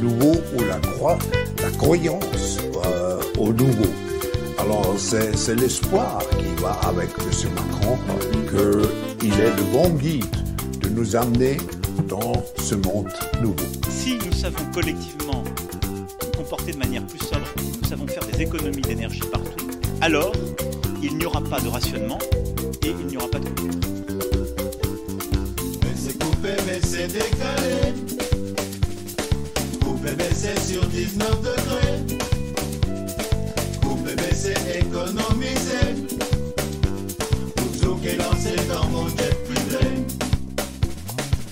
nouveau 0.00 0.40
ou 0.56 0.64
la, 0.64 0.78
croix, 0.78 1.18
la 1.62 1.70
croyance 1.70 2.58
euh, 2.84 3.20
au 3.38 3.52
nouveau. 3.52 3.90
Alors 4.58 4.94
c'est 4.98 5.54
l'espoir 5.54 6.22
qui 6.38 6.62
va 6.62 6.72
avec 6.86 7.08
M. 7.18 7.50
Macron 7.54 7.98
qu'il 9.18 9.32
est 9.32 9.56
le 9.56 9.62
bon 9.72 9.90
guide 9.90 10.24
de 10.80 10.88
nous 10.88 11.16
amener 11.16 11.56
dans 12.08 12.32
ce 12.58 12.74
monde 12.74 13.08
nouveau. 13.40 13.56
Si 13.88 14.18
nous 14.24 14.32
savons 14.32 14.64
collectivement 14.74 15.44
nous 16.22 16.38
comporter 16.38 16.72
de 16.72 16.78
manière 16.78 17.06
plus 17.06 17.18
sobre, 17.18 17.46
nous 17.58 17.88
savons 17.88 18.06
faire 18.06 18.24
des 18.26 18.42
économies 18.42 18.82
d'énergie 18.82 19.22
partout, 19.32 19.66
alors 20.00 20.32
il 21.02 21.16
n'y 21.16 21.24
aura 21.24 21.40
pas 21.40 21.60
de 21.60 21.68
rationnement 21.68 22.18
et 22.84 22.90
il 22.90 23.06
n'y 23.06 23.16
aura 23.16 23.28
pas 23.28 23.38
de 23.38 23.48
coupure. 23.48 23.80
Mais 25.82 25.94
c'est 25.96 26.18
coupé, 26.18 26.50
mais 26.66 26.80
c'est 26.82 27.08
décalé. 27.08 28.19
Mais 30.18 30.34
c'est 30.34 30.58
sur 30.60 30.84
19 30.86 31.40
degrés. 31.40 32.16
Coupé, 33.80 34.10
mais 34.16 34.34
c'est 34.34 34.78
économisé. 34.80 36.06
Pour 37.80 38.00
qui 38.00 38.08
est 38.08 38.16
lancé 38.16 38.56
dans 38.68 38.86
mon 38.88 39.08
jet 39.08 39.36
privé. 39.44 39.86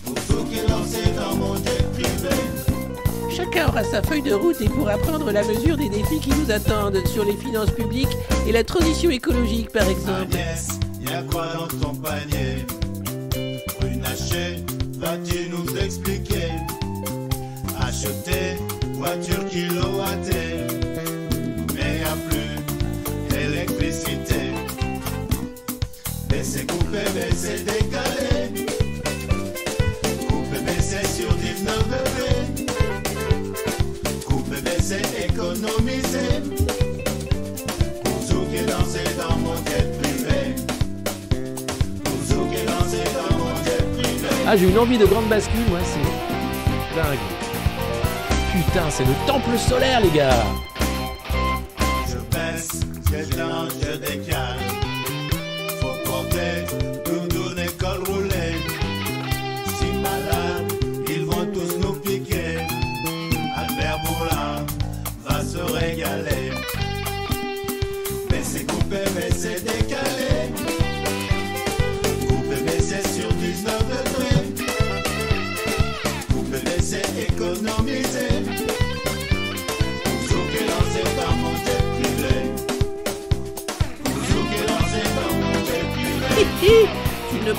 Pour 0.05 0.49
qui 0.49 0.59
est 0.59 0.69
lancé 0.69 1.03
dans 1.17 1.37
mon 1.37 1.55
jet 1.57 1.85
privé. 1.93 2.35
Chacun 3.35 3.69
aura 3.69 3.85
sa 3.85 4.03
feuille 4.03 4.23
de 4.23 4.35
route 4.35 4.61
et 4.61 4.69
pourra 4.69 4.99
prendre 4.99 5.31
la 5.31 5.45
mesure 5.45 5.77
des 5.77 5.89
défis 5.89 6.21
qui 6.21 6.31
nous 6.31 6.51
attendent 6.51 7.07
sur 7.07 7.25
les 7.25 7.37
finances 7.37 7.71
publiques 7.71 8.17
et 8.47 8.53
la 8.53 8.65
transition 8.65 9.11
écologique 9.11 9.71
par 9.71 9.89
exemple. 9.89 10.33
Agnès, 10.33 10.69
y 11.01 11.13
a 11.15 11.23
quoi 11.23 11.47
dans 11.55 11.69
ton 11.79 11.95
panier? 11.95 12.67
Runacher, 13.81 14.65
vas-tu 14.99 15.49
nous 15.51 15.77
expliquer? 15.77 16.53
Acheter 18.01 18.57
voiture 18.93 19.45
kilowattée, 19.47 20.69
mais 21.75 21.99
y 21.99 22.05
a 22.05 22.15
plus 22.29 22.55
d'électricité. 23.29 24.53
Mais 26.31 26.45
c'est 26.45 26.71
coupé, 26.71 27.03
mais 27.17 27.35
c'est 27.35 27.65
décalé. 27.65 28.67
Coupé, 30.29 30.59
mais 30.65 30.81
c'est 30.81 31.09
sur 31.09 31.35
19 31.35 31.89
degrés. 31.89 32.47
Coupé, 34.27 34.57
mais 34.63 34.81
c'est 34.81 35.27
économisé. 35.29 36.27
Pour. 38.05 38.21
Pour 38.29 38.49
qui 38.49 38.61
lancé 38.65 39.03
dans 39.19 39.37
mon 39.39 39.57
jet 39.65 39.87
privé. 40.01 40.55
Ah, 44.47 44.57
j'ai 44.57 44.69
une 44.69 44.79
envie 44.79 44.99
de 44.99 45.07
grande 45.07 45.29
bascule, 45.29 45.67
moi, 45.69 45.81
c'est 45.83 46.97
dingue. 46.97 47.38
Putain, 48.71 48.91
c'est 48.91 49.05
le 49.05 49.15
temple 49.27 49.57
solaire, 49.57 50.01
les 50.03 50.11
gars. 50.11 50.45
Je 52.07 52.19
baisse, 52.37 52.81
j'éteins, 53.11 53.67
je 53.81 53.97
décale. 53.97 54.68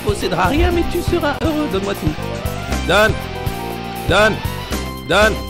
Posséderas 0.09 0.47
rien, 0.47 0.72
mais 0.72 0.84
tu 0.92 1.02
seras 1.02 1.36
heureux. 1.44 1.68
Donne-moi 1.72 1.94
tout. 1.94 2.14
Donne 2.88 3.14
Donne 4.09 4.36
Donne 5.08 5.49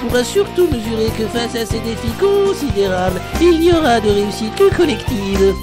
pourra 0.00 0.24
surtout 0.24 0.66
mesurer 0.66 1.10
que 1.16 1.26
face 1.26 1.54
à 1.54 1.66
ces 1.66 1.80
défis 1.80 2.12
considérables, 2.18 3.20
il 3.40 3.60
n'y 3.60 3.72
aura 3.72 4.00
de 4.00 4.08
réussite 4.08 4.54
que 4.56 4.74
collective. 4.74 5.54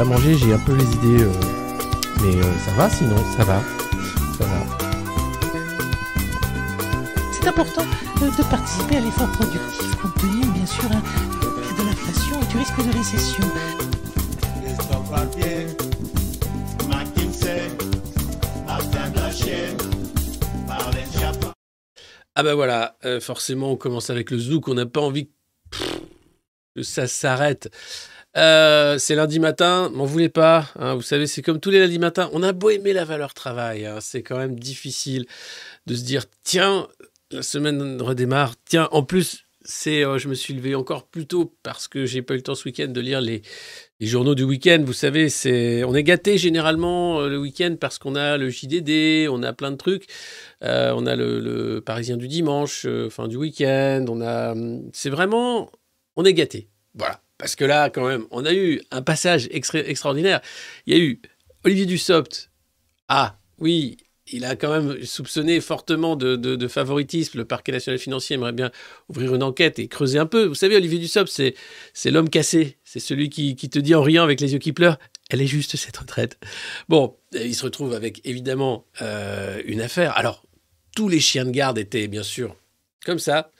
Pas 0.00 0.06
mangé, 0.06 0.34
j'ai 0.34 0.54
un 0.54 0.58
peu 0.58 0.74
les 0.74 0.90
idées. 0.94 1.24
euh, 1.24 1.32
Mais 2.22 2.34
euh, 2.34 2.58
ça 2.64 2.70
va 2.72 2.88
sinon, 2.88 3.18
ça 3.36 3.44
va. 3.44 3.60
Ça 4.38 4.44
va. 4.46 4.78
C'est 7.32 7.46
important 7.46 7.84
de 8.22 8.42
participer 8.44 8.96
à 8.96 9.00
l'effort 9.00 9.30
productif 9.32 9.94
compte 9.96 10.14
tenu, 10.14 10.46
bien 10.54 10.64
sûr, 10.64 10.90
hein, 10.90 11.02
de 11.76 11.82
l'inflation 11.82 12.40
et 12.40 12.46
du 12.46 12.56
risque 12.56 12.78
de 12.78 12.96
récession. 12.96 13.44
Ah 22.36 22.42
bah 22.42 22.54
voilà, 22.54 22.96
euh, 23.04 23.20
forcément 23.20 23.72
on 23.72 23.76
commence 23.76 24.08
avec 24.08 24.30
le 24.30 24.38
zouk, 24.38 24.68
on 24.68 24.74
n'a 24.74 24.86
pas 24.86 25.02
envie 25.02 25.28
que 26.74 26.82
ça 26.82 27.06
s'arrête. 27.06 27.68
Euh, 28.36 28.98
c'est 28.98 29.16
lundi 29.16 29.40
matin, 29.40 29.90
m'en 29.92 30.04
voulez 30.04 30.28
pas. 30.28 30.68
hein, 30.76 30.94
vous 30.94 31.02
savez, 31.02 31.26
c'est 31.26 31.42
comme 31.42 31.58
tous 31.60 31.70
les 31.70 31.80
lundis 31.80 31.98
matins. 31.98 32.30
On 32.32 32.42
a 32.42 32.52
beau 32.52 32.70
aimer 32.70 32.92
la 32.92 33.04
valeur 33.04 33.34
travail, 33.34 33.86
hein, 33.86 33.98
c'est 34.00 34.22
quand 34.22 34.38
même 34.38 34.58
difficile 34.58 35.26
de 35.86 35.94
se 35.96 36.04
dire 36.04 36.24
tiens, 36.44 36.86
la 37.32 37.42
semaine 37.42 38.00
redémarre. 38.00 38.54
Tiens, 38.64 38.88
en 38.92 39.02
plus, 39.02 39.44
c'est, 39.62 40.04
euh, 40.04 40.18
je 40.18 40.28
me 40.28 40.34
suis 40.34 40.54
levé 40.54 40.74
encore 40.74 41.06
plus 41.06 41.26
tôt 41.26 41.54
parce 41.62 41.88
que 41.88 42.06
j'ai 42.06 42.22
pas 42.22 42.34
eu 42.34 42.38
le 42.38 42.42
temps 42.44 42.54
ce 42.54 42.64
week-end 42.66 42.88
de 42.88 43.00
lire 43.00 43.20
les, 43.20 43.42
journaux 44.00 44.34
du 44.36 44.44
week-end. 44.44 44.80
Vous 44.84 44.92
savez, 44.92 45.28
c'est, 45.28 45.84
on 45.84 45.94
est 45.94 46.04
gâté 46.04 46.38
généralement 46.38 47.20
euh, 47.20 47.28
le 47.28 47.38
week-end 47.38 47.76
parce 47.80 47.98
qu'on 47.98 48.14
a 48.14 48.38
le 48.38 48.48
JDD, 48.48 49.28
on 49.28 49.42
a 49.42 49.52
plein 49.52 49.72
de 49.72 49.76
trucs. 49.76 50.06
On 50.62 51.06
a 51.06 51.16
le, 51.16 51.40
le 51.40 51.80
Parisien 51.80 52.16
du 52.16 52.28
dimanche, 52.28 52.86
enfin 53.06 53.28
du 53.28 53.36
week-end. 53.36 54.04
On 54.08 54.20
a, 54.20 54.52
hum, 54.52 54.88
c'est 54.92 55.10
vraiment, 55.10 55.70
on 56.16 56.24
est 56.24 56.34
gâté. 56.34 56.68
Voilà. 56.94 57.20
Parce 57.40 57.56
que 57.56 57.64
là, 57.64 57.88
quand 57.88 58.06
même, 58.06 58.26
on 58.30 58.44
a 58.44 58.52
eu 58.52 58.82
un 58.90 59.00
passage 59.00 59.48
extra- 59.50 59.78
extraordinaire. 59.78 60.42
Il 60.86 60.94
y 60.94 61.00
a 61.00 61.02
eu 61.02 61.20
Olivier 61.64 61.86
Dussopt. 61.86 62.50
Ah, 63.08 63.38
oui, 63.58 63.96
il 64.30 64.44
a 64.44 64.56
quand 64.56 64.70
même 64.70 65.02
soupçonné 65.04 65.60
fortement 65.62 66.16
de, 66.16 66.68
favoritisme. 66.68 67.38
Le 67.38 67.46
parquet 67.46 67.72
national 67.72 67.98
financier 67.98 68.34
aimerait 68.34 68.52
bien 68.52 68.70
ouvrir 69.08 69.34
une 69.34 69.42
enquête 69.42 69.78
et 69.78 69.88
creuser 69.88 70.18
un 70.18 70.26
peu. 70.26 70.44
Vous 70.44 70.54
savez, 70.54 70.76
Olivier 70.76 70.98
Dussopt, 70.98 71.30
c'est, 71.30 72.10
l'homme 72.10 72.28
cassé. 72.28 72.76
C'est 72.84 73.00
celui 73.00 73.30
qui, 73.30 73.56
te 73.56 73.78
dit 73.78 73.94
en 73.94 74.02
riant 74.02 74.22
avec 74.22 74.40
les 74.40 74.52
yeux 74.52 74.58
qui 74.58 74.72
pleurent 74.72 74.98
Elle 75.30 75.40
est 75.40 75.46
juste 75.46 75.76
cette 75.76 75.96
retraite. 75.96 76.38
Bon, 76.90 77.16
il 77.32 77.54
se 77.54 77.64
retrouve 77.64 77.94
avec 77.94 78.20
évidemment 78.24 78.86
euh, 79.00 79.62
une 79.64 79.80
affaire. 79.80 80.16
Alors, 80.16 80.44
tous 80.94 81.08
les 81.08 81.20
chiens 81.20 81.46
de 81.46 81.50
garde 81.50 81.78
étaient 81.78 82.06
bien 82.06 82.22
sûr 82.22 82.54
comme 83.06 83.18
ça. 83.18 83.50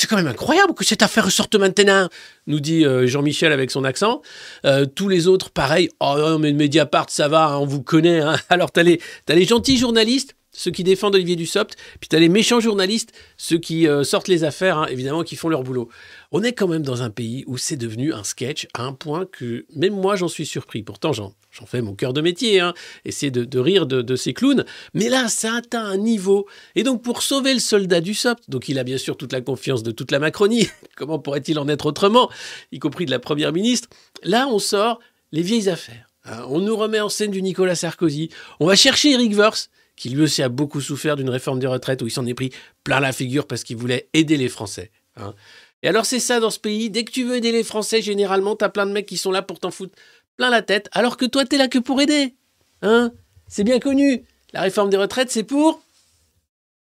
C'est 0.00 0.06
quand 0.06 0.14
même 0.14 0.28
incroyable 0.28 0.74
que 0.74 0.84
cette 0.84 1.02
affaire 1.02 1.24
ressorte 1.24 1.56
maintenant, 1.56 2.08
nous 2.46 2.60
dit 2.60 2.86
euh, 2.86 3.08
Jean-Michel 3.08 3.50
avec 3.50 3.72
son 3.72 3.82
accent. 3.82 4.22
Euh, 4.64 4.86
tous 4.86 5.08
les 5.08 5.26
autres, 5.26 5.50
pareil. 5.50 5.88
Oh 5.98 6.14
non, 6.16 6.38
mais 6.38 6.52
Mediapart, 6.52 7.06
ça 7.08 7.26
va, 7.26 7.46
hein, 7.46 7.56
on 7.56 7.66
vous 7.66 7.82
connaît. 7.82 8.20
hein. 8.20 8.36
Alors, 8.48 8.70
t'as 8.70 8.84
les, 8.84 9.00
les 9.28 9.44
gentils 9.44 9.76
journalistes, 9.76 10.36
ceux 10.58 10.72
qui 10.72 10.82
défendent 10.82 11.14
Olivier 11.14 11.36
Dussopt, 11.36 11.76
puis 12.00 12.08
t'as 12.08 12.18
les 12.18 12.28
méchants 12.28 12.58
journalistes, 12.58 13.12
ceux 13.36 13.58
qui 13.58 13.86
euh, 13.86 14.02
sortent 14.02 14.26
les 14.26 14.42
affaires, 14.42 14.78
hein, 14.78 14.86
évidemment, 14.90 15.22
qui 15.22 15.36
font 15.36 15.48
leur 15.48 15.62
boulot. 15.62 15.88
On 16.32 16.42
est 16.42 16.52
quand 16.52 16.66
même 16.66 16.82
dans 16.82 17.02
un 17.02 17.10
pays 17.10 17.44
où 17.46 17.56
c'est 17.56 17.76
devenu 17.76 18.12
un 18.12 18.24
sketch 18.24 18.66
à 18.74 18.82
un 18.82 18.92
point 18.92 19.24
que 19.24 19.66
même 19.76 19.94
moi, 19.94 20.16
j'en 20.16 20.26
suis 20.26 20.46
surpris. 20.46 20.82
Pourtant, 20.82 21.12
j'en, 21.12 21.32
fais 21.64 21.80
mon 21.80 21.94
cœur 21.94 22.12
de 22.12 22.20
métier, 22.20 22.58
hein, 22.58 22.74
essayer 23.04 23.30
de, 23.30 23.58
rire 23.58 23.86
de, 23.86 24.16
ces 24.16 24.34
clowns. 24.34 24.64
Mais 24.94 25.08
là, 25.08 25.28
ça 25.28 25.54
atteint 25.54 25.84
un 25.84 25.96
niveau. 25.96 26.46
Et 26.74 26.82
donc, 26.82 27.02
pour 27.02 27.22
sauver 27.22 27.54
le 27.54 27.60
soldat 27.60 28.00
Dussopt, 28.00 28.50
donc 28.50 28.68
il 28.68 28.80
a 28.80 28.84
bien 28.84 28.98
sûr 28.98 29.16
toute 29.16 29.32
la 29.32 29.40
confiance 29.40 29.84
de 29.84 29.92
toute 29.92 30.10
la 30.10 30.18
Macronie, 30.18 30.68
comment 30.96 31.20
pourrait-il 31.20 31.58
en 31.60 31.68
être 31.68 31.86
autrement, 31.86 32.30
y 32.72 32.80
compris 32.80 33.06
de 33.06 33.12
la 33.12 33.20
Première 33.20 33.52
ministre, 33.52 33.88
là, 34.24 34.48
on 34.48 34.58
sort 34.58 34.98
les 35.30 35.42
vieilles 35.42 35.68
affaires. 35.68 36.08
hein. 36.24 36.44
On 36.48 36.58
nous 36.58 36.76
remet 36.76 36.98
en 36.98 37.08
scène 37.08 37.30
du 37.30 37.42
Nicolas 37.42 37.76
Sarkozy. 37.76 38.30
On 38.58 38.66
va 38.66 38.74
chercher 38.74 39.12
Eric 39.12 39.36
Woerth, 39.36 39.70
qui 39.98 40.10
lui 40.10 40.22
aussi 40.22 40.42
a 40.42 40.48
beaucoup 40.48 40.80
souffert 40.80 41.16
d'une 41.16 41.30
réforme 41.30 41.58
des 41.58 41.66
retraites 41.66 42.00
où 42.02 42.06
il 42.06 42.10
s'en 42.10 42.26
est 42.26 42.34
pris 42.34 42.50
plein 42.84 43.00
la 43.00 43.12
figure 43.12 43.46
parce 43.46 43.64
qu'il 43.64 43.76
voulait 43.76 44.08
aider 44.12 44.36
les 44.36 44.48
Français. 44.48 44.90
hein. 45.16 45.34
Et 45.82 45.88
alors 45.88 46.06
c'est 46.06 46.20
ça 46.20 46.40
dans 46.40 46.50
ce 46.50 46.58
pays, 46.58 46.90
dès 46.90 47.04
que 47.04 47.12
tu 47.12 47.24
veux 47.24 47.36
aider 47.36 47.52
les 47.52 47.62
Français, 47.62 48.02
généralement, 48.02 48.56
t'as 48.56 48.68
plein 48.68 48.86
de 48.86 48.92
mecs 48.92 49.06
qui 49.06 49.16
sont 49.16 49.30
là 49.30 49.42
pour 49.42 49.60
t'en 49.60 49.70
foutre 49.70 49.96
plein 50.36 50.50
la 50.50 50.62
tête, 50.62 50.88
alors 50.92 51.16
que 51.16 51.24
toi, 51.24 51.44
t'es 51.44 51.58
là 51.58 51.68
que 51.68 51.78
pour 51.78 52.00
aider. 52.00 52.34
Hein 52.82 53.12
c'est 53.48 53.64
bien 53.64 53.80
connu. 53.80 54.24
La 54.52 54.62
réforme 54.62 54.90
des 54.90 54.96
retraites, 54.96 55.30
c'est 55.30 55.42
pour... 55.42 55.82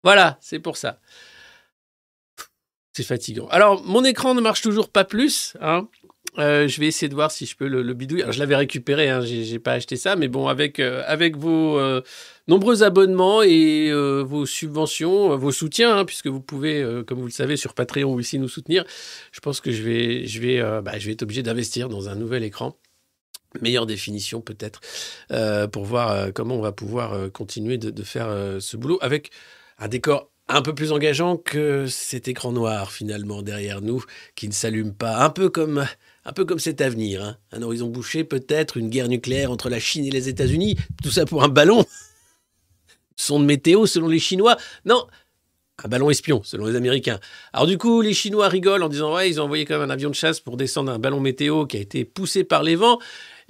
Voilà, 0.04 0.38
c'est 0.40 0.58
pour 0.58 0.76
ça. 0.76 1.00
C'est 2.92 3.02
fatigant. 3.04 3.48
Alors, 3.48 3.82
mon 3.84 4.04
écran 4.04 4.34
ne 4.34 4.40
marche 4.40 4.60
toujours 4.60 4.90
pas 4.90 5.04
plus. 5.04 5.56
Hein. 5.60 5.88
Euh, 6.38 6.68
je 6.68 6.80
vais 6.80 6.86
essayer 6.86 7.08
de 7.08 7.14
voir 7.14 7.32
si 7.32 7.46
je 7.46 7.56
peux 7.56 7.66
le, 7.66 7.82
le 7.82 7.94
bidouiller. 7.94 8.22
Alors, 8.22 8.32
je 8.32 8.38
l'avais 8.38 8.54
récupéré, 8.54 9.08
hein, 9.08 9.20
j'ai 9.22 9.58
pas 9.58 9.72
acheté 9.72 9.96
ça, 9.96 10.14
mais 10.14 10.28
bon, 10.28 10.46
avec, 10.46 10.78
euh, 10.78 11.02
avec 11.06 11.36
vos 11.36 11.78
euh, 11.78 12.00
nombreux 12.46 12.84
abonnements 12.84 13.42
et 13.42 13.90
vos 13.92 14.46
subventions, 14.46 15.36
vos 15.36 15.52
soutiens, 15.52 15.98
hein, 15.98 16.04
puisque 16.04 16.28
vous 16.28 16.40
pouvez, 16.40 16.84
comme 17.06 17.18
vous 17.18 17.26
le 17.26 17.32
savez, 17.32 17.56
sur 17.56 17.74
Patreon 17.74 18.14
ou 18.14 18.20
ici 18.20 18.38
nous 18.38 18.48
soutenir, 18.48 18.84
je 19.32 19.40
pense 19.40 19.60
que 19.60 19.72
je 19.72 19.82
vais, 19.82 20.26
je 20.26 20.40
vais, 20.40 20.82
bah, 20.82 20.98
je 20.98 21.06
vais 21.06 21.12
être 21.12 21.22
obligé 21.22 21.42
d'investir 21.42 21.88
dans 21.88 22.08
un 22.08 22.14
nouvel 22.14 22.44
écran. 22.44 22.76
Meilleure 23.62 23.86
définition 23.86 24.40
peut-être, 24.40 24.80
pour 25.72 25.84
voir 25.84 26.32
comment 26.34 26.56
on 26.56 26.60
va 26.60 26.72
pouvoir 26.72 27.32
continuer 27.32 27.78
de, 27.78 28.02
faire 28.02 28.28
ce 28.60 28.76
boulot 28.76 28.98
avec 29.00 29.30
un 29.78 29.88
décor 29.88 30.30
un 30.48 30.62
peu 30.62 30.74
plus 30.74 30.92
engageant 30.92 31.36
que 31.36 31.86
cet 31.86 32.28
écran 32.28 32.52
noir 32.52 32.90
finalement 32.90 33.42
derrière 33.42 33.82
nous 33.82 34.02
qui 34.34 34.48
ne 34.48 34.52
s'allume 34.52 34.94
pas. 34.94 35.22
Un 35.22 35.30
peu 35.30 35.50
comme, 35.50 35.84
un 36.24 36.32
peu 36.32 36.44
comme 36.44 36.58
cet 36.58 36.80
avenir. 36.80 37.22
hein. 37.24 37.36
Un 37.52 37.62
horizon 37.62 37.88
bouché, 37.88 38.24
peut-être 38.24 38.76
une 38.76 38.88
guerre 38.90 39.08
nucléaire 39.08 39.50
entre 39.50 39.68
la 39.70 39.80
Chine 39.80 40.04
et 40.04 40.10
les 40.10 40.28
États-Unis. 40.28 40.76
Tout 41.02 41.10
ça 41.10 41.24
pour 41.24 41.42
un 41.42 41.48
ballon. 41.48 41.84
Son 43.16 43.40
de 43.40 43.44
météo 43.44 43.86
selon 43.86 44.08
les 44.08 44.18
Chinois. 44.20 44.56
Non, 44.84 45.06
un 45.84 45.88
ballon 45.88 46.10
espion 46.10 46.42
selon 46.44 46.66
les 46.66 46.76
Américains. 46.76 47.18
Alors 47.52 47.66
du 47.66 47.78
coup, 47.78 48.00
les 48.00 48.14
Chinois 48.14 48.48
rigolent 48.48 48.82
en 48.84 48.88
disant 48.88 49.14
ouais, 49.14 49.28
ils 49.30 49.40
ont 49.40 49.44
envoyé 49.44 49.64
quand 49.64 49.78
même 49.78 49.88
un 49.90 49.92
avion 49.92 50.10
de 50.10 50.14
chasse 50.14 50.40
pour 50.40 50.56
descendre 50.56 50.92
un 50.92 50.98
ballon 50.98 51.20
météo 51.20 51.66
qui 51.66 51.76
a 51.76 51.80
été 51.80 52.04
poussé 52.04 52.44
par 52.44 52.62
les 52.62 52.76
vents. 52.76 52.98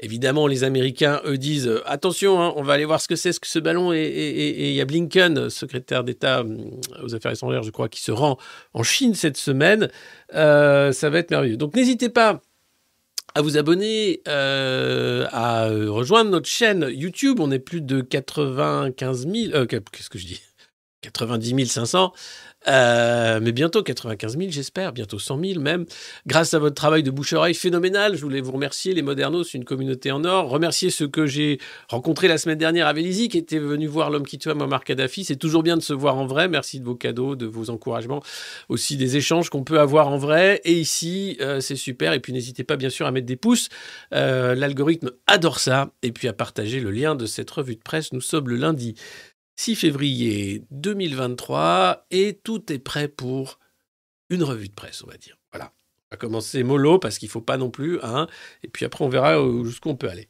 Évidemment, 0.00 0.46
les 0.46 0.62
Américains, 0.62 1.20
eux, 1.24 1.36
disent 1.38 1.66
euh, 1.66 1.82
attention, 1.84 2.40
hein, 2.40 2.52
on 2.54 2.62
va 2.62 2.74
aller 2.74 2.84
voir 2.84 3.00
ce 3.00 3.08
que 3.08 3.16
c'est 3.16 3.32
ce 3.32 3.40
que 3.40 3.48
ce 3.48 3.58
ballon. 3.58 3.92
Et- 3.92 4.68
il 4.68 4.72
y 4.74 4.80
a 4.80 4.84
Blinken, 4.84 5.50
secrétaire 5.50 6.04
d'État 6.04 6.42
hum, 6.42 6.70
aux 7.02 7.14
Affaires 7.16 7.32
étrangères, 7.32 7.64
je 7.64 7.70
crois, 7.72 7.88
qui 7.88 8.00
se 8.00 8.12
rend 8.12 8.38
en 8.74 8.84
Chine 8.84 9.14
cette 9.14 9.36
semaine. 9.36 9.90
Euh, 10.34 10.92
ça 10.92 11.10
va 11.10 11.18
être 11.18 11.30
merveilleux. 11.32 11.56
Donc 11.56 11.74
n'hésitez 11.74 12.10
pas 12.10 12.40
à 13.38 13.40
vous 13.40 13.56
abonner, 13.56 14.20
euh, 14.26 15.28
à 15.30 15.68
euh, 15.68 15.88
rejoindre 15.92 16.28
notre 16.28 16.48
chaîne 16.48 16.88
YouTube. 16.90 17.38
On 17.38 17.52
est 17.52 17.60
plus 17.60 17.80
de 17.80 18.00
95 18.00 19.28
000. 19.28 19.54
euh, 19.54 19.64
Qu'est-ce 19.64 20.10
que 20.10 20.18
je 20.18 20.26
dis? 20.26 20.40
90 21.02 21.66
500. 21.66 22.12
Euh, 22.66 23.38
mais 23.40 23.52
bientôt 23.52 23.82
95 23.82 24.36
000, 24.36 24.50
j'espère, 24.50 24.92
bientôt 24.92 25.18
100 25.18 25.40
000 25.40 25.60
même. 25.60 25.86
Grâce 26.26 26.54
à 26.54 26.58
votre 26.58 26.74
travail 26.74 27.02
de 27.02 27.10
bouche-oreille 27.10 27.54
phénoménal, 27.54 28.16
je 28.16 28.22
voulais 28.22 28.40
vous 28.40 28.52
remercier, 28.52 28.94
les 28.94 29.02
Modernos, 29.02 29.54
une 29.54 29.64
communauté 29.64 30.10
en 30.10 30.24
or. 30.24 30.48
Remercier 30.48 30.90
ceux 30.90 31.08
que 31.08 31.26
j'ai 31.26 31.58
rencontrés 31.88 32.26
la 32.26 32.36
semaine 32.36 32.58
dernière 32.58 32.86
à 32.86 32.92
Vélizy, 32.92 33.28
qui 33.28 33.38
étaient 33.38 33.58
venus 33.58 33.88
voir 33.88 34.10
l'homme 34.10 34.26
qui 34.26 34.38
tue 34.38 34.52
Muammar 34.52 34.82
Kadhafi. 34.82 35.24
C'est 35.24 35.36
toujours 35.36 35.62
bien 35.62 35.76
de 35.76 35.82
se 35.82 35.92
voir 35.92 36.16
en 36.16 36.26
vrai. 36.26 36.48
Merci 36.48 36.80
de 36.80 36.84
vos 36.84 36.96
cadeaux, 36.96 37.36
de 37.36 37.46
vos 37.46 37.70
encouragements, 37.70 38.22
aussi 38.68 38.96
des 38.96 39.16
échanges 39.16 39.50
qu'on 39.50 39.64
peut 39.64 39.78
avoir 39.78 40.08
en 40.08 40.18
vrai. 40.18 40.60
Et 40.64 40.78
ici, 40.78 41.36
euh, 41.40 41.60
c'est 41.60 41.76
super. 41.76 42.12
Et 42.12 42.20
puis 42.20 42.32
n'hésitez 42.32 42.64
pas, 42.64 42.76
bien 42.76 42.90
sûr, 42.90 43.06
à 43.06 43.12
mettre 43.12 43.26
des 43.26 43.36
pouces. 43.36 43.68
Euh, 44.14 44.54
L'algorithme 44.54 45.10
adore 45.26 45.60
ça. 45.60 45.90
Et 46.02 46.12
puis 46.12 46.28
à 46.28 46.32
partager 46.32 46.80
le 46.80 46.90
lien 46.90 47.14
de 47.14 47.26
cette 47.26 47.50
revue 47.50 47.76
de 47.76 47.82
presse. 47.82 48.12
Nous 48.12 48.20
sommes 48.20 48.48
le 48.48 48.56
lundi 48.56 48.94
6 49.58 49.74
février 49.74 50.62
2023 50.70 52.06
et 52.12 52.38
tout 52.44 52.72
est 52.72 52.78
prêt 52.78 53.08
pour 53.08 53.58
une 54.30 54.44
revue 54.44 54.68
de 54.68 54.72
presse, 54.74 55.02
on 55.02 55.08
va 55.08 55.16
dire. 55.16 55.36
Voilà. 55.50 55.72
On 56.10 56.14
va 56.14 56.16
commencer 56.16 56.62
mollo 56.62 57.00
parce 57.00 57.18
qu'il 57.18 57.26
ne 57.26 57.32
faut 57.32 57.40
pas 57.40 57.56
non 57.56 57.68
plus. 57.68 57.98
Hein, 58.02 58.28
et 58.62 58.68
puis 58.68 58.84
après, 58.84 59.04
on 59.04 59.08
verra 59.08 59.42
où- 59.42 59.64
jusqu'où 59.64 59.88
on 59.90 59.96
peut 59.96 60.08
aller. 60.08 60.28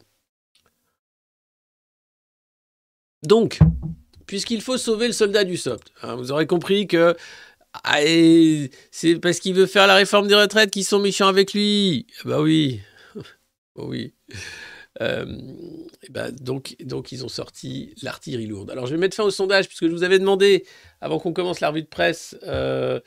Donc, 3.23 3.59
puisqu'il 4.27 4.63
faut 4.63 4.79
sauver 4.79 5.09
le 5.09 5.13
soldat 5.13 5.45
du 5.45 5.59
SOPT, 5.59 5.93
hein, 6.03 6.17
vous 6.17 6.33
aurez 6.33 6.47
compris 6.47 6.87
que 6.87 7.15
ah, 7.85 7.99
c'est 8.91 9.19
parce 9.21 9.41
qu'il 9.41 9.55
veut 9.55 9.67
faire 9.67 9.87
la 9.87 9.95
réforme 9.95 10.27
des 10.27 10.35
retraites 10.37 10.71
qu'ils 10.71 10.87
sont 10.87 11.01
méchants 11.01 11.29
avec 11.29 11.53
lui. 11.53 12.07
Ah 12.21 12.23
Bah 12.25 12.41
oui. 12.41 12.81
Oh 13.75 13.85
oui. 13.89 14.15
Euh, 15.01 15.25
et 16.03 16.11
ben 16.11 16.33
donc, 16.33 16.77
donc, 16.81 17.13
ils 17.13 17.25
ont 17.25 17.29
sorti 17.29 17.95
l'artillerie 18.03 18.47
lourde. 18.47 18.71
Alors, 18.71 18.87
je 18.87 18.95
vais 18.95 19.01
mettre 19.01 19.17
fin 19.17 19.25
au 19.25 19.31
sondage, 19.31 19.69
puisque 19.69 19.87
je 19.87 19.93
vous 19.93 20.03
avais 20.03 20.19
demandé, 20.19 20.65
avant 21.01 21.19
qu'on 21.19 21.33
commence 21.33 21.61
la 21.61 21.69
revue 21.69 21.83
de 21.83 21.89
presse, 21.89 22.37
euh, 22.45 23.01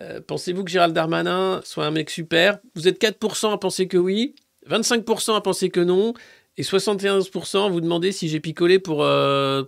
euh, 0.00 0.20
pensez-vous 0.26 0.64
que 0.64 0.70
Gérald 0.70 0.94
Darmanin 0.94 1.60
soit 1.64 1.86
un 1.86 1.90
mec 1.90 2.10
super? 2.10 2.58
Vous 2.74 2.88
êtes 2.88 3.00
4% 3.00 3.52
à 3.52 3.58
penser 3.58 3.88
que 3.88 3.98
oui, 3.98 4.34
25% 4.68 5.34
à 5.36 5.40
penser 5.40 5.70
que 5.70 5.80
non, 5.80 6.14
et 6.56 6.62
71% 6.62 7.66
à 7.66 7.68
vous 7.68 7.80
demander 7.80 8.12
si 8.12 8.28
j'ai 8.28 8.40
picolé 8.40 8.78
pour 8.78 8.98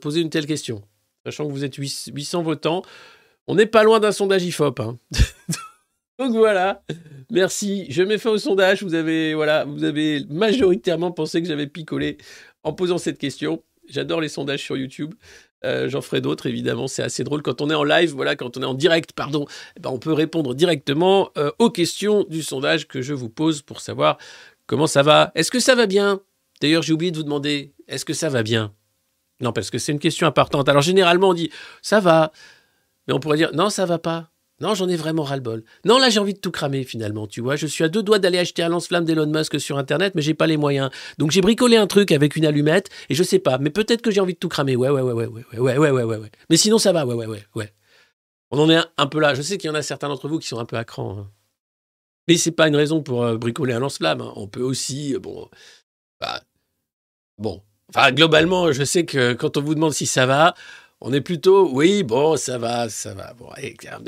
poser 0.00 0.20
une 0.20 0.30
telle 0.30 0.46
question. 0.46 0.82
Sachant 1.24 1.46
que 1.46 1.52
vous 1.52 1.64
êtes 1.64 1.76
800 1.76 2.42
votants, 2.42 2.82
on 3.46 3.54
n'est 3.54 3.66
pas 3.66 3.82
loin 3.82 4.00
d'un 4.00 4.12
sondage 4.12 4.44
IFOP. 4.44 4.80
hein. 4.80 4.98
Donc 6.18 6.32
voilà, 6.32 6.82
merci. 7.30 7.86
Je 7.90 8.02
mets 8.02 8.18
fin 8.18 8.30
au 8.30 8.38
sondage. 8.38 8.82
Vous 8.82 8.94
avez, 8.94 9.34
voilà, 9.34 9.64
vous 9.64 9.84
avez 9.84 10.24
majoritairement 10.28 11.10
pensé 11.10 11.42
que 11.42 11.48
j'avais 11.48 11.66
picolé 11.66 12.18
en 12.62 12.72
posant 12.72 12.98
cette 12.98 13.18
question. 13.18 13.62
J'adore 13.88 14.20
les 14.20 14.28
sondages 14.28 14.62
sur 14.62 14.76
YouTube. 14.76 15.14
Euh, 15.64 15.88
J'en 15.88 16.00
ferai 16.00 16.20
d'autres, 16.20 16.46
évidemment. 16.46 16.88
C'est 16.88 17.02
assez 17.02 17.24
drôle 17.24 17.42
quand 17.42 17.60
on 17.60 17.70
est 17.70 17.74
en 17.74 17.84
live, 17.84 18.12
voilà, 18.12 18.36
quand 18.36 18.56
on 18.56 18.62
est 18.62 18.66
en 18.66 18.74
direct, 18.74 19.12
pardon. 19.12 19.46
eh 19.76 19.80
ben, 19.80 19.90
on 19.90 19.98
peut 19.98 20.12
répondre 20.12 20.54
directement 20.54 21.30
euh, 21.38 21.50
aux 21.58 21.70
questions 21.70 22.24
du 22.28 22.42
sondage 22.42 22.88
que 22.88 23.00
je 23.02 23.14
vous 23.14 23.28
pose 23.28 23.62
pour 23.62 23.80
savoir 23.80 24.18
comment 24.66 24.86
ça 24.86 25.02
va. 25.02 25.32
Est-ce 25.34 25.50
que 25.50 25.60
ça 25.60 25.74
va 25.74 25.86
bien? 25.86 26.20
D'ailleurs, 26.60 26.82
j'ai 26.82 26.92
oublié 26.92 27.10
de 27.10 27.16
vous 27.16 27.22
demander, 27.24 27.74
est-ce 27.88 28.04
que 28.04 28.14
ça 28.14 28.28
va 28.28 28.42
bien? 28.42 28.72
Non, 29.40 29.52
parce 29.52 29.70
que 29.70 29.78
c'est 29.78 29.92
une 29.92 29.98
question 29.98 30.26
importante. 30.26 30.68
Alors 30.68 30.82
généralement, 30.82 31.30
on 31.30 31.34
dit 31.34 31.50
ça 31.80 32.00
va, 32.00 32.32
mais 33.06 33.14
on 33.14 33.20
pourrait 33.20 33.36
dire 33.36 33.50
non, 33.54 33.70
ça 33.70 33.86
va 33.86 33.98
pas. 33.98 34.31
Non, 34.62 34.74
j'en 34.74 34.88
ai 34.88 34.94
vraiment 34.94 35.24
ras-le-bol. 35.24 35.64
Non, 35.84 35.98
là, 35.98 36.08
j'ai 36.08 36.20
envie 36.20 36.34
de 36.34 36.38
tout 36.38 36.52
cramer, 36.52 36.84
finalement, 36.84 37.26
tu 37.26 37.40
vois. 37.40 37.56
Je 37.56 37.66
suis 37.66 37.82
à 37.82 37.88
deux 37.88 38.04
doigts 38.04 38.20
d'aller 38.20 38.38
acheter 38.38 38.62
un 38.62 38.68
lance-flamme 38.68 39.04
d'Elon 39.04 39.26
Musk 39.26 39.58
sur 39.58 39.76
Internet, 39.76 40.14
mais 40.14 40.22
j'ai 40.22 40.34
pas 40.34 40.46
les 40.46 40.56
moyens. 40.56 40.90
Donc, 41.18 41.32
j'ai 41.32 41.40
bricolé 41.40 41.76
un 41.76 41.88
truc 41.88 42.12
avec 42.12 42.36
une 42.36 42.46
allumette, 42.46 42.88
et 43.08 43.14
je 43.14 43.24
sais 43.24 43.40
pas, 43.40 43.58
mais 43.58 43.70
peut-être 43.70 44.02
que 44.02 44.12
j'ai 44.12 44.20
envie 44.20 44.34
de 44.34 44.38
tout 44.38 44.48
cramer. 44.48 44.76
Ouais, 44.76 44.88
ouais, 44.88 45.02
ouais, 45.02 45.12
ouais, 45.12 45.26
ouais, 45.26 45.58
ouais, 45.58 45.78
ouais, 45.78 45.90
ouais, 46.04 46.16
ouais. 46.16 46.30
Mais 46.48 46.56
sinon, 46.56 46.78
ça 46.78 46.92
va, 46.92 47.04
ouais, 47.04 47.14
ouais, 47.14 47.26
ouais, 47.26 47.44
ouais. 47.56 47.72
On 48.52 48.58
en 48.60 48.70
est 48.70 48.78
un, 48.98 49.06
peu 49.08 49.18
là. 49.18 49.34
Je 49.34 49.42
sais 49.42 49.58
qu'il 49.58 49.66
y 49.66 49.70
en 49.70 49.74
a 49.74 49.82
certains 49.82 50.08
d'entre 50.08 50.28
vous 50.28 50.38
qui 50.38 50.46
sont 50.46 50.58
un 50.58 50.64
peu 50.64 50.76
à 50.76 50.84
cran. 50.84 51.18
hein. 51.18 51.30
Mais 52.28 52.36
c'est 52.36 52.52
pas 52.52 52.68
une 52.68 52.76
raison 52.76 53.02
pour 53.02 53.24
euh, 53.24 53.36
bricoler 53.36 53.72
un 53.72 53.80
lance-flamme. 53.80 54.20
hein. 54.20 54.32
On 54.36 54.46
peut 54.46 54.62
aussi, 54.62 55.14
euh, 55.16 55.18
bon, 55.18 55.48
bah, 56.20 56.40
bon. 57.36 57.62
Enfin, 57.88 58.12
globalement, 58.12 58.70
je 58.70 58.84
sais 58.84 59.04
que 59.04 59.32
quand 59.32 59.56
on 59.56 59.62
vous 59.62 59.74
demande 59.74 59.92
si 59.92 60.06
ça 60.06 60.24
va, 60.24 60.54
on 61.04 61.12
est 61.12 61.20
plutôt, 61.20 61.68
oui, 61.72 62.02
bon, 62.02 62.36
ça 62.36 62.58
va, 62.58 62.88
ça 62.88 63.12
va. 63.14 63.34
Bon, 63.34 63.48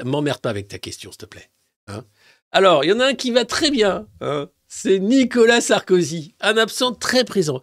m'emmerde 0.05 0.41
pas 0.41 0.51
avec 0.51 0.69
ta 0.69 0.79
question, 0.79 1.11
s'il 1.11 1.19
te 1.19 1.27
plaît. 1.27 1.51
hein. 1.89 2.05
Alors, 2.53 2.85
il 2.85 2.91
y 2.91 2.93
en 2.93 3.01
a 3.01 3.07
un 3.07 3.15
qui 3.15 3.31
va 3.33 3.45
très 3.45 3.71
bien. 3.71 4.07
hein. 4.21 4.49
C'est 4.69 4.99
Nicolas 4.99 5.61
Sarkozy, 5.61 6.35
un 6.41 6.57
absent 6.57 6.93
très 6.93 7.25
présent. 7.25 7.61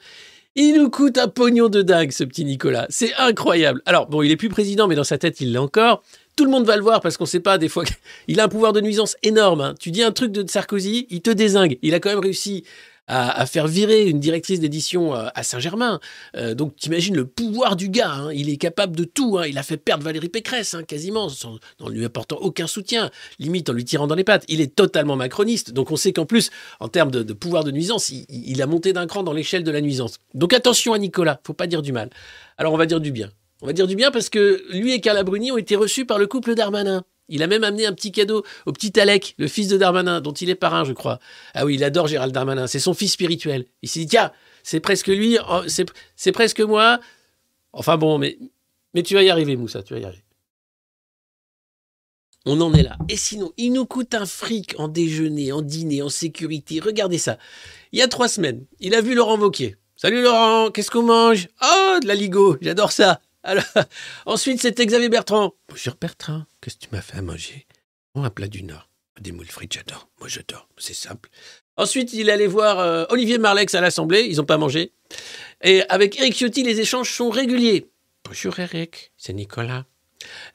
Il 0.56 0.76
nous 0.76 0.90
coûte 0.90 1.18
un 1.18 1.30
pognon 1.30 1.70
de 1.70 1.82
dingue, 1.82 2.12
ce 2.12 2.26
petit 2.26 2.44
Nicolas. 2.44 2.86
C'est 2.90 3.14
incroyable. 3.16 3.82
Alors, 3.86 4.08
bon, 4.08 4.22
il 4.22 4.32
est 4.32 4.36
plus 4.38 4.50
président, 4.50 4.88
mais 4.88 4.96
dans 4.96 5.06
sa 5.06 5.18
tête, 5.18 5.40
il 5.40 5.54
l'est 5.54 5.58
encore. 5.58 6.04
Tout 6.36 6.44
le 6.44 6.52
monde 6.52 6.66
va 6.66 6.76
le 6.76 6.84
voir 6.84 7.00
parce 7.00 7.16
qu'on 7.16 7.26
sait 7.26 7.40
pas, 7.40 7.58
des 7.58 7.70
fois, 7.70 7.86
il 8.28 8.40
a 8.42 8.44
un 8.44 8.48
pouvoir 8.50 8.74
de 8.74 8.82
nuisance 8.82 9.16
énorme. 9.24 9.62
hein. 9.62 9.76
Tu 9.80 9.92
dis 9.92 10.04
un 10.04 10.12
truc 10.12 10.32
de 10.34 10.50
Sarkozy, 10.50 11.08
il 11.10 11.22
te 11.22 11.32
désingue. 11.32 11.80
Il 11.82 11.94
a 11.94 12.00
quand 12.02 12.10
même 12.10 12.20
réussi 12.20 12.66
à, 13.12 13.46
faire 13.46 13.68
virer 13.68 14.08
une 14.08 14.20
directrice 14.20 14.60
d'édition 14.62 15.14
euh, 15.14 15.28
à 15.36 15.44
Saint-Germain. 15.44 16.00
Euh, 16.38 16.56
donc 16.56 16.76
t'imagines 16.78 17.16
le 17.16 17.26
pouvoir 17.26 17.76
du 17.76 17.90
gars, 17.90 18.12
hein. 18.12 18.32
il 18.34 18.50
est 18.50 18.58
capable 18.58 18.96
de 18.96 19.04
tout. 19.04 19.38
hein. 19.38 19.46
Il 19.48 19.58
a 19.58 19.64
fait 19.64 19.78
perdre 19.78 20.04
Valérie 20.04 20.30
Pécresse, 20.30 20.74
hein, 20.74 20.84
quasiment, 20.84 21.28
sans, 21.28 21.60
en 21.82 21.90
lui 21.90 22.06
apportant 22.06 22.38
aucun 22.38 22.68
soutien, 22.68 23.12
limite 23.38 23.70
en 23.70 23.74
lui 23.74 23.84
tirant 23.84 24.08
dans 24.08 24.16
les 24.16 24.24
pattes. 24.24 24.46
Il 24.48 24.62
est 24.62 24.74
totalement 24.76 25.18
macroniste, 25.18 25.74
donc 25.74 25.92
on 25.92 25.98
sait 25.98 26.14
qu'en 26.14 26.26
plus, 26.26 26.52
en 26.80 26.88
termes 26.88 27.12
de, 27.12 27.22
de 27.22 27.34
pouvoir 27.34 27.64
de 27.66 27.72
nuisance, 27.72 28.10
il, 28.10 28.26
il 28.30 28.62
a 28.62 28.68
monté 28.68 28.94
d'un 28.94 29.08
cran 29.08 29.24
dans 29.24 29.34
l'échelle 29.34 29.64
de 29.64 29.72
la 29.72 29.82
nuisance. 29.82 30.18
Donc 30.34 30.54
attention 30.54 30.94
à 30.94 30.98
Nicolas, 30.98 31.42
faut 31.46 31.54
pas 31.54 31.68
dire 31.68 31.82
du 31.82 31.92
mal. 31.92 32.10
Alors 32.58 32.74
on 32.74 32.78
va 32.78 32.86
dire 32.86 33.02
du 33.02 33.12
bien. 33.12 33.30
On 33.62 33.68
va 33.68 33.74
dire 33.74 33.88
du 33.88 33.96
bien 33.96 34.10
parce 34.10 34.30
que 34.30 34.64
lui 34.72 34.94
et 34.94 35.02
Carla 35.02 35.24
Bruni 35.24 35.52
ont 35.52 35.58
été 35.58 35.76
reçus 35.76 36.06
par 36.06 36.18
le 36.18 36.28
couple 36.28 36.56
Darmanin. 36.56 37.04
Il 37.32 37.42
a 37.44 37.48
même 37.48 37.64
amené 37.64 37.86
un 37.86 37.94
petit 37.94 38.12
cadeau 38.12 38.44
au 38.66 38.74
petit 38.74 39.00
Alec, 39.00 39.36
le 39.38 39.48
fils 39.48 39.70
de 39.70 39.78
Darmanin, 39.78 40.20
dont 40.20 40.34
il 40.34 40.50
est 40.50 40.56
parrain, 40.56 40.84
je 40.84 40.92
crois. 40.92 41.20
Ah 41.54 41.66
oui, 41.66 41.76
il 41.76 41.84
adore 41.84 42.08
Gérald 42.08 42.34
Darmanin, 42.34 42.68
c'est 42.68 42.80
son 42.80 42.94
fils 42.94 43.14
spirituel. 43.14 43.66
Il 43.82 43.90
s'est 43.90 44.02
dit, 44.02 44.08
tiens, 44.08 44.32
c'est 44.64 44.82
presque 44.82 45.08
lui, 45.08 45.38
oh, 45.50 45.62
c'est 46.16 46.32
presque 46.34 46.60
moi. 46.60 47.00
Enfin 47.72 47.98
bon, 47.98 48.18
mais, 48.18 48.38
mais 48.94 49.02
tu 49.02 49.14
vas 49.14 49.24
y 49.24 49.30
arriver, 49.30 49.56
Moussa, 49.56 49.82
tu 49.82 49.94
vas 49.94 50.02
y 50.02 50.04
arriver. 50.04 50.24
On 52.46 52.60
en 52.60 52.74
est 52.74 52.84
là. 52.84 52.98
Et 53.08 53.16
sinon, 53.16 53.54
il 53.56 53.72
nous 53.72 53.86
coûte 53.86 54.14
un 54.14 54.26
fric 54.26 54.76
en 54.78 54.90
déjeuner, 54.90 55.54
en 55.54 55.62
dîner, 55.62 56.02
en 56.02 56.10
sécurité. 56.10 56.80
Regardez 56.80 57.18
ça. 57.18 57.38
Il 57.94 58.00
y 58.00 58.02
a 58.02 58.08
trois 58.10 58.28
semaines, 58.28 58.66
il 58.82 58.94
a 58.94 59.02
vu 59.02 59.16
Laurent 59.16 59.38
Wauquiez. 59.38 59.78
Salut 59.96 60.22
Laurent, 60.22 60.70
qu'est-ce 60.72 60.92
qu'on 60.92 61.04
mange? 61.04 61.48
Oh, 61.64 62.00
de 62.02 62.08
la 62.08 62.16
Ligo, 62.16 62.58
j'adore 62.60 62.92
ça. 62.92 63.22
Alors, 63.44 63.64
ensuite, 64.26 64.62
c'était 64.62 64.86
Xavier 64.86 65.10
Bertrand. 65.10 65.54
Bonjour 65.68 65.96
Bertrand, 66.00 66.44
qu'est-ce 66.62 66.76
que 66.76 66.86
tu 66.86 66.90
m'as 66.92 67.02
fait 67.02 67.18
à 67.18 67.22
manger? 67.22 67.66
Oh, 68.14 68.22
un 68.22 68.30
plat 68.30 68.48
du 68.48 68.64
Nord. 68.64 68.88
Des 69.20 69.32
moules 69.32 69.48
frites, 69.48 69.74
j'adore. 69.74 70.10
Moi, 70.20 70.28
j'adore. 70.28 70.68
C'est 70.78 70.94
simple. 70.94 71.30
Ensuite, 71.78 72.14
il 72.14 72.30
allait 72.30 72.48
voir 72.48 72.80
euh, 72.80 73.06
Olivier 73.10 73.38
Marlex 73.38 73.74
à 73.76 73.82
l'Assemblée. 73.82 74.28
Ils 74.30 74.38
n'ont 74.38 74.46
pas 74.46 74.58
mangé. 74.58 74.92
Et 75.64 75.84
avec 75.90 76.20
Eric 76.20 76.34
Ciotti, 76.36 76.64
les 76.64 76.80
échanges 76.80 77.12
sont 77.12 77.30
réguliers. 77.30 77.90
Bonjour 78.24 78.60
Eric, 78.60 79.12
c'est 79.18 79.34
Nicolas. 79.34 79.86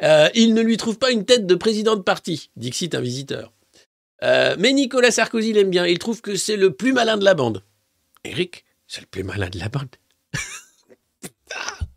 Euh, 0.03 0.29
il 0.35 0.55
ne 0.55 0.63
lui 0.63 0.77
trouve 0.77 0.99
pas 0.99 1.11
une 1.11 1.25
tête 1.25 1.47
de 1.47 1.55
président 1.55 1.97
de 1.97 2.03
parti, 2.03 2.51
Dixit 2.57 2.95
un 2.95 3.01
visiteur. 3.01 3.53
Euh, 4.23 4.57
mais 4.59 4.73
Nicolas 4.73 5.11
Sarkozy 5.11 5.53
l'aime 5.53 5.71
bien. 5.71 5.87
Il 5.87 5.99
trouve 5.99 6.21
que 6.21 6.37
c'est 6.37 6.57
le 6.57 6.73
plus 6.73 6.93
malin 6.93 7.17
de 7.17 7.25
la 7.25 7.35
bande. 7.35 7.63
Eric, 8.25 8.65
c'est 8.87 9.01
le 9.01 9.07
plus 9.07 9.25
malin 9.25 9.49
de 9.49 9.59
la 9.59 9.69
bande. 9.69 9.97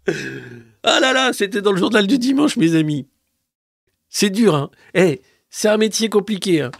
ah 0.84 1.00
là 1.00 1.14
là, 1.14 1.34
c'était 1.34 1.62
dans 1.62 1.72
le 1.72 1.78
journal 1.78 2.08
du 2.08 2.18
dimanche, 2.18 2.58
mes 2.58 2.76
amis. 2.76 3.08
C'est 4.10 4.30
dur, 4.30 4.56
hein. 4.56 4.72
Eh, 4.94 5.22
c'est 5.50 5.68
un 5.68 5.78
métier 5.78 6.10
compliqué. 6.10 6.62
Hein. 6.62 6.72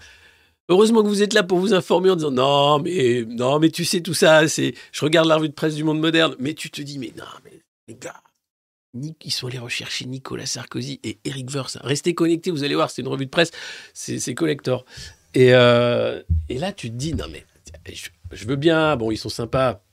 Heureusement 0.70 1.02
que 1.02 1.08
vous 1.08 1.24
êtes 1.24 1.34
là 1.34 1.44
pour 1.44 1.58
vous 1.58 1.74
informer 1.74 2.12
en 2.12 2.16
disant 2.16 2.32
non, 2.32 2.80
mais 2.80 3.26
non, 3.28 3.60
mais 3.60 3.70
tu 3.72 3.86
sais 3.86 4.02
tout 4.02 4.14
ça. 4.14 4.48
C'est, 4.48 4.76
je 4.92 5.02
regarde 5.04 5.28
la 5.28 5.38
revue 5.38 5.50
de 5.50 5.54
presse 5.54 5.76
du 5.76 5.84
Monde 5.84 6.00
moderne, 6.00 6.36
mais 6.40 6.54
tu 6.54 6.70
te 6.70 6.82
dis 6.82 7.00
mais 7.00 7.12
non, 7.18 7.26
mais 7.44 7.60
les 7.88 7.96
gars, 7.96 8.22
ils 8.94 9.32
sont 9.32 9.48
allés 9.48 9.60
rechercher 9.60 10.06
Nicolas 10.06 10.46
Sarkozy 10.46 11.00
et 11.04 11.18
Eric 11.26 11.50
Woerth. 11.54 11.78
Restez 11.82 12.14
connectés, 12.14 12.52
vous 12.52 12.64
allez 12.64 12.76
voir, 12.76 12.92
c'est 12.92 13.02
une 13.02 13.08
revue 13.08 13.26
de 13.26 13.32
presse, 13.32 13.52
c'est, 13.94 14.20
c'est 14.20 14.36
collector. 14.36 14.86
Et, 15.34 15.54
euh, 15.54 16.22
et 16.50 16.58
là, 16.60 16.72
tu 16.72 16.90
te 16.90 16.96
dis 16.96 17.14
non 17.14 17.26
mais 17.32 17.46
je, 17.92 18.10
je 18.32 18.46
veux 18.46 18.56
bien, 18.56 18.96
bon, 18.96 19.10
ils 19.10 19.18
sont 19.18 19.30
sympas, 19.30 19.84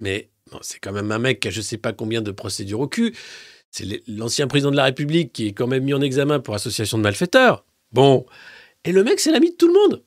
mais 0.00 0.28
c'est 0.62 0.78
quand 0.78 0.92
même 0.92 1.10
un 1.12 1.18
mec 1.18 1.40
qui 1.40 1.48
a 1.48 1.50
je 1.50 1.60
sais 1.60 1.78
pas 1.78 1.92
combien 1.92 2.22
de 2.22 2.30
procédures 2.30 2.80
au 2.80 2.88
cul. 2.88 3.14
C'est 3.70 4.02
l'ancien 4.08 4.46
président 4.46 4.70
de 4.70 4.76
la 4.76 4.84
République 4.84 5.32
qui 5.32 5.48
est 5.48 5.52
quand 5.52 5.66
même 5.66 5.84
mis 5.84 5.94
en 5.94 6.00
examen 6.00 6.40
pour 6.40 6.54
association 6.54 6.98
de 6.98 7.02
malfaiteurs. 7.02 7.64
Bon. 7.92 8.26
Et 8.84 8.92
le 8.92 9.04
mec, 9.04 9.20
c'est 9.20 9.30
l'ami 9.30 9.50
de 9.50 9.56
tout 9.56 9.66
le 9.66 9.74
monde. 9.74 10.04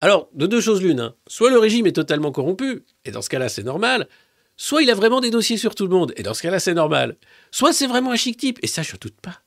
Alors, 0.00 0.28
de 0.32 0.46
deux 0.46 0.60
choses 0.60 0.80
l'une. 0.80 1.00
hein. 1.00 1.14
Soit 1.26 1.50
le 1.50 1.58
régime 1.58 1.86
est 1.86 1.92
totalement 1.92 2.30
corrompu, 2.30 2.84
et 3.04 3.10
dans 3.10 3.22
ce 3.22 3.28
cas-là, 3.28 3.48
c'est 3.48 3.64
normal. 3.64 4.08
Soit 4.56 4.82
il 4.82 4.90
a 4.90 4.94
vraiment 4.94 5.20
des 5.20 5.30
dossiers 5.30 5.56
sur 5.56 5.74
tout 5.74 5.84
le 5.84 5.90
monde, 5.90 6.12
et 6.16 6.22
dans 6.22 6.34
ce 6.34 6.42
cas-là, 6.42 6.60
c'est 6.60 6.74
normal. 6.74 7.16
Soit 7.50 7.72
c'est 7.72 7.86
vraiment 7.86 8.12
un 8.12 8.16
chic 8.16 8.36
type, 8.36 8.58
et 8.62 8.68
ça, 8.68 8.82
je 8.82 8.96
doute 8.96 9.20
pas. 9.20 9.42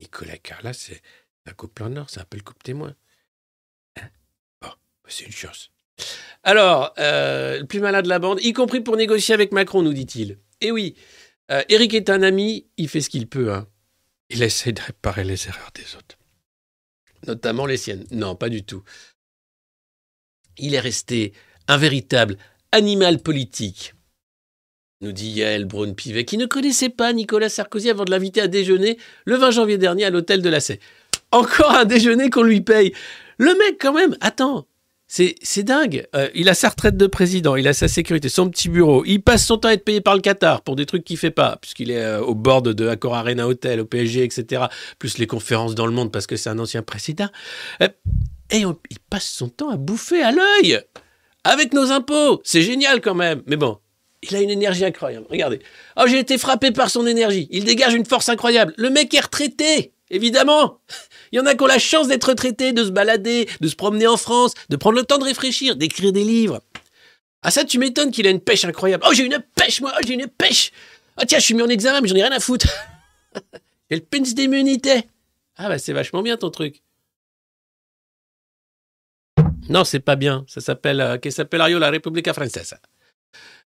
Nicolas 0.00 0.38
Carla, 0.38 0.72
c'est 0.72 1.02
un 1.46 1.52
couple 1.52 1.74
plan 1.74 1.90
Nord, 1.90 2.10
c'est 2.10 2.20
un 2.20 2.24
peu 2.24 2.36
le 2.36 2.44
couple 2.44 2.62
témoin. 2.62 2.94
Hein? 4.00 4.08
Bon, 4.60 4.70
c'est 5.08 5.24
une 5.24 5.32
chance. 5.32 5.71
Alors, 6.42 6.92
euh, 6.98 7.60
le 7.60 7.66
plus 7.66 7.80
malin 7.80 8.02
de 8.02 8.08
la 8.08 8.18
bande, 8.18 8.40
y 8.42 8.52
compris 8.52 8.80
pour 8.80 8.96
négocier 8.96 9.34
avec 9.34 9.52
Macron, 9.52 9.82
nous 9.82 9.92
dit-il. 9.92 10.38
Et 10.60 10.72
oui, 10.72 10.96
euh, 11.50 11.62
Eric 11.68 11.94
est 11.94 12.10
un 12.10 12.22
ami, 12.22 12.66
il 12.76 12.88
fait 12.88 13.00
ce 13.00 13.10
qu'il 13.10 13.28
peut. 13.28 13.52
hein. 13.52 13.66
Il 14.30 14.42
essaie 14.42 14.72
de 14.72 14.80
réparer 14.80 15.24
les 15.24 15.46
erreurs 15.46 15.70
des 15.74 15.94
autres. 15.96 16.16
Notamment 17.26 17.66
les 17.66 17.76
siennes. 17.76 18.04
Non, 18.10 18.34
pas 18.34 18.48
du 18.48 18.64
tout. 18.64 18.82
Il 20.58 20.74
est 20.74 20.80
resté 20.80 21.32
un 21.68 21.76
véritable 21.76 22.36
animal 22.72 23.18
politique, 23.22 23.94
nous 25.00 25.12
dit 25.12 25.30
Yael 25.30 25.64
Braun-Pivet, 25.66 26.24
qui 26.24 26.38
ne 26.38 26.46
connaissait 26.46 26.88
pas 26.88 27.12
Nicolas 27.12 27.48
Sarkozy 27.48 27.90
avant 27.90 28.04
de 28.04 28.10
l'inviter 28.10 28.40
à 28.40 28.48
déjeuner 28.48 28.98
le 29.26 29.36
20 29.36 29.50
janvier 29.52 29.78
dernier 29.78 30.04
à 30.06 30.10
l'hôtel 30.10 30.42
de 30.42 30.48
la 30.48 30.60
Sey. 30.60 30.80
Encore 31.30 31.72
un 31.72 31.84
déjeuner 31.84 32.30
qu'on 32.30 32.42
lui 32.42 32.60
paye. 32.60 32.92
Le 33.38 33.54
mec, 33.56 33.76
quand 33.80 33.92
même, 33.92 34.16
attends, 34.20 34.66
c'est, 35.12 35.62
dingue. 35.62 36.06
Euh, 36.14 36.30
il 36.34 36.48
a 36.48 36.54
sa 36.54 36.70
retraite 36.70 36.96
de 36.96 37.06
président, 37.06 37.54
il 37.56 37.68
a 37.68 37.74
sa 37.74 37.86
sécurité, 37.86 38.30
son 38.30 38.48
petit 38.48 38.70
bureau. 38.70 39.04
Il 39.04 39.20
passe 39.20 39.44
son 39.44 39.58
temps 39.58 39.68
à 39.68 39.74
être 39.74 39.84
payé 39.84 40.00
par 40.00 40.14
le 40.14 40.22
Qatar 40.22 40.62
pour 40.62 40.74
des 40.74 40.86
trucs 40.86 41.04
qu'il 41.04 41.18
fait 41.18 41.30
pas, 41.30 41.58
puisqu'il 41.60 41.90
est 41.90 42.02
euh, 42.02 42.22
au 42.22 42.34
bord 42.34 42.62
de 42.62 42.88
Accor 42.88 43.14
Arena 43.14 43.46
Hotel, 43.46 43.80
au 43.80 43.84
PSG, 43.84 44.24
etc. 44.24 44.62
Plus 44.98 45.18
les 45.18 45.26
conférences 45.26 45.74
dans 45.74 45.84
le 45.84 45.92
monde 45.92 46.10
parce 46.10 46.26
que 46.26 46.36
c'est 46.36 46.48
un 46.48 46.58
ancien 46.58 46.80
président. 46.80 47.28
Euh, 47.82 47.88
et 48.50 48.60
il 48.60 48.98
passe 49.10 49.28
son 49.28 49.50
temps 49.50 49.68
à 49.68 49.76
bouffer 49.76 50.22
à 50.22 50.32
l'œil 50.32 50.80
avec 51.44 51.74
nos 51.74 51.90
impôts. 51.90 52.40
C'est 52.42 52.62
génial 52.62 53.02
quand 53.02 53.14
même. 53.14 53.42
Mais 53.46 53.56
bon, 53.56 53.78
il 54.22 54.34
a 54.34 54.40
une 54.40 54.50
énergie 54.50 54.86
incroyable. 54.86 55.26
Regardez. 55.28 55.60
Oh, 55.98 56.04
j'ai 56.06 56.20
été 56.20 56.38
frappé 56.38 56.70
par 56.70 56.88
son 56.88 57.06
énergie. 57.06 57.48
Il 57.50 57.64
dégage 57.64 57.92
une 57.92 58.06
force 58.06 58.30
incroyable. 58.30 58.72
Le 58.78 58.88
mec 58.88 59.12
est 59.12 59.20
retraité, 59.20 59.92
évidemment. 60.08 60.78
Il 61.32 61.36
y 61.36 61.40
en 61.40 61.46
a 61.46 61.54
qui 61.54 61.62
ont 61.62 61.66
la 61.66 61.78
chance 61.78 62.08
d'être 62.08 62.28
retraités, 62.28 62.72
de 62.72 62.84
se 62.84 62.90
balader, 62.90 63.48
de 63.60 63.68
se 63.68 63.74
promener 63.74 64.06
en 64.06 64.18
France, 64.18 64.52
de 64.68 64.76
prendre 64.76 64.96
le 64.96 65.04
temps 65.04 65.18
de 65.18 65.24
réfléchir, 65.24 65.76
d'écrire 65.76 66.12
des 66.12 66.24
livres. 66.24 66.60
Ah 67.42 67.50
ça, 67.50 67.64
tu 67.64 67.78
m'étonnes 67.78 68.10
qu'il 68.10 68.26
a 68.26 68.30
une 68.30 68.40
pêche 68.40 68.64
incroyable. 68.64 69.04
Oh, 69.08 69.12
j'ai 69.14 69.24
une 69.24 69.42
pêche, 69.54 69.80
moi, 69.80 69.92
oh, 69.96 70.00
j'ai 70.06 70.14
une 70.14 70.28
pêche. 70.28 70.70
Ah 71.16 71.26
tiens, 71.26 71.38
je 71.38 71.44
suis 71.44 71.54
mis 71.54 71.62
en 71.62 71.68
examen, 71.68 72.00
mais 72.00 72.08
j'en 72.08 72.16
ai 72.16 72.22
rien 72.22 72.32
à 72.32 72.40
foutre. 72.40 72.68
j'ai 73.90 73.96
le 73.96 74.02
pince 74.02 74.34
d'immunité. 74.34 75.08
Ah 75.56 75.68
bah 75.68 75.78
c'est 75.78 75.92
vachement 75.92 76.22
bien 76.22 76.36
ton 76.36 76.50
truc. 76.50 76.82
Non, 79.68 79.84
c'est 79.84 80.00
pas 80.00 80.16
bien. 80.16 80.44
Ça 80.48 80.60
s'appelle, 80.60 81.00
euh, 81.00 81.18
que 81.18 81.30
s'appelle 81.30 81.60
la 81.60 81.90
Repubblica 81.90 82.34
Francesa. 82.34 82.78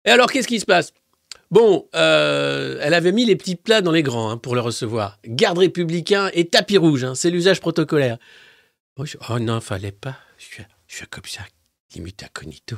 Et 0.06 0.10
alors, 0.10 0.32
qu'est-ce 0.32 0.48
qui 0.48 0.60
se 0.60 0.66
passe? 0.66 0.94
Bon, 1.52 1.90
euh, 1.96 2.80
elle 2.82 2.94
avait 2.94 3.12
mis 3.12 3.26
les 3.26 3.36
petits 3.36 3.58
plats 3.58 3.82
dans 3.82 3.92
les 3.92 4.04
grands 4.04 4.30
hein, 4.32 4.38
pour 4.38 4.56
le 4.56 4.62
recevoir. 4.62 5.20
Garde 5.26 5.58
républicain 5.58 6.30
et 6.34 6.48
tapis 6.48 6.78
rouge, 6.78 7.04
hein, 7.04 7.14
c'est 7.14 7.30
l'usage 7.30 7.60
protocolaire. 7.60 8.18
Je- 9.04 9.18
oh 9.30 9.40
non, 9.40 9.60
fallait 9.60 9.92
pas. 9.92 10.18
Je 10.38 10.46
suis, 10.46 10.64
je 10.88 10.96
suis 10.96 11.08
comme 11.08 11.26
ça, 11.26 11.42
limite 11.94 12.24
incognito. 12.24 12.78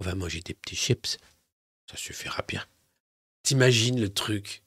On 0.00 0.04
va 0.04 0.14
manger 0.16 0.40
des 0.40 0.54
petits 0.54 0.74
chips. 0.76 1.18
Ça 1.88 1.96
suffira 1.96 2.42
bien. 2.48 2.62
T'imagines 3.44 4.00
le 4.00 4.08
truc 4.08 4.62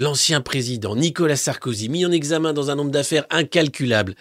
L'ancien 0.00 0.40
président 0.40 0.96
Nicolas 0.96 1.36
Sarkozy 1.36 1.88
mis 1.88 2.04
en 2.04 2.10
examen 2.10 2.52
dans 2.52 2.70
un 2.70 2.74
nombre 2.74 2.90
d'affaires 2.90 3.26
incalculable. 3.30 4.16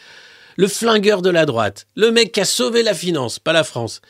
Le 0.56 0.68
flingueur 0.68 1.24
de 1.24 1.32
la 1.32 1.48
droite. 1.48 1.88
Le 1.96 2.12
mec 2.12 2.32
qui 2.32 2.42
a 2.42 2.46
sauvé 2.46 2.84
la 2.84 2.94
finance, 2.94 3.40
pas 3.40 3.54
la 3.54 3.64
France. 3.64 4.02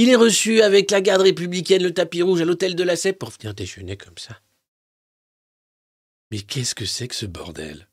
Il 0.00 0.08
est 0.10 0.14
reçu 0.14 0.62
avec 0.62 0.92
la 0.92 1.00
garde 1.00 1.22
républicaine, 1.22 1.82
le 1.82 1.92
tapis 1.92 2.22
rouge 2.22 2.40
à 2.40 2.44
l'hôtel 2.44 2.76
de 2.76 2.84
la 2.84 2.94
Cèpe 2.94 3.18
pour 3.18 3.30
venir 3.30 3.52
déjeuner 3.52 3.96
comme 3.96 4.16
ça. 4.16 4.40
Mais 6.30 6.38
qu'est-ce 6.38 6.76
que 6.76 6.84
c'est 6.84 7.08
que 7.08 7.16
ce 7.16 7.26
bordel? 7.26 7.88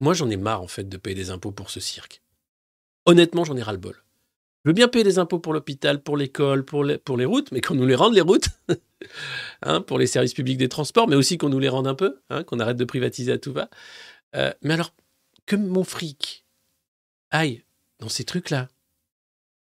Moi, 0.00 0.14
j'en 0.14 0.28
ai 0.28 0.36
marre, 0.36 0.60
en 0.60 0.66
fait, 0.66 0.88
de 0.88 0.96
payer 0.96 1.14
des 1.14 1.30
impôts 1.30 1.52
pour 1.52 1.70
ce 1.70 1.78
cirque. 1.78 2.22
Honnêtement, 3.06 3.44
j'en 3.44 3.56
ai 3.56 3.62
ras-le-bol. 3.62 4.02
Je 4.64 4.70
veux 4.70 4.74
bien 4.74 4.88
payer 4.88 5.04
des 5.04 5.20
impôts 5.20 5.38
pour 5.38 5.52
l'hôpital, 5.52 6.02
pour 6.02 6.16
l'école, 6.16 6.64
pour 6.64 6.82
les, 6.82 6.98
pour 6.98 7.16
les 7.16 7.24
routes, 7.24 7.52
mais 7.52 7.60
qu'on 7.60 7.76
nous 7.76 7.86
les 7.86 7.94
rende, 7.94 8.14
les 8.14 8.20
routes, 8.20 8.48
hein, 9.62 9.80
pour 9.80 9.96
les 9.96 10.08
services 10.08 10.34
publics 10.34 10.58
des 10.58 10.68
transports, 10.68 11.06
mais 11.06 11.14
aussi 11.14 11.38
qu'on 11.38 11.50
nous 11.50 11.60
les 11.60 11.68
rende 11.68 11.86
un 11.86 11.94
peu, 11.94 12.20
hein, 12.30 12.42
qu'on 12.42 12.58
arrête 12.58 12.76
de 12.76 12.84
privatiser 12.84 13.30
à 13.30 13.38
tout 13.38 13.52
va. 13.52 13.70
Euh, 14.34 14.52
mais 14.62 14.74
alors, 14.74 14.92
que 15.46 15.54
mon 15.54 15.84
fric 15.84 16.44
aille 17.30 17.62
dans 18.00 18.08
ces 18.08 18.24
trucs-là, 18.24 18.66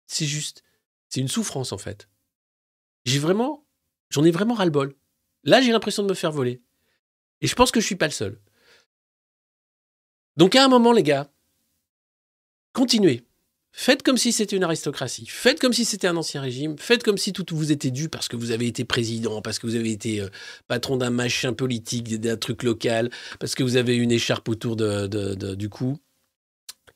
c'est 0.05 0.27
juste, 0.27 0.62
c'est 1.13 1.21
une 1.21 1.27
souffrance 1.27 1.71
en 1.71 1.77
fait. 1.77 2.09
J'ai 3.05 3.19
vraiment, 3.19 3.67
j'en 4.09 4.23
ai 4.23 4.31
vraiment 4.31 4.55
ras-le-bol. 4.55 4.95
Là, 5.43 5.61
j'ai 5.61 5.71
l'impression 5.71 6.01
de 6.01 6.09
me 6.09 6.15
faire 6.15 6.31
voler. 6.31 6.59
Et 7.41 7.45
je 7.45 7.53
pense 7.53 7.69
que 7.69 7.79
je 7.79 7.85
suis 7.85 7.95
pas 7.95 8.07
le 8.07 8.13
seul. 8.13 8.39
Donc 10.37 10.55
à 10.55 10.65
un 10.65 10.67
moment, 10.69 10.91
les 10.91 11.03
gars, 11.03 11.31
continuez. 12.71 13.27
Faites 13.71 14.01
comme 14.01 14.17
si 14.17 14.31
c'était 14.31 14.55
une 14.55 14.63
aristocratie. 14.63 15.27
Faites 15.27 15.59
comme 15.59 15.71
si 15.71 15.85
c'était 15.85 16.07
un 16.07 16.17
ancien 16.17 16.41
régime. 16.41 16.79
Faites 16.79 17.03
comme 17.03 17.19
si 17.19 17.31
tout 17.31 17.45
vous 17.51 17.71
était 17.71 17.91
dû 17.91 18.09
parce 18.09 18.27
que 18.27 18.35
vous 18.35 18.49
avez 18.49 18.65
été 18.65 18.83
président, 18.83 19.43
parce 19.43 19.59
que 19.59 19.67
vous 19.67 19.75
avez 19.75 19.91
été 19.91 20.19
euh, 20.19 20.29
patron 20.67 20.97
d'un 20.97 21.11
machin 21.11 21.53
politique, 21.53 22.19
d'un 22.19 22.37
truc 22.37 22.63
local, 22.63 23.11
parce 23.39 23.53
que 23.53 23.61
vous 23.61 23.75
avez 23.75 23.97
une 23.97 24.11
écharpe 24.11 24.49
autour 24.49 24.75
du 24.75 25.69
cou. 25.69 25.99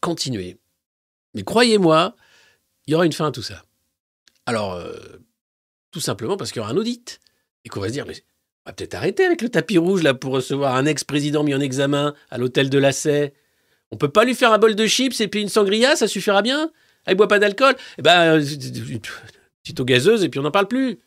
Continuez. 0.01 0.57
Mais 1.35 1.43
croyez-moi, 1.43 2.15
il 2.87 2.93
y 2.93 2.95
aura 2.95 3.05
une 3.05 3.13
fin 3.13 3.27
à 3.27 3.31
tout 3.31 3.43
ça. 3.43 3.66
Alors, 4.47 4.73
euh, 4.73 4.93
tout 5.91 5.99
simplement 5.99 6.37
parce 6.37 6.51
qu'il 6.51 6.61
y 6.61 6.63
aura 6.63 6.71
un 6.71 6.77
audit. 6.77 7.19
Et 7.65 7.69
qu'on 7.69 7.81
va 7.81 7.89
se 7.89 7.93
dire, 7.93 8.05
mais 8.07 8.15
on 8.65 8.69
va 8.69 8.73
peut-être 8.73 8.95
arrêter 8.95 9.25
avec 9.25 9.41
le 9.41 9.49
tapis 9.49 9.77
rouge 9.77 10.03
là 10.03 10.13
pour 10.13 10.31
recevoir 10.31 10.75
un 10.75 10.85
ex-président 10.85 11.43
mis 11.43 11.53
en 11.53 11.59
examen 11.59 12.15
à 12.31 12.37
l'hôtel 12.37 12.69
de 12.69 12.77
la 12.77 12.93
Sey. 12.93 13.33
On 13.91 13.97
peut 13.97 14.09
pas 14.09 14.23
lui 14.23 14.35
faire 14.35 14.53
un 14.53 14.57
bol 14.57 14.73
de 14.73 14.87
chips 14.87 15.19
et 15.19 15.27
puis 15.27 15.41
une 15.41 15.49
sangria, 15.49 15.97
ça 15.97 16.07
suffira 16.07 16.41
bien 16.41 16.71
Ah, 17.05 17.11
il 17.11 17.15
boit 17.15 17.27
pas 17.27 17.39
d'alcool 17.39 17.75
Eh 17.97 18.01
ben, 18.01 18.39
euh, 18.39 18.99
petite 19.63 19.79
eau 19.79 19.85
gazeuse 19.85 20.23
et 20.23 20.29
puis 20.29 20.39
on 20.39 20.43
n'en 20.43 20.51
parle 20.51 20.69
plus. 20.69 20.99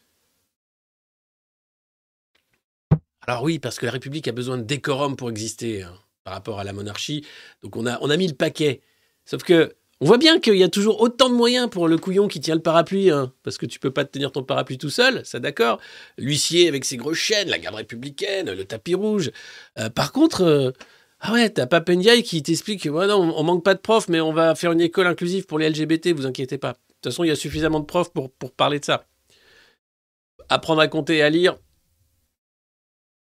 Alors 3.26 3.42
oui, 3.42 3.58
parce 3.58 3.78
que 3.78 3.86
la 3.86 3.92
République 3.92 4.28
a 4.28 4.32
besoin 4.32 4.58
de 4.58 4.64
décorum 4.64 5.16
pour 5.16 5.30
exister 5.30 5.82
hein, 5.82 5.94
par 6.24 6.34
rapport 6.34 6.60
à 6.60 6.64
la 6.64 6.74
monarchie. 6.74 7.24
Donc 7.62 7.76
on 7.76 7.86
a 7.86 8.16
mis 8.18 8.28
le 8.28 8.34
paquet. 8.34 8.82
Sauf 9.24 9.42
que 9.44 9.74
on 10.00 10.06
voit 10.06 10.18
bien 10.18 10.40
qu'il 10.40 10.56
y 10.56 10.62
a 10.62 10.68
toujours 10.68 11.02
autant 11.02 11.28
de 11.28 11.34
moyens 11.34 11.68
pour 11.68 11.86
le 11.86 11.98
couillon 11.98 12.26
qui 12.26 12.40
tient 12.40 12.54
le 12.54 12.62
parapluie, 12.62 13.10
hein, 13.10 13.32
parce 13.42 13.58
que 13.58 13.66
tu 13.66 13.78
peux 13.78 13.90
pas 13.90 14.04
te 14.04 14.12
tenir 14.12 14.32
ton 14.32 14.42
parapluie 14.42 14.78
tout 14.78 14.88
seul, 14.88 15.24
ça 15.26 15.40
d'accord. 15.40 15.78
L'huissier 16.16 16.68
avec 16.68 16.86
ses 16.86 16.96
grosses 16.96 17.18
chaînes, 17.18 17.48
la 17.48 17.58
garde 17.58 17.76
républicaine, 17.76 18.50
le 18.50 18.64
tapis 18.64 18.94
rouge. 18.94 19.30
Euh, 19.78 19.90
par 19.90 20.12
contre, 20.12 20.42
euh, 20.42 20.72
ah 21.20 21.34
ouais, 21.34 21.50
t'as 21.50 21.66
pas 21.66 21.80
Ndiaye 21.80 22.22
qui 22.22 22.42
t'explique, 22.42 22.86
ouais, 22.86 23.06
non, 23.06 23.34
on 23.36 23.42
manque 23.42 23.62
pas 23.62 23.74
de 23.74 23.80
profs, 23.80 24.08
mais 24.08 24.20
on 24.20 24.32
va 24.32 24.54
faire 24.54 24.72
une 24.72 24.80
école 24.80 25.06
inclusive 25.06 25.44
pour 25.44 25.58
les 25.58 25.68
LGBT, 25.68 26.08
vous 26.08 26.26
inquiétez 26.26 26.56
pas. 26.56 26.72
De 26.72 26.78
toute 27.02 27.12
façon, 27.12 27.24
il 27.24 27.28
y 27.28 27.32
a 27.32 27.36
suffisamment 27.36 27.80
de 27.80 27.84
profs 27.84 28.12
pour, 28.12 28.30
pour 28.30 28.52
parler 28.52 28.80
de 28.80 28.86
ça. 28.86 29.04
Apprendre 30.48 30.80
à 30.80 30.88
compter 30.88 31.18
et 31.18 31.22
à 31.22 31.28
lire, 31.28 31.58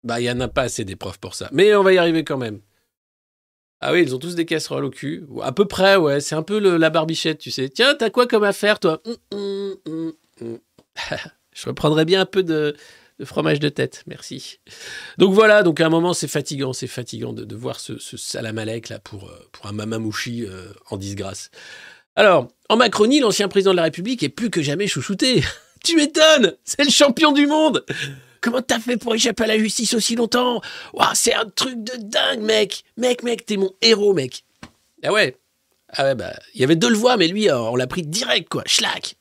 bah, 0.03 0.19
il 0.21 0.25
y 0.25 0.31
en 0.31 0.39
a 0.39 0.47
pas 0.47 0.63
assez 0.63 0.85
des 0.85 0.95
profs 0.95 1.17
pour 1.17 1.33
ça. 1.33 1.49
Mais 1.51 1.73
on 1.75 1.83
va 1.83 1.93
y 1.93 1.97
arriver 1.97 2.23
quand 2.23 2.37
même. 2.37 2.61
Ah 3.81 3.93
oui, 3.93 4.03
ils 4.03 4.13
ont 4.13 4.19
tous 4.19 4.35
des 4.35 4.45
casseroles 4.45 4.85
au 4.85 4.89
cul. 4.89 5.25
À 5.41 5.51
peu 5.51 5.65
près, 5.65 5.95
ouais. 5.95 6.19
C'est 6.19 6.35
un 6.35 6.43
peu 6.43 6.59
la 6.59 6.89
barbichette, 6.89 7.39
tu 7.39 7.51
sais. 7.51 7.69
Tiens, 7.69 7.95
t'as 7.95 8.09
quoi 8.09 8.27
comme 8.27 8.43
affaire, 8.43 8.79
toi? 8.79 9.01
Hum, 9.05 9.75
hum, 9.85 10.13
hum. 10.41 10.59
Je 11.53 11.65
reprendrais 11.65 12.05
bien 12.05 12.21
un 12.21 12.25
peu 12.25 12.43
de, 12.43 12.75
fromage 13.23 13.59
de 13.59 13.69
tête, 13.69 14.03
merci. 14.07 14.59
Donc 15.17 15.33
voilà, 15.33 15.63
donc 15.63 15.81
à 15.81 15.85
un 15.85 15.89
moment, 15.89 16.13
c'est 16.13 16.27
fatigant, 16.27 16.73
c'est 16.73 16.87
fatigant 16.87 17.33
de, 17.33 17.55
voir 17.55 17.79
ce, 17.79 17.97
salamalek 17.99 18.89
là 18.89 18.99
pour, 18.99 19.29
euh, 19.29 19.49
un 19.63 19.71
mamamouchi 19.71 20.45
euh, 20.45 20.71
en 20.89 20.97
disgrâce. 20.97 21.51
Alors, 22.15 22.47
en 22.69 22.77
Macronie, 22.77 23.19
l'ancien 23.19 23.47
président 23.47 23.71
de 23.71 23.77
la 23.77 23.83
République 23.83 24.23
est 24.23 24.29
plus 24.29 24.49
que 24.49 24.61
jamais 24.61 24.87
chouchouté. 24.87 25.43
tu 25.83 25.95
m'étonnes 25.95 26.55
C'est 26.63 26.83
le 26.83 26.91
champion 26.91 27.31
du 27.31 27.47
monde 27.47 27.85
Comment 28.41 28.61
t'as 28.61 28.79
fait 28.79 28.97
pour 28.97 29.15
échapper 29.15 29.43
à 29.43 29.47
la 29.47 29.57
justice 29.57 29.93
aussi 29.93 30.15
longtemps? 30.15 30.61
C'est 31.13 31.33
un 31.33 31.45
truc 31.45 31.83
de 31.83 31.93
dingue, 31.97 32.41
mec 32.41 32.83
Mec, 32.97 33.23
mec, 33.23 33.45
t'es 33.45 33.57
mon 33.57 33.71
héros, 33.81 34.13
mec 34.13 34.43
Ah 35.03 35.11
ouais 35.11 35.35
Ah 35.89 36.03
ouais, 36.03 36.15
bah, 36.15 36.33
il 36.53 36.61
y 36.61 36.63
avait 36.63 36.75
deux 36.75 36.89
le 36.89 36.97
voix, 36.97 37.17
mais 37.17 37.27
lui, 37.27 37.51
on 37.51 37.75
l'a 37.75 37.87
pris 37.87 38.03
direct, 38.03 38.49
quoi. 38.49 38.63
Schlack 38.65 39.15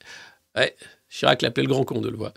Ouais, 0.57 0.75
Chirac 1.09 1.43
l'appelait 1.43 1.63
le 1.65 1.69
grand 1.69 1.85
con 1.85 2.01
de 2.01 2.09
le 2.09 2.17
voir. 2.17 2.33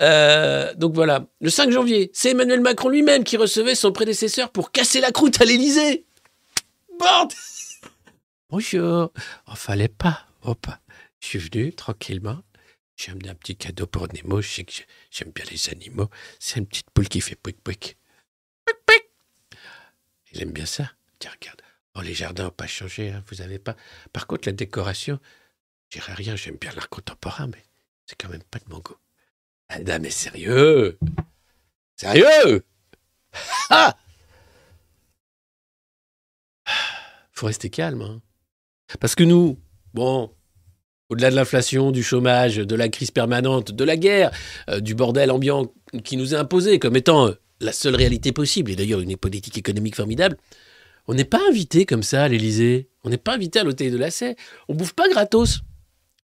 Euh, 0.00 0.74
donc 0.74 0.94
voilà, 0.94 1.26
le 1.40 1.50
5 1.50 1.70
janvier, 1.70 2.10
c'est 2.12 2.30
Emmanuel 2.30 2.60
Macron 2.60 2.88
lui-même 2.88 3.24
qui 3.24 3.36
recevait 3.36 3.74
son 3.74 3.92
prédécesseur 3.92 4.50
pour 4.50 4.72
casser 4.72 5.00
la 5.00 5.12
croûte 5.12 5.40
à 5.40 5.44
l'Élysée. 5.44 6.04
Bordel 6.98 7.36
Bonjour. 8.50 9.12
Oh, 9.46 9.54
fallait 9.54 9.88
pas. 9.88 10.24
Pas. 10.62 10.80
Je 11.20 11.26
suis 11.26 11.38
venu 11.38 11.74
tranquillement. 11.74 12.38
J'ai 12.98 13.12
un 13.12 13.34
petit 13.34 13.56
cadeau 13.56 13.86
pour 13.86 14.08
Nemo. 14.12 14.42
Je 14.42 14.48
sais 14.48 14.64
que 14.64 14.72
j'ai- 14.72 14.86
j'aime 15.10 15.30
bien 15.30 15.44
les 15.50 15.70
animaux. 15.70 16.10
C'est 16.40 16.58
une 16.58 16.66
petite 16.66 16.90
poule 16.90 17.08
qui 17.08 17.20
fait. 17.20 17.36
Pouic 17.36 17.60
pouic. 17.62 17.96
Il 20.32 20.42
aime 20.42 20.52
bien 20.52 20.66
ça. 20.66 20.92
Tiens, 21.20 21.30
regarde. 21.40 21.62
Oh, 21.94 22.00
les 22.02 22.12
jardins 22.12 22.44
n'ont 22.44 22.50
pas 22.50 22.66
changé. 22.66 23.10
hein, 23.10 23.24
Vous 23.28 23.40
avez 23.40 23.58
pas. 23.58 23.76
Par 24.12 24.26
contre, 24.26 24.46
la 24.48 24.52
décoration, 24.52 25.18
je 25.90 25.98
dirais 25.98 26.12
rien. 26.12 26.36
J'aime 26.36 26.56
bien 26.56 26.72
l'art 26.72 26.88
contemporain, 26.90 27.46
mais 27.46 27.62
c'est 28.04 28.16
quand 28.16 28.28
même 28.28 28.42
pas 28.42 28.58
de 28.58 28.68
mon 28.68 28.80
goût. 28.80 28.96
Ah, 29.68 29.78
non, 29.78 29.98
mais 30.00 30.10
sérieux? 30.10 30.98
Sérieux? 31.96 32.64
Ah 33.70 33.96
Faut 37.32 37.46
rester 37.46 37.70
calme. 37.70 38.02
hein. 38.02 38.20
Parce 39.00 39.14
que 39.14 39.22
nous, 39.24 39.60
bon, 39.94 40.34
au-delà 41.10 41.30
de 41.30 41.36
l'inflation, 41.36 41.90
du 41.90 42.02
chômage, 42.02 42.56
de 42.56 42.74
la 42.74 42.88
crise 42.88 43.10
permanente, 43.10 43.72
de 43.72 43.84
la 43.84 43.96
guerre, 43.96 44.30
euh, 44.68 44.80
du 44.80 44.94
bordel 44.94 45.30
ambiant 45.30 45.72
qui 46.04 46.16
nous 46.16 46.34
est 46.34 46.36
imposé 46.36 46.78
comme 46.78 46.96
étant 46.96 47.28
euh, 47.28 47.32
la 47.60 47.72
seule 47.72 47.96
réalité 47.96 48.32
possible, 48.32 48.70
et 48.70 48.76
d'ailleurs 48.76 49.00
une 49.00 49.16
politique 49.16 49.58
économique 49.58 49.96
formidable, 49.96 50.36
on 51.06 51.14
n'est 51.14 51.24
pas 51.24 51.40
invité 51.48 51.86
comme 51.86 52.02
ça 52.02 52.24
à 52.24 52.28
l'Élysée. 52.28 52.88
On 53.02 53.08
n'est 53.08 53.16
pas 53.16 53.34
invité 53.34 53.60
à 53.60 53.64
l'hôtel 53.64 53.90
de 53.90 53.96
la 53.96 54.10
Sey. 54.10 54.36
On 54.68 54.74
bouffe 54.74 54.92
pas 54.92 55.08
gratos. 55.08 55.60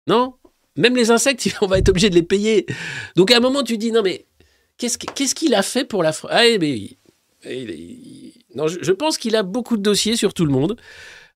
Non? 0.07 0.33
Même 0.75 0.95
les 0.97 1.09
insectes, 1.09 1.47
on 1.61 1.67
va 1.67 1.77
être 1.77 1.87
obligé 1.89 2.09
de 2.09 2.15
les 2.15 2.23
payer. 2.23 2.65
Donc 3.15 3.31
à 3.31 3.37
un 3.37 3.39
moment, 3.39 3.63
tu 3.63 3.77
dis, 3.77 3.93
non 3.93 4.01
mais, 4.01 4.25
qu'est-ce 4.77 4.97
qu'- 4.97 5.07
qu'est-ce 5.15 5.35
qu'il 5.35 5.55
a 5.55 5.61
fait 5.61 5.85
pour 5.85 6.03
la 6.03 6.11
France 6.11 6.31
Ah, 6.33 6.45
eh, 6.45 6.59
mais 6.59 6.97
non, 8.55 8.67
je 8.67 8.91
pense 8.91 9.17
qu'il 9.17 9.35
a 9.37 9.43
beaucoup 9.43 9.77
de 9.77 9.81
dossiers 9.81 10.17
sur 10.17 10.33
tout 10.33 10.45
le 10.45 10.51
monde. 10.51 10.75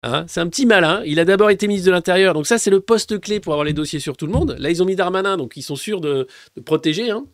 Hein, 0.03 0.25
c'est 0.27 0.39
un 0.39 0.47
petit 0.47 0.65
malin. 0.65 1.01
Il 1.05 1.19
a 1.19 1.25
d'abord 1.25 1.49
été 1.49 1.67
ministre 1.67 1.87
de 1.87 1.91
l'Intérieur, 1.91 2.33
donc 2.33 2.45
ça 2.47 2.57
c'est 2.57 2.69
le 2.69 2.79
poste 2.81 3.19
clé 3.19 3.39
pour 3.39 3.53
avoir 3.53 3.65
les 3.65 3.73
dossiers 3.73 3.99
sur 3.99 4.15
tout 4.15 4.27
le 4.27 4.31
monde. 4.31 4.55
Là 4.59 4.69
ils 4.69 4.81
ont 4.83 4.85
mis 4.85 4.95
Darmanin, 4.95 5.37
donc 5.37 5.57
ils 5.57 5.63
sont 5.63 5.75
sûrs 5.75 6.01
de, 6.01 6.27
protéger. 6.65 7.09
hein. 7.09 7.25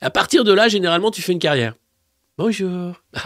À 0.00 0.10
partir 0.10 0.44
de 0.44 0.52
là, 0.52 0.68
généralement, 0.68 1.10
tu 1.10 1.22
fais 1.22 1.32
une 1.32 1.38
carrière. 1.38 1.74
Bonjour. 2.38 3.02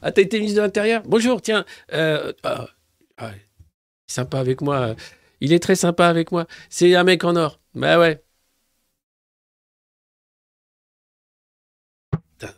Ah, 0.00 0.12
t'as 0.12 0.22
été 0.22 0.38
ministre 0.38 0.56
de 0.56 0.62
l'Intérieur? 0.62 1.02
Bonjour, 1.04 1.42
tiens. 1.42 1.66
euh, 1.92 2.32
ah, 2.42 2.68
ah, 3.18 3.32
sympa 4.06 4.38
avec 4.40 4.62
moi. 4.62 4.96
Il 5.42 5.52
est 5.52 5.58
très 5.58 5.74
sympa 5.74 6.08
avec 6.08 6.32
moi. 6.32 6.46
C'est 6.70 6.94
un 6.94 7.04
mec 7.04 7.22
en 7.22 7.36
or. 7.36 7.60
Bah 7.74 7.98
ouais. 7.98 8.24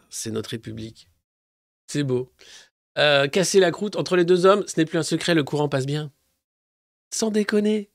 C'est 0.08 0.30
notre 0.30 0.50
République. 0.50 1.08
C'est 1.86 2.04
beau. 2.04 2.32
Euh, 3.00 3.28
casser 3.28 3.60
la 3.60 3.70
croûte 3.70 3.96
entre 3.96 4.14
les 4.14 4.24
deux 4.24 4.44
hommes, 4.44 4.62
ce 4.66 4.78
n'est 4.78 4.84
plus 4.84 4.98
un 4.98 5.02
secret, 5.02 5.34
le 5.34 5.42
courant 5.42 5.68
passe 5.68 5.86
bien. 5.86 6.10
Sans 7.10 7.30
déconner. 7.30 7.88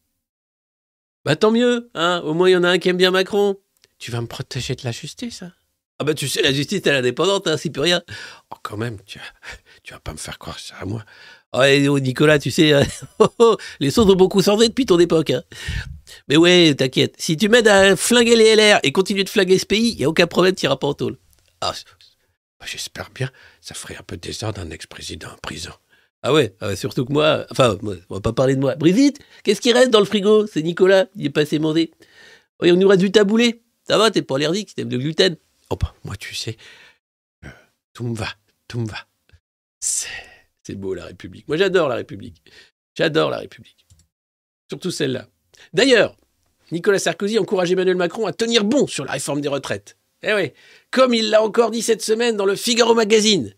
Bah 1.24 1.36
tant 1.36 1.52
mieux, 1.52 1.90
hein. 1.94 2.22
Au 2.26 2.34
moins 2.34 2.50
il 2.50 2.54
y 2.54 2.56
en 2.56 2.64
a 2.64 2.70
un 2.70 2.78
qui 2.80 2.90
aime 2.90 2.98
bien 2.98 3.12
Macron. 3.12 3.58
Tu 4.00 4.12
vas 4.12 4.22
me 4.22 4.28
protéger 4.28 4.76
de 4.76 4.82
la 4.84 4.92
justice, 4.92 5.44
hein 5.44 5.52
Ah 6.00 6.04
bah 6.04 6.16
tu 6.16 6.28
sais, 6.28 6.42
la 6.42 6.52
justice 6.52 6.82
elle 6.86 6.96
est 6.96 7.00
indépendante, 7.00 7.48
hein, 7.48 7.56
c'est 7.58 7.70
plus 7.70 7.82
rien. 7.82 8.02
Oh 8.52 8.56
quand 8.64 8.78
même, 8.78 8.98
tu 9.06 9.20
vas, 9.92 10.00
pas 10.00 10.12
me 10.12 10.18
faire 10.18 10.40
croire 10.40 10.60
ça 10.60 10.76
à 10.80 10.86
moi. 10.86 11.04
Oh, 11.54 12.00
Nicolas, 12.00 12.40
tu 12.40 12.52
sais, 12.52 12.74
euh, 12.74 12.84
oh, 13.20 13.28
oh, 13.40 13.58
les 13.80 13.92
sauts 13.92 14.10
ont 14.10 14.16
beaucoup 14.16 14.42
changé 14.42 14.68
depuis 14.68 14.86
ton 14.86 15.00
époque. 15.00 15.30
hein. 15.30 15.44
Mais 16.28 16.36
ouais, 16.36 16.74
t'inquiète. 16.76 17.16
Si 17.18 17.38
tu 17.38 17.48
m'aides 17.48 17.68
à 17.68 17.96
flinguer 17.96 18.36
les 18.36 18.56
LR 18.56 18.80
et 18.84 18.92
continuer 18.92 19.24
de 19.24 19.30
flinguer 19.30 19.58
ce 19.58 19.66
pays, 19.66 19.92
il 19.92 19.98
n'y 19.98 20.04
a 20.04 20.10
aucun 20.10 20.28
problème, 20.28 20.56
tu 20.56 20.66
iras 20.66 20.76
pas 20.76 20.88
en 20.88 20.94
tôle. 20.94 21.18
Ah, 21.62 21.74
bah, 22.60 22.66
j'espère 22.68 23.10
bien. 23.12 23.32
Ça 23.62 23.76
ferait 23.76 23.98
un 23.98 24.04
peu 24.04 24.18
désordre 24.18 24.64
d'un 24.64 24.70
ex-président 24.72 25.30
en 25.30 25.38
prison. 25.38 25.72
Ah 26.24 26.34
ouais, 26.34 26.56
ah 26.60 26.68
ouais, 26.68 26.76
surtout 26.76 27.06
que 27.06 27.14
moi, 27.14 27.46
enfin, 27.52 27.78
moi, 27.82 27.96
on 28.10 28.16
va 28.16 28.22
pas 28.22 28.34
parler 28.34 28.56
de 28.56 28.62
moi. 28.62 28.76
Brigitte, 28.76 29.20
qu'est-ce 29.44 29.62
qui 29.62 29.72
reste 29.72 29.92
dans 29.92 30.00
le 30.00 30.06
frigo? 30.06 30.48
C'est 30.48 30.64
Nicolas, 30.64 31.06
il 31.16 31.26
est 31.26 31.30
passé 31.30 31.60
manger. 31.60 31.92
Oh, 32.60 32.66
il 32.66 32.74
nous 32.74 32.88
reste 32.88 33.02
du 33.02 33.12
taboulé. 33.12 33.62
Ça 33.88 33.98
va, 33.98 34.10
t'es 34.10 34.24
pas 34.24 34.36
allergique, 34.38 34.74
t'aimes 34.74 34.90
le 34.90 34.98
gluten. 34.98 35.38
Oh 35.70 35.76
bah, 35.76 35.94
moi, 36.04 36.16
tu 36.16 36.34
sais, 36.34 36.58
euh, 37.44 37.50
tout 37.94 38.06
me 38.06 38.16
va, 38.16 38.30
tout 38.68 38.80
me 38.80 38.88
va. 38.88 39.06
C'est 39.80 40.74
beau 40.76 40.96
la 40.96 41.06
République. 41.06 41.48
Moi, 41.48 41.58
j'adore 41.58 41.90
la 41.90 41.96
République. 41.96 42.42
J'adore 42.96 43.30
la 43.30 43.38
République. 43.38 43.86
Surtout 44.68 44.90
celle-là. 44.90 45.28
D'ailleurs, 45.74 46.18
Nicolas 46.72 46.98
Sarkozy 46.98 47.38
encourage 47.38 47.72
Emmanuel 47.72 47.98
Macron 47.98 48.26
à 48.26 48.34
tenir 48.34 48.64
bon 48.64 48.88
sur 48.88 49.06
la 49.06 49.12
réforme 49.12 49.42
des 49.42 49.48
retraites. 49.48 49.96
Eh 50.28 50.34
oui, 50.34 50.52
comme 50.90 51.14
il 51.14 51.30
l'a 51.30 51.44
encore 51.44 51.70
dit 51.70 51.84
cette 51.84 52.02
semaine 52.02 52.36
dans 52.36 52.48
le 52.48 52.56
Figaro 52.56 52.96
Magazine. 52.96 53.54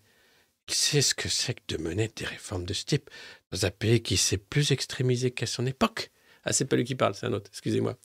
Il 0.67 0.73
sait 0.73 1.01
ce 1.01 1.15
que 1.15 1.29
c'est 1.29 1.53
que 1.53 1.75
de 1.77 1.81
mener 1.81 2.11
des 2.13 2.25
réformes 2.25 2.65
de 2.65 2.73
ce 2.73 2.83
type 2.83 3.09
dans 3.53 3.65
un 3.65 3.71
pays 3.71 4.01
qui 4.01 4.17
s'est 4.17 4.37
plus 4.37 4.71
extrémisé 4.71 5.31
qu'à 5.31 5.45
son 5.45 5.65
époque. 5.65 6.11
Ah, 6.43 6.51
c'est 6.51 6.65
pas 6.65 6.75
lui 6.75 6.83
qui 6.83 6.95
parle, 6.95 7.15
c'est 7.15 7.25
un 7.25 7.31
autre, 7.31 7.49
excusez-moi. 7.49 7.95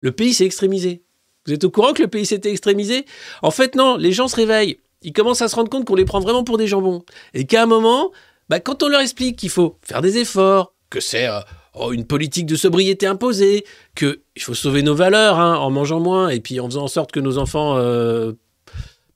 Le 0.00 0.12
pays 0.12 0.34
s'est 0.34 0.44
extrémisé. 0.44 1.02
Vous 1.46 1.54
êtes 1.54 1.64
au 1.64 1.70
courant 1.70 1.94
que 1.94 2.02
le 2.02 2.08
pays 2.08 2.26
s'était 2.26 2.50
extrémisé? 2.50 3.06
En 3.40 3.50
fait, 3.50 3.74
non, 3.74 3.96
les 3.96 4.12
gens 4.12 4.28
se 4.28 4.36
réveillent. 4.36 4.78
Ils 5.00 5.14
commencent 5.14 5.40
à 5.40 5.48
se 5.48 5.56
rendre 5.56 5.70
compte 5.70 5.86
qu'on 5.86 5.94
les 5.94 6.04
prend 6.04 6.20
vraiment 6.20 6.44
pour 6.44 6.58
des 6.58 6.66
jambons. 6.66 7.02
Et 7.32 7.46
qu'à 7.46 7.62
un 7.62 7.66
moment, 7.66 8.12
bah, 8.50 8.60
quand 8.60 8.82
on 8.82 8.88
leur 8.88 9.00
explique 9.00 9.38
qu'il 9.38 9.48
faut 9.48 9.78
faire 9.80 10.02
des 10.02 10.18
efforts, 10.18 10.74
que 10.90 11.00
c'est 11.00 11.26
euh, 11.26 11.40
oh, 11.74 11.92
une 11.92 12.06
politique 12.06 12.46
de 12.46 12.56
sobriété 12.56 13.06
imposée, 13.06 13.64
qu'il 13.94 14.18
faut 14.38 14.54
sauver 14.54 14.82
nos 14.82 14.94
valeurs 14.94 15.38
hein, 15.38 15.56
en 15.56 15.70
mangeant 15.70 16.00
moins 16.00 16.28
et 16.28 16.40
puis 16.40 16.60
en 16.60 16.66
faisant 16.66 16.84
en 16.84 16.88
sorte 16.88 17.12
que 17.12 17.20
nos 17.20 17.38
enfants 17.38 17.76
euh, 17.76 18.32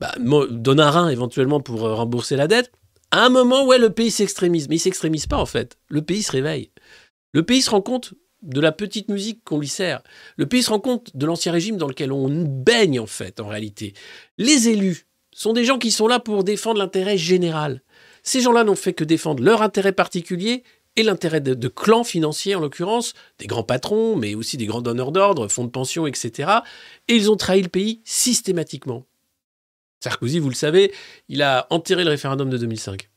bah, 0.01 0.13
donnent 0.19 0.81
un 0.81 0.91
rein 0.91 1.09
éventuellement 1.09 1.61
pour 1.61 1.85
euh, 1.85 1.95
rembourser 1.95 2.37
la 2.37 2.47
dette, 2.47 2.73
à 3.11 3.25
un 3.25 3.29
moment, 3.29 3.65
ouais, 3.65 3.79
le 3.79 3.91
pays 3.91 4.11
s'extrémise. 4.11 4.69
Mais 4.69 4.77
il 4.77 4.81
s'extrémise 4.81 5.27
pas 5.27 5.37
en 5.39 5.47
fait. 5.47 5.79
Le 5.89 6.03
pays 6.03 6.23
se 6.23 6.33
réveille. 6.33 6.71
Le 7.33 7.45
pays 7.45 7.63
se 7.63 7.71
rend 7.71 7.81
compte 7.81 8.15
de 8.43 8.61
la 8.61 8.73
petite 8.73 9.09
musique 9.09 9.43
qu'on 9.45 9.59
lui 9.59 9.69
sert. 9.69 10.03
Le 10.37 10.47
pays 10.47 10.63
se 10.63 10.71
rend 10.71 10.81
compte 10.81 11.17
de 11.17 11.25
l'ancien 11.25 11.53
régime 11.53 11.77
dans 11.77 11.87
lequel 11.87 12.13
on 12.13 12.29
baigne 12.29 13.01
en 13.01 13.07
fait, 13.07 13.41
en 13.41 13.47
réalité. 13.47 13.95
Les 14.37 14.69
élus 14.69 15.07
sont 15.33 15.53
des 15.53 15.65
gens 15.65 15.79
qui 15.79 15.91
sont 15.91 16.09
là 16.09 16.21
pour 16.21 16.45
défendre 16.45 16.79
l'intérêt 16.79 17.17
général. 17.17 17.83
Ces 18.23 18.41
gens-là 18.41 18.65
n'ont 18.65 18.75
fait 18.75 18.95
que 18.95 19.05
défendre 19.05 19.43
leur 19.43 19.63
intérêt 19.63 19.93
particulier 19.93 20.65
et 20.97 21.03
l'intérêt 21.03 21.41
de, 21.41 21.69
clans 21.69 22.05
financiers, 22.05 22.55
en 22.55 22.61
l'occurrence, 22.61 23.15
des 23.39 23.47
grands 23.47 23.65
patrons, 23.65 24.17
mais 24.17 24.35
aussi 24.35 24.57
des 24.57 24.67
grands 24.67 24.83
donneurs 24.83 25.13
d'ordre, 25.13 25.49
fonds 25.49 25.65
de 25.65 25.71
pension, 25.71 26.07
etc. 26.07 26.51
Et 27.09 27.17
ils 27.17 27.31
ont 27.31 27.37
trahi 27.37 27.63
le 27.63 27.69
pays 27.69 28.01
systématiquement. 28.05 29.05
Sarkozy, 30.01 30.39
vous 30.39 30.51
le 30.51 30.55
savez, 30.55 30.93
il 31.29 31.43
a 31.43 31.67
enterré 31.71 32.05
le 32.05 32.11
référendum 32.11 32.51
de 32.51 32.59
2005. 32.59 33.09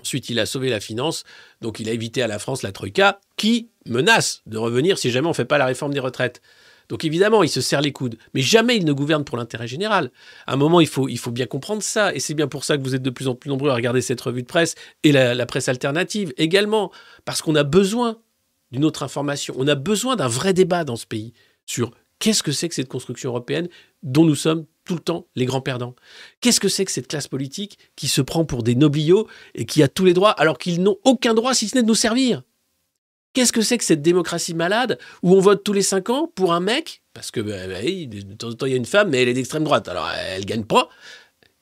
Ensuite, 0.00 0.28
il 0.28 0.38
a 0.38 0.46
sauvé 0.46 0.68
la 0.68 0.80
finance, 0.80 1.24
donc 1.60 1.80
il 1.80 1.88
a 1.88 1.92
évité 1.92 2.22
à 2.22 2.26
la 2.26 2.38
France 2.38 2.62
la 2.62 2.72
Troïka, 2.72 3.20
qui 3.36 3.70
menace 3.86 4.42
de 4.46 4.58
revenir 4.58 4.98
si 4.98 5.10
jamais 5.10 5.26
on 5.26 5.30
ne 5.30 5.34
fait 5.34 5.46
pas 5.46 5.58
la 5.58 5.66
réforme 5.66 5.94
des 5.94 6.00
retraites. 6.00 6.42
Donc 6.88 7.04
évidemment, 7.04 7.42
il 7.42 7.48
se 7.48 7.60
serre 7.60 7.80
les 7.80 7.92
coudes, 7.92 8.16
mais 8.34 8.42
jamais 8.42 8.76
il 8.76 8.84
ne 8.84 8.92
gouverne 8.92 9.24
pour 9.24 9.36
l'intérêt 9.36 9.66
général. 9.66 10.10
À 10.46 10.54
un 10.54 10.56
moment, 10.56 10.80
il 10.80 10.86
faut, 10.86 11.06
bien 11.30 11.46
comprendre 11.46 11.82
ça, 11.82 12.14
et 12.14 12.20
c'est 12.20 12.34
bien 12.34 12.48
pour 12.48 12.64
ça 12.64 12.76
que 12.78 12.82
vous 12.82 12.94
êtes 12.94 13.02
de 13.02 13.10
plus 13.10 13.28
en 13.28 13.34
plus 13.34 13.48
nombreux 13.48 13.70
à 13.70 13.74
regarder 13.74 14.00
cette 14.00 14.20
revue 14.20 14.42
de 14.42 14.46
presse 14.46 14.74
et 15.02 15.12
la, 15.12 15.34
la 15.34 15.46
presse 15.46 15.68
alternative 15.68 16.32
également, 16.36 16.92
parce 17.24 17.42
qu'on 17.42 17.54
a 17.54 17.64
besoin 17.64 18.18
d'une 18.70 18.84
autre 18.84 19.02
information, 19.02 19.54
on 19.58 19.68
a 19.68 19.74
besoin 19.74 20.16
d'un 20.16 20.28
vrai 20.28 20.52
débat 20.52 20.84
dans 20.84 20.96
ce 20.96 21.06
pays 21.06 21.32
sur 21.66 21.90
qu'est-ce 22.18 22.42
que 22.42 22.52
c'est 22.52 22.68
que 22.68 22.74
cette 22.74 22.88
construction 22.88 23.30
européenne 23.30 23.68
dont 24.02 24.24
nous 24.24 24.34
sommes 24.34 24.66
tout 24.84 24.94
le 24.94 25.00
temps 25.00 25.26
les 25.34 25.44
grands 25.44 25.60
perdants. 25.60 25.94
Qu'est-ce 26.40 26.60
que 26.60 26.68
c'est 26.68 26.84
que 26.84 26.92
cette 26.92 27.08
classe 27.08 27.28
politique 27.28 27.78
qui 27.96 28.08
se 28.08 28.22
prend 28.22 28.44
pour 28.44 28.62
des 28.62 28.74
nobliaux 28.74 29.26
et 29.54 29.66
qui 29.66 29.82
a 29.82 29.88
tous 29.88 30.04
les 30.04 30.14
droits 30.14 30.30
alors 30.30 30.58
qu'ils 30.58 30.82
n'ont 30.82 30.96
aucun 31.04 31.34
droit 31.34 31.54
si 31.54 31.68
ce 31.68 31.74
n'est 31.74 31.82
de 31.82 31.88
nous 31.88 31.94
servir? 31.94 32.42
Qu'est-ce 33.36 33.52
que 33.52 33.60
c'est 33.60 33.76
que 33.76 33.84
cette 33.84 34.00
démocratie 34.00 34.54
malade 34.54 34.98
où 35.22 35.34
on 35.34 35.40
vote 35.40 35.62
tous 35.62 35.74
les 35.74 35.82
cinq 35.82 36.08
ans 36.08 36.32
pour 36.34 36.54
un 36.54 36.60
mec 36.60 37.02
Parce 37.12 37.30
que 37.30 37.40
bah, 37.40 37.68
bah, 37.68 37.82
de 37.82 38.34
temps 38.34 38.48
en 38.48 38.54
temps, 38.54 38.64
il 38.64 38.70
y 38.70 38.72
a 38.72 38.78
une 38.78 38.86
femme, 38.86 39.10
mais 39.10 39.20
elle 39.20 39.28
est 39.28 39.34
d'extrême 39.34 39.62
droite, 39.62 39.88
alors 39.88 40.08
elle 40.10 40.46
gagne 40.46 40.64
pas. 40.64 40.88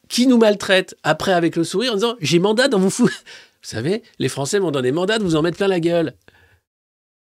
Qui 0.09 0.29
nous 0.29 0.39
maltraite 0.39 0.95
après 1.03 1.33
avec 1.33 1.57
le 1.57 1.65
sourire 1.65 1.91
en 1.91 1.95
disant 1.97 2.17
J'ai 2.21 2.39
mandat 2.39 2.69
dans 2.69 2.79
vous 2.79 2.91
fou. 2.91 3.09
Vous 3.09 3.69
savez, 3.69 4.05
les 4.21 4.29
Français 4.29 4.61
m'ont 4.61 4.71
donné 4.71 4.93
mandat 4.93 5.19
de 5.19 5.25
vous 5.25 5.35
en 5.35 5.43
mettre 5.43 5.57
plein 5.57 5.67
la 5.67 5.81
gueule. 5.81 6.15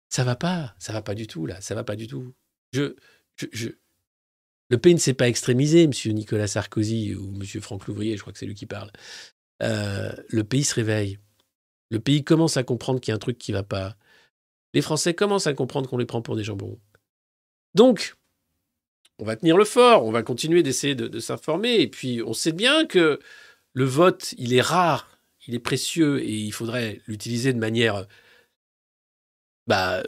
Ça 0.08 0.24
va 0.24 0.36
pas, 0.36 0.74
ça 0.78 0.94
va 0.94 1.02
pas 1.02 1.14
du 1.14 1.26
tout, 1.26 1.44
là, 1.44 1.60
ça 1.60 1.74
va 1.74 1.84
pas 1.84 1.96
du 1.96 2.06
tout. 2.06 2.32
Je... 2.72 2.94
Le 4.70 4.78
pays 4.78 4.94
ne 4.94 5.00
s'est 5.00 5.12
pas 5.12 5.28
extrémisé, 5.28 5.86
monsieur 5.86 6.12
Nicolas 6.12 6.46
Sarkozy 6.46 7.14
ou 7.14 7.30
monsieur 7.32 7.60
Franck 7.60 7.86
Louvrier, 7.86 8.16
je 8.16 8.22
crois 8.22 8.32
que 8.32 8.38
c'est 8.38 8.46
lui 8.46 8.54
qui 8.54 8.64
parle. 8.64 8.90
Euh, 9.62 10.12
le 10.28 10.44
pays 10.44 10.64
se 10.64 10.74
réveille. 10.74 11.18
Le 11.90 12.00
pays 12.00 12.24
commence 12.24 12.56
à 12.56 12.62
comprendre 12.62 13.00
qu'il 13.00 13.10
y 13.10 13.12
a 13.12 13.16
un 13.16 13.18
truc 13.18 13.36
qui 13.36 13.52
va 13.52 13.64
pas 13.64 13.96
les 14.74 14.82
Français 14.82 15.14
commencent 15.14 15.46
à 15.46 15.54
comprendre 15.54 15.88
qu'on 15.88 15.98
les 15.98 16.06
prend 16.06 16.22
pour 16.22 16.36
des 16.36 16.44
jambons. 16.44 16.78
Donc, 17.74 18.16
on 19.18 19.24
va 19.24 19.36
tenir 19.36 19.56
le 19.56 19.64
fort, 19.64 20.04
on 20.04 20.12
va 20.12 20.22
continuer 20.22 20.62
d'essayer 20.62 20.94
de, 20.94 21.20
s'informer, 21.20 21.80
et 21.80 21.88
puis 21.88 22.22
on 22.24 22.32
sait 22.32 22.52
bien 22.52 22.86
que 22.86 23.20
le 23.72 23.84
vote, 23.84 24.34
il 24.38 24.54
est 24.54 24.60
rare, 24.60 25.08
il 25.46 25.54
est 25.54 25.60
précieux, 25.60 26.22
et 26.22 26.32
il 26.32 26.52
faudrait 26.52 27.00
l'utiliser 27.06 27.52
de 27.52 27.58
manière 27.58 28.06
bah, 29.66 30.02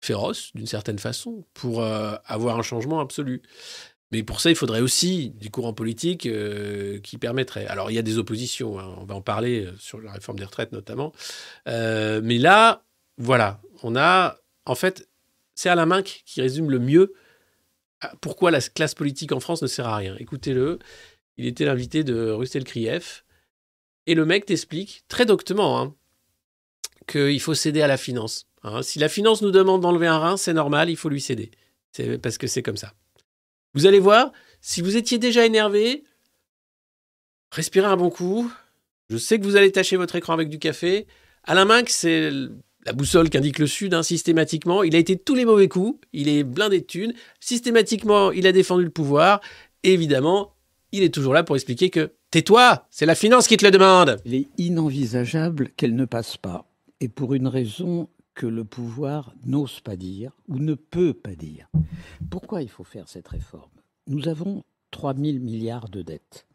féroce, 0.00 0.52
d'une 0.54 0.66
certaine 0.66 0.98
façon, 0.98 1.44
pour 1.54 1.82
euh, 1.82 2.14
avoir 2.24 2.58
un 2.58 2.62
changement 2.62 3.00
absolu. 3.00 3.42
Mais 4.12 4.22
pour 4.22 4.40
ça, 4.40 4.50
il 4.50 4.56
faudrait 4.56 4.80
aussi 4.80 5.30
des 5.30 5.50
courants 5.50 5.72
politiques 5.72 6.26
euh, 6.26 6.98
qui 7.00 7.16
permettraient. 7.16 7.66
Alors, 7.66 7.90
il 7.90 7.94
y 7.94 7.98
a 7.98 8.02
des 8.02 8.18
oppositions, 8.18 8.78
hein, 8.78 8.94
on 8.98 9.04
va 9.04 9.14
en 9.14 9.20
parler 9.20 9.66
euh, 9.66 9.76
sur 9.78 10.00
la 10.00 10.12
réforme 10.12 10.38
des 10.38 10.44
retraites 10.44 10.72
notamment. 10.72 11.12
Mais 11.66 12.38
là, 12.38 12.84
voilà, 13.20 13.60
on 13.82 13.96
a, 13.96 14.38
en 14.64 14.74
fait, 14.74 15.08
c'est 15.54 15.68
Alain 15.68 15.86
Minck 15.86 16.22
qui 16.24 16.40
résume 16.40 16.70
le 16.70 16.78
mieux 16.78 17.12
pourquoi 18.22 18.50
la 18.50 18.60
classe 18.60 18.94
politique 18.94 19.32
en 19.32 19.40
France 19.40 19.60
ne 19.60 19.66
sert 19.66 19.86
à 19.86 19.96
rien. 19.96 20.16
Écoutez-le, 20.18 20.78
il 21.36 21.46
était 21.46 21.66
l'invité 21.66 22.02
de 22.02 22.30
Rustel 22.30 22.64
Krief, 22.64 23.24
et 24.06 24.14
le 24.14 24.24
mec 24.24 24.46
t'explique 24.46 25.04
très 25.06 25.26
doctement 25.26 25.78
hein, 25.78 25.94
qu'il 27.06 27.40
faut 27.40 27.54
céder 27.54 27.82
à 27.82 27.86
la 27.86 27.98
finance. 27.98 28.46
hein. 28.62 28.82
Si 28.82 28.98
la 28.98 29.10
finance 29.10 29.42
nous 29.42 29.50
demande 29.50 29.82
d'enlever 29.82 30.06
un 30.06 30.18
rein, 30.18 30.36
c'est 30.38 30.54
normal, 30.54 30.88
il 30.88 30.96
faut 30.96 31.10
lui 31.10 31.20
céder. 31.20 31.50
Parce 32.22 32.38
que 32.38 32.46
c'est 32.46 32.62
comme 32.62 32.78
ça. 32.78 32.94
Vous 33.74 33.84
allez 33.84 33.98
voir, 33.98 34.32
si 34.62 34.80
vous 34.80 34.96
étiez 34.96 35.18
déjà 35.18 35.44
énervé, 35.44 36.04
respirez 37.52 37.86
un 37.86 37.96
bon 37.96 38.08
coup. 38.10 38.50
Je 39.10 39.18
sais 39.18 39.38
que 39.38 39.44
vous 39.44 39.56
allez 39.56 39.72
tâcher 39.72 39.96
votre 39.96 40.16
écran 40.16 40.32
avec 40.32 40.48
du 40.48 40.58
café. 40.58 41.06
Alain 41.44 41.66
Minck, 41.66 41.90
c'est 41.90 42.30
la 42.86 42.92
boussole 42.92 43.30
qu'indique 43.30 43.58
le 43.58 43.66
Sud, 43.66 43.94
hein, 43.94 44.02
systématiquement. 44.02 44.82
Il 44.82 44.94
a 44.94 44.98
été 44.98 45.16
tous 45.16 45.34
les 45.34 45.44
mauvais 45.44 45.68
coups, 45.68 46.00
il 46.12 46.28
est 46.28 46.44
blindé 46.44 46.80
de 46.80 46.86
thunes. 46.86 47.14
Systématiquement, 47.40 48.32
il 48.32 48.46
a 48.46 48.52
défendu 48.52 48.84
le 48.84 48.90
pouvoir. 48.90 49.40
Et 49.82 49.92
évidemment, 49.92 50.54
il 50.92 51.02
est 51.02 51.14
toujours 51.14 51.34
là 51.34 51.42
pour 51.42 51.56
expliquer 51.56 51.90
que 51.90 52.12
tais-toi, 52.30 52.86
c'est 52.90 53.06
la 53.06 53.14
finance 53.14 53.46
qui 53.46 53.56
te 53.56 53.64
le 53.64 53.70
demande. 53.70 54.16
Il 54.24 54.34
est 54.34 54.48
inenvisageable 54.58 55.70
qu'elle 55.76 55.94
ne 55.94 56.04
passe 56.04 56.36
pas. 56.36 56.66
Et 57.00 57.08
pour 57.08 57.34
une 57.34 57.46
raison 57.46 58.08
que 58.34 58.46
le 58.46 58.64
pouvoir 58.64 59.34
n'ose 59.44 59.80
pas 59.80 59.96
dire 59.96 60.32
ou 60.48 60.58
ne 60.58 60.74
peut 60.74 61.12
pas 61.12 61.34
dire. 61.34 61.68
Pourquoi 62.30 62.62
il 62.62 62.68
faut 62.68 62.84
faire 62.84 63.08
cette 63.08 63.28
réforme? 63.28 63.70
Nous 64.06 64.28
avons 64.28 64.64
3 64.90 65.14
000 65.14 65.38
milliards 65.38 65.88
de 65.88 66.02
dettes. 66.02 66.46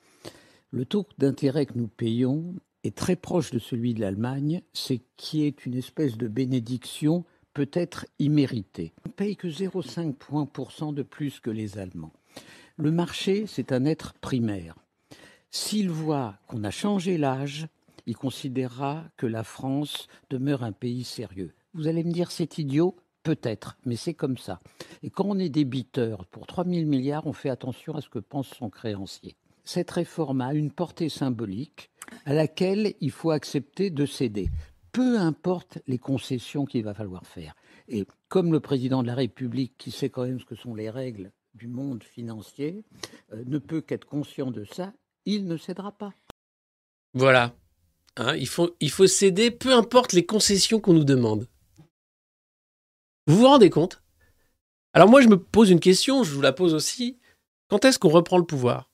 Le 0.71 0.85
taux 0.85 1.05
d'intérêt 1.17 1.65
que 1.65 1.77
nous 1.77 1.87
payons 1.87 2.55
est 2.85 2.95
très 2.95 3.15
proche 3.15 3.51
de 3.51 3.59
celui 3.59 3.93
de 3.93 4.01
l'Allemagne, 4.01 4.61
c'est 4.73 5.01
qui 5.17 5.43
est 5.43 5.65
une 5.65 5.75
espèce 5.75 6.17
de 6.17 6.27
bénédiction 6.27 7.25
peut-être 7.53 8.05
imméritée. 8.19 8.93
On 9.05 9.09
paye 9.09 9.35
que 9.35 9.47
0,5 9.47 10.13
points 10.13 10.45
pour 10.45 10.71
cent 10.71 10.93
de 10.93 11.03
plus 11.03 11.39
que 11.39 11.49
les 11.49 11.77
Allemands. 11.77 12.13
Le 12.77 12.91
marché, 12.91 13.45
c'est 13.47 13.71
un 13.71 13.85
être 13.85 14.13
primaire. 14.15 14.75
S'il 15.49 15.89
voit 15.89 16.35
qu'on 16.47 16.63
a 16.65 16.71
changé 16.71 17.17
l'âge, 17.17 17.67
il 18.05 18.17
considérera 18.17 19.05
que 19.17 19.25
la 19.25 19.43
France 19.43 20.07
demeure 20.29 20.63
un 20.63 20.73
pays 20.73 21.05
sérieux. 21.05 21.53
Vous 21.73 21.87
allez 21.87 22.03
me 22.03 22.11
dire 22.11 22.31
c'est 22.31 22.57
idiot 22.57 22.95
Peut-être, 23.23 23.75
mais 23.85 23.95
c'est 23.95 24.13
comme 24.13 24.37
ça. 24.37 24.59
Et 25.01 25.09
quand 25.09 25.25
on 25.25 25.39
est 25.39 25.49
débiteur 25.49 26.27
pour 26.27 26.45
3 26.45 26.65
000 26.65 26.85
milliards, 26.85 27.25
on 27.25 27.33
fait 27.33 27.49
attention 27.49 27.95
à 27.95 28.01
ce 28.01 28.09
que 28.09 28.19
pense 28.19 28.49
son 28.49 28.69
créancier. 28.69 29.35
Cette 29.63 29.89
réforme 29.89 30.41
a 30.41 30.53
une 30.53 30.69
portée 30.69 31.09
symbolique 31.09 31.89
à 32.25 32.33
laquelle 32.33 32.93
il 33.01 33.11
faut 33.11 33.31
accepter 33.31 33.89
de 33.89 34.05
céder, 34.05 34.49
peu 34.91 35.19
importe 35.19 35.79
les 35.87 35.97
concessions 35.97 36.65
qu'il 36.65 36.83
va 36.83 36.93
falloir 36.93 37.25
faire. 37.25 37.55
Et 37.87 38.05
comme 38.29 38.51
le 38.51 38.59
président 38.59 39.01
de 39.01 39.07
la 39.07 39.15
République, 39.15 39.73
qui 39.77 39.91
sait 39.91 40.09
quand 40.09 40.25
même 40.25 40.39
ce 40.39 40.45
que 40.45 40.55
sont 40.55 40.73
les 40.73 40.89
règles 40.89 41.31
du 41.53 41.67
monde 41.67 42.03
financier, 42.03 42.83
euh, 43.33 43.43
ne 43.45 43.57
peut 43.57 43.81
qu'être 43.81 44.05
conscient 44.05 44.51
de 44.51 44.65
ça, 44.65 44.93
il 45.25 45.47
ne 45.47 45.57
cédera 45.57 45.91
pas. 45.91 46.13
Voilà. 47.13 47.55
Hein, 48.17 48.35
il, 48.35 48.47
faut, 48.47 48.75
il 48.79 48.89
faut 48.89 49.07
céder, 49.07 49.51
peu 49.51 49.73
importe 49.73 50.13
les 50.13 50.25
concessions 50.25 50.79
qu'on 50.79 50.93
nous 50.93 51.03
demande. 51.03 51.47
Vous 53.27 53.37
vous 53.37 53.47
rendez 53.47 53.69
compte? 53.69 54.01
Alors 54.93 55.09
moi, 55.09 55.21
je 55.21 55.27
me 55.27 55.37
pose 55.37 55.71
une 55.71 55.79
question, 55.79 56.23
je 56.23 56.31
vous 56.31 56.41
la 56.41 56.53
pose 56.53 56.73
aussi. 56.73 57.19
Quand 57.67 57.83
est-ce 57.83 57.99
qu'on 57.99 58.09
reprend 58.09 58.37
le 58.37 58.45
pouvoir? 58.45 58.89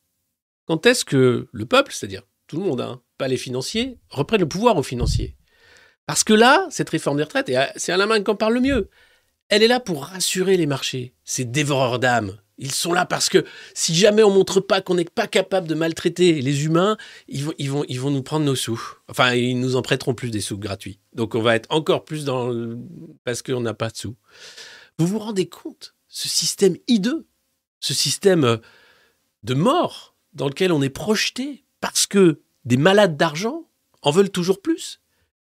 Quand 0.66 0.86
est-ce 0.86 1.06
que 1.06 1.48
le 1.52 1.66
peuple, 1.66 1.92
c'est-à-dire 1.92 2.24
tout 2.52 2.58
le 2.58 2.64
monde, 2.64 2.82
hein, 2.82 3.02
pas 3.18 3.30
les 3.30 3.38
financiers, 3.38 3.98
reprennent 4.10 4.42
le 4.42 4.48
pouvoir 4.48 4.76
aux 4.76 4.84
financiers 4.84 5.38
Parce 6.06 6.26
que 6.26 6.34
là, 6.34 6.68
cette 6.70 6.90
réforme 6.90 7.16
des 7.16 7.24
retraites, 7.24 7.48
et 7.48 7.58
c'est 7.78 7.94
Alain 7.94 8.22
qui 8.22 8.30
en 8.30 8.36
parle 8.36 8.56
le 8.56 8.60
mieux, 8.60 8.90
elle 9.48 9.64
est 9.64 9.70
là 9.70 9.80
pour 9.80 10.04
rassurer 10.04 10.58
les 10.58 10.66
marchés, 10.66 11.16
ces 11.24 11.46
dévoreurs 11.46 11.98
d'âmes. 11.98 12.38
Ils 12.58 12.74
sont 12.74 12.92
là 12.92 13.06
parce 13.06 13.30
que 13.30 13.46
si 13.74 13.96
jamais 13.96 14.22
on 14.22 14.32
montre 14.32 14.60
pas 14.60 14.82
qu'on 14.82 14.96
n'est 14.96 15.06
pas 15.06 15.28
capable 15.28 15.66
de 15.66 15.76
maltraiter 15.76 16.42
les 16.42 16.66
humains, 16.66 16.98
ils 17.30 17.46
vont, 17.46 17.54
ils, 17.58 17.72
vont, 17.72 17.86
ils 17.88 18.02
vont 18.02 18.12
nous 18.12 18.22
prendre 18.22 18.46
nos 18.46 18.56
sous. 18.56 18.82
Enfin, 19.08 19.34
ils 19.34 19.58
nous 19.58 19.78
en 19.78 19.82
prêteront 19.82 20.14
plus 20.14 20.30
des 20.30 20.42
sous 20.42 20.58
gratuits. 20.58 21.00
Donc 21.14 21.36
on 21.36 21.42
va 21.42 21.56
être 21.56 21.68
encore 21.70 22.04
plus 22.04 22.26
dans 22.26 22.50
le... 22.50 22.78
parce 23.24 23.42
qu'on 23.42 23.62
n'a 23.62 23.74
pas 23.74 23.92
de 23.92 23.96
sous. 23.96 24.18
Vous 24.98 25.08
vous 25.08 25.20
rendez 25.20 25.48
compte 25.48 25.96
Ce 26.10 26.28
système 26.28 26.76
hideux, 26.90 27.26
ce 27.80 27.94
système 27.94 28.44
euh, 28.44 28.58
de 29.44 29.54
mort 29.54 30.18
dans 30.34 30.50
lequel 30.50 30.74
on 30.74 30.82
est 30.82 30.90
projeté 30.90 31.64
parce 31.82 32.08
que 32.08 32.40
des 32.66 32.78
malades 32.78 33.18
d'argent 33.18 33.68
en 34.02 34.12
veulent 34.12 34.30
toujours 34.30 34.62
plus. 34.62 35.02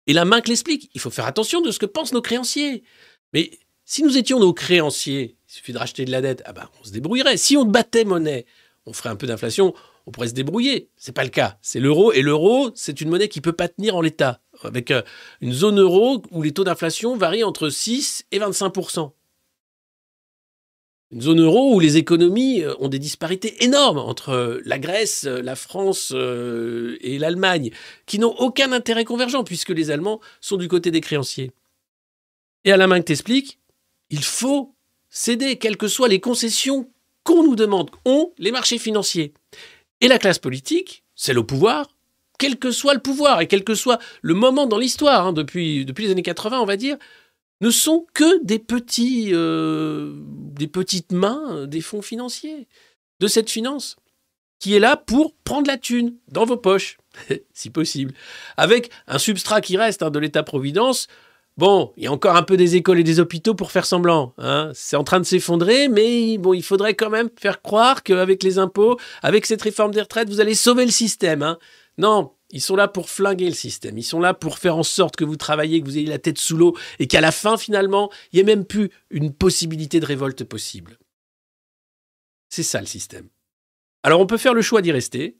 Et 0.05 0.13
la 0.13 0.25
main 0.25 0.41
que 0.41 0.49
l'explique, 0.49 0.89
il 0.93 1.01
faut 1.01 1.09
faire 1.09 1.25
attention 1.25 1.61
de 1.61 1.71
ce 1.71 1.79
que 1.79 1.85
pensent 1.85 2.13
nos 2.13 2.21
créanciers. 2.21 2.83
Mais 3.33 3.51
si 3.85 4.03
nous 4.03 4.17
étions 4.17 4.39
nos 4.39 4.53
créanciers, 4.53 5.37
il 5.49 5.53
suffit 5.53 5.73
de 5.73 5.77
racheter 5.77 6.05
de 6.05 6.11
la 6.11 6.21
dette, 6.21 6.43
ah 6.45 6.53
ben, 6.53 6.69
on 6.79 6.83
se 6.83 6.91
débrouillerait. 6.91 7.37
Si 7.37 7.57
on 7.57 7.65
battait 7.65 8.05
monnaie, 8.05 8.45
on 8.85 8.93
ferait 8.93 9.09
un 9.09 9.15
peu 9.15 9.27
d'inflation, 9.27 9.73
on 10.05 10.11
pourrait 10.11 10.29
se 10.29 10.33
débrouiller. 10.33 10.89
C'est 10.95 11.11
pas 11.11 11.23
le 11.23 11.29
cas. 11.29 11.57
C'est 11.61 11.79
l'euro 11.81 12.13
et 12.13 12.21
l'euro, 12.21 12.71
c'est 12.75 13.01
une 13.01 13.09
monnaie 13.09 13.27
qui 13.27 13.41
peut 13.41 13.53
pas 13.53 13.67
tenir 13.67 13.95
en 13.95 14.01
l'état, 14.01 14.39
avec 14.63 14.91
euh, 14.91 15.01
une 15.41 15.51
zone 15.51 15.79
euro 15.79 16.21
où 16.31 16.41
les 16.41 16.53
taux 16.53 16.63
d'inflation 16.63 17.17
varient 17.17 17.43
entre 17.43 17.69
6 17.69 18.25
et 18.31 18.39
25 18.39 18.73
Une 21.11 21.21
zone 21.21 21.41
euro 21.41 21.73
où 21.73 21.79
les 21.79 21.97
économies 21.97 22.63
euh, 22.63 22.75
ont 22.79 22.89
des 22.89 22.99
disparités 22.99 23.63
énormes 23.63 23.97
entre 23.97 24.29
euh, 24.29 24.61
la 24.65 24.77
Grèce, 24.77 25.23
la 25.23 25.55
France 25.55 26.11
et 26.11 27.17
l'Allemagne, 27.17 27.71
qui 28.05 28.19
n'ont 28.19 28.35
aucun 28.35 28.71
intérêt 28.71 29.05
convergent 29.05 29.43
puisque 29.43 29.69
les 29.69 29.89
Allemands 29.91 30.19
sont 30.41 30.57
du 30.57 30.67
côté 30.67 30.91
des 30.91 31.01
créanciers. 31.01 31.51
Et 32.65 32.71
à 32.71 32.77
la 32.77 32.87
main 32.87 32.99
que 32.99 33.05
t'explique, 33.05 33.59
il 34.09 34.23
faut 34.23 34.75
céder, 35.09 35.57
quelles 35.57 35.77
que 35.77 35.87
soient 35.87 36.07
les 36.07 36.19
concessions 36.19 36.89
qu'on 37.23 37.43
nous 37.43 37.55
demande, 37.55 37.89
ont 38.05 38.33
les 38.37 38.51
marchés 38.51 38.77
financiers. 38.77 39.33
Et 40.01 40.07
la 40.07 40.19
classe 40.19 40.39
politique, 40.39 41.03
celle 41.15 41.39
au 41.39 41.43
pouvoir, 41.43 41.89
quel 42.37 42.57
que 42.57 42.71
soit 42.71 42.93
le 42.93 42.99
pouvoir 42.99 43.41
et 43.41 43.47
quel 43.47 43.63
que 43.63 43.75
soit 43.75 43.99
le 44.21 44.33
moment 44.33 44.67
dans 44.67 44.77
l'histoire, 44.77 45.27
hein, 45.27 45.33
depuis, 45.33 45.85
depuis 45.85 46.05
les 46.05 46.11
années 46.11 46.23
80, 46.23 46.59
on 46.61 46.65
va 46.65 46.77
dire, 46.77 46.97
ne 47.61 47.69
sont 47.69 48.05
que 48.13 48.43
des, 48.43 48.59
petits, 48.59 49.29
euh, 49.31 50.13
des 50.25 50.67
petites 50.67 51.11
mains 51.11 51.65
des 51.65 51.81
fonds 51.81 52.01
financiers, 52.01 52.67
de 53.19 53.27
cette 53.27 53.49
finance, 53.49 53.95
qui 54.59 54.75
est 54.75 54.79
là 54.79 54.95
pour 54.97 55.33
prendre 55.43 55.67
la 55.67 55.77
thune 55.77 56.15
dans 56.31 56.45
vos 56.45 56.57
poches, 56.57 56.97
si 57.53 57.69
possible, 57.69 58.13
avec 58.57 58.91
un 59.07 59.17
substrat 59.17 59.61
qui 59.61 59.77
reste 59.77 60.03
hein, 60.03 60.09
de 60.09 60.19
l'État-providence. 60.19 61.07
Bon, 61.57 61.91
il 61.97 62.03
y 62.03 62.07
a 62.07 62.11
encore 62.11 62.35
un 62.35 62.43
peu 62.43 62.55
des 62.55 62.75
écoles 62.75 62.99
et 62.99 63.03
des 63.03 63.19
hôpitaux 63.19 63.55
pour 63.55 63.71
faire 63.71 63.85
semblant. 63.85 64.33
Hein. 64.37 64.71
C'est 64.75 64.95
en 64.95 65.03
train 65.03 65.19
de 65.19 65.25
s'effondrer, 65.25 65.87
mais 65.87 66.37
bon, 66.37 66.53
il 66.53 66.61
faudrait 66.61 66.93
quand 66.93 67.09
même 67.09 67.29
faire 67.39 67.63
croire 67.63 68.03
qu'avec 68.03 68.43
les 68.43 68.59
impôts, 68.59 68.99
avec 69.23 69.47
cette 69.47 69.63
réforme 69.63 69.91
des 69.91 70.01
retraites, 70.01 70.29
vous 70.29 70.39
allez 70.39 70.53
sauver 70.53 70.85
le 70.85 70.91
système. 70.91 71.41
Hein. 71.41 71.57
Non, 71.97 72.31
ils 72.49 72.61
sont 72.61 72.75
là 72.75 72.87
pour 72.87 73.09
flinguer 73.09 73.47
le 73.49 73.55
système. 73.55 73.97
Ils 73.97 74.03
sont 74.03 74.19
là 74.19 74.33
pour 74.33 74.57
faire 74.57 74.77
en 74.77 74.83
sorte 74.83 75.15
que 75.15 75.25
vous 75.25 75.35
travaillez, 75.35 75.81
que 75.81 75.85
vous 75.85 75.97
ayez 75.97 76.07
la 76.07 76.19
tête 76.19 76.37
sous 76.37 76.55
l'eau 76.55 76.77
et 76.99 77.07
qu'à 77.07 77.21
la 77.21 77.31
fin, 77.31 77.57
finalement, 77.57 78.11
il 78.31 78.37
n'y 78.37 78.41
ait 78.41 78.55
même 78.55 78.65
plus 78.65 78.89
une 79.09 79.33
possibilité 79.33 79.99
de 79.99 80.05
révolte 80.05 80.43
possible. 80.43 80.97
C'est 82.49 82.63
ça 82.63 82.79
le 82.79 82.85
système. 82.85 83.27
Alors 84.03 84.21
on 84.21 84.25
peut 84.25 84.37
faire 84.37 84.53
le 84.53 84.61
choix 84.61 84.81
d'y 84.81 84.91
rester. 84.91 85.37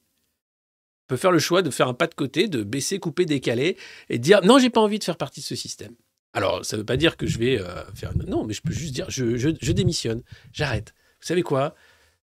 On 1.05 1.15
peut 1.15 1.17
faire 1.17 1.31
le 1.31 1.39
choix 1.39 1.61
de 1.61 1.69
faire 1.69 1.87
un 1.87 1.93
pas 1.93 2.07
de 2.07 2.15
côté, 2.15 2.49
de 2.49 2.63
baisser, 2.63 2.99
couper, 2.99 3.25
décaler 3.25 3.77
et 4.09 4.19
dire 4.19 4.41
non, 4.43 4.59
j'ai 4.59 4.69
pas 4.69 4.81
envie 4.81 4.99
de 4.99 5.03
faire 5.05 5.15
partie 5.15 5.39
de 5.39 5.45
ce 5.45 5.55
système. 5.55 5.95
Alors 6.33 6.65
ça 6.65 6.75
ne 6.75 6.81
veut 6.81 6.85
pas 6.85 6.97
dire 6.97 7.15
que 7.15 7.25
je 7.25 7.37
vais 7.39 7.61
euh, 7.61 7.85
faire 7.95 8.11
non, 8.27 8.43
mais 8.43 8.53
je 8.53 8.61
peux 8.61 8.73
juste 8.73 8.93
dire 8.93 9.09
je 9.09 9.71
démissionne, 9.71 10.21
j'arrête. 10.51 10.93
Vous 11.21 11.27
savez 11.27 11.43
quoi? 11.43 11.73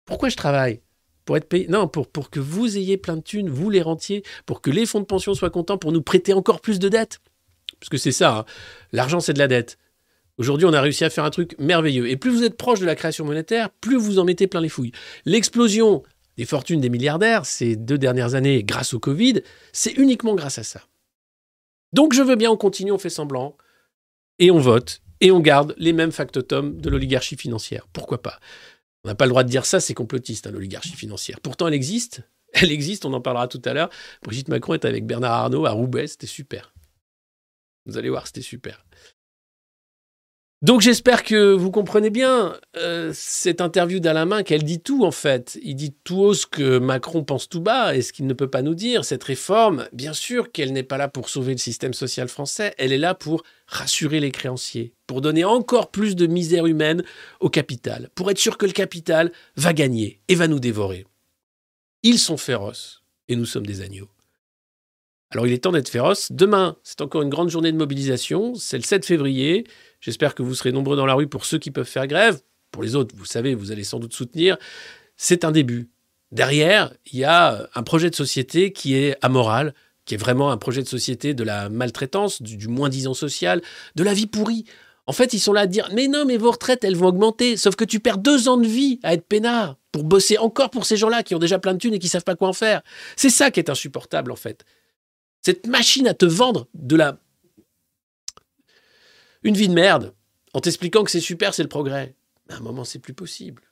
Pourquoi 0.05 0.29
je 0.29 0.37
travaille? 0.37 0.83
Pour. 1.27 1.37
Non, 1.69 1.89
pour, 1.89 2.09
pour 2.09 2.31
que 2.31 2.41
vous 2.41 2.79
ayez 2.79 2.97
plein 2.97 3.17
de 3.17 3.23
thunes, 3.23 3.51
vous 3.51 3.69
les 3.69 3.83
rentiers, 3.83 4.23
pour 4.47 4.63
que 4.63 4.71
les 4.71 4.87
fonds 4.87 5.01
de 5.01 5.05
pension 5.05 5.35
soient 5.35 5.51
contents 5.51 5.77
pour 5.77 5.93
nous 5.93 6.01
prêter 6.01 6.33
encore 6.33 6.63
plus 6.63 6.79
de 6.79 6.89
dettes. 6.89 7.21
Parce 7.79 7.91
que 7.91 7.99
c'est 7.99 8.13
ça, 8.13 8.39
hein. 8.39 8.45
l'argent 8.93 9.21
c'est 9.21 9.35
de 9.35 9.39
la 9.39 9.49
dette. 9.49 9.77
Aujourd'hui, 10.39 10.67
on 10.67 10.73
a 10.73 10.81
réussi 10.81 11.05
à 11.05 11.11
faire 11.11 11.25
un 11.25 11.31
truc 11.31 11.55
merveilleux. 11.59 12.09
Et 12.09 12.17
plus 12.17 12.31
vous 12.31 12.45
êtes 12.45 12.57
proche 12.57 12.81
de 12.81 12.87
la 12.87 12.95
création 12.95 13.25
monétaire, 13.25 13.71
plus 13.71 13.97
vous 13.97 14.19
en 14.19 14.25
mettez 14.25 14.47
plein 14.47 14.61
les 14.61 14.69
fouilles. 14.69 14.93
L'explosion 15.25 16.03
des 16.37 16.45
fortunes 16.45 16.81
des 16.81 16.91
milliardaires 16.91 17.47
ces 17.47 17.77
deux 17.77 17.99
dernières 17.99 18.35
années 18.35 18.63
grâce 18.63 18.95
au 18.95 18.99
Covid, 18.99 19.43
c'est 19.73 19.93
uniquement 19.93 20.35
grâce 20.35 20.59
à 20.59 20.63
ça. 20.63 20.83
Donc 21.93 22.13
je 22.13 22.23
veux 22.23 22.37
bien, 22.37 22.51
on 22.51 22.57
continue, 22.57 22.93
on 22.93 22.99
fait 22.99 23.09
semblant, 23.11 23.57
et 24.39 24.51
on 24.51 24.59
vote, 24.59 25.01
et 25.23 25.31
on 25.31 25.41
garde 25.41 25.75
les 25.79 25.95
mêmes 25.95 26.13
factotums 26.13 26.79
de 26.81 26.91
l'oligarchie 26.91 27.37
financière. 27.37 27.87
Pourquoi 27.93 28.21
pas? 28.21 28.39
On 29.07 29.09
n'a 29.09 29.15
pas 29.15 29.27
le 29.27 29.31
droit 29.31 29.45
de 29.45 29.49
dire 29.49 29.65
ça, 29.65 29.79
c'est 29.79 29.95
complotiste, 29.95 30.49
hein, 30.49 30.51
l'oligarchie 30.51 30.97
financière. 30.97 31.41
Pourtant, 31.41 31.69
elle 31.69 31.75
existe. 31.75 32.23
Elle 32.53 32.73
existe, 32.73 33.05
on 33.05 33.13
en 33.13 33.21
parlera 33.21 33.47
tout 33.49 33.63
à 33.65 33.73
l'heure. 33.73 33.91
Brigitte 34.23 34.49
Macron 34.49 34.75
est 34.75 34.85
avec 34.85 35.05
Bernard 35.07 35.33
Arnault 35.33 35.67
à 35.67 35.71
Roubaix, 35.71 36.07
c'était 36.07 36.27
super. 36.27 36.73
Vous 37.85 37.99
allez 37.99 38.09
voir, 38.09 38.27
c'était 38.27 38.43
super. 38.43 38.85
Donc 40.67 40.81
j'espère 40.81 41.23
que 41.23 41.53
vous 41.53 41.71
comprenez 41.71 42.11
bien 42.11 42.57
euh, 42.77 43.13
cette 43.15 43.61
interview 43.61 44.01
d'Alain 44.01 44.43
qu'elle 44.43 44.65
dit 44.65 44.81
tout 44.81 45.05
en 45.05 45.13
fait. 45.13 45.61
Il 45.63 45.77
dit 45.77 45.95
tout 46.03 46.19
haut 46.19 46.35
ce 46.35 46.45
que 46.45 46.79
Macron 46.79 47.23
pense 47.23 47.49
tout 47.49 47.61
bas 47.61 47.95
et 47.95 48.03
ce 48.03 48.13
qu'il 48.13 48.27
ne 48.27 48.35
peut 48.35 48.51
pas 48.51 48.63
nous 48.63 48.75
dire. 48.75 49.05
Cette 49.05 49.23
réforme, 49.23 49.87
bien 49.93 50.13
sûr 50.13 50.51
qu'elle 50.51 50.73
n'est 50.73 50.83
pas 50.83 50.97
là 50.97 51.07
pour 51.07 51.29
sauver 51.29 51.53
le 51.53 51.59
système 51.59 51.95
social 51.95 52.27
français, 52.27 52.75
elle 52.79 52.91
est 52.91 52.99
là 52.99 53.15
pour 53.15 53.45
rassurer 53.69 54.19
les 54.19 54.33
créanciers, 54.33 54.93
pour 55.07 55.21
donner 55.21 55.45
encore 55.45 55.93
plus 55.93 56.17
de 56.17 56.27
misère 56.27 56.67
humaine 56.67 57.05
au 57.39 57.49
capital, 57.49 58.11
pour 58.17 58.29
être 58.33 58.39
sûr 58.39 58.59
que 58.59 58.67
le 58.67 58.73
capital 58.73 59.31
va 59.55 59.73
gagner 59.73 60.21
et 60.27 60.35
va 60.35 60.49
nous 60.49 60.59
dévorer. 60.59 61.07
Ils 62.03 62.19
sont 62.19 62.39
féroces 62.39 63.05
et 63.29 63.37
nous 63.37 63.47
sommes 63.47 63.67
des 63.67 63.83
agneaux. 63.83 64.09
Alors 65.31 65.47
il 65.47 65.53
est 65.53 65.59
temps 65.59 65.73
d'être 65.73 65.89
féroce. 65.89 66.31
Demain, 66.31 66.77
c'est 66.83 67.01
encore 67.01 67.23
une 67.23 67.29
grande 67.29 67.51
journée 67.51 67.73
de 67.73 67.77
mobilisation, 67.77 68.55
c'est 68.55 68.79
le 68.79 68.85
7 68.85 69.05
février. 69.05 69.65
J'espère 70.07 70.37
que 70.37 70.43
vous 70.45 70.55
serez 70.55 70.71
nombreux 70.71 70.97
dans 70.97 71.05
la 71.05 71.15
rue 71.15 71.27
pour 71.27 71.45
ceux 71.45 71.59
qui 71.59 71.73
peuvent 71.73 71.85
faire 71.85 72.07
grève. 72.07 72.41
Pour 72.71 72.85
les 72.85 72.95
autres, 72.95 73.13
vous 73.19 73.25
savez, 73.25 73.57
vous 73.57 73.73
allez 73.73 73.83
sans 73.83 73.99
doute 73.99 74.15
soutenir. 74.15 74.57
C'est 75.17 75.45
un 75.45 75.51
début. 75.51 75.91
Derrière, 76.31 76.95
il 77.11 77.19
y 77.19 77.25
a 77.25 77.69
un 77.75 77.83
projet 77.83 78.09
de 78.09 78.15
société 78.15 78.73
qui 78.73 78.95
est 78.95 79.17
amoral, 79.21 79.75
qui 80.05 80.15
est 80.15 80.17
vraiment 80.17 80.53
un 80.53 80.59
projet 80.59 80.81
de 80.81 80.87
société 80.87 81.35
de 81.35 81.43
la 81.43 81.69
maltraitance, 81.71 82.41
du, 82.41 82.69
moins-disant 82.69 83.15
social, 83.15 83.61
de 83.97 84.05
la 84.05 84.15
vie 84.15 84.29
pourrie. 84.29 84.65
En 85.07 85.13
fait, 85.13 85.35
ils 85.35 85.41
sont 85.41 85.53
là 85.53 85.63
à 85.63 85.67
dire 85.67 85.89
Mais 85.93 86.07
non, 86.07 86.25
mais 86.25 86.37
vos 86.37 86.53
retraites, 86.53 86.85
elles 86.85 86.95
vont 86.95 87.09
augmenter. 87.09 87.57
Sauf 87.57 87.75
que 87.75 87.85
tu 87.85 87.99
perds 87.99 88.19
deux 88.19 88.49
ans 88.49 88.59
de 88.59 88.69
vie 88.69 89.01
à 89.03 89.13
être 89.13 89.27
peinard 89.27 89.77
pour 89.91 90.05
bosser 90.05 90.39
encore 90.39 90.71
pour 90.71 90.87
ces 90.87 90.97
gens-là 90.97 91.25
qui 91.25 91.35
ont 91.35 91.41
déjà 91.41 91.59
plein 91.59 91.75
de 91.75 91.79
thunes 91.79 91.95
et 91.95 91.99
qui 91.99 92.07
savent 92.07 92.23
pas 92.23 92.37
quoi 92.37 92.47
en 92.47 92.53
faire. 92.53 92.83
C'est 93.17 93.29
ça 93.29 93.51
qui 93.51 93.59
est 93.59 93.71
insupportable, 93.71 94.31
en 94.31 94.37
fait. 94.37 94.65
Cette 95.43 95.67
machine 95.67 96.07
à 96.07 96.15
te 96.15 96.27
vendre 96.27 96.69
de 96.75 96.95
la 96.95 97.19
une 99.47 99.57
vie 99.57 99.69
de 99.69 99.75
merde 99.75 100.13
en 100.53 100.61
t'expliquant 100.61 101.05
que 101.05 101.11
c'est 101.11 101.21
super, 101.21 101.55
c'est 101.55 101.63
le 101.63 101.69
progrès. 101.69 102.17
À 102.49 102.57
un 102.57 102.61
moment, 102.61 102.85
c'est 102.85 102.99
plus 102.99 103.15
possible. 103.15 103.63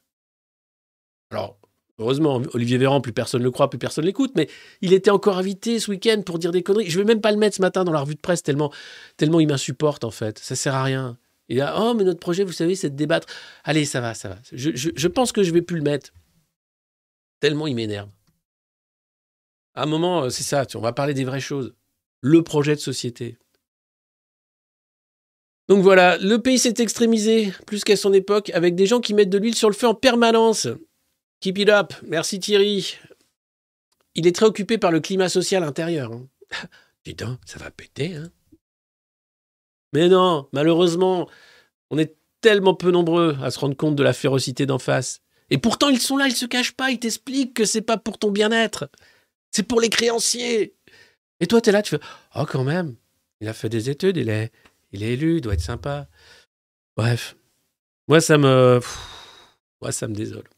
Alors, 1.30 1.58
heureusement, 1.98 2.40
Olivier 2.52 2.78
Véran, 2.78 3.00
plus 3.00 3.12
personne 3.12 3.40
ne 3.40 3.44
le 3.44 3.50
croit, 3.50 3.70
plus 3.70 3.78
personne 3.78 4.04
l'écoute, 4.04 4.32
mais 4.36 4.48
il 4.80 4.92
était 4.92 5.10
encore 5.10 5.38
invité 5.38 5.80
ce 5.80 5.90
week-end 5.90 6.22
pour 6.24 6.38
dire 6.38 6.52
des 6.52 6.62
conneries. 6.62 6.88
Je 6.88 6.98
vais 6.98 7.04
même 7.04 7.20
pas 7.20 7.32
le 7.32 7.38
mettre 7.38 7.56
ce 7.56 7.62
matin 7.62 7.84
dans 7.84 7.92
la 7.92 8.00
revue 8.00 8.14
de 8.14 8.20
presse 8.20 8.42
tellement, 8.42 8.72
tellement 9.16 9.40
il 9.40 9.48
m'insupporte 9.48 10.04
en 10.04 10.10
fait. 10.10 10.38
Ça 10.38 10.54
sert 10.54 10.74
à 10.74 10.84
rien. 10.84 11.18
Il 11.48 11.60
a 11.60 11.78
oh 11.80 11.94
mais 11.94 12.04
notre 12.04 12.20
projet, 12.20 12.44
vous 12.44 12.52
savez, 12.52 12.74
c'est 12.74 12.90
de 12.90 12.96
débattre. 12.96 13.26
Allez, 13.64 13.84
ça 13.84 14.00
va, 14.00 14.14
ça 14.14 14.28
va. 14.30 14.38
Je, 14.52 15.08
pense 15.08 15.32
que 15.32 15.42
je 15.42 15.52
vais 15.52 15.62
plus 15.62 15.76
le 15.76 15.82
mettre. 15.82 16.12
Tellement 17.40 17.66
il 17.66 17.74
m'énerve. 17.74 18.08
À 19.74 19.82
un 19.82 19.86
moment, 19.86 20.22
euh, 20.22 20.30
c'est 20.30 20.44
ça. 20.44 20.64
On 20.74 20.80
va 20.80 20.92
parler 20.92 21.14
des 21.14 21.24
vraies 21.24 21.40
choses. 21.40 21.74
Le 22.20 22.42
projet 22.42 22.74
de 22.74 22.80
société. 22.80 23.36
Donc 25.68 25.82
voilà, 25.82 26.18
le 26.18 26.38
pays 26.38 26.58
s'est 26.58 26.74
extrémisé 26.78 27.52
plus 27.66 27.84
qu'à 27.84 27.96
son 27.96 28.12
époque 28.12 28.50
avec 28.50 28.74
des 28.74 28.86
gens 28.86 29.00
qui 29.00 29.14
mettent 29.14 29.30
de 29.30 29.38
l'huile 29.38 29.54
sur 29.54 29.70
le 29.70 29.74
feu 29.74 29.88
en 29.88 29.94
permanence. 29.94 30.68
Keep 31.40 31.58
it 31.58 31.68
up. 31.68 31.92
Merci 32.06 32.38
Thierry. 32.38 32.96
Il 34.14 34.26
est 34.26 34.34
très 34.34 34.46
occupé 34.46 34.78
par 34.78 34.90
le 34.90 35.00
climat 35.00 35.28
social 35.28 35.64
intérieur. 35.64 36.12
Hein. 36.12 36.26
Dis 37.04 37.14
donc, 37.14 37.38
ça 37.46 37.58
va 37.58 37.70
péter, 37.70 38.14
hein 38.14 38.30
Mais 39.92 40.08
non, 40.08 40.48
malheureusement, 40.52 41.28
on 41.90 41.98
est 41.98 42.14
tellement 42.40 42.74
peu 42.74 42.90
nombreux 42.90 43.36
à 43.42 43.50
se 43.50 43.58
rendre 43.58 43.76
compte 43.76 43.96
de 43.96 44.02
la 44.02 44.12
férocité 44.12 44.66
d'en 44.66 44.78
face. 44.78 45.22
Et 45.50 45.58
pourtant, 45.58 45.88
ils 45.88 46.00
sont 46.00 46.16
là, 46.16 46.26
ils 46.26 46.36
se 46.36 46.46
cachent 46.46 46.72
pas, 46.72 46.90
ils 46.90 46.98
t'expliquent 46.98 47.54
que 47.54 47.64
c'est 47.64 47.82
pas 47.82 47.96
pour 47.96 48.18
ton 48.18 48.30
bien-être. 48.30 48.88
C'est 49.50 49.62
pour 49.62 49.80
les 49.80 49.90
créanciers. 49.90 50.74
Et 51.40 51.46
toi, 51.46 51.60
tu 51.60 51.70
es 51.70 51.72
là, 51.72 51.82
tu 51.82 51.90
fais 51.90 52.02
Oh, 52.34 52.44
quand 52.46 52.64
même, 52.64 52.96
il 53.40 53.48
a 53.48 53.52
fait 53.52 53.68
des 53.68 53.90
études, 53.90 54.16
il 54.16 54.28
est, 54.28 54.50
il 54.94 55.02
est 55.02 55.12
élu, 55.14 55.40
doit 55.40 55.54
être 55.54 55.60
sympa. 55.60 56.08
Bref, 56.96 57.36
moi 58.08 58.20
ça 58.20 58.38
me, 58.38 58.80
moi 59.82 59.92
ça 59.92 60.08
me 60.08 60.14
désole. 60.14 60.48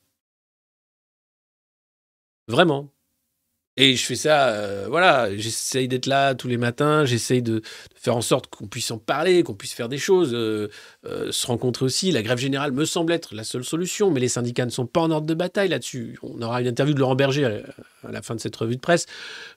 Vraiment. 2.49 2.93
Et 3.79 3.95
je 3.95 4.07
fais 4.07 4.15
ça, 4.15 4.49
euh, 4.49 4.87
voilà, 4.89 5.37
j'essaye 5.37 5.87
d'être 5.87 6.07
là 6.07 6.35
tous 6.35 6.49
les 6.49 6.57
matins, 6.57 7.05
j'essaye 7.05 7.43
de, 7.43 7.61
faire 7.95 8.17
en 8.17 8.23
sorte 8.23 8.47
qu'on 8.47 8.67
puisse 8.67 8.91
en 8.91 8.99
parler, 8.99 9.43
qu'on 9.43 9.55
puisse 9.55 9.75
faire 9.75 9.91
des 9.91 9.99
choses, 9.99 10.33
euh, 10.33 10.71
euh, 11.05 11.31
se 11.31 11.47
rencontrer 11.47 11.85
aussi. 11.85 12.11
La 12.11 12.23
grève 12.23 12.39
générale 12.39 12.73
me 12.73 12.87
semble 12.87 13.13
être 13.13 13.35
la 13.35 13.45
seule 13.45 13.65
solution, 13.65 14.11
mais 14.11 14.21
les 14.21 14.29
syndicats 14.29 14.65
ne 14.65 14.71
sont 14.71 14.87
pas 14.87 15.01
en 15.01 15.11
ordre 15.11 15.27
de 15.27 15.35
bataille 15.35 15.69
là-dessus. 15.69 16.19
On 16.23 16.41
aura 16.41 16.63
une 16.63 16.69
interview 16.69 16.95
de 16.95 17.01
Laurent 17.01 17.17
Berger 17.17 17.63
à, 18.03 18.13
la 18.13 18.23
fin 18.23 18.35
de 18.35 18.41
cette 18.41 18.57
revue 18.57 18.77
de 18.77 18.81
presse. 18.81 19.05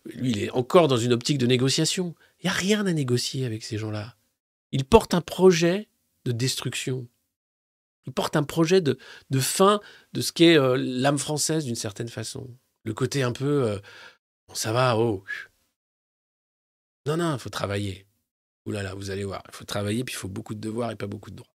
Lui, 0.05 0.31
il 0.31 0.43
est 0.43 0.49
encore 0.51 0.89
dans 0.89 0.97
une 0.97 1.13
optique 1.13 1.37
de 1.37 1.47
négociation. 1.47 2.13
Il 2.41 2.47
n'y 2.47 2.49
a 2.49 2.53
rien 2.53 2.85
à 2.85 2.91
négocier 2.91 3.45
avec 3.45 3.63
ces 3.63 3.77
gens-là. 3.77 4.15
Il 4.71 4.85
porte 4.85 5.13
un 5.13 5.21
projet 5.21 5.89
de 6.25 6.31
destruction. 6.31 7.07
Il 8.05 8.13
porte 8.13 8.35
un 8.35 8.43
projet 8.43 8.81
de, 8.81 8.97
fin 9.39 9.79
de 10.13 10.21
ce 10.21 10.31
qu'est 10.31 10.57
euh, 10.57 10.77
l'âme 10.77 11.17
française 11.17 11.65
d'une 11.65 11.75
certaine 11.75 12.07
façon. 12.07 12.49
Le 12.83 12.93
côté 12.93 13.23
un 13.23 13.31
peu 13.31 13.67
euh, 13.67 13.79
ça 14.53 14.73
va, 14.73 14.97
oh. 14.97 15.23
Non, 17.05 17.17
non, 17.17 17.33
il 17.33 17.39
faut 17.39 17.49
travailler. 17.49 18.07
Ouh 18.65 18.71
là 18.71 18.83
là, 18.83 18.93
vous 18.93 19.09
allez 19.09 19.23
voir. 19.23 19.43
Il 19.47 19.55
faut 19.55 19.65
travailler, 19.65 20.03
puis 20.03 20.13
il 20.13 20.17
faut 20.17 20.27
beaucoup 20.27 20.53
de 20.53 20.59
devoirs 20.59 20.91
et 20.91 20.95
pas 20.95 21.07
beaucoup 21.07 21.31
de 21.31 21.37
droits. 21.37 21.53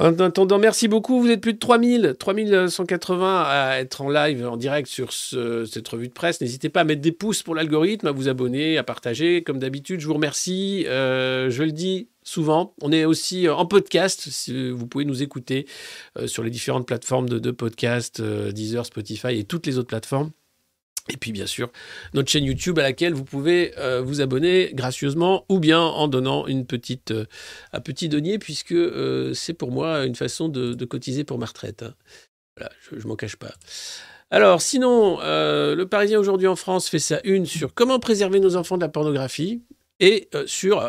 En 0.00 0.18
attendant, 0.18 0.58
merci 0.58 0.88
beaucoup. 0.88 1.20
Vous 1.20 1.28
êtes 1.28 1.42
plus 1.42 1.52
de 1.52 1.58
3000, 1.58 2.16
3180 2.18 3.42
à 3.46 3.80
être 3.80 4.00
en 4.00 4.08
live, 4.08 4.46
en 4.48 4.56
direct 4.56 4.88
sur 4.88 5.12
cette 5.12 5.86
revue 5.88 6.08
de 6.08 6.12
presse. 6.14 6.40
N'hésitez 6.40 6.70
pas 6.70 6.80
à 6.80 6.84
mettre 6.84 7.02
des 7.02 7.12
pouces 7.12 7.42
pour 7.42 7.54
l'algorithme, 7.54 8.06
à 8.06 8.10
vous 8.10 8.26
abonner, 8.26 8.78
à 8.78 8.82
partager. 8.82 9.42
Comme 9.42 9.58
d'habitude, 9.58 10.00
je 10.00 10.06
vous 10.06 10.14
remercie. 10.14 10.86
Euh, 10.88 11.50
je 11.50 11.62
le 11.64 11.72
dis 11.72 12.08
souvent. 12.22 12.74
On 12.80 12.92
est 12.92 13.04
aussi 13.04 13.46
en 13.50 13.66
podcast. 13.66 14.30
Vous 14.48 14.86
pouvez 14.86 15.04
nous 15.04 15.22
écouter 15.22 15.66
euh, 16.18 16.26
sur 16.26 16.42
les 16.42 16.50
différentes 16.50 16.86
plateformes 16.86 17.28
de, 17.28 17.38
de 17.38 17.50
podcast, 17.50 18.20
euh, 18.20 18.52
Deezer, 18.52 18.86
Spotify 18.86 19.38
et 19.38 19.44
toutes 19.44 19.66
les 19.66 19.76
autres 19.76 19.88
plateformes. 19.88 20.30
Et 21.12 21.16
puis 21.16 21.32
bien 21.32 21.46
sûr, 21.46 21.70
notre 22.14 22.30
chaîne 22.30 22.44
YouTube 22.44 22.78
à 22.78 22.82
laquelle 22.82 23.14
vous 23.14 23.24
pouvez 23.24 23.72
euh, 23.78 24.00
vous 24.00 24.20
abonner 24.20 24.70
gracieusement 24.74 25.44
ou 25.48 25.58
bien 25.58 25.80
en 25.80 26.08
donnant 26.08 26.46
euh, 26.48 27.24
un 27.72 27.80
petit 27.80 28.08
denier 28.08 28.38
puisque 28.38 28.72
euh, 28.72 29.34
c'est 29.34 29.54
pour 29.54 29.72
moi 29.72 30.04
une 30.04 30.14
façon 30.14 30.48
de, 30.48 30.84
cotiser 30.84 31.24
pour 31.24 31.38
ma 31.38 31.46
retraite. 31.46 31.82
Hein. 31.82 31.94
Voilà, 32.56 32.72
je 32.90 32.96
ne 32.96 33.08
m'en 33.08 33.16
cache 33.16 33.36
pas. 33.36 33.52
Alors, 34.30 34.62
sinon, 34.62 35.18
le 35.20 35.84
Parisien 35.84 36.20
aujourd'hui 36.20 36.46
en 36.46 36.56
France 36.56 36.88
fait 36.88 37.00
sa 37.00 37.20
une 37.24 37.46
sur 37.46 37.74
comment 37.74 37.98
préserver 37.98 38.38
nos 38.38 38.54
enfants 38.54 38.76
de 38.76 38.82
la 38.82 38.88
pornographie 38.88 39.62
et 39.98 40.28
sur 40.46 40.88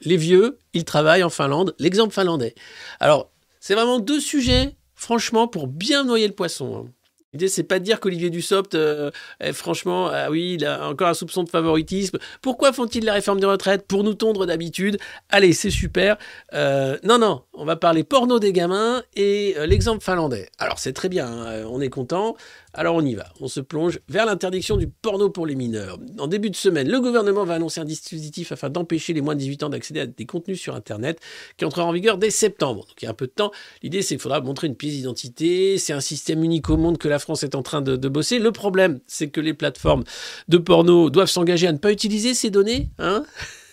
les 0.00 0.16
vieux, 0.16 0.58
ils 0.72 0.84
travaillent 0.84 1.22
en 1.22 1.28
Finlande, 1.28 1.74
l'exemple 1.78 2.14
finlandais. 2.14 2.54
Alors, 2.98 3.30
c'est 3.60 3.74
vraiment 3.74 3.98
deux 3.98 4.20
sujets, 4.20 4.74
franchement, 4.94 5.48
pour 5.48 5.66
bien 5.66 6.04
noyer 6.04 6.26
le 6.26 6.34
poisson. 6.34 6.86
hein. 6.86 6.92
L'idée, 7.34 7.48
c'est 7.48 7.62
pas 7.62 7.78
de 7.78 7.84
dire 7.84 8.00
qu'Olivier 8.00 8.30
Dussopt, 8.30 8.74
euh, 8.74 9.10
franchement, 9.52 10.08
ah 10.10 10.30
oui, 10.30 10.54
il 10.54 10.64
a 10.64 10.88
encore 10.88 11.08
un 11.08 11.14
soupçon 11.14 11.44
de 11.44 11.50
favoritisme. 11.50 12.18
Pourquoi 12.40 12.72
font-ils 12.72 13.04
la 13.04 13.12
réforme 13.12 13.38
des 13.38 13.46
retraites 13.46 13.86
Pour 13.86 14.02
nous 14.02 14.14
tondre 14.14 14.46
d'habitude? 14.46 14.98
Allez, 15.28 15.52
c'est 15.52 15.70
super. 15.70 16.16
Euh, 16.54 16.96
non, 17.02 17.18
non, 17.18 17.42
on 17.52 17.66
va 17.66 17.76
parler 17.76 18.02
porno 18.02 18.38
des 18.38 18.54
gamins 18.54 19.02
et 19.14 19.54
euh, 19.58 19.66
l'exemple 19.66 20.02
finlandais. 20.02 20.48
Alors, 20.58 20.78
c'est 20.78 20.94
très 20.94 21.10
bien, 21.10 21.26
hein, 21.26 21.64
on 21.68 21.82
est 21.82 21.90
content. 21.90 22.34
Alors, 22.78 22.94
on 22.94 23.04
y 23.04 23.16
va. 23.16 23.26
On 23.40 23.48
se 23.48 23.58
plonge 23.58 23.98
vers 24.08 24.24
l'interdiction 24.24 24.76
du 24.76 24.86
porno 24.86 25.30
pour 25.30 25.46
les 25.46 25.56
mineurs. 25.56 25.98
En 26.20 26.28
début 26.28 26.48
de 26.48 26.54
semaine, 26.54 26.88
le 26.88 27.00
gouvernement 27.00 27.44
va 27.44 27.54
annoncer 27.54 27.80
un 27.80 27.84
dispositif 27.84 28.52
afin 28.52 28.70
d'empêcher 28.70 29.12
les 29.12 29.20
moins 29.20 29.34
de 29.34 29.40
18 29.40 29.64
ans 29.64 29.68
d'accéder 29.68 29.98
à 29.98 30.06
des 30.06 30.26
contenus 30.26 30.60
sur 30.60 30.76
Internet 30.76 31.18
qui 31.56 31.64
entrera 31.64 31.86
en 31.86 31.90
vigueur 31.90 32.18
dès 32.18 32.30
septembre. 32.30 32.86
Donc, 32.86 33.02
il 33.02 33.06
y 33.06 33.08
a 33.08 33.10
un 33.10 33.14
peu 33.14 33.26
de 33.26 33.32
temps. 33.32 33.50
L'idée, 33.82 34.00
c'est 34.00 34.14
qu'il 34.14 34.20
faudra 34.20 34.40
montrer 34.42 34.68
une 34.68 34.76
pièce 34.76 34.92
d'identité. 34.92 35.76
C'est 35.76 35.92
un 35.92 35.98
système 35.98 36.44
unique 36.44 36.70
au 36.70 36.76
monde 36.76 36.98
que 36.98 37.08
la 37.08 37.18
France 37.18 37.42
est 37.42 37.56
en 37.56 37.64
train 37.64 37.82
de, 37.82 37.96
bosser. 38.08 38.38
Le 38.38 38.52
problème, 38.52 39.00
c'est 39.08 39.28
que 39.28 39.40
les 39.40 39.54
plateformes 39.54 40.04
de 40.46 40.58
porno 40.58 41.10
doivent 41.10 41.26
s'engager 41.28 41.66
à 41.66 41.72
ne 41.72 41.78
pas 41.78 41.90
utiliser 41.90 42.32
ces 42.32 42.50
données. 42.50 42.90
Hein 43.00 43.24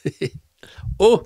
oh 0.97 1.21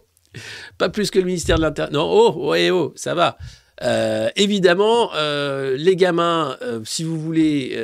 Pas 0.78 0.89
plus 0.89 1.12
que 1.12 1.20
le 1.20 1.24
ministère 1.24 1.56
de 1.56 1.62
l'Intérieur. 1.62 1.94
Non, 1.94 2.10
oh, 2.12 2.50
ouais, 2.50 2.72
oh, 2.72 2.92
ça 2.98 3.15
va. 3.15 3.38
Euh, 3.82 4.30
évidemment, 4.36 5.12
euh, 5.15 5.78
les 5.78 5.96
gamins, 5.96 6.58
euh, 6.62 6.82
si 6.84 7.04
vous 7.04 7.20
voulez... 7.20 7.76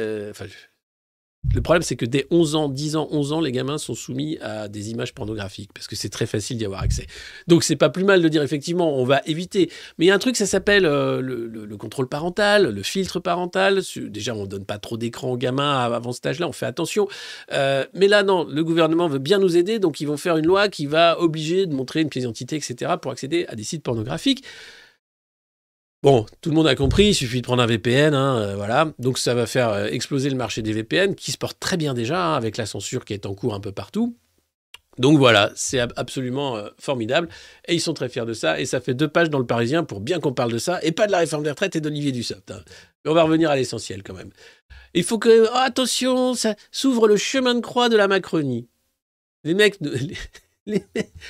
le 1.54 1.62
problème, 1.62 1.84
c'est 1.84 1.96
que 1.96 2.06
dès 2.06 2.26
11 2.32 2.56
ans, 2.56 2.68
10 2.70 2.96
ans, 2.96 3.08
11 3.12 3.32
ans, 3.34 3.40
les 3.40 3.52
gamins 3.52 3.78
sont 3.78 3.94
soumis 3.94 4.38
à 4.42 4.68
des 4.68 4.90
images 4.90 5.14
pornographiques 5.14 5.70
parce 5.74 5.88
que 5.88 5.96
c'est 5.96 6.10
très 6.10 6.26
facile 6.26 6.58
d'y 6.58 6.66
avoir 6.66 6.82
accès. 6.82 7.06
Donc, 7.48 7.64
c'est 7.64 7.76
pas 7.76 7.90
plus 7.90 8.04
mal 8.04 8.22
de 8.22 8.28
dire 8.28 8.42
effectivement, 8.42 8.98
on 8.98 9.06
va 9.06 9.22
éviter. 9.26 9.70
Mais 9.98 10.06
il 10.06 10.08
y 10.08 10.12
a 10.12 10.16
un 10.16 10.20
truc, 10.20 10.36
ça 10.36 10.48
s'appelle 10.48 10.84
le, 10.84 11.22
le- 11.22 11.66
le 11.66 11.78
contrôle 11.78 12.10
parental, 12.10 12.70
le 12.74 12.84
filtre 12.84 13.20
parental. 13.20 13.82
Déjà, 13.96 14.34
on 14.36 14.48
donne 14.48 14.66
pas 14.66 14.80
trop 14.80 14.98
d'écran 14.98 15.32
aux 15.32 15.38
gamins 15.38 15.80
avant 15.80 16.12
cet 16.12 16.26
âge-là, 16.26 16.48
on 16.48 16.52
fait 16.52 16.66
attention. 16.66 17.08
Mais 17.52 18.08
là, 18.08 18.24
non, 18.24 18.44
le 18.44 18.64
gouvernement 18.64 19.08
veut 19.08 19.20
bien 19.20 19.38
nous 19.38 19.56
aider, 19.56 19.78
donc 19.80 20.02
ils 20.02 20.08
vont 20.08 20.18
faire 20.18 20.38
une 20.38 20.48
loi 20.48 20.68
qui 20.68 20.88
va 20.88 21.22
obliger 21.22 21.68
de 21.68 21.74
montrer 21.76 22.02
une 22.02 22.10
pièce 22.10 22.24
d'identité, 22.24 22.56
etc., 22.58 22.94
pour 23.02 23.12
accéder 23.12 23.46
à 23.48 23.56
des 23.56 23.64
sites 23.64 23.84
pornographiques. 23.84 24.44
Bon, 26.06 26.24
tout 26.42 26.52
le 26.52 26.56
monde 26.56 26.68
a 26.68 26.76
compris, 26.76 27.08
il 27.08 27.16
suffit 27.16 27.42
de 27.42 27.46
prendre 27.48 27.64
un 27.64 27.66
VPN, 27.66 28.14
hein, 28.14 28.38
euh, 28.38 28.56
voilà. 28.56 28.94
Donc 29.00 29.18
ça 29.18 29.34
va 29.34 29.48
faire 29.48 29.70
euh, 29.70 29.88
exploser 29.88 30.30
le 30.30 30.36
marché 30.36 30.62
des 30.62 30.72
VPN, 30.72 31.16
qui 31.16 31.32
se 31.32 31.38
porte 31.40 31.60
très 31.60 31.78
bien 31.78 31.96
déjà, 31.96 32.24
hein, 32.24 32.36
avec 32.36 32.58
la 32.58 32.68
censure 32.68 33.06
qui 33.06 33.14
est 33.14 33.26
en 33.26 33.34
cours 33.34 33.56
un 33.56 33.60
peu 33.60 33.72
partout. 33.72 34.16
Donc 35.00 35.18
voilà, 35.18 35.52
c'est 35.56 35.80
ab- 35.80 35.94
absolument 35.96 36.58
euh, 36.58 36.70
formidable. 36.80 37.28
Et 37.68 37.74
ils 37.74 37.82
sont 37.82 37.96
très 37.96 38.08
fiers 38.08 38.24
de 38.28 38.34
ça. 38.34 38.60
Et 38.60 38.68
ça 38.68 38.82
fait 38.82 38.94
deux 38.94 39.08
pages 39.08 39.32
dans 39.32 39.40
le 39.40 39.48
Parisien 39.48 39.84
pour 39.84 40.00
bien 40.00 40.20
qu'on 40.20 40.32
parle 40.32 40.52
de 40.52 40.60
ça, 40.60 40.80
et 40.84 40.92
pas 40.92 41.08
de 41.08 41.12
la 41.12 41.18
réforme 41.18 41.44
des 41.44 41.50
retraites 41.50 41.76
et 41.76 41.82
d'Olivier 41.82 42.12
Dussopt. 42.12 42.52
hein. 42.52 42.62
Mais 43.04 43.10
on 43.10 43.16
va 43.16 43.24
revenir 43.24 43.50
à 43.50 43.56
l'essentiel 43.56 44.04
quand 44.04 44.14
même. 44.14 44.30
Il 44.94 45.04
faut 45.04 45.18
que, 45.18 45.46
oh, 45.48 45.56
attention, 45.56 46.36
ça 46.36 46.54
s'ouvre 46.72 47.08
le 47.08 47.18
chemin 47.18 47.56
de 47.56 47.62
croix 47.62 47.90
de 47.90 47.98
la 47.98 48.08
Macronie. 48.08 48.68
Les 49.44 49.56
mecs, 49.56 49.82
nous- 49.82 49.90
les, 50.68 50.84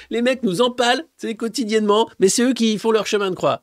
les- 0.09 0.21
mecs 0.21 0.43
nous 0.43 0.59
empalent, 0.61 1.03
quotidiennement, 1.37 2.09
mais 2.19 2.27
c'est 2.27 2.43
eux 2.43 2.53
qui 2.53 2.77
font 2.77 2.91
leur 2.91 3.07
chemin 3.07 3.29
de 3.29 3.35
croix. 3.35 3.61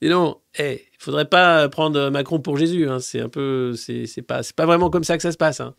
Et 0.00 0.08
non, 0.08 0.40
eh, 0.58 0.84
il 0.92 1.02
faudrait 1.02 1.28
pas 1.28 1.68
prendre 1.68 2.10
Macron 2.10 2.40
pour 2.40 2.56
Jésus. 2.56 2.88
hein. 2.88 3.00
C'est 3.00 3.20
un 3.20 3.28
peu, 3.28 3.74
c'est 3.76 4.22
pas, 4.22 4.40
pas 4.54 4.66
vraiment 4.66 4.90
comme 4.90 5.04
ça 5.04 5.16
que 5.16 5.22
ça 5.22 5.32
se 5.32 5.36
passe. 5.36 5.60
hein. 5.60 5.74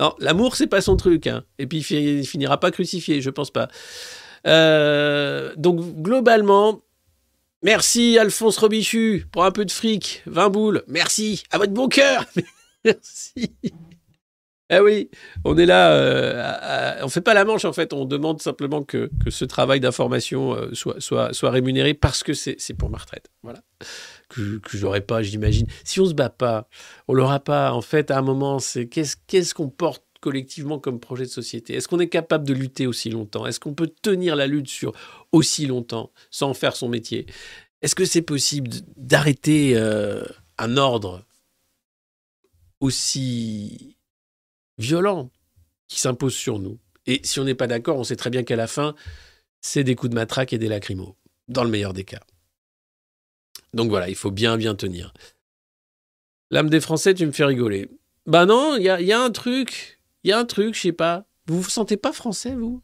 Non, 0.00 0.14
l'amour 0.18 0.56
c'est 0.56 0.66
pas 0.66 0.80
son 0.80 0.96
truc. 0.96 1.26
hein. 1.26 1.44
Et 1.58 1.66
puis 1.66 1.78
il 1.90 2.26
finira 2.26 2.58
pas 2.58 2.70
crucifié, 2.70 3.20
je 3.20 3.30
pense 3.30 3.50
pas. 3.50 3.68
Euh, 4.46 5.52
donc 5.56 5.80
globalement, 6.02 6.82
merci 7.62 8.18
Alphonse 8.18 8.58
Robichu 8.58 9.26
pour 9.32 9.44
un 9.44 9.52
peu 9.52 9.64
de 9.64 9.70
fric, 9.70 10.22
20 10.26 10.48
boules. 10.48 10.82
Merci 10.88 11.44
à 11.50 11.58
votre 11.58 11.72
bon 11.72 11.88
cœur. 11.88 12.24
merci. 12.84 13.52
Eh 14.74 14.80
oui, 14.80 15.10
on 15.44 15.58
est 15.58 15.66
là, 15.66 15.92
euh, 15.92 16.40
à- 16.42 17.00
à- 17.00 17.04
on 17.04 17.08
fait 17.10 17.20
pas 17.20 17.34
la 17.34 17.44
manche 17.44 17.66
en 17.66 17.74
fait, 17.74 17.92
on 17.92 18.06
demande 18.06 18.40
simplement 18.40 18.82
que, 18.82 19.10
ce 19.28 19.44
travail 19.44 19.80
d'information 19.80 20.54
euh, 20.54 20.72
soit, 20.72 21.50
rémunéré 21.50 21.92
parce 21.92 22.22
que 22.22 22.32
c'est 22.32 22.56
pour 22.78 22.88
ma 22.88 22.96
retraite. 22.96 23.28
Voilà. 23.42 23.62
Que, 24.30 24.56
que 24.58 24.78
j'aurais 24.78 25.02
pas, 25.02 25.22
j'imagine. 25.22 25.66
Si 25.84 26.00
on 26.00 26.06
se 26.06 26.14
bat 26.14 26.30
pas, 26.30 26.68
on 27.06 27.12
l'aura 27.12 27.38
pas. 27.40 27.72
En 27.72 27.82
fait, 27.82 28.10
à 28.10 28.16
un 28.18 28.22
moment, 28.22 28.58
c'est 28.60 28.86
qu'est-ce 28.88 29.54
qu'on 29.54 29.68
porte 29.68 30.04
collectivement 30.22 30.78
comme 30.78 31.00
projet 31.00 31.24
de 31.24 31.30
société? 31.30 31.74
Est-ce 31.74 31.86
qu'on 31.86 32.00
est 32.00 32.08
capable 32.08 32.46
de 32.46 32.54
lutter 32.54 32.86
aussi 32.86 33.10
longtemps? 33.10 33.44
Est-ce 33.46 33.60
qu'on 33.60 33.74
peut 33.74 33.92
tenir 34.00 34.36
la 34.36 34.46
lutte 34.46 34.68
sur 34.68 34.92
aussi 35.32 35.66
longtemps 35.66 36.12
sans 36.30 36.54
faire 36.54 36.76
son 36.76 36.88
métier? 36.88 37.26
Est-ce 37.82 37.94
que 37.94 38.06
c'est 38.06 38.22
possible 38.22 38.70
d'arrêter 38.96 39.72
euh, 39.76 40.22
un 40.56 40.78
ordre 40.78 41.24
aussi 42.80 43.96
violent 44.82 45.30
qui 45.88 46.00
s'impose 46.00 46.34
sur 46.34 46.58
nous. 46.58 46.78
Et 47.06 47.20
si 47.24 47.40
on 47.40 47.44
n'est 47.44 47.54
pas 47.54 47.66
d'accord, 47.66 47.98
on 47.98 48.04
sait 48.04 48.16
très 48.16 48.30
bien 48.30 48.42
qu'à 48.42 48.56
la 48.56 48.66
fin, 48.66 48.94
c'est 49.60 49.84
des 49.84 49.94
coups 49.94 50.10
de 50.10 50.14
matraque 50.14 50.52
et 50.52 50.58
des 50.58 50.68
lacrymos, 50.68 51.16
dans 51.48 51.64
le 51.64 51.70
meilleur 51.70 51.92
des 51.92 52.04
cas. 52.04 52.20
Donc 53.72 53.88
voilà, 53.88 54.08
il 54.08 54.16
faut 54.16 54.30
bien, 54.30 54.56
bien 54.56 54.74
tenir. 54.74 55.14
L'âme 56.50 56.68
des 56.68 56.80
Français, 56.80 57.14
tu 57.14 57.24
me 57.24 57.32
fais 57.32 57.44
rigoler. 57.44 57.88
Bah 58.26 58.44
non, 58.44 58.76
il 58.76 58.82
y 58.82 59.12
a, 59.12 59.20
un 59.20 59.30
truc, 59.30 60.00
il 60.22 60.30
y 60.30 60.32
a 60.32 60.38
un 60.38 60.44
truc, 60.44 60.74
je 60.74 60.80
sais 60.80 60.92
pas. 60.92 61.24
Vous 61.46 61.60
vous 61.60 61.70
sentez 61.70 61.96
pas 61.96 62.12
français, 62.12 62.54
vous? 62.54 62.82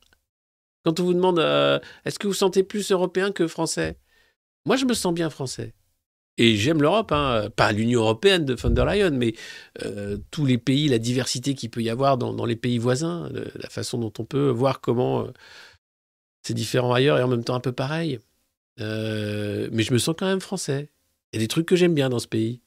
Quand 0.85 0.99
on 1.01 1.05
vous 1.05 1.15
demande, 1.15 1.39
euh, 1.39 1.79
est-ce 2.05 2.19
que 2.19 2.27
vous 2.27 2.35
sentez 2.35 2.63
plus 2.63 2.91
européen 2.91 3.31
que 3.31 3.47
français? 3.47 3.99
Moi, 4.65 4.77
je 4.77 4.85
me 4.85 4.95
sens 4.95 5.13
bien 5.13 5.31
français. 5.31 5.75
Et 6.39 6.57
j'aime 6.57 6.81
l'Europe, 6.81 7.11
hein. 7.11 7.51
pas 7.57 7.73
l'Union 7.73 8.03
européenne 8.03 8.45
de 8.45 8.55
von 8.55 8.71
der 8.71 8.87
Leyen, 8.87 9.11
mais 9.11 9.35
euh, 9.85 10.19
tous 10.31 10.47
les 10.47 10.57
pays, 10.57 10.89
la 10.89 11.01
diversité 11.01 11.55
qu'il 11.55 11.69
peut 11.69 11.83
y 11.83 11.91
avoir 11.91 12.17
dans, 12.17 12.47
les 12.47 12.55
pays 12.55 12.79
voisins, 12.79 13.29
la 13.33 13.69
façon 13.69 13.99
dont 13.99 14.13
on 14.19 14.25
peut 14.25 14.49
voir 14.49 14.81
comment 14.81 15.25
euh, 15.25 15.33
c'est 16.43 16.55
différent 16.55 16.93
ailleurs 16.93 17.19
et 17.19 17.23
en 17.25 17.29
même 17.29 17.43
temps 17.43 17.57
un 17.57 17.61
peu 17.61 17.73
pareil. 17.73 18.21
Euh, 18.81 19.69
mais 19.73 19.83
je 19.83 19.93
me 19.93 19.99
sens 19.99 20.15
quand 20.17 20.27
même 20.27 20.41
français. 20.41 20.91
Il 21.33 21.37
y 21.37 21.43
a 21.43 21.45
des 21.45 21.49
trucs 21.49 21.67
que 21.67 21.75
j'aime 21.75 21.95
bien 21.95 22.09
dans 22.09 22.21
ce 22.21 22.29
pays. 22.29 22.63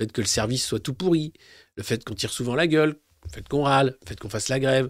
Le 0.00 0.06
fait 0.06 0.12
que 0.12 0.22
le 0.22 0.26
service 0.26 0.66
soit 0.66 0.80
tout 0.80 0.94
pourri, 0.94 1.34
le 1.76 1.82
fait 1.82 2.02
qu'on 2.04 2.14
tire 2.14 2.32
souvent 2.32 2.54
la 2.54 2.66
gueule, 2.66 2.96
le 3.24 3.30
fait 3.30 3.46
qu'on 3.46 3.64
râle, 3.64 3.98
le 4.00 4.08
fait 4.08 4.18
qu'on 4.18 4.30
fasse 4.30 4.48
la 4.48 4.58
grève, 4.58 4.88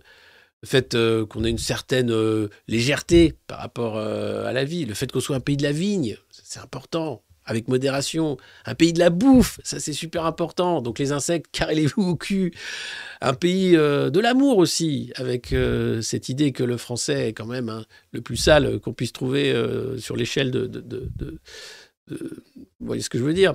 le 0.63 0.69
fait 0.69 0.97
qu'on 1.29 1.45
ait 1.45 1.51
une 1.51 1.59
certaine 1.59 2.49
légèreté 2.69 3.35
par 3.49 3.59
rapport 3.59 3.99
à 3.99 4.53
la 4.53 4.65
vie, 4.65 4.87
le 4.87 4.95
fait 4.95 5.11
qu'on 5.13 5.21
soit 5.21 5.37
un 5.37 5.41
pays 5.41 5.59
de 5.59 5.63
la 5.65 5.73
vigne, 5.73 6.17
c'est 6.31 6.61
important, 6.61 7.23
avec 7.47 7.69
modération, 7.69 8.37
un 8.65 8.75
pays 8.75 8.93
de 8.93 8.99
la 8.99 9.11
bouffe, 9.11 9.61
ça 9.65 9.81
c'est 9.81 9.93
super 9.93 10.25
important, 10.25 10.83
donc 10.83 10.99
les 10.99 11.13
insectes, 11.13 11.47
carrez-les-vous 11.53 12.03
au 12.03 12.17
cul, 12.17 12.53
un 13.21 13.35
pays 13.35 13.77
euh, 13.77 14.11
de 14.11 14.21
l'amour 14.21 14.59
aussi, 14.59 15.13
avec 15.17 15.53
euh, 15.53 16.01
cette 16.01 16.29
idée 16.29 16.53
que 16.53 16.63
le 16.63 16.77
français 16.77 17.29
est 17.29 17.33
quand 17.33 17.47
même 17.47 17.69
hein, 17.69 17.85
le 18.13 18.21
plus 18.21 18.37
sale 18.37 18.79
qu'on 18.81 18.93
puisse 18.93 19.13
trouver 19.13 19.53
euh, 19.53 19.99
sur 19.99 20.17
l'échelle 20.17 20.51
de, 20.51 21.41
Vous 22.09 22.17
voyez 22.81 23.03
ce 23.03 23.11
que 23.11 23.19
je 23.19 23.25
veux 23.25 23.35
dire? 23.35 23.55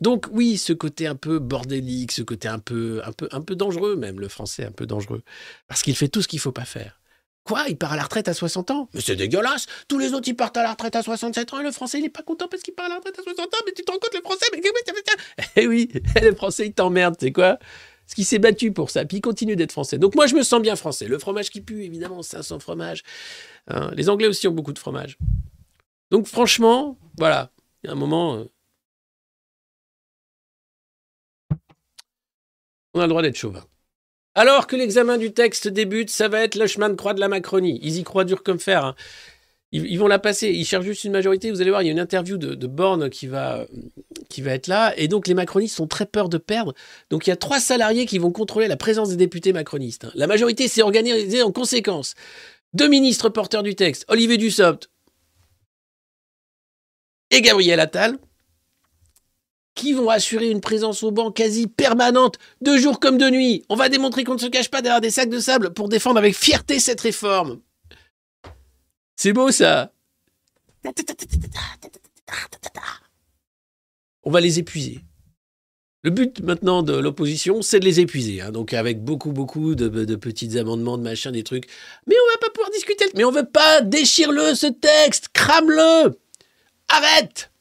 Donc 0.00 0.26
oui, 0.30 0.58
ce 0.58 0.72
côté 0.72 1.06
un 1.06 1.16
peu 1.16 1.40
bordélique, 1.40 2.12
ce 2.12 2.22
côté 2.22 2.46
un 2.46 2.60
peu, 2.60 3.00
un 3.04 3.12
peu, 3.12 3.28
un 3.32 3.40
peu 3.40 3.56
dangereux 3.56 3.96
même, 3.96 4.20
le 4.20 4.28
français 4.28 4.64
un 4.64 4.70
peu 4.70 4.86
dangereux, 4.86 5.22
parce 5.66 5.82
qu'il 5.82 5.96
fait 5.96 6.08
tout 6.08 6.22
ce 6.22 6.28
qu'il 6.28 6.38
faut 6.38 6.52
pas 6.52 6.64
faire. 6.64 7.00
Quoi 7.44 7.64
Il 7.68 7.76
part 7.78 7.92
à 7.94 7.96
la 7.96 8.02
retraite 8.02 8.28
à 8.28 8.34
60 8.34 8.70
ans? 8.70 8.88
Mais 8.92 9.00
c'est 9.00 9.16
dégueulasse 9.16 9.66
Tous 9.88 9.98
les 9.98 10.12
autres, 10.12 10.28
ils 10.28 10.36
partent 10.36 10.56
à 10.58 10.62
la 10.62 10.72
retraite 10.72 10.96
à 10.96 11.02
67 11.02 11.54
ans 11.54 11.60
et 11.60 11.62
le 11.62 11.72
français, 11.72 11.98
il 11.98 12.04
est 12.04 12.10
pas 12.10 12.22
content 12.22 12.46
parce 12.48 12.62
qu'il 12.62 12.74
part 12.74 12.86
à 12.86 12.90
la 12.90 12.96
retraite 12.96 13.18
à 13.18 13.22
60 13.22 13.46
ans. 13.46 13.58
Mais 13.66 13.72
tu 13.72 13.82
te 13.82 13.90
rends 13.90 13.98
compte, 13.98 14.14
le 14.14 14.20
français 14.20 14.46
mais... 14.52 14.60
Eh 15.56 15.66
oui, 15.66 15.90
le 16.22 16.34
français, 16.34 16.66
il 16.66 16.72
t'emmerde, 16.74 17.16
c'est 17.18 17.32
quoi? 17.32 17.56
Parce 17.56 18.14
qu'il 18.14 18.24
s'est 18.24 18.38
battu 18.38 18.72
pour 18.72 18.88
ça, 18.90 19.04
puis 19.04 19.18
il 19.18 19.20
continue 19.20 19.54
d'être 19.54 19.72
français. 19.72 19.98
Donc 19.98 20.14
moi, 20.14 20.26
je 20.26 20.34
me 20.34 20.42
sens 20.42 20.62
bien 20.62 20.76
français. 20.76 21.06
Le 21.08 21.18
fromage 21.18 21.50
qui 21.50 21.60
pue, 21.60 21.84
évidemment, 21.84 22.22
c'est 22.22 22.38
un 22.38 22.42
sans 22.42 22.58
fromage. 22.58 23.02
Hein, 23.68 23.90
les 23.94 24.08
Anglais 24.08 24.26
aussi 24.28 24.48
ont 24.48 24.52
beaucoup 24.52 24.72
de 24.72 24.78
fromage. 24.78 25.18
Donc 26.10 26.26
franchement, 26.26 26.98
voilà, 27.18 27.50
il 27.82 27.88
y 27.88 27.90
a 27.90 27.92
un 27.92 27.96
moment... 27.96 28.36
euh, 28.36 28.44
On 32.94 33.00
a 33.00 33.04
le 33.04 33.08
droit 33.10 33.20
d'être 33.22 33.36
chauvin. 33.36 33.64
Alors 34.38 34.68
que 34.68 34.76
l'examen 34.76 35.18
du 35.18 35.32
texte 35.32 35.66
débute, 35.66 36.10
ça 36.10 36.28
va 36.28 36.42
être 36.44 36.54
le 36.54 36.68
chemin 36.68 36.88
de 36.90 36.94
croix 36.94 37.12
de 37.12 37.18
la 37.18 37.26
Macronie. 37.26 37.80
Ils 37.82 37.98
y 37.98 38.04
croient 38.04 38.22
dur 38.24 38.44
comme 38.44 38.60
fer. 38.60 38.84
hein. 38.84 38.94
Ils, 39.72 39.98
vont 39.98 40.06
la 40.06 40.20
passer. 40.20 40.50
Ils 40.50 40.64
cherchent 40.64 40.84
juste 40.84 41.02
une 41.02 41.10
majorité. 41.10 41.50
Vous 41.50 41.60
allez 41.60 41.70
voir, 41.70 41.82
il 41.82 41.86
y 41.86 41.88
a 41.88 41.92
une 41.92 41.98
interview 41.98 42.36
de, 42.36 42.66
Borne 42.68 43.10
qui 43.10 43.26
va, 43.26 43.66
qui 44.28 44.40
va 44.40 44.52
être 44.52 44.68
là. 44.68 44.96
Et 44.96 45.08
donc, 45.08 45.26
les 45.26 45.34
macronistes 45.34 45.80
ont 45.80 45.88
très 45.88 46.06
peur 46.06 46.28
de 46.28 46.38
perdre. 46.38 46.72
Donc, 47.10 47.26
il 47.26 47.30
y 47.30 47.32
a 47.32 47.36
trois 47.36 47.58
salariés 47.58 48.06
qui 48.06 48.18
vont 48.18 48.30
contrôler 48.30 48.68
la 48.68 48.76
présence 48.76 49.08
des 49.08 49.16
députés 49.16 49.52
macronistes. 49.52 50.04
hein. 50.04 50.12
La 50.14 50.28
majorité 50.28 50.68
s'est 50.68 50.82
organisée 50.82 51.42
en 51.42 51.50
conséquence. 51.50 52.14
Deux 52.74 52.88
ministres 52.88 53.30
porteurs 53.30 53.64
du 53.64 53.74
texte, 53.74 54.04
Olivier 54.06 54.36
Dussopt 54.36 54.88
et 57.32 57.42
Gabriel 57.42 57.80
Attal, 57.80 58.18
qui 59.78 59.92
vont 59.92 60.10
assurer 60.10 60.50
une 60.50 60.60
présence 60.60 61.04
au 61.04 61.12
banc 61.12 61.30
quasi 61.30 61.68
permanente, 61.68 62.38
de 62.60 62.76
jour 62.76 62.98
comme 62.98 63.16
de 63.16 63.30
nuit. 63.30 63.64
On 63.68 63.76
va 63.76 63.88
démontrer 63.88 64.24
qu'on 64.24 64.34
ne 64.34 64.40
se 64.40 64.46
cache 64.46 64.68
pas 64.68 64.82
derrière 64.82 65.00
des 65.00 65.10
sacs 65.10 65.30
de 65.30 65.38
sable 65.38 65.72
pour 65.72 65.88
défendre 65.88 66.18
avec 66.18 66.34
fierté 66.34 66.80
cette 66.80 67.00
réforme. 67.00 67.60
C'est 69.14 69.32
beau 69.32 69.52
ça. 69.52 69.92
On 74.24 74.30
va 74.32 74.40
les 74.40 74.58
épuiser. 74.58 75.00
Le 76.02 76.10
but 76.10 76.40
maintenant 76.40 76.82
de 76.82 76.96
l'opposition, 76.96 77.62
c'est 77.62 77.78
de 77.80 77.84
les 77.84 78.00
épuiser. 78.00 78.40
hein. 78.40 78.50
donc 78.50 78.72
avec 78.72 79.02
beaucoup, 79.04 79.30
beaucoup 79.32 79.76
de, 79.76 80.16
petits 80.16 80.58
amendements, 80.58 80.98
de 80.98 81.02
machin, 81.02 81.30
des 81.30 81.44
trucs. 81.44 81.68
Mais 82.08 82.14
on 82.14 82.32
va 82.34 82.38
pas 82.46 82.52
pouvoir 82.52 82.70
discuter. 82.70 83.04
Mais 83.14 83.24
on 83.24 83.30
veut 83.30 83.48
pas. 83.48 83.80
Déchire-le 83.80 84.54
ce 84.54 84.66
texte. 84.66 85.28
Crame-le. 85.32 86.18
Arrête. 86.88 87.52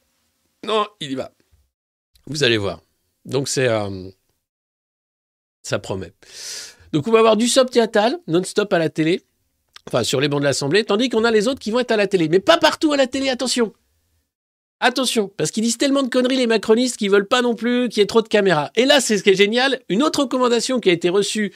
Non, 0.65 0.87
il 0.99 1.11
y 1.11 1.15
va. 1.15 1.31
Vous 2.27 2.43
allez 2.43 2.57
voir. 2.57 2.81
Donc 3.25 3.47
c'est... 3.47 3.67
euh, 3.67 4.09
ça 5.63 5.79
promet. 5.79 6.13
Donc 6.93 7.07
on 7.07 7.11
va 7.11 7.19
avoir 7.19 7.37
du 7.37 7.47
Soptiatal, 7.47 8.19
non-stop 8.27 8.71
à 8.71 8.79
la 8.79 8.89
télé. 8.89 9.23
Enfin, 9.87 10.03
sur 10.03 10.19
les 10.19 10.27
bancs 10.27 10.41
de 10.41 10.45
l'Assemblée. 10.45 10.83
Tandis 10.83 11.09
qu'on 11.09 11.23
a 11.23 11.31
les 11.31 11.47
autres 11.47 11.59
qui 11.59 11.71
vont 11.71 11.79
être 11.79 11.91
à 11.91 11.97
la 11.97 12.07
télé. 12.07 12.29
Mais 12.29 12.39
pas 12.39 12.57
partout 12.57 12.93
à 12.93 12.97
la 12.97 13.07
télé, 13.07 13.29
attention. 13.29 13.73
Attention, 14.79 15.31
parce 15.37 15.49
qu'ils 15.49 15.63
disent 15.63 15.79
tellement 15.79 16.03
de 16.03 16.09
conneries 16.09 16.37
les 16.37 16.45
macronistes 16.45 16.97
qu'ils 16.97 17.09
veulent 17.09 17.27
pas 17.27 17.41
non 17.41 17.55
plus 17.55 17.89
qu'il 17.89 17.99
y 17.99 18.03
ait 18.03 18.07
trop 18.07 18.21
de 18.21 18.27
caméras. 18.27 18.69
Et 18.75 18.85
là, 18.85 19.01
c'est 19.01 19.17
ce 19.17 19.23
qui 19.23 19.31
est 19.31 19.35
génial, 19.35 19.81
une 19.89 20.03
autre 20.03 20.19
recommandation 20.21 20.79
qui 20.79 20.89
a 20.89 20.93
été 20.93 21.09
reçue 21.09 21.51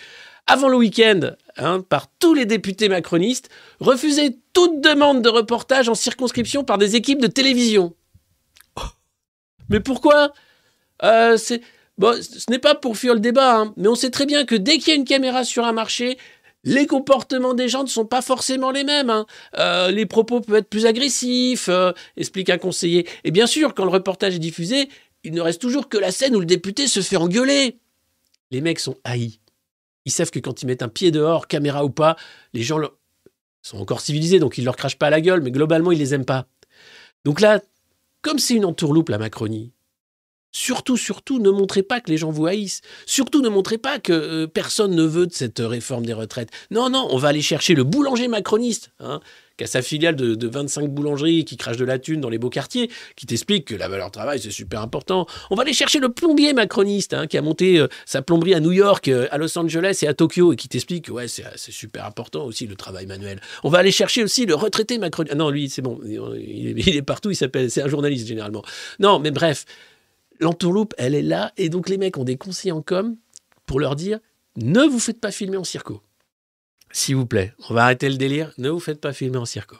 avant 0.47 0.69
le 0.69 0.77
week-end 0.77 1.19
hein, 1.57 1.81
par 1.81 2.07
tous 2.17 2.33
les 2.33 2.47
députés 2.47 2.89
macronistes, 2.89 3.49
refuser 3.79 4.39
toute 4.53 4.81
demande 4.81 5.21
de 5.21 5.29
reportage 5.29 5.87
en 5.87 5.93
circonscription 5.93 6.63
par 6.63 6.79
des 6.79 6.95
équipes 6.95 7.21
de 7.21 7.27
télévision. 7.27 7.93
Mais 9.69 9.81
pourquoi? 9.81 10.33
Euh, 11.03 11.37
Ce 11.37 11.59
n'est 12.49 12.59
pas 12.59 12.75
pour 12.75 12.97
fuir 12.97 13.13
le 13.13 13.19
débat, 13.19 13.57
hein, 13.59 13.73
mais 13.77 13.87
on 13.87 13.95
sait 13.95 14.09
très 14.09 14.25
bien 14.25 14.45
que 14.45 14.55
dès 14.55 14.77
qu'il 14.77 14.89
y 14.89 14.91
a 14.91 14.95
une 14.95 15.05
caméra 15.05 15.43
sur 15.43 15.65
un 15.65 15.71
marché, 15.71 16.17
les 16.63 16.85
comportements 16.87 17.53
des 17.53 17.67
gens 17.69 17.83
ne 17.83 17.89
sont 17.89 18.05
pas 18.05 18.21
forcément 18.21 18.71
les 18.71 18.83
mêmes. 18.83 19.09
hein. 19.09 19.25
Euh, 19.57 19.91
les 19.91 20.05
propos 20.05 20.41
peuvent 20.41 20.57
être 20.57 20.69
plus 20.69 20.85
agressifs, 20.85 21.69
euh, 21.69 21.91
explique 22.17 22.49
un 22.49 22.57
conseiller. 22.57 23.07
Et 23.23 23.31
bien 23.31 23.47
sûr, 23.47 23.73
quand 23.73 23.83
le 23.85 23.91
reportage 23.91 24.35
est 24.35 24.39
diffusé, 24.39 24.89
il 25.23 25.33
ne 25.33 25.41
reste 25.41 25.61
toujours 25.61 25.89
que 25.89 25.97
la 25.97 26.11
scène 26.11 26.35
où 26.35 26.39
le 26.39 26.45
député 26.45 26.87
se 26.87 27.01
fait 27.01 27.17
engueuler. 27.17 27.79
Les 28.51 28.61
mecs 28.61 28.79
sont 28.79 28.95
haïs. 29.03 29.39
Ils 30.05 30.11
savent 30.11 30.31
que 30.31 30.39
quand 30.39 30.61
ils 30.61 30.65
mettent 30.65 30.81
un 30.83 30.87
pied 30.89 31.11
dehors, 31.11 31.47
caméra 31.47 31.85
ou 31.85 31.89
pas, 31.89 32.15
les 32.53 32.63
gens 32.63 32.79
sont 33.61 33.77
encore 33.77 34.01
civilisés, 34.01 34.39
donc 34.39 34.57
ils 34.57 34.65
leur 34.65 34.75
crachent 34.75 34.97
pas 34.97 35.07
à 35.07 35.11
la 35.11 35.21
gueule, 35.21 35.41
mais 35.41 35.51
globalement, 35.51 35.91
ils 35.91 35.99
les 35.99 36.13
aiment 36.15 36.25
pas. 36.25 36.47
Donc 37.25 37.39
là, 37.39 37.61
comme 38.21 38.39
c'est 38.39 38.55
une 38.55 38.65
entourloupe, 38.65 39.09
la 39.09 39.19
Macronie, 39.19 39.71
surtout, 40.51 40.97
surtout, 40.97 41.39
ne 41.39 41.49
montrez 41.49 41.83
pas 41.83 42.01
que 42.01 42.09
les 42.09 42.17
gens 42.17 42.31
vous 42.31 42.45
haïssent. 42.45 42.81
Surtout, 43.05 43.41
ne 43.41 43.49
montrez 43.49 43.77
pas 43.77 43.99
que 43.99 44.13
euh, 44.13 44.47
personne 44.47 44.95
ne 44.95 45.03
veut 45.03 45.27
de 45.27 45.33
cette 45.33 45.59
réforme 45.59 46.05
des 46.05 46.13
retraites. 46.13 46.49
Non, 46.69 46.89
non, 46.89 47.07
on 47.11 47.17
va 47.17 47.29
aller 47.29 47.41
chercher 47.41 47.73
le 47.73 47.83
boulanger 47.83 48.27
macroniste, 48.27 48.91
hein, 48.99 49.21
qui 49.57 49.63
a 49.63 49.67
sa 49.67 49.81
filiale 49.81 50.15
de, 50.15 50.35
de 50.35 50.47
25 50.47 50.89
boulangeries, 50.89 51.45
qui 51.45 51.57
crache 51.57 51.77
de 51.77 51.85
la 51.85 51.99
thune 51.99 52.21
dans 52.21 52.29
les 52.29 52.37
beaux 52.37 52.49
quartiers, 52.49 52.89
qui 53.15 53.25
t'explique 53.25 53.65
que 53.65 53.75
la 53.75 53.87
valeur 53.87 54.11
travail, 54.11 54.39
c'est 54.39 54.51
super 54.51 54.81
important. 54.81 55.25
On 55.49 55.55
va 55.55 55.63
aller 55.63 55.73
chercher 55.73 55.99
le 55.99 56.09
plombier 56.09 56.53
macroniste, 56.53 57.13
hein, 57.13 57.27
qui 57.27 57.37
a 57.37 57.41
monté 57.41 57.79
euh, 57.79 57.87
sa 58.05 58.21
plomberie 58.21 58.53
à 58.53 58.59
New 58.59 58.71
York, 58.71 59.07
euh, 59.07 59.27
à 59.31 59.37
Los 59.37 59.57
Angeles 59.57 59.99
et 60.01 60.07
à 60.07 60.13
Tokyo, 60.13 60.53
et 60.53 60.55
qui 60.55 60.67
t'explique 60.67 61.05
que 61.05 61.11
ouais, 61.11 61.27
c'est 61.27 61.71
super 61.71 62.05
important 62.05 62.45
aussi 62.45 62.67
le 62.67 62.75
travail 62.75 63.05
manuel. 63.05 63.39
On 63.63 63.69
va 63.69 63.79
aller 63.79 63.91
chercher 63.91 64.23
aussi 64.23 64.45
le 64.45 64.55
retraité 64.55 64.97
macroniste. 64.97 65.33
Ah 65.33 65.37
non, 65.37 65.49
lui, 65.49 65.69
c'est 65.69 65.81
bon, 65.81 65.99
il 66.03 66.89
est 66.89 67.01
partout, 67.01 67.31
il 67.31 67.35
s'appelle, 67.35 67.71
c'est 67.71 67.81
un 67.81 67.87
journaliste 67.87 68.27
généralement. 68.27 68.63
Non, 68.99 69.19
mais 69.19 69.31
bref, 69.31 69.65
l'entourloupe, 70.41 70.93
elle 70.97 71.15
est 71.15 71.21
là, 71.21 71.53
et 71.55 71.69
donc 71.69 71.87
les 71.87 71.97
mecs 71.97 72.17
ont 72.17 72.23
des 72.23 72.37
conseillers 72.37 72.73
en 72.73 72.81
com 72.81 73.15
pour 73.65 73.79
leur 73.79 73.95
dire 73.95 74.19
ne 74.57 74.81
vous 74.81 74.99
faites 74.99 75.21
pas 75.21 75.31
filmer 75.31 75.57
en 75.57 75.63
circo. 75.63 76.03
S'il 76.91 77.15
vous 77.15 77.25
plaît, 77.25 77.53
on 77.69 77.73
va 77.73 77.85
arrêter 77.85 78.09
le 78.09 78.17
délire, 78.17 78.53
ne 78.57 78.69
vous 78.69 78.81
faites 78.81 78.99
pas 78.99 79.13
filmer 79.13 79.37
en 79.37 79.45
circo. 79.45 79.77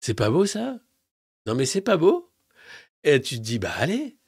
C'est 0.00 0.14
pas 0.14 0.28
beau 0.28 0.44
ça? 0.44 0.78
Non 1.46 1.54
mais 1.54 1.64
c'est 1.64 1.80
pas 1.80 1.96
beau 1.96 2.30
Et 3.04 3.20
tu 3.22 3.36
te 3.36 3.40
dis, 3.40 3.58
bah 3.58 3.72
allez, 3.76 4.18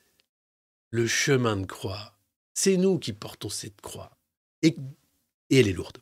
le 0.90 1.06
chemin 1.06 1.56
de 1.56 1.66
croix, 1.66 2.16
c'est 2.54 2.76
nous 2.76 2.98
qui 2.98 3.12
portons 3.12 3.50
cette 3.50 3.80
croix. 3.80 4.16
Et, 4.62 4.74
et 5.50 5.61
elle 5.61 5.68
est 5.68 5.72
lourde. 5.72 5.98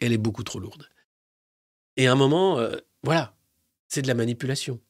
Elle 0.00 0.12
est 0.12 0.18
beaucoup 0.18 0.44
trop 0.44 0.60
lourde. 0.60 0.88
Et 1.96 2.06
à 2.06 2.12
un 2.12 2.16
moment, 2.16 2.58
euh, 2.58 2.76
voilà, 3.02 3.34
c'est 3.88 4.02
de 4.02 4.08
la 4.08 4.14
manipulation 4.14 4.80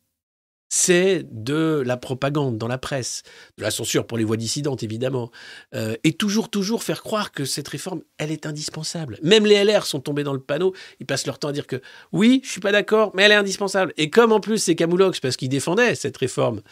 c'est 0.75 1.27
de 1.31 1.83
la 1.85 1.99
propagande 1.99 2.57
dans 2.57 2.67
la 2.67 2.79
presse, 2.79 3.25
de 3.59 3.63
la 3.63 3.71
censure 3.71 4.07
pour 4.07 4.17
les 4.17 4.25
voix 4.25 4.39
dissidentes 4.39 4.83
évidemment, 4.83 5.31
euh, 5.75 5.97
et 6.03 6.15
toujours, 6.15 6.49
toujours 6.49 6.83
faire 6.83 7.03
croire 7.03 7.31
que 7.31 7.45
cette 7.45 7.69
réforme, 7.69 8.01
elle 8.17 8.33
est 8.33 8.47
indispensable. 8.47 9.19
Même 9.23 9.45
les 9.45 9.63
LR 9.63 9.85
sont 9.85 10.01
tombés 10.01 10.25
dans 10.25 10.33
le 10.33 10.41
panneau, 10.41 10.73
ils 10.99 11.05
passent 11.05 11.27
leur 11.27 11.39
temps 11.39 11.49
à 11.49 11.53
dire 11.53 11.67
que 11.67 11.83
oui, 12.13 12.41
je 12.43 12.49
suis 12.49 12.63
pas 12.63 12.73
d'accord, 12.73 13.11
mais 13.13 13.25
elle 13.25 13.33
est 13.33 13.35
indispensable. 13.35 13.93
Et 13.99 14.09
comme 14.09 14.33
en 14.33 14.41
plus 14.41 14.57
c'est 14.57 14.75
Camoulox, 14.75 15.21
parce 15.21 15.37
qu'ils 15.37 15.51
défendaient 15.51 15.95
cette 15.95 16.17
réforme, 16.17 16.63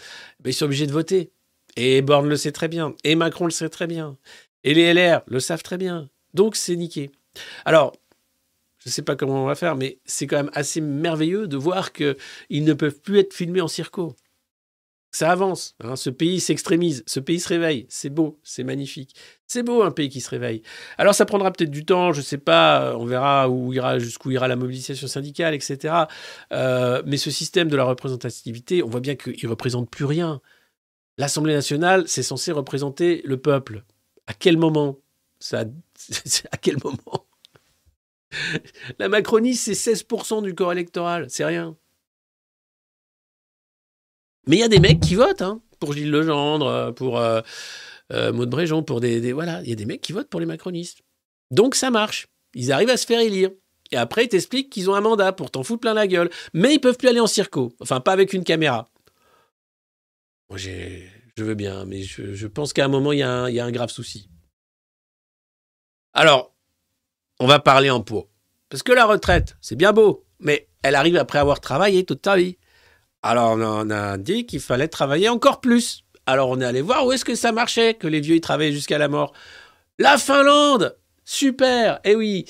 ben, 0.42 0.48
ils 0.48 0.54
sont 0.54 0.64
obligés 0.64 0.86
de 0.86 0.92
voter. 0.92 1.30
Et 1.76 2.00
Borne 2.00 2.26
le 2.26 2.36
sait 2.36 2.52
très 2.52 2.68
bien, 2.68 2.94
et 3.04 3.14
Macron 3.16 3.44
le 3.44 3.50
sait 3.50 3.68
très 3.68 3.86
bien, 3.86 4.16
et 4.64 4.72
les 4.72 4.94
LR 4.94 5.20
le 5.26 5.40
savent 5.40 5.62
très 5.62 5.76
bien. 5.76 6.08
Donc 6.32 6.56
c'est 6.56 6.74
niqué. 6.74 7.10
Alors, 7.66 7.92
je 8.80 8.88
ne 8.88 8.92
sais 8.92 9.02
pas 9.02 9.14
comment 9.14 9.42
on 9.42 9.46
va 9.46 9.54
faire, 9.54 9.76
mais 9.76 10.00
c'est 10.06 10.26
quand 10.26 10.36
même 10.36 10.50
assez 10.54 10.80
merveilleux 10.80 11.46
de 11.46 11.56
voir 11.56 11.92
qu'ils 11.92 12.16
ne 12.50 12.72
peuvent 12.72 13.00
plus 13.00 13.18
être 13.18 13.34
filmés 13.34 13.60
en 13.60 13.68
circo. 13.68 14.16
Ça 15.12 15.30
avance, 15.32 15.74
hein, 15.82 15.96
ce 15.96 16.08
pays 16.08 16.38
s'extrémise, 16.38 17.02
ce 17.04 17.18
pays 17.18 17.40
se 17.40 17.48
réveille, 17.48 17.84
c'est 17.88 18.10
beau, 18.10 18.38
c'est 18.44 18.62
magnifique. 18.62 19.16
C'est 19.48 19.64
beau 19.64 19.82
un 19.82 19.90
pays 19.90 20.08
qui 20.08 20.20
se 20.20 20.30
réveille. 20.30 20.62
Alors 20.98 21.16
ça 21.16 21.26
prendra 21.26 21.52
peut-être 21.52 21.70
du 21.70 21.84
temps, 21.84 22.12
je 22.12 22.20
ne 22.20 22.24
sais 22.24 22.38
pas, 22.38 22.96
on 22.96 23.04
verra 23.06 23.50
où 23.50 23.72
ira, 23.72 23.98
jusqu'où 23.98 24.30
ira 24.30 24.46
la 24.46 24.54
mobilisation 24.54 25.08
syndicale, 25.08 25.52
etc. 25.54 26.04
Euh, 26.52 27.02
mais 27.06 27.16
ce 27.16 27.30
système 27.32 27.68
de 27.68 27.76
la 27.76 27.84
représentativité, 27.84 28.84
on 28.84 28.88
voit 28.88 29.00
bien 29.00 29.16
qu'il 29.16 29.44
ne 29.44 29.50
représente 29.50 29.90
plus 29.90 30.04
rien. 30.04 30.40
L'Assemblée 31.18 31.54
nationale, 31.54 32.04
c'est 32.06 32.22
censé 32.22 32.52
représenter 32.52 33.20
le 33.24 33.36
peuple. 33.36 33.84
À 34.28 34.32
quel 34.34 34.56
moment 34.58 35.00
À 35.52 36.56
quel 36.60 36.76
moment 36.84 37.29
la 38.98 39.08
Macronie, 39.08 39.54
c'est 39.54 39.72
16% 39.72 40.42
du 40.42 40.54
corps 40.54 40.72
électoral, 40.72 41.26
c'est 41.28 41.44
rien. 41.44 41.76
Mais 44.46 44.56
il 44.56 44.60
y 44.60 44.64
a 44.64 44.68
des 44.68 44.80
mecs 44.80 45.00
qui 45.00 45.14
votent, 45.14 45.42
hein, 45.42 45.62
pour 45.78 45.92
Gilles 45.92 46.10
Legendre, 46.10 46.92
pour 46.94 47.18
euh, 47.18 47.40
euh, 48.12 48.32
Maud 48.32 48.48
Bréjon, 48.48 48.82
pour 48.82 49.00
des, 49.00 49.32
Voilà, 49.32 49.60
il 49.62 49.68
y 49.68 49.72
a 49.72 49.76
des 49.76 49.86
mecs 49.86 50.00
qui 50.00 50.12
votent 50.12 50.28
pour 50.28 50.40
les 50.40 50.46
macronistes. 50.46 51.00
Donc 51.50 51.74
ça 51.74 51.90
marche. 51.90 52.28
Ils 52.54 52.72
arrivent 52.72 52.90
à 52.90 52.96
se 52.96 53.06
faire 53.06 53.20
élire. 53.20 53.50
Et 53.92 53.96
après, 53.96 54.24
ils 54.24 54.28
t'expliquent 54.28 54.70
qu'ils 54.70 54.88
ont 54.88 54.94
un 54.94 55.00
mandat 55.00 55.32
pour 55.32 55.50
t'en 55.50 55.62
foutre 55.62 55.80
plein 55.80 55.94
la 55.94 56.06
gueule. 56.06 56.30
Mais 56.54 56.74
ils 56.74 56.78
peuvent 56.80 56.96
plus 56.96 57.08
aller 57.08 57.20
en 57.20 57.26
circo. 57.26 57.72
Enfin, 57.80 58.00
pas 58.00 58.12
avec 58.12 58.32
une 58.32 58.44
caméra. 58.44 58.88
Moi, 60.48 60.58
je 60.58 61.42
veux 61.42 61.54
bien, 61.54 61.84
mais 61.86 62.02
je, 62.02 62.46
pense 62.46 62.72
qu'à 62.72 62.84
un 62.84 62.88
moment, 62.88 63.12
il 63.12 63.18
y 63.18 63.22
a 63.22 63.64
un 63.64 63.70
grave 63.70 63.90
souci. 63.90 64.28
Alors, 66.12 66.54
on 67.40 67.46
va 67.46 67.58
parler 67.58 67.90
en 67.90 68.00
pot. 68.00 68.28
Parce 68.68 68.84
que 68.84 68.92
la 68.92 69.06
retraite, 69.06 69.56
c'est 69.60 69.74
bien 69.74 69.92
beau, 69.92 70.24
mais 70.38 70.68
elle 70.82 70.94
arrive 70.94 71.16
après 71.16 71.38
avoir 71.38 71.60
travaillé 71.60 72.04
toute 72.04 72.22
ta 72.22 72.36
vie. 72.36 72.58
Alors 73.22 73.56
on 73.58 73.90
a 73.90 74.16
dit 74.18 74.46
qu'il 74.46 74.60
fallait 74.60 74.88
travailler 74.88 75.28
encore 75.28 75.60
plus. 75.60 76.04
Alors 76.26 76.50
on 76.50 76.60
est 76.60 76.64
allé 76.64 76.82
voir 76.82 77.04
où 77.06 77.12
est-ce 77.12 77.24
que 77.24 77.34
ça 77.34 77.50
marchait, 77.50 77.94
que 77.94 78.06
les 78.06 78.20
vieux 78.20 78.36
y 78.36 78.40
travaillaient 78.40 78.72
jusqu'à 78.72 78.98
la 78.98 79.08
mort. 79.08 79.32
La 79.98 80.16
Finlande 80.16 80.96
Super 81.32 82.00
Eh 82.02 82.16
oui 82.16 82.44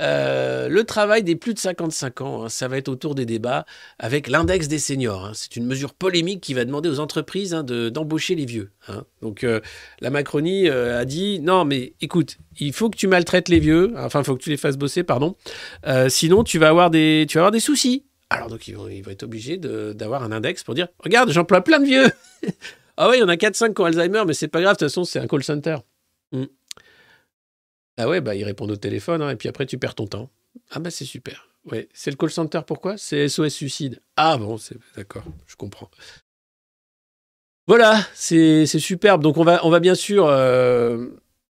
Euh, 0.00 0.68
Le 0.68 0.82
travail 0.82 1.22
des 1.22 1.36
plus 1.36 1.54
de 1.54 1.58
55 1.60 2.20
ans, 2.20 2.42
hein, 2.44 2.48
ça 2.48 2.66
va 2.66 2.78
être 2.78 2.88
autour 2.88 3.14
des 3.14 3.26
débats 3.26 3.64
avec 4.00 4.26
l'index 4.26 4.66
des 4.66 4.80
seniors. 4.80 5.24
hein. 5.26 5.30
C'est 5.34 5.54
une 5.54 5.66
mesure 5.66 5.94
polémique 5.94 6.40
qui 6.40 6.52
va 6.52 6.64
demander 6.64 6.88
aux 6.88 6.98
entreprises 6.98 7.54
hein, 7.54 7.62
de- 7.62 7.90
d'embaucher 7.90 8.34
les 8.34 8.44
vieux. 8.44 8.72
Donc 9.22 9.44
euh, 9.44 9.60
la 10.00 10.10
Macronie 10.10 10.68
euh, 10.68 10.98
a 11.00 11.04
dit 11.04 11.38
non 11.38 11.64
mais 11.64 11.92
écoute, 12.00 12.38
il 12.58 12.72
faut 12.72 12.90
que 12.90 12.96
tu 12.96 13.06
maltraites 13.06 13.48
les 13.48 13.60
vieux, 13.60 13.92
enfin 13.96 14.18
il 14.22 14.24
faut 14.24 14.34
que 14.36 14.42
tu 14.42 14.50
les 14.50 14.56
fasses 14.56 14.76
bosser, 14.78 15.04
pardon. 15.04 15.36
Sinon 16.08 16.42
tu 16.42 16.58
vas 16.58 16.70
avoir 16.70 16.90
des, 16.90 17.26
tu 17.28 17.38
vas 17.38 17.42
avoir 17.42 17.52
des 17.52 17.60
soucis. 17.60 18.04
Alors 18.30 18.48
donc 18.48 18.66
ils 18.66 18.76
vont, 18.76 18.88
ils 18.88 19.02
vont 19.02 19.12
être 19.12 19.22
obligés 19.22 19.58
d'avoir 19.58 20.24
un 20.24 20.32
index 20.32 20.64
pour 20.64 20.74
dire 20.74 20.88
regarde 20.98 21.30
j'emploie 21.30 21.62
plein 21.62 21.78
de 21.78 21.84
vieux. 21.86 22.06
ah 22.96 23.08
ouais 23.08 23.18
il 23.18 23.20
y 23.20 23.22
en 23.22 23.28
a 23.28 23.36
4-5 23.36 23.74
qui 23.74 23.80
ont 23.80 23.84
Alzheimer 23.84 24.24
mais 24.26 24.34
c'est 24.34 24.48
pas 24.48 24.60
grave 24.60 24.74
de 24.74 24.78
toute 24.80 24.88
façon 24.88 25.04
c'est 25.04 25.20
un 25.20 25.28
call 25.28 25.44
center. 25.44 25.76
Hmm. 26.32 26.46
Ah 27.96 28.08
ouais 28.08 28.20
bah 28.20 28.34
ils 28.34 28.44
répondent 28.44 28.72
au 28.72 28.76
téléphone 28.76 29.22
hein, 29.22 29.30
et 29.30 29.36
puis 29.36 29.48
après 29.48 29.66
tu 29.66 29.78
perds 29.78 29.94
ton 29.94 30.06
temps. 30.06 30.30
Ah 30.70 30.80
bah 30.80 30.90
c'est 30.90 31.04
super. 31.04 31.48
Ouais 31.70 31.88
c'est 31.94 32.10
le 32.10 32.16
call 32.16 32.30
center 32.30 32.60
pourquoi? 32.66 32.96
C'est 32.98 33.28
SOS 33.28 33.48
suicide. 33.50 34.00
Ah 34.16 34.36
bon 34.36 34.58
c'est 34.58 34.76
d'accord 34.96 35.24
je 35.46 35.56
comprends. 35.56 35.90
Voilà, 37.66 38.04
c'est 38.14 38.66
superbe. 38.66 39.22
Donc 39.22 39.38
on 39.38 39.44
va, 39.44 39.80
bien 39.80 39.94
sûr 39.94 40.26
euh, 40.28 41.08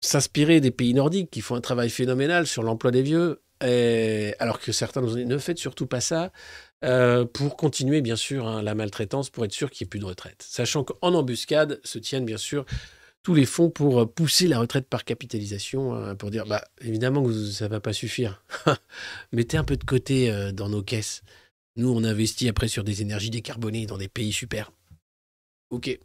s'inspirer 0.01 0.61
des 0.61 0.70
pays 0.70 0.93
nordiques 0.93 1.30
qui 1.30 1.41
font 1.41 1.55
un 1.55 1.62
travail 1.62 1.89
phénoménal 1.89 2.47
sur 2.47 2.62
l'emploi 2.62 2.91
des 2.91 3.01
vieux, 3.03 3.41
alors 4.39 4.61
que 4.61 4.70
certains 4.72 5.01
nous 5.01 5.12
ont 5.12 5.16
dit 5.16 5.24
ne 5.24 5.39
faites 5.39 5.59
surtout 5.59 5.87
pas 5.87 6.01
ça. 6.03 6.30
euh, 6.85 7.24
pour 7.24 7.57
continuer, 7.57 8.03
bien 8.03 8.16
sûr, 8.16 8.47
hein, 8.47 8.62
la 8.62 8.74
maltraitance, 8.74 9.30
pour 9.30 9.45
être 9.47 9.53
sûr 9.53 9.70
qu'il 9.70 9.85
n'y 9.85 9.89
ait 9.89 9.91
plus 9.91 10.01
de 10.01 10.05
retraite. 10.05 10.45
Sachant 10.47 10.85
qu'en 10.85 11.14
embuscade 11.14 11.80
se 11.82 11.99
tiennent, 11.99 12.26
bien 12.26 12.37
sûr, 12.37 12.66
tous 13.25 13.35
les 13.35 13.47
fonds 13.47 13.70
pour 13.70 14.03
euh, 14.03 14.07
pousser 14.07 14.47
la 14.47 14.61
retraite 14.61 14.87
par 14.87 15.05
capitalisation, 15.05 15.95
hein, 15.95 16.14
pour 16.14 16.31
dire, 16.31 16.47
bah, 16.47 16.62
évidemment 16.81 17.25
que 17.25 17.33
ça 17.33 17.64
ne 17.64 17.70
va 17.70 17.81
pas 17.81 17.95
suffire. 17.95 18.45
Mettez 19.33 19.57
un 19.57 19.64
peu 19.64 19.77
de 19.77 19.85
côté 19.85 20.31
euh, 20.31 20.53
dans 20.53 20.68
nos 20.68 20.83
caisses. 20.83 21.22
Nous, 21.77 21.89
on 21.89 22.05
investit 22.05 22.49
après 22.49 22.68
sur 22.68 22.85
des 22.85 23.03
énergies 23.03 23.31
décarbonées 23.31 23.87
dans 23.87 23.99
des 23.99 24.09
pays 24.09 24.33
super. 24.33 24.70
Ok, 25.70 25.99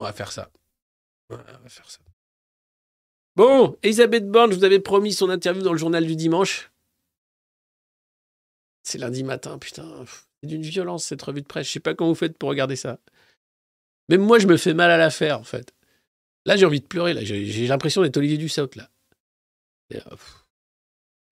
on 0.00 0.06
va 0.06 0.12
faire 0.12 0.32
ça. 0.32 0.50
On 1.30 1.36
va 1.36 1.68
faire 1.68 1.88
ça. 1.88 2.00
Bon, 3.36 3.76
Elisabeth 3.82 4.28
Borne, 4.28 4.52
je 4.52 4.56
vous 4.56 4.64
avais 4.64 4.80
promis 4.80 5.12
son 5.12 5.30
interview 5.30 5.62
dans 5.62 5.72
le 5.72 5.78
journal 5.78 6.06
du 6.06 6.16
dimanche. 6.16 6.72
C'est 8.82 8.98
lundi 8.98 9.22
matin, 9.22 9.58
putain. 9.58 10.04
C'est 10.40 10.48
d'une 10.48 10.62
violence 10.62 11.04
cette 11.04 11.22
revue 11.22 11.42
de 11.42 11.46
presse. 11.46 11.68
Je 11.68 11.72
sais 11.72 11.80
pas 11.80 11.94
comment 11.94 12.10
vous 12.10 12.16
faites 12.16 12.36
pour 12.36 12.48
regarder 12.48 12.76
ça. 12.76 12.98
Même 14.08 14.22
moi, 14.22 14.38
je 14.38 14.46
me 14.46 14.56
fais 14.56 14.74
mal 14.74 14.90
à 14.90 14.96
la 14.96 15.10
faire, 15.10 15.38
en 15.38 15.44
fait. 15.44 15.72
Là, 16.44 16.56
j'ai 16.56 16.66
envie 16.66 16.80
de 16.80 16.86
pleurer. 16.86 17.14
Là, 17.14 17.22
j'ai 17.24 17.66
l'impression 17.66 18.02
d'être 18.02 18.16
Olivier 18.16 18.38
Dussault, 18.38 18.70
là. 18.76 18.88
Euh, 19.94 20.00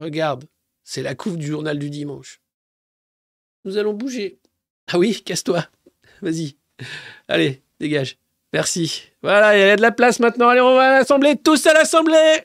regarde, 0.00 0.44
c'est 0.84 1.02
la 1.02 1.14
couve 1.14 1.36
du 1.36 1.46
journal 1.46 1.78
du 1.78 1.90
dimanche. 1.90 2.40
Nous 3.64 3.76
allons 3.76 3.92
bouger. 3.92 4.38
Ah 4.92 4.98
oui, 4.98 5.22
casse-toi. 5.22 5.66
Vas-y. 6.22 6.56
Allez, 7.28 7.62
dégage. 7.78 8.18
Merci. 8.52 9.04
Voilà, 9.22 9.56
il 9.56 9.60
y 9.60 9.70
a 9.70 9.76
de 9.76 9.82
la 9.82 9.92
place 9.92 10.20
maintenant. 10.20 10.48
Allez, 10.48 10.60
on 10.60 10.74
va 10.74 10.96
à 10.96 10.98
l'Assemblée, 10.98 11.36
tous 11.36 11.66
à 11.66 11.72
l'Assemblée. 11.72 12.42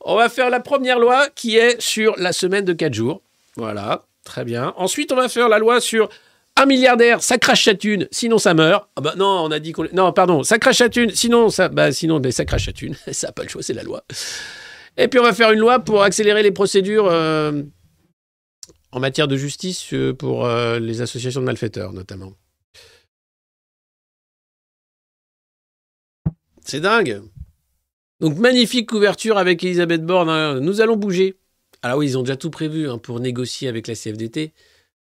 On 0.00 0.16
va 0.16 0.28
faire 0.28 0.50
la 0.50 0.60
première 0.60 0.98
loi 0.98 1.28
qui 1.30 1.56
est 1.56 1.80
sur 1.80 2.16
la 2.18 2.32
semaine 2.32 2.64
de 2.64 2.72
4 2.72 2.94
jours. 2.94 3.22
Voilà, 3.56 4.04
très 4.24 4.44
bien. 4.44 4.72
Ensuite, 4.76 5.12
on 5.12 5.16
va 5.16 5.28
faire 5.28 5.48
la 5.48 5.58
loi 5.58 5.80
sur 5.80 6.08
un 6.56 6.66
milliardaire, 6.66 7.22
ça 7.22 7.38
crache 7.38 7.64
sa 7.64 7.74
thune, 7.74 8.08
sinon 8.10 8.38
ça 8.38 8.54
meurt. 8.54 8.88
Ah 8.96 9.00
bah 9.00 9.14
non, 9.16 9.44
on 9.44 9.50
a 9.50 9.58
dit 9.58 9.72
qu'on... 9.72 9.86
Non, 9.92 10.12
pardon, 10.12 10.42
ça 10.42 10.58
crache 10.58 10.78
sa 10.78 10.88
thune, 10.88 11.10
sinon 11.10 11.48
ça... 11.48 11.68
Bah 11.68 11.92
sinon, 11.92 12.20
ça 12.30 12.44
crache 12.44 12.66
sa 12.66 12.72
thune. 12.72 12.94
ça 13.12 13.28
n'a 13.28 13.32
pas 13.32 13.42
le 13.42 13.48
choix, 13.48 13.62
c'est 13.62 13.72
la 13.72 13.82
loi. 13.82 14.04
Et 14.96 15.08
puis 15.08 15.18
on 15.18 15.22
va 15.22 15.32
faire 15.32 15.50
une 15.52 15.60
loi 15.60 15.80
pour 15.80 16.02
accélérer 16.02 16.42
les 16.42 16.52
procédures 16.52 17.06
euh, 17.06 17.62
en 18.92 19.00
matière 19.00 19.28
de 19.28 19.36
justice 19.36 19.92
euh, 19.94 20.12
pour 20.12 20.44
euh, 20.44 20.78
les 20.78 21.00
associations 21.00 21.40
de 21.40 21.46
malfaiteurs, 21.46 21.92
notamment. 21.92 22.34
C'est 26.64 26.80
dingue. 26.80 27.22
Donc 28.20 28.36
magnifique 28.36 28.88
couverture 28.88 29.38
avec 29.38 29.64
Elisabeth 29.64 30.04
Borne. 30.04 30.28
hein. 30.28 30.60
Nous 30.60 30.80
allons 30.80 30.96
bouger. 30.96 31.38
Alors 31.82 31.98
oui, 31.98 32.06
ils 32.06 32.18
ont 32.18 32.22
déjà 32.22 32.36
tout 32.36 32.50
prévu 32.50 32.88
hein, 32.88 32.98
pour 32.98 33.18
négocier 33.18 33.66
avec 33.66 33.88
la 33.88 33.94
CFDT, 33.94 34.52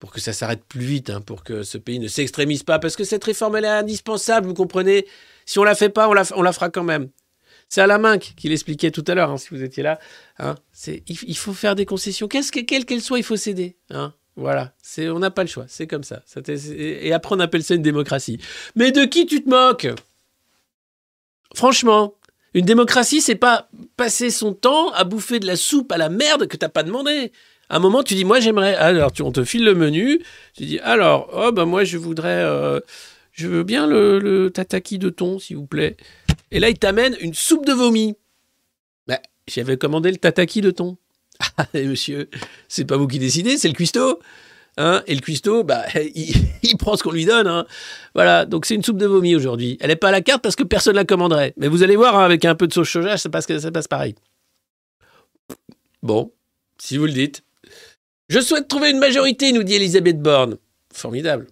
pour 0.04 0.12
que 0.12 0.20
ça 0.20 0.34
s'arrête 0.34 0.66
plus 0.66 0.82
vite, 0.82 1.10
hein, 1.10 1.22
pour 1.22 1.46
que 1.46 1.64
ce 1.64 1.78
pays 1.78 1.98
ne 1.98 2.10
s'extrémise 2.10 2.64
pas, 2.64 2.78
parce 2.78 2.98
que 2.98 3.06
cette 3.06 3.24
réforme, 3.24 3.56
elle 3.56 3.64
est 3.64 3.70
indispensable, 3.70 4.46
vous 4.46 4.54
comprenez. 4.54 5.08
Si 5.46 5.60
on 5.60 5.64
la 5.64 5.76
fait 5.76 5.88
pas, 5.88 6.10
on 6.10 6.14
la, 6.14 6.26
fera 6.26 6.70
quand 6.70 6.84
même. 6.84 7.08
C'est 7.70 7.80
à 7.80 7.88
la 7.88 7.98
main 7.98 8.18
qui 8.18 8.50
l'expliquait 8.50 8.92
tout 8.92 9.06
à 9.08 9.16
l'heure, 9.16 9.32
hein, 9.32 9.38
si 9.38 9.48
vous 9.52 9.64
étiez 9.64 9.82
là. 9.82 10.02
hein. 10.40 10.56
Il, 11.08 11.38
faut 11.38 11.54
faire 11.54 11.76
des 11.76 11.86
concessions. 11.86 12.28
Qu'est-ce 12.28 12.52
que, 12.52 12.60
quelle 12.60 12.84
qu'elle 12.84 13.00
soit, 13.00 13.18
il 13.18 13.24
faut 13.24 13.38
céder. 13.38 13.78
Voilà, 14.36 14.74
on 14.98 15.20
n'a 15.20 15.32
pas 15.32 15.44
le 15.44 15.48
choix, 15.48 15.68
c'est 15.70 15.88
comme 15.88 16.04
ça. 16.04 16.22
Et 16.50 17.14
après, 17.14 17.34
on 17.34 17.40
appelle 17.40 17.64
ça 17.64 17.76
une 17.76 17.82
démocratie. 17.82 18.40
Mais 18.76 18.92
de 18.92 19.06
qui 19.06 19.26
tu 19.26 19.42
te 19.42 19.50
moques? 19.50 19.88
Franchement, 21.56 22.16
une 22.54 22.66
démocratie, 22.66 23.22
c'est 23.22 23.36
pas 23.36 23.70
passer 23.96 24.32
son 24.32 24.54
temps 24.54 24.92
à 24.92 25.06
bouffer 25.06 25.40
de 25.40 25.48
la 25.48 25.56
soupe 25.56 25.94
à 25.94 25.98
la 25.98 26.10
merde 26.10 26.48
que 26.48 26.58
t'as 26.58 26.68
pas 26.68 26.84
demandé. 26.84 27.32
À 27.70 27.78
un 27.78 27.80
moment, 27.80 28.04
tu 28.04 28.16
dis, 28.16 28.26
moi 28.26 28.40
j'aimerais. 28.40 28.76
Alors, 28.76 29.12
on 29.22 29.32
te 29.32 29.44
file 29.44 29.64
le 29.64 29.76
menu. 29.76 30.20
Tu 30.56 30.66
dis, 30.66 30.80
alors, 30.80 31.30
oh 31.34 31.52
ben 31.52 31.66
moi 31.66 31.84
je 31.84 31.98
voudrais, 31.98 32.44
euh, 32.44 32.80
je 33.32 33.48
veux 33.48 33.64
bien 33.64 33.88
le, 33.88 34.50
tataki 34.54 35.00
de 35.00 35.10
thon, 35.10 35.40
s'il 35.40 35.58
vous 35.58 35.66
plaît. 35.66 35.98
Et 36.52 36.60
là, 36.60 36.70
il 36.70 36.78
t'amène 36.78 37.16
une 37.20 37.34
soupe 37.34 37.66
de 37.66 37.74
vomi. 37.74 38.16
Ben, 39.08 39.20
j'avais 39.48 39.78
commandé 39.78 40.12
le 40.12 40.18
tataki 40.18 40.62
de 40.62 40.72
thon. 40.72 40.98
Ah, 41.58 41.68
monsieur, 41.74 42.30
c'est 42.70 42.86
pas 42.86 42.96
vous 42.96 43.08
qui 43.08 43.20
décidez, 43.20 43.58
c'est 43.58 43.68
le 43.68 43.74
cuistot. 43.74 44.20
Hein 44.78 45.04
et 45.08 45.14
le 45.14 45.22
cuistot, 45.22 45.64
bah, 45.64 45.84
il, 46.16 46.78
prend 46.78 46.96
ce 46.96 47.04
qu'on 47.04 47.12
lui 47.12 47.26
donne. 47.26 47.48
hein. 47.48 47.66
Voilà, 48.16 48.46
donc 48.46 48.66
c'est 48.66 48.76
une 48.76 48.84
soupe 48.84 48.98
de 48.98 49.06
vomi 49.06 49.36
aujourd'hui. 49.36 49.78
Elle 49.82 49.90
n'est 49.90 49.96
pas 49.96 50.10
à 50.10 50.12
la 50.12 50.22
carte 50.22 50.42
parce 50.42 50.56
que 50.56 50.64
personne 50.64 50.96
la 50.96 51.06
commanderait. 51.06 51.54
Mais 51.58 51.68
vous 51.68 51.84
allez 51.84 51.96
voir, 51.96 52.18
hein, 52.18 52.24
avec 52.24 52.46
un 52.46 52.56
peu 52.56 52.68
de 52.68 52.74
sauce 52.74 52.90
soja, 52.90 53.18
ça 53.18 53.30
passe, 53.30 53.46
ça 53.60 53.72
passe 53.72 53.88
pareil. 53.88 54.16
Bon, 56.02 56.32
si 56.78 56.98
vous 56.98 57.06
le 57.06 57.12
dites. 57.12 57.44
Je 58.30 58.40
souhaite 58.40 58.68
trouver 58.68 58.90
une 58.92 59.00
majorité, 59.00 59.52
nous 59.52 59.64
dit 59.64 59.76
Elisabeth 59.76 60.22
Borne. 60.22 60.58
Formidable. 60.94 61.48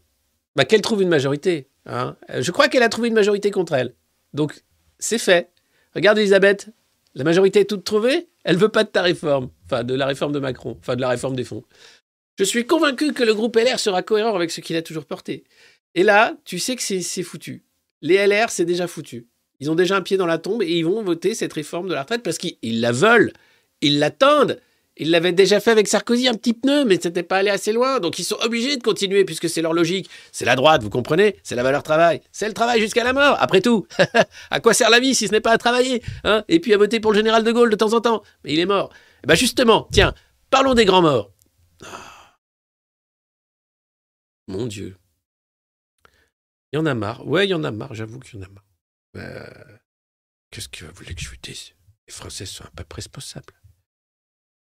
Bah, 0.56 0.66
qu'elle 0.66 0.82
trouve 0.82 1.02
une 1.02 1.10
majorité. 1.10 1.68
hein. 1.86 2.16
Euh, 2.30 2.42
Je 2.42 2.52
crois 2.52 2.68
qu'elle 2.68 2.84
a 2.84 2.90
trouvé 2.90 3.08
une 3.10 3.14
majorité 3.14 3.52
contre 3.52 3.74
elle. 3.74 3.94
Donc, 4.34 4.62
c'est 5.00 5.18
fait. 5.18 5.50
Regarde 5.96 6.18
Elisabeth, 6.18 6.70
la 7.16 7.24
majorité 7.24 7.62
est 7.62 7.66
toute 7.66 7.84
trouvée. 7.84 8.28
Elle 8.44 8.58
veut 8.58 8.70
pas 8.70 8.84
de 8.84 8.90
ta 8.90 9.02
réforme. 9.02 9.50
Enfin, 9.66 9.84
de 9.84 9.94
la 9.94 10.06
réforme 10.06 10.32
de 10.32 10.40
Macron. 10.40 10.78
Enfin, 10.80 10.96
de 10.96 11.02
la 11.02 11.10
réforme 11.10 11.36
des 11.36 11.44
fonds. 11.44 11.64
Je 12.40 12.44
suis 12.44 12.66
convaincu 12.66 13.14
que 13.14 13.24
le 13.24 13.34
groupe 13.34 13.56
LR 13.56 13.80
sera 13.80 14.02
cohérent 14.04 14.36
avec 14.36 14.52
ce 14.52 14.62
qu'il 14.62 14.76
a 14.76 14.82
toujours 14.82 15.06
porté. 15.06 15.44
Et 15.96 16.04
là, 16.04 16.36
tu 16.46 16.58
sais 16.60 16.76
que 16.76 16.82
c'est 16.82 17.24
foutu. 17.24 17.66
Les 18.02 18.16
LR, 18.26 18.50
c'est 18.50 18.66
déjà 18.66 18.88
foutu. 18.88 19.28
Ils 19.60 19.70
ont 19.70 19.76
déjà 19.76 19.98
un 19.98 20.02
pied 20.02 20.18
dans 20.18 20.26
la 20.26 20.38
tombe 20.40 20.64
et 20.64 20.72
ils 20.78 20.86
vont 20.86 21.04
voter 21.04 21.36
cette 21.36 21.54
réforme 21.54 21.88
de 21.88 21.94
la 21.94 22.02
retraite 22.02 22.24
parce 22.24 22.38
qu'ils 22.38 22.58
ils 22.64 22.80
la 22.82 22.92
veulent. 22.92 23.32
Ils 23.82 24.00
l'attendent. 24.00 24.60
Ils 25.02 25.10
l'avaient 25.10 25.32
déjà 25.32 25.60
fait 25.60 25.72
avec 25.72 25.88
Sarkozy, 25.88 26.28
un 26.28 26.36
petit 26.36 26.54
pneu, 26.54 26.86
mais 26.86 27.00
c'était 27.02 27.24
pas 27.24 27.38
allé 27.38 27.50
assez 27.50 27.74
loin. 27.74 28.00
Donc 28.00 28.20
ils 28.20 28.24
sont 28.24 28.38
obligés 28.44 28.78
de 28.78 28.84
continuer 28.84 29.26
puisque 29.26 29.50
c'est 29.50 29.64
leur 29.64 29.74
logique. 29.74 30.08
C'est 30.32 30.46
la 30.46 30.56
droite, 30.56 30.84
vous 30.84 30.92
comprenez? 30.92 31.38
C'est 31.42 31.56
la 31.56 31.64
valeur 31.64 31.82
travail. 31.82 32.22
C'est 32.32 32.48
le 32.48 32.54
travail 32.54 32.80
jusqu'à 32.80 33.04
la 33.04 33.12
mort. 33.12 33.36
Après 33.40 33.62
tout, 33.62 33.88
à 34.52 34.60
quoi 34.60 34.76
sert 34.76 34.92
la 34.92 35.00
vie 35.00 35.16
si 35.16 35.28
ce 35.28 35.32
n'est 35.32 35.42
pas 35.42 35.54
à 35.54 35.58
travailler 35.58 36.04
hein? 36.24 36.46
Et 36.50 36.60
puis 36.60 36.72
à 36.76 36.78
voter 36.78 37.00
pour 37.00 37.14
le 37.14 37.18
général 37.18 37.44
de 37.44 37.52
Gaulle 37.52 37.72
de 37.72 37.76
temps 37.76 37.94
en 37.94 38.00
temps. 38.00 38.22
Mais 38.44 38.54
il 38.54 38.60
est 38.60 38.68
mort. 38.68 38.94
Eh 39.24 39.28
ben 39.28 39.34
justement, 39.34 39.88
tiens, 39.92 40.14
parlons 40.52 40.76
des 40.76 40.86
grands 40.86 41.02
morts. 41.02 41.32
Ah. 41.84 42.38
Mon 44.50 44.68
Dieu. 44.68 44.96
Il 46.74 46.76
y 46.76 46.80
en 46.80 46.86
a 46.86 46.94
marre. 46.94 47.26
Ouais, 47.26 47.48
il 47.48 47.50
y 47.50 47.56
en 47.56 47.64
a 47.64 47.72
marre, 47.72 47.96
j'avoue 47.96 48.20
qu'il 48.20 48.40
y 48.40 48.44
en 48.44 48.46
a 48.46 48.50
marre. 48.50 48.66
Euh, 49.18 49.78
Qu'est-ce 50.52 50.70
que 50.70 50.86
vous 50.86 50.94
voulez 50.94 51.16
que 51.16 51.22
je 51.22 51.30
vous 51.30 51.38
dise? 51.42 51.72
Les 52.08 52.14
Français 52.14 52.46
sont 52.46 52.66
un 52.66 52.70
peu 52.76 52.84
responsables. 52.94 53.61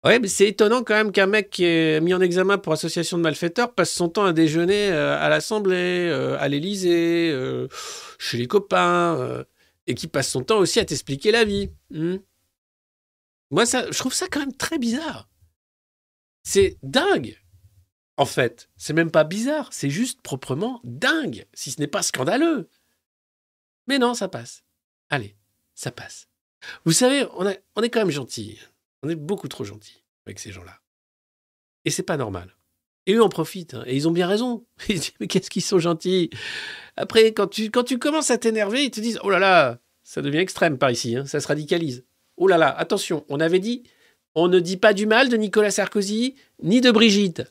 Ouais, 0.08 0.20
mais 0.20 0.30
c'est 0.30 0.48
étonnant 0.48 0.86
quand 0.86 0.94
même 0.94 1.12
qu'un 1.12 1.26
mec 1.26 1.50
qui 1.50 1.66
est 1.66 2.00
mis 2.00 2.14
en 2.14 2.22
examen 2.22 2.58
pour 2.58 2.72
association 2.72 3.18
de 3.18 3.24
malfaiteurs 3.24 3.74
passe 3.74 3.92
son 3.92 4.08
temps 4.08 4.24
à 4.24 4.32
déjeuner 4.32 4.90
euh, 4.90 5.20
à 5.20 5.28
l'Assemblée, 5.28 6.08
euh, 6.10 6.38
à 6.40 6.48
l'Élysée, 6.48 7.30
euh, 7.34 7.68
chez 8.18 8.38
les 8.38 8.48
copains, 8.48 9.44
et 9.86 9.96
qui 9.96 10.08
passe 10.08 10.30
son 10.30 10.44
temps 10.46 10.60
aussi 10.60 10.80
à 10.80 10.86
t'expliquer 10.86 11.32
la 11.32 11.44
vie. 11.44 11.72
hmm. 11.90 12.20
Moi, 13.52 13.66
ça, 13.66 13.92
je 13.92 13.98
trouve 13.98 14.14
ça 14.14 14.28
quand 14.32 14.40
même 14.40 14.56
très 14.56 14.78
bizarre. 14.78 15.28
C'est 16.44 16.78
dingue. 16.84 17.38
En 18.16 18.26
fait, 18.26 18.70
c'est 18.78 18.94
même 18.94 19.12
pas 19.12 19.26
bizarre, 19.26 19.74
c'est 19.74 19.90
juste 19.90 20.22
proprement 20.22 20.80
dingue, 20.86 21.46
si 21.54 21.70
ce 21.70 21.82
n'est 21.82 21.88
pas 21.88 22.02
scandaleux. 22.02 22.70
Mais 23.88 24.00
non, 24.00 24.14
ça 24.14 24.30
passe. 24.30 24.64
Allez, 25.10 25.36
ça 25.76 25.92
passe. 25.92 26.30
Vous 26.86 26.94
savez, 26.94 27.26
on, 27.34 27.54
on 27.76 27.82
est 27.82 27.90
quand 27.90 28.00
même 28.00 28.10
gentil. 28.10 28.58
On 29.08 29.10
est 29.10 29.16
beaucoup 29.16 29.48
trop 29.48 29.64
gentil 29.64 30.04
avec 30.26 30.38
ces 30.38 30.52
gens-là. 30.52 30.82
Et 31.86 31.92
c'est 31.92 32.04
pas 32.04 32.18
normal. 32.18 32.54
Et 33.06 33.14
eux 33.14 33.24
en 33.24 33.30
profitent, 33.30 33.74
hein, 33.74 33.84
et 33.86 33.96
ils 33.96 34.06
ont 34.06 34.12
bien 34.12 34.28
raison. 34.28 34.66
Ils 34.90 34.98
se 34.98 35.02
disent, 35.04 35.14
mais 35.22 35.28
qu'est-ce 35.28 35.50
qu'ils 35.50 35.62
sont 35.62 35.80
gentils 35.80 36.30
Après, 36.98 37.32
quand 37.32 37.48
tu, 37.48 37.72
quand 37.72 37.86
tu 37.86 38.00
commences 38.00 38.32
à 38.32 38.38
t'énerver, 38.38 38.84
ils 38.84 38.92
te 38.92 39.00
disent, 39.00 39.18
oh 39.24 39.30
là 39.30 39.40
là, 39.40 39.80
ça 40.04 40.22
devient 40.22 40.40
extrême 40.40 40.78
par 40.78 40.92
ici, 40.92 41.16
hein, 41.16 41.26
ça 41.26 41.40
se 41.40 41.48
radicalise. 41.48 42.04
Oh 42.36 42.50
là 42.50 42.58
là, 42.58 42.78
attention, 42.78 43.26
on 43.30 43.40
avait 43.40 43.60
dit, 43.60 43.84
on 44.36 44.50
ne 44.50 44.60
dit 44.60 44.76
pas 44.76 44.92
du 44.92 45.06
mal 45.06 45.30
de 45.30 45.38
Nicolas 45.38 45.72
Sarkozy, 45.72 46.36
ni 46.62 46.82
de 46.82 46.92
Brigitte. 46.92 47.44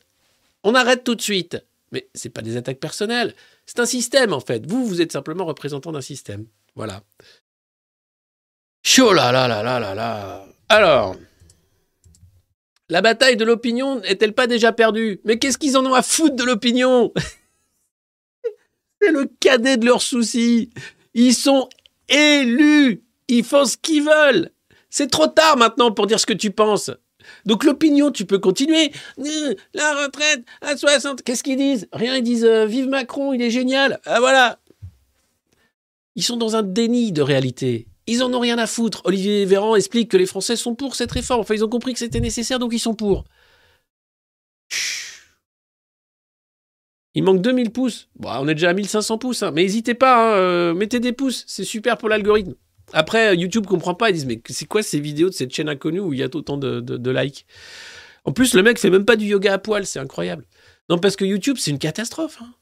On 0.63 0.75
arrête 0.75 1.03
tout 1.03 1.15
de 1.15 1.21
suite. 1.21 1.57
Mais 1.91 2.07
c'est 2.13 2.29
pas 2.29 2.43
des 2.43 2.55
attaques 2.55 2.79
personnelles. 2.79 3.33
C'est 3.65 3.79
un 3.79 3.87
système, 3.87 4.31
en 4.31 4.41
fait. 4.41 4.69
Vous, 4.69 4.85
vous 4.85 5.01
êtes 5.01 5.11
simplement 5.11 5.45
représentant 5.45 5.91
d'un 5.91 6.01
système. 6.01 6.45
Voilà. 6.75 7.01
Chaud 8.83 9.13
là 9.13 9.31
là 9.31 9.47
là 9.47 9.63
là 9.63 9.79
là 9.79 9.95
là. 9.95 10.45
Alors, 10.69 11.15
la 12.89 13.01
bataille 13.01 13.37
de 13.37 13.45
l'opinion 13.45 13.99
n'est-elle 13.99 14.33
pas 14.33 14.47
déjà 14.47 14.71
perdue? 14.71 15.19
Mais 15.25 15.37
qu'est-ce 15.39 15.57
qu'ils 15.57 15.77
en 15.77 15.85
ont 15.85 15.93
à 15.93 16.01
foutre 16.01 16.35
de 16.35 16.43
l'opinion? 16.43 17.13
C'est 19.01 19.11
le 19.11 19.29
cadet 19.39 19.77
de 19.77 19.85
leurs 19.85 20.01
soucis. 20.01 20.69
Ils 21.13 21.33
sont 21.33 21.69
élus. 22.09 23.03
Ils 23.27 23.43
font 23.43 23.65
ce 23.65 23.77
qu'ils 23.77 24.03
veulent. 24.03 24.51
C'est 24.89 25.11
trop 25.11 25.27
tard 25.27 25.57
maintenant 25.57 25.91
pour 25.91 26.07
dire 26.07 26.19
ce 26.19 26.25
que 26.25 26.33
tu 26.33 26.51
penses. 26.51 26.91
Donc 27.45 27.63
l'opinion, 27.65 28.11
tu 28.11 28.25
peux 28.25 28.39
continuer. 28.39 28.91
Euh, 29.19 29.53
La 29.73 30.03
retraite 30.03 30.45
à 30.61 30.77
60. 30.77 31.23
Qu'est-ce 31.23 31.43
qu'ils 31.43 31.57
disent? 31.57 31.87
Rien, 31.91 32.15
ils 32.15 32.23
disent 32.23 32.45
euh, 32.45 32.65
Vive 32.65 32.87
Macron, 32.87 33.33
il 33.33 33.41
est 33.41 33.51
génial. 33.51 33.99
Ah 34.05 34.19
voilà. 34.19 34.59
Ils 36.15 36.23
sont 36.23 36.37
dans 36.37 36.55
un 36.55 36.63
déni 36.63 37.11
de 37.11 37.21
réalité. 37.21 37.85
Ils 38.07 38.23
en 38.23 38.33
ont 38.33 38.39
rien 38.39 38.57
à 38.57 38.67
foutre. 38.67 39.01
Olivier 39.03 39.45
Véran 39.45 39.75
explique 39.75 40.09
que 40.09 40.17
les 40.17 40.25
Français 40.25 40.55
sont 40.55 40.75
pour 40.75 40.95
cette 40.95 41.11
réforme. 41.11 41.41
Enfin, 41.41 41.53
ils 41.53 41.63
ont 41.63 41.69
compris 41.69 41.91
que 41.93 41.99
c'était 41.99 42.21
nécessaire, 42.21 42.57
donc 42.57 42.73
ils 42.73 42.79
sont 42.79 42.95
pour. 42.95 43.25
Il 47.13 47.23
manque 47.23 47.41
2000 47.41 47.71
pouces. 47.71 48.09
Bon, 48.15 48.29
on 48.29 48.47
est 48.47 48.53
déjà 48.53 48.69
à 48.69 48.73
1500 48.73 49.17
pouces, 49.17 49.43
hein. 49.43 49.51
mais 49.51 49.63
n'hésitez 49.63 49.95
pas, 49.95 50.35
hein, 50.35 50.37
euh, 50.37 50.73
mettez 50.73 50.99
des 50.99 51.13
pouces, 51.13 51.43
c'est 51.47 51.63
super 51.63 51.97
pour 51.97 52.09
l'algorithme. 52.09 52.53
Après, 52.93 53.35
YouTube 53.35 53.65
comprend 53.65 53.95
pas, 53.95 54.11
ils 54.11 54.13
disent 54.13 54.27
mais 54.27 54.39
c'est 54.49 54.67
quoi 54.67 54.83
ces 54.83 54.99
vidéos 54.99 55.29
de 55.29 55.33
cette 55.33 55.53
chaîne 55.53 55.67
inconnue 55.67 55.99
où 55.99 56.13
il 56.13 56.19
y 56.19 56.23
a 56.23 56.27
autant 56.33 56.57
de, 56.57 57.11
likes? 57.11 57.45
En 58.23 58.31
plus, 58.31 58.53
le 58.53 58.61
mec 58.61 58.77
fait 58.77 58.89
même 58.89 59.03
pas 59.03 59.15
du 59.15 59.25
yoga 59.25 59.53
à 59.53 59.57
poil, 59.57 59.85
c'est 59.85 59.99
incroyable. 59.99 60.45
Non, 60.89 60.99
parce 60.99 61.15
que 61.15 61.25
YouTube, 61.25 61.57
c'est 61.59 61.71
une 61.71 61.79
catastrophe. 61.79 62.37
hein. 62.41 62.53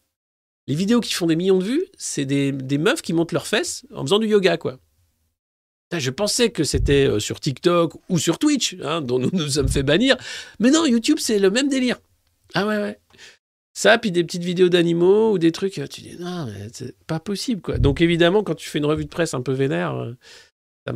Les 0.68 0.76
vidéos 0.76 1.02
qui 1.02 1.14
font 1.14 1.28
des 1.28 1.36
millions 1.36 1.60
de 1.60 1.64
vues, 1.66 1.86
c'est 1.98 2.26
des 2.26 2.78
meufs 2.78 3.02
qui 3.02 3.14
montent 3.14 3.34
leurs 3.34 3.48
fesses 3.48 3.86
en 3.94 4.04
faisant 4.04 4.20
du 4.20 4.28
yoga, 4.28 4.58
quoi. 4.58 4.80
Je 5.92 6.10
pensais 6.10 6.50
que 6.50 6.64
c'était 6.64 7.08
euh, 7.08 7.20
sur 7.20 7.40
TikTok 7.40 7.94
ou 8.10 8.18
sur 8.18 8.40
Twitch, 8.40 8.76
hein, 8.84 9.02
dont 9.02 9.20
nous 9.20 9.30
nous 9.32 9.50
sommes 9.50 9.70
fait 9.70 9.84
bannir. 9.84 10.18
Mais 10.60 10.72
non, 10.72 10.86
YouTube, 10.86 11.18
c'est 11.20 11.40
le 11.40 11.52
même 11.52 11.70
délire. 11.70 11.98
Ah 12.54 12.66
ouais, 12.66 12.78
ouais. 12.78 13.00
Ça, 13.74 13.98
puis 13.98 14.12
des 14.12 14.24
petites 14.24 14.44
vidéos 14.44 14.70
d'animaux 14.70 15.34
ou 15.34 15.38
des 15.38 15.52
trucs, 15.52 15.78
euh, 15.80 15.88
tu 15.88 16.02
dis 16.02 16.16
non, 16.20 16.48
c'est 16.72 16.96
pas 17.08 17.20
possible, 17.20 17.62
quoi. 17.62 17.78
Donc 17.78 18.02
évidemment, 18.02 18.42
quand 18.42 18.56
tu 18.56 18.70
fais 18.70 18.80
une 18.80 18.86
revue 18.86 19.06
de 19.06 19.10
presse 19.10 19.34
un 19.34 19.42
peu 19.42 19.52
vénère, 19.52 19.96
euh, 19.96 20.14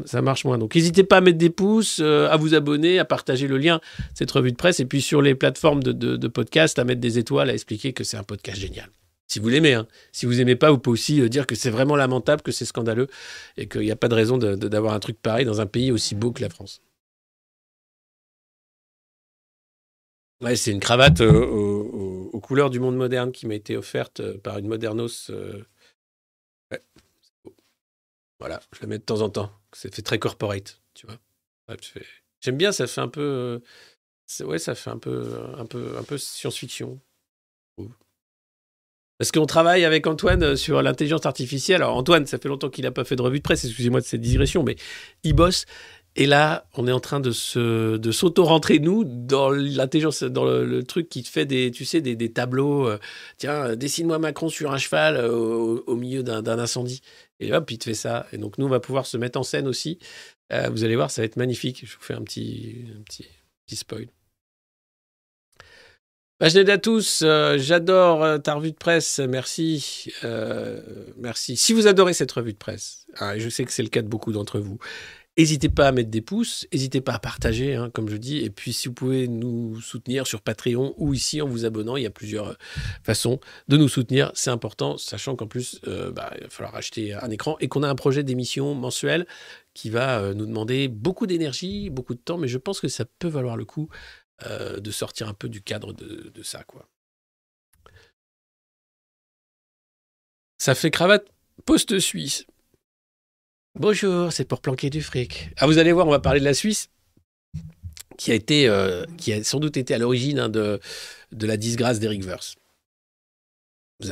ça, 0.06 0.22
marche 0.22 0.46
moins. 0.46 0.58
Donc 0.58 0.76
n'hésitez 0.76 1.04
pas 1.04 1.18
à 1.18 1.22
mettre 1.22 1.38
des 1.38 1.50
pouces, 1.50 2.00
à 2.00 2.36
vous 2.38 2.54
abonner, 2.54 3.00
à 3.00 3.06
partager 3.06 3.48
le 3.48 3.58
lien, 3.58 3.82
cette 4.14 4.32
revue 4.32 4.52
de 4.52 4.58
presse, 4.58 4.80
et 4.80 4.86
puis 4.86 5.02
sur 5.02 5.22
les 5.22 5.36
plateformes 5.36 5.82
de 5.84 6.28
podcast, 6.28 6.78
à 6.78 6.84
mettre 6.84 7.02
des 7.02 7.18
étoiles, 7.18 7.50
à 7.50 7.54
expliquer 7.54 7.92
que 7.92 8.04
c'est 8.04 8.18
un 8.18 8.24
podcast 8.24 8.60
génial. 8.60 8.90
Si 9.30 9.38
vous 9.38 9.48
l'aimez, 9.48 9.76
hein. 9.76 9.88
si 10.12 10.26
vous 10.26 10.42
aimez 10.42 10.56
pas, 10.56 10.72
vous 10.72 10.80
pouvez 10.80 10.94
aussi 10.94 11.22
euh, 11.22 11.30
dire 11.30 11.46
que 11.46 11.54
c'est 11.54 11.70
vraiment 11.70 11.96
lamentable, 11.96 12.42
que 12.42 12.52
c'est 12.52 12.66
scandaleux, 12.66 13.08
et 13.58 13.70
qu'il 13.70 13.82
n'y 13.82 13.92
a 13.92 13.96
pas 13.96 14.08
de 14.08 14.16
raison 14.16 14.38
d'avoir 14.40 14.94
un 14.96 15.00
truc 15.00 15.22
pareil 15.22 15.46
dans 15.46 15.62
un 15.62 15.68
pays 15.68 15.92
aussi 15.92 16.16
beau 16.16 16.32
que 16.32 16.42
la 16.42 16.50
France. 16.50 16.82
Ouais, 20.42 20.56
c'est 20.56 20.72
une 20.72 20.80
cravate 20.80 21.22
euh, 21.22 21.46
aux, 21.46 22.40
couleurs 22.40 22.70
du 22.72 22.80
monde 22.80 22.96
moderne 22.96 23.32
qui 23.32 23.46
m'a 23.46 23.56
été 23.56 23.78
offerte 23.78 24.22
euh, 24.22 24.38
par 24.40 24.58
une 24.58 24.68
modernos. 24.68 25.32
Voilà, 28.40 28.62
je 28.74 28.82
la 28.82 28.88
mets 28.88 28.98
de 28.98 29.04
temps 29.04 29.22
en 29.22 29.30
temps. 29.30 29.52
Ça 29.74 29.90
fait 29.92 30.02
très 30.02 30.18
corporate, 30.18 30.82
tu 30.96 31.06
vois. 31.06 31.20
J'aime 32.42 32.58
bien, 32.58 32.72
ça 32.72 32.88
fait 32.88 33.02
un 33.02 33.10
peu. 33.10 33.62
Ouais, 34.40 34.58
ça 34.58 34.74
fait 34.74 34.90
un 34.90 34.98
peu, 34.98 35.40
un 35.58 35.66
peu, 35.66 35.98
un 35.98 36.04
peu 36.04 36.18
science-fiction. 36.18 37.00
Parce 39.20 39.34
qu'on 39.34 39.46
travaille 39.46 39.84
avec 39.84 40.08
Antoine 40.08 40.42
euh, 40.44 40.56
sur 40.56 40.82
l'intelligence 40.82 41.26
artificielle. 41.26 41.84
Alors 41.84 41.98
Antoine, 41.98 42.26
ça 42.26 42.38
fait 42.38 42.48
longtemps 42.48 42.70
qu'il 42.70 42.86
n'a 42.86 42.92
pas 42.92 43.04
fait 43.04 43.18
de 43.18 43.22
revue 43.22 43.40
de 43.40 43.44
presse, 43.44 43.66
excusez-moi 43.66 44.00
de 44.00 44.06
cette 44.06 44.22
digression, 44.22 44.64
mais 44.64 44.78
il 45.24 45.34
bosse. 45.34 45.66
Et 46.16 46.26
là, 46.26 46.66
on 46.76 46.88
est 46.88 46.92
en 46.92 47.02
train 47.02 47.20
de 47.20 47.32
s'auto-rentrer, 47.32 48.80
nous, 48.80 49.04
dans 49.06 49.52
l'intelligence, 49.52 50.24
dans 50.24 50.46
le, 50.46 50.84
truc 50.84 51.08
qui 51.10 51.22
te 51.22 51.30
fait 51.30 51.46
des, 51.46 51.70
tu 51.70 51.86
sais, 51.86 52.02
des, 52.02 52.32
tableaux. 52.32 52.88
euh, 52.88 52.98
tiens, 53.38 53.66
euh, 53.66 53.76
dessine-moi 53.76 54.20
Macron 54.20 54.50
sur 54.50 54.72
un 54.72 54.78
cheval 54.78 55.24
au, 55.24 55.96
milieu 55.96 56.24
d'un 56.24 56.60
incendie. 56.60 57.02
Et 57.40 57.54
hop, 57.54 57.70
il 57.72 57.78
te 57.78 57.84
fait 57.86 57.94
ça. 57.94 58.26
Et 58.34 58.38
donc, 58.38 58.58
nous, 58.58 58.66
on 58.66 58.70
va 58.70 58.80
pouvoir 58.80 59.06
se 59.06 59.18
mettre 59.18 59.40
en 59.40 59.44
scène 59.44 59.68
aussi. 59.68 60.00
Vous 60.52 60.84
allez 60.84 60.96
voir, 60.96 61.12
ça 61.12 61.22
va 61.22 61.26
être 61.26 61.38
magnifique. 61.38 61.86
Je 61.86 61.96
vous 61.96 62.02
fais 62.02 62.16
un 62.16 62.24
petit, 62.24 62.86
petit, 63.06 63.26
petit 63.68 63.76
spoil. 63.76 64.08
Bah, 66.40 66.48
à 66.56 66.78
tous, 66.78 67.22
euh, 67.26 67.58
j'adore 67.58 68.24
euh, 68.24 68.38
ta 68.38 68.54
revue 68.54 68.72
de 68.72 68.78
presse, 68.78 69.20
merci, 69.20 70.10
euh, 70.24 70.82
merci. 71.18 71.58
Si 71.58 71.74
vous 71.74 71.86
adorez 71.86 72.14
cette 72.14 72.32
revue 72.32 72.54
de 72.54 72.58
presse, 72.58 73.08
hein, 73.20 73.34
et 73.34 73.42
je 73.42 73.50
sais 73.50 73.66
que 73.66 73.74
c'est 73.74 73.84
le 73.84 73.90
cas 73.90 74.02
de 74.02 74.08
beaucoup 74.08 74.32
d'entre 74.32 74.58
vous, 74.58 74.78
n'hésitez 75.38 75.68
pas 75.68 75.90
à 75.90 75.92
mettre 75.92 76.10
des 76.10 76.22
pouces, 76.22 76.66
n'hésitez 76.72 77.02
pas 77.02 77.12
à 77.12 77.20
partager, 77.20 77.76
hein, 77.76 77.90
comme 77.94 78.08
je 78.08 78.16
dis, 78.16 78.38
et 78.38 78.50
puis 78.50 78.72
si 78.72 78.88
vous 78.88 78.94
pouvez 78.94 79.28
nous 79.28 79.82
soutenir 79.82 80.28
sur 80.28 80.40
Patreon 80.40 80.94
ou 80.96 81.14
ici 81.14 81.42
en 81.42 81.48
vous 81.50 81.66
abonnant, 81.66 81.98
il 81.98 82.04
y 82.04 82.08
a 82.08 82.10
plusieurs 82.10 82.58
façons 83.04 83.42
de 83.68 83.76
nous 83.76 83.90
soutenir, 83.90 84.32
c'est 84.34 84.50
important, 84.50 84.98
sachant 84.98 85.36
qu'en 85.36 85.48
plus, 85.48 85.82
bah, 86.16 86.32
il 86.38 86.44
va 86.44 86.50
falloir 86.50 86.74
acheter 86.74 87.16
un 87.16 87.30
écran 87.32 87.58
et 87.60 87.68
qu'on 87.68 87.84
a 87.84 87.90
un 87.90 87.96
projet 87.96 88.24
d'émission 88.24 88.76
mensuelle 88.76 89.28
qui 89.74 89.90
va 89.90 90.34
nous 90.34 90.46
demander 90.46 90.88
beaucoup 90.88 91.28
d'énergie, 91.28 91.90
beaucoup 91.90 92.14
de 92.14 92.20
temps, 92.20 92.38
mais 92.38 92.48
je 92.48 92.58
pense 92.58 92.80
que 92.80 92.88
ça 92.88 93.04
peut 93.04 93.28
valoir 93.28 93.58
le 93.58 93.66
coup 93.66 93.90
euh, 94.46 94.80
de 94.80 94.92
sortir 94.92 95.28
un 95.28 95.34
peu 95.34 95.50
du 95.50 95.62
cadre 95.62 95.94
de, 95.94 96.32
de 96.34 96.44
ça, 96.44 96.64
quoi. 96.64 96.88
Ça 100.58 100.76
fait 100.76 100.92
cravate 100.92 101.26
poste 101.66 102.00
suisse. 102.00 102.46
Bonjour, 103.76 104.32
c'est 104.34 104.46
pour 104.46 104.62
planquer 104.62 104.90
du 104.90 105.02
fric. 105.02 105.52
Ah, 105.58 105.66
vous 105.66 105.78
allez 105.78 105.92
voir, 105.92 106.08
on 106.08 106.12
va 106.12 106.20
parler 106.20 106.40
de 106.40 106.46
la 106.46 106.54
Suisse, 106.54 106.90
qui 108.18 108.32
a 108.32 108.36
été, 108.36 108.68
euh, 108.68 109.06
qui 109.18 109.32
a 109.32 109.44
sans 109.44 109.60
doute 109.60 109.78
été 109.78 109.94
à 109.94 109.98
l'origine 109.98 110.40
hein, 110.40 110.50
de, 110.50 110.80
de 111.32 111.48
la 111.48 111.58
disgrâce 111.58 112.00
d'Eric 112.00 112.24
Verse. 112.24 112.56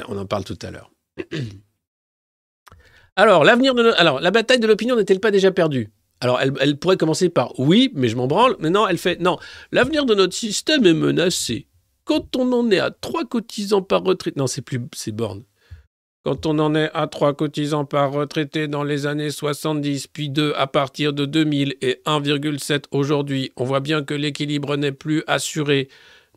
On 0.07 0.17
en 0.17 0.25
parle 0.25 0.43
tout 0.43 0.59
à 0.61 0.71
l'heure. 0.71 0.91
Alors, 3.15 3.43
l'avenir 3.43 3.73
de, 3.73 3.84
no- 3.84 3.93
alors, 3.97 4.19
la 4.19 4.32
bataille 4.32 4.59
de 4.59 4.67
l'opinion 4.67 4.95
n'est-elle 4.95 5.19
pas 5.19 5.32
déjà 5.32 5.51
perdue? 5.51 5.89
Alors, 6.20 6.39
elle, 6.41 6.78
pourrait 6.78 6.97
commencer 6.97 7.30
par 7.30 7.59
oui, 7.59 7.91
mais 7.93 8.07
je 8.07 8.15
m'en 8.15 8.28
branle. 8.28 8.55
Mais 8.59 8.70
non, 8.70 8.88
elle 8.88 8.97
fait 8.97 9.20
non. 9.20 9.38
L'avenir 9.72 10.05
de 10.05 10.15
notre 10.15 10.34
système 10.34 10.86
est 10.86 10.93
menacé. 10.93 11.68
Quand 12.05 12.36
on 12.36 12.51
en 12.53 12.72
est 12.72 12.80
à 12.80 12.89
trois 12.89 13.26
cotisants 13.26 13.82
par 13.82 14.03
retraite, 14.03 14.36
non, 14.36 14.47
c'est 14.47 14.61
plus, 14.61 14.80
c'est 14.93 15.11
borne. 15.11 15.43
Quand 16.24 16.45
on 16.45 16.59
en 16.59 16.76
est 16.76 16.89
à 16.93 17.07
trois 17.07 17.34
cotisants 17.34 17.86
par 17.86 18.11
retraité 18.11 18.68
dans 18.68 18.84
les 18.84 19.05
années 19.05 19.30
70, 19.30 20.07
puis 20.07 20.30
2 20.30 20.53
à 20.57 20.68
partir 20.68 21.13
de 21.13 21.26
2000 21.26 21.76
et 21.82 22.01
1,7 22.05 22.86
aujourd'hui, 22.91 23.51
on 23.55 23.63
voit 23.63 23.80
bien 23.80 24.03
que 24.03 24.13
l'équilibre 24.13 24.76
n'est 24.76 24.91
plus 24.91 25.24
assuré. 25.28 25.88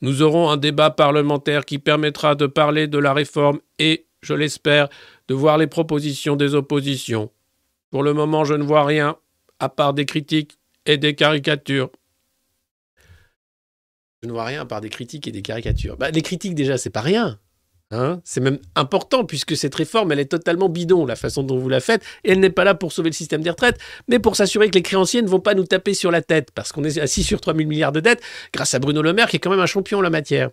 Nous 0.02 0.22
aurons 0.22 0.50
un 0.50 0.56
débat 0.56 0.90
parlementaire 0.90 1.64
qui 1.64 1.78
permettra 1.78 2.34
de 2.34 2.46
parler 2.46 2.86
de 2.86 2.98
la 2.98 3.12
réforme 3.12 3.58
et, 3.78 4.06
je 4.22 4.34
l'espère, 4.34 4.88
de 5.28 5.34
voir 5.34 5.58
les 5.58 5.66
propositions 5.66 6.36
des 6.36 6.54
oppositions. 6.54 7.30
Pour 7.90 8.02
le 8.02 8.12
moment, 8.14 8.44
je 8.44 8.54
ne 8.54 8.62
vois 8.62 8.84
rien, 8.84 9.16
à 9.60 9.68
part 9.68 9.94
des 9.94 10.06
critiques 10.06 10.58
et 10.86 10.96
des 10.96 11.14
caricatures. 11.14 11.90
Je 14.22 14.28
ne 14.28 14.32
vois 14.32 14.44
rien 14.44 14.62
à 14.62 14.66
part 14.66 14.80
des 14.80 14.90
critiques 14.90 15.28
et 15.28 15.32
des 15.32 15.42
caricatures. 15.42 15.96
Bah, 15.96 16.10
les 16.10 16.22
critiques, 16.22 16.54
déjà, 16.54 16.76
c'est 16.76 16.90
pas 16.90 17.00
rien. 17.00 17.38
Hein 17.92 18.20
c'est 18.24 18.40
même 18.40 18.58
important 18.76 19.24
puisque 19.24 19.56
cette 19.56 19.74
réforme, 19.74 20.12
elle 20.12 20.20
est 20.20 20.30
totalement 20.30 20.68
bidon, 20.68 21.06
la 21.06 21.16
façon 21.16 21.42
dont 21.42 21.58
vous 21.58 21.68
la 21.68 21.80
faites, 21.80 22.04
et 22.22 22.32
elle 22.32 22.38
n'est 22.38 22.50
pas 22.50 22.62
là 22.62 22.76
pour 22.76 22.92
sauver 22.92 23.10
le 23.10 23.14
système 23.14 23.42
des 23.42 23.50
retraites, 23.50 23.80
mais 24.06 24.20
pour 24.20 24.36
s'assurer 24.36 24.70
que 24.70 24.76
les 24.76 24.82
créanciers 24.82 25.22
ne 25.22 25.28
vont 25.28 25.40
pas 25.40 25.54
nous 25.54 25.64
taper 25.64 25.94
sur 25.94 26.12
la 26.12 26.22
tête, 26.22 26.52
parce 26.52 26.70
qu'on 26.70 26.84
est 26.84 26.98
assis 26.98 27.24
sur 27.24 27.40
3000 27.40 27.66
milliards 27.66 27.90
de 27.90 27.98
dettes, 27.98 28.22
grâce 28.52 28.74
à 28.74 28.78
Bruno 28.78 29.02
Le 29.02 29.12
Maire, 29.12 29.28
qui 29.28 29.36
est 29.36 29.40
quand 29.40 29.50
même 29.50 29.58
un 29.58 29.66
champion 29.66 29.98
en 29.98 30.02
la 30.02 30.10
matière. 30.10 30.50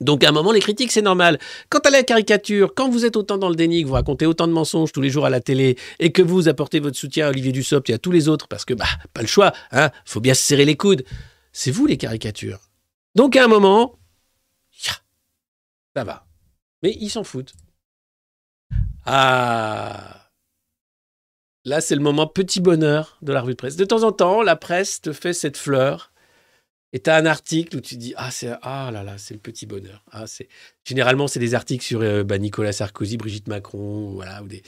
Donc 0.00 0.24
à 0.24 0.28
un 0.28 0.32
moment, 0.32 0.52
les 0.52 0.60
critiques, 0.60 0.92
c'est 0.92 1.02
normal. 1.02 1.38
Quant 1.70 1.78
à 1.80 1.90
la 1.90 2.02
caricature, 2.02 2.74
quand 2.74 2.88
vous 2.88 3.04
êtes 3.04 3.16
autant 3.16 3.38
dans 3.38 3.48
le 3.48 3.54
déni, 3.54 3.82
que 3.82 3.88
vous 3.88 3.94
racontez 3.94 4.26
autant 4.26 4.46
de 4.46 4.52
mensonges 4.52 4.92
tous 4.92 5.00
les 5.00 5.10
jours 5.10 5.26
à 5.26 5.30
la 5.30 5.40
télé, 5.40 5.76
et 6.00 6.12
que 6.12 6.22
vous 6.22 6.48
apportez 6.48 6.80
votre 6.80 6.96
soutien 6.96 7.26
à 7.26 7.30
Olivier 7.30 7.52
Dussopt 7.52 7.88
et 7.90 7.94
à 7.94 7.98
tous 7.98 8.10
les 8.10 8.28
autres, 8.28 8.48
parce 8.48 8.64
que, 8.64 8.74
bah, 8.74 8.86
pas 9.12 9.22
le 9.22 9.28
choix, 9.28 9.52
hein, 9.70 9.90
faut 10.04 10.20
bien 10.20 10.34
se 10.34 10.42
serrer 10.42 10.64
les 10.64 10.76
coudes, 10.76 11.04
c'est 11.52 11.70
vous 11.70 11.86
les 11.86 11.96
caricatures. 11.96 12.60
Donc 13.14 13.36
à 13.36 13.44
un 13.44 13.48
moment, 13.48 13.98
ça 15.94 16.04
va. 16.04 16.26
Mais 16.82 16.96
ils 17.00 17.10
s'en 17.10 17.24
foutent. 17.24 17.54
Ah 19.06 20.24
Là, 21.66 21.80
c'est 21.80 21.94
le 21.94 22.02
moment 22.02 22.26
petit 22.26 22.60
bonheur 22.60 23.16
de 23.22 23.32
la 23.32 23.40
revue 23.40 23.54
de 23.54 23.56
presse. 23.56 23.76
De 23.76 23.86
temps 23.86 24.02
en 24.02 24.12
temps, 24.12 24.42
la 24.42 24.54
presse 24.54 25.00
te 25.00 25.12
fait 25.12 25.32
cette 25.32 25.56
fleur. 25.56 26.12
Et 26.94 27.00
tu 27.00 27.10
as 27.10 27.16
un 27.16 27.26
article 27.26 27.76
où 27.76 27.80
tu 27.80 27.96
dis 27.96 28.14
Ah, 28.16 28.30
c'est 28.30 28.52
ah 28.62 28.90
là 28.92 29.02
là, 29.02 29.18
c'est 29.18 29.34
le 29.34 29.40
petit 29.40 29.66
bonheur. 29.66 30.02
Ah, 30.12 30.26
c'est 30.28 30.48
Généralement, 30.84 31.26
c'est 31.26 31.40
des 31.40 31.54
articles 31.54 31.84
sur 31.84 32.00
euh, 32.00 32.22
bah, 32.22 32.38
Nicolas 32.38 32.72
Sarkozy, 32.72 33.16
Brigitte 33.16 33.48
Macron, 33.48 34.12
voilà, 34.12 34.42
ou 34.44 34.46
des, 34.46 34.62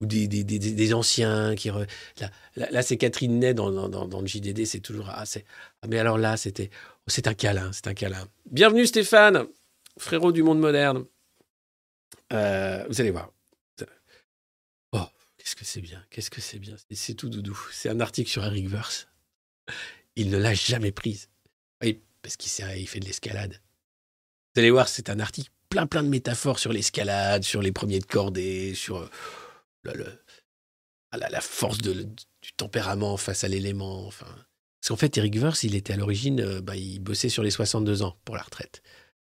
ou 0.00 0.06
des, 0.06 0.28
des, 0.28 0.44
des- 0.44 0.58
des 0.60 0.94
anciens 0.94 1.56
qui. 1.56 1.70
Là, 1.70 2.30
là, 2.70 2.82
c'est 2.82 2.96
Catherine 2.96 3.36
Ney 3.40 3.52
dans, 3.52 3.70
dans, 3.72 4.06
dans- 4.06 4.20
le 4.20 4.26
JDD, 4.28 4.64
c'est 4.64 4.78
toujours 4.80 5.08
Ah, 5.10 5.24
ah, 5.26 5.86
mais 5.88 5.98
alors 5.98 6.18
là, 6.18 6.36
c'était. 6.36 6.70
oh, 6.72 7.08
c'est 7.08 7.26
un 7.26 7.34
câlin, 7.34 7.72
c'est 7.72 7.88
un 7.88 7.94
câlin. 7.94 8.28
Bienvenue 8.48 8.86
Stéphane, 8.86 9.46
frérot 9.98 10.30
du 10.30 10.44
monde 10.44 10.60
moderne. 10.60 11.04
Euh, 12.32 12.84
vous 12.88 13.00
allez 13.00 13.10
voir. 13.10 13.32
Oh, 14.92 15.00
qu'est-ce 15.36 15.56
que 15.56 15.64
c'est 15.64 15.80
bien, 15.80 16.00
qu'est-ce 16.10 16.30
que 16.30 16.40
c'est 16.40 16.60
bien. 16.60 16.76
C'est- 16.76 16.94
C'est 16.94 17.14
tout 17.14 17.28
doudou. 17.28 17.58
C'est 17.72 17.88
un 17.88 17.98
article 17.98 18.30
sur 18.30 18.44
Eric 18.44 18.68
Verse. 18.68 19.08
Il 20.14 20.30
ne 20.30 20.38
l'a 20.38 20.54
jamais 20.54 20.92
prise. 20.92 21.28
Oui, 21.82 22.00
parce 22.22 22.36
qu'il 22.36 22.50
fait 22.86 23.00
de 23.00 23.04
l'escalade. 23.04 23.60
Vous 24.54 24.60
allez 24.60 24.70
voir, 24.70 24.88
c'est 24.88 25.10
un 25.10 25.20
article 25.20 25.50
plein 25.68 25.86
plein 25.86 26.02
de 26.02 26.08
métaphores 26.08 26.58
sur 26.58 26.72
l'escalade, 26.72 27.44
sur 27.44 27.62
les 27.62 27.72
premiers 27.72 27.98
de 27.98 28.04
cordée, 28.04 28.74
sur 28.74 28.98
euh, 28.98 30.04
ah, 31.10 31.16
la, 31.16 31.40
force 31.40 31.78
du 31.78 31.92
tempérament 32.56 33.16
face 33.16 33.44
à 33.44 33.48
l'élément. 33.48 34.06
Enfin, 34.06 34.26
parce 34.26 34.88
qu'en 34.88 34.96
fait, 34.96 35.16
Eric 35.16 35.36
Verse, 35.38 35.62
il 35.62 35.74
était 35.74 35.94
à 35.94 35.96
l'origine, 35.96 36.40
euh, 36.40 36.60
bah, 36.60 36.76
il 36.76 36.98
bossait 36.98 37.30
sur 37.30 37.42
les 37.42 37.50
62 37.50 38.02
ans 38.02 38.18
pour 38.24 38.36
la 38.36 38.42
retraite. 38.42 38.82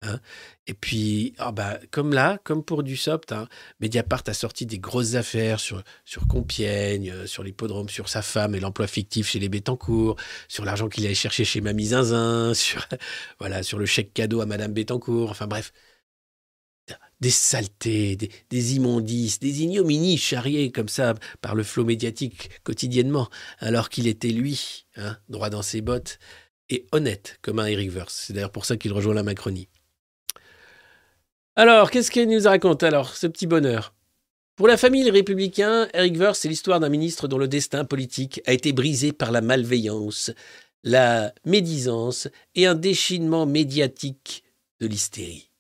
Hein. 0.04 0.20
Et 0.66 0.74
puis, 0.74 1.34
ah 1.38 1.52
bah, 1.52 1.78
comme 1.90 2.12
là, 2.14 2.38
comme 2.44 2.64
pour 2.64 2.82
Dussopt, 2.82 3.32
hein, 3.32 3.48
Mediapart 3.80 4.22
a 4.26 4.34
sorti 4.34 4.66
des 4.66 4.78
grosses 4.78 5.14
affaires 5.14 5.60
sur, 5.60 5.82
sur 6.04 6.26
Compiègne, 6.26 7.10
euh, 7.10 7.26
sur 7.26 7.42
l'hippodrome, 7.42 7.88
sur 7.88 8.08
sa 8.08 8.22
femme 8.22 8.54
et 8.54 8.60
l'emploi 8.60 8.86
fictif 8.86 9.28
chez 9.30 9.38
les 9.38 9.48
Bettencourt, 9.48 10.16
sur 10.48 10.64
l'argent 10.64 10.88
qu'il 10.88 11.04
allait 11.04 11.14
chercher 11.14 11.44
chez 11.44 11.60
Mamie 11.60 11.86
Zinzin, 11.88 12.54
sur, 12.54 12.86
voilà, 13.38 13.62
sur 13.62 13.78
le 13.78 13.86
chèque 13.86 14.14
cadeau 14.14 14.40
à 14.40 14.46
Madame 14.46 14.72
Bettencourt, 14.72 15.30
enfin 15.30 15.46
bref. 15.46 15.72
des 17.20 17.30
saletés, 17.30 18.16
des, 18.16 18.30
des 18.50 18.76
immondices, 18.76 19.38
des 19.38 19.62
ignominies 19.62 20.18
charriées 20.18 20.70
comme 20.72 20.88
ça 20.88 21.14
par 21.40 21.54
le 21.54 21.62
flot 21.62 21.84
médiatique 21.84 22.50
quotidiennement, 22.64 23.28
alors 23.58 23.88
qu'il 23.88 24.06
était 24.06 24.28
lui, 24.28 24.86
hein, 24.96 25.16
droit 25.28 25.50
dans 25.50 25.62
ses 25.62 25.80
bottes, 25.80 26.18
et 26.70 26.86
honnête 26.92 27.38
comme 27.42 27.58
un 27.58 27.66
Eric 27.66 27.90
Verse. 27.90 28.24
C'est 28.26 28.32
d'ailleurs 28.32 28.52
pour 28.52 28.64
ça 28.64 28.76
qu'il 28.76 28.92
rejoint 28.92 29.14
la 29.14 29.22
Macronie. 29.22 29.68
Alors, 31.56 31.92
qu'est-ce 31.92 32.10
qu'il 32.10 32.28
nous 32.28 32.42
raconte 32.42 32.82
alors, 32.82 33.14
ce 33.14 33.28
petit 33.28 33.46
bonheur? 33.46 33.94
Pour 34.56 34.66
la 34.66 34.76
famille 34.76 35.04
Les 35.04 35.10
Républicains, 35.10 35.88
Eric 35.94 36.16
Verse, 36.16 36.40
c'est 36.40 36.48
l'histoire 36.48 36.80
d'un 36.80 36.88
ministre 36.88 37.28
dont 37.28 37.38
le 37.38 37.46
destin 37.46 37.84
politique 37.84 38.40
a 38.46 38.52
été 38.52 38.72
brisé 38.72 39.12
par 39.12 39.30
la 39.30 39.40
malveillance, 39.40 40.32
la 40.82 41.32
médisance 41.44 42.26
et 42.56 42.66
un 42.66 42.74
déchinement 42.74 43.46
médiatique 43.46 44.42
de 44.80 44.88
l'hystérie. 44.88 45.50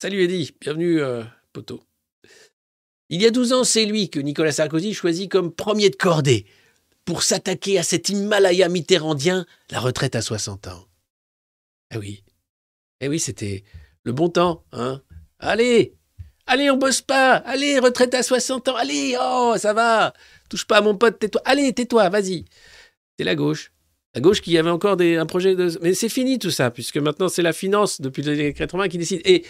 Salut 0.00 0.22
Eddy, 0.22 0.54
bienvenue, 0.58 1.02
euh, 1.02 1.22
poteau. 1.52 1.82
Il 3.10 3.20
y 3.20 3.26
a 3.26 3.30
12 3.30 3.52
ans, 3.52 3.64
c'est 3.64 3.84
lui 3.84 4.08
que 4.08 4.20
Nicolas 4.20 4.52
Sarkozy 4.52 4.94
choisit 4.94 5.30
comme 5.30 5.52
premier 5.52 5.90
de 5.90 5.96
cordée 5.96 6.46
pour 7.04 7.22
s'attaquer 7.22 7.78
à 7.78 7.82
cet 7.82 8.08
Himalaya 8.08 8.70
mitterrandien, 8.70 9.44
la 9.70 9.80
retraite 9.80 10.14
à 10.14 10.22
60 10.22 10.68
ans. 10.68 10.86
Eh 11.92 11.98
oui, 11.98 12.22
eh 13.00 13.08
oui, 13.08 13.18
c'était 13.18 13.64
le 14.04 14.12
bon 14.12 14.28
temps, 14.28 14.64
hein. 14.72 15.00
Allez, 15.38 15.94
allez, 16.46 16.70
on 16.70 16.76
bosse 16.76 17.00
pas, 17.00 17.34
allez, 17.34 17.78
retraite 17.78 18.14
à 18.14 18.22
60 18.22 18.68
ans, 18.68 18.76
allez, 18.76 19.16
oh, 19.20 19.54
ça 19.56 19.72
va, 19.72 20.12
touche 20.48 20.66
pas 20.66 20.78
à 20.78 20.80
mon 20.80 20.96
pote, 20.96 21.18
tais-toi, 21.18 21.40
allez, 21.44 21.72
tais-toi, 21.72 22.08
vas-y. 22.08 22.44
C'est 23.18 23.24
la 23.24 23.34
gauche. 23.34 23.72
La 24.14 24.20
gauche 24.20 24.40
qui 24.40 24.58
avait 24.58 24.70
encore 24.70 25.00
un 25.00 25.26
projet 25.26 25.54
de... 25.54 25.78
Mais 25.82 25.94
c'est 25.94 26.08
fini 26.08 26.38
tout 26.38 26.50
ça, 26.50 26.70
puisque 26.70 26.96
maintenant 26.96 27.28
c'est 27.28 27.42
la 27.42 27.52
finance 27.52 28.00
depuis 28.00 28.22
les 28.22 28.32
années 28.32 28.52
80 28.52 28.88
qui 28.88 28.98
décide. 28.98 29.20
Et 29.24 29.44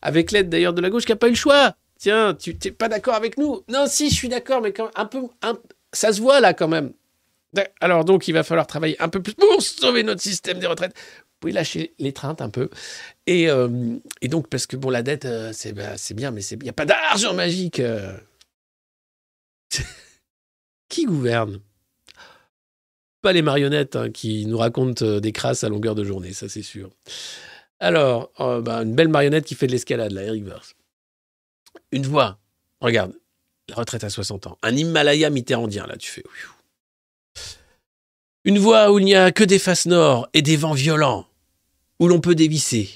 avec 0.00 0.32
l'aide 0.32 0.48
d'ailleurs 0.48 0.72
de 0.72 0.80
la 0.80 0.90
gauche 0.90 1.04
qui 1.04 1.12
n'a 1.12 1.16
pas 1.16 1.28
eu 1.28 1.32
le 1.32 1.36
choix. 1.36 1.76
Tiens, 1.98 2.34
tu 2.34 2.56
n'es 2.64 2.72
pas 2.72 2.88
d'accord 2.88 3.14
avec 3.14 3.38
nous? 3.38 3.62
Non, 3.68 3.84
si, 3.86 4.10
je 4.10 4.14
suis 4.14 4.28
d'accord, 4.28 4.60
mais 4.60 4.72
quand 4.72 4.90
un 4.96 5.06
peu, 5.06 5.20
ça 5.92 6.12
se 6.12 6.20
voit 6.20 6.40
là 6.40 6.52
quand 6.52 6.66
même. 6.66 6.92
Alors 7.80 8.04
donc, 8.04 8.26
il 8.26 8.32
va 8.32 8.42
falloir 8.42 8.66
travailler 8.66 9.00
un 9.00 9.08
peu 9.08 9.22
plus 9.22 9.34
pour 9.34 9.62
sauver 9.62 10.02
notre 10.02 10.20
système 10.20 10.58
des 10.58 10.66
retraites. 10.66 10.94
Pouvez 11.42 11.52
lâcher 11.52 11.92
l'étreinte 11.98 12.40
un 12.40 12.50
peu. 12.50 12.70
Et, 13.26 13.50
euh, 13.50 13.96
et, 14.20 14.28
donc, 14.28 14.46
parce 14.48 14.68
que 14.68 14.76
bon, 14.76 14.90
la 14.90 15.02
dette, 15.02 15.24
euh, 15.24 15.50
c'est 15.52 15.72
bah, 15.72 15.96
bien, 16.14 16.30
mais 16.30 16.40
il 16.40 16.58
n'y 16.60 16.68
a 16.68 16.72
pas 16.72 16.84
d'argent 16.84 17.34
magique. 17.34 17.80
Euh. 17.80 18.16
qui 20.88 21.04
gouverne? 21.04 21.58
Pas 23.22 23.32
les 23.32 23.42
marionnettes 23.42 23.96
hein, 23.96 24.12
qui 24.12 24.46
nous 24.46 24.56
racontent 24.56 25.18
des 25.18 25.32
crasses 25.32 25.64
à 25.64 25.68
longueur 25.68 25.96
de 25.96 26.04
journée, 26.04 26.32
ça 26.32 26.48
c'est 26.48 26.62
sûr. 26.62 26.90
Alors, 27.80 28.30
bah, 28.38 28.76
une 28.82 28.94
belle 28.94 29.08
marionnette 29.08 29.44
qui 29.44 29.56
fait 29.56 29.66
de 29.66 29.72
l'escalade, 29.72 30.12
là, 30.12 30.22
Eric 30.22 30.44
Verse. 30.44 30.76
Une 31.90 32.06
voix, 32.06 32.38
regarde, 32.80 33.14
la 33.68 33.74
retraite 33.74 34.04
à 34.04 34.10
60 34.10 34.46
ans. 34.46 34.58
Un 34.62 34.76
Himalaya 34.76 35.28
mitterrandien, 35.28 35.88
là, 35.88 35.96
tu 35.96 36.08
fais. 36.08 36.22
Une 38.44 38.60
voix 38.60 38.92
où 38.92 39.00
il 39.00 39.04
n'y 39.04 39.16
a 39.16 39.32
que 39.32 39.42
des 39.42 39.58
faces 39.58 39.86
nord 39.86 40.28
et 40.34 40.42
des 40.42 40.56
vents 40.56 40.72
violents, 40.72 41.26
où 42.02 42.08
l'on 42.08 42.20
peut 42.20 42.34
dévisser. 42.34 42.90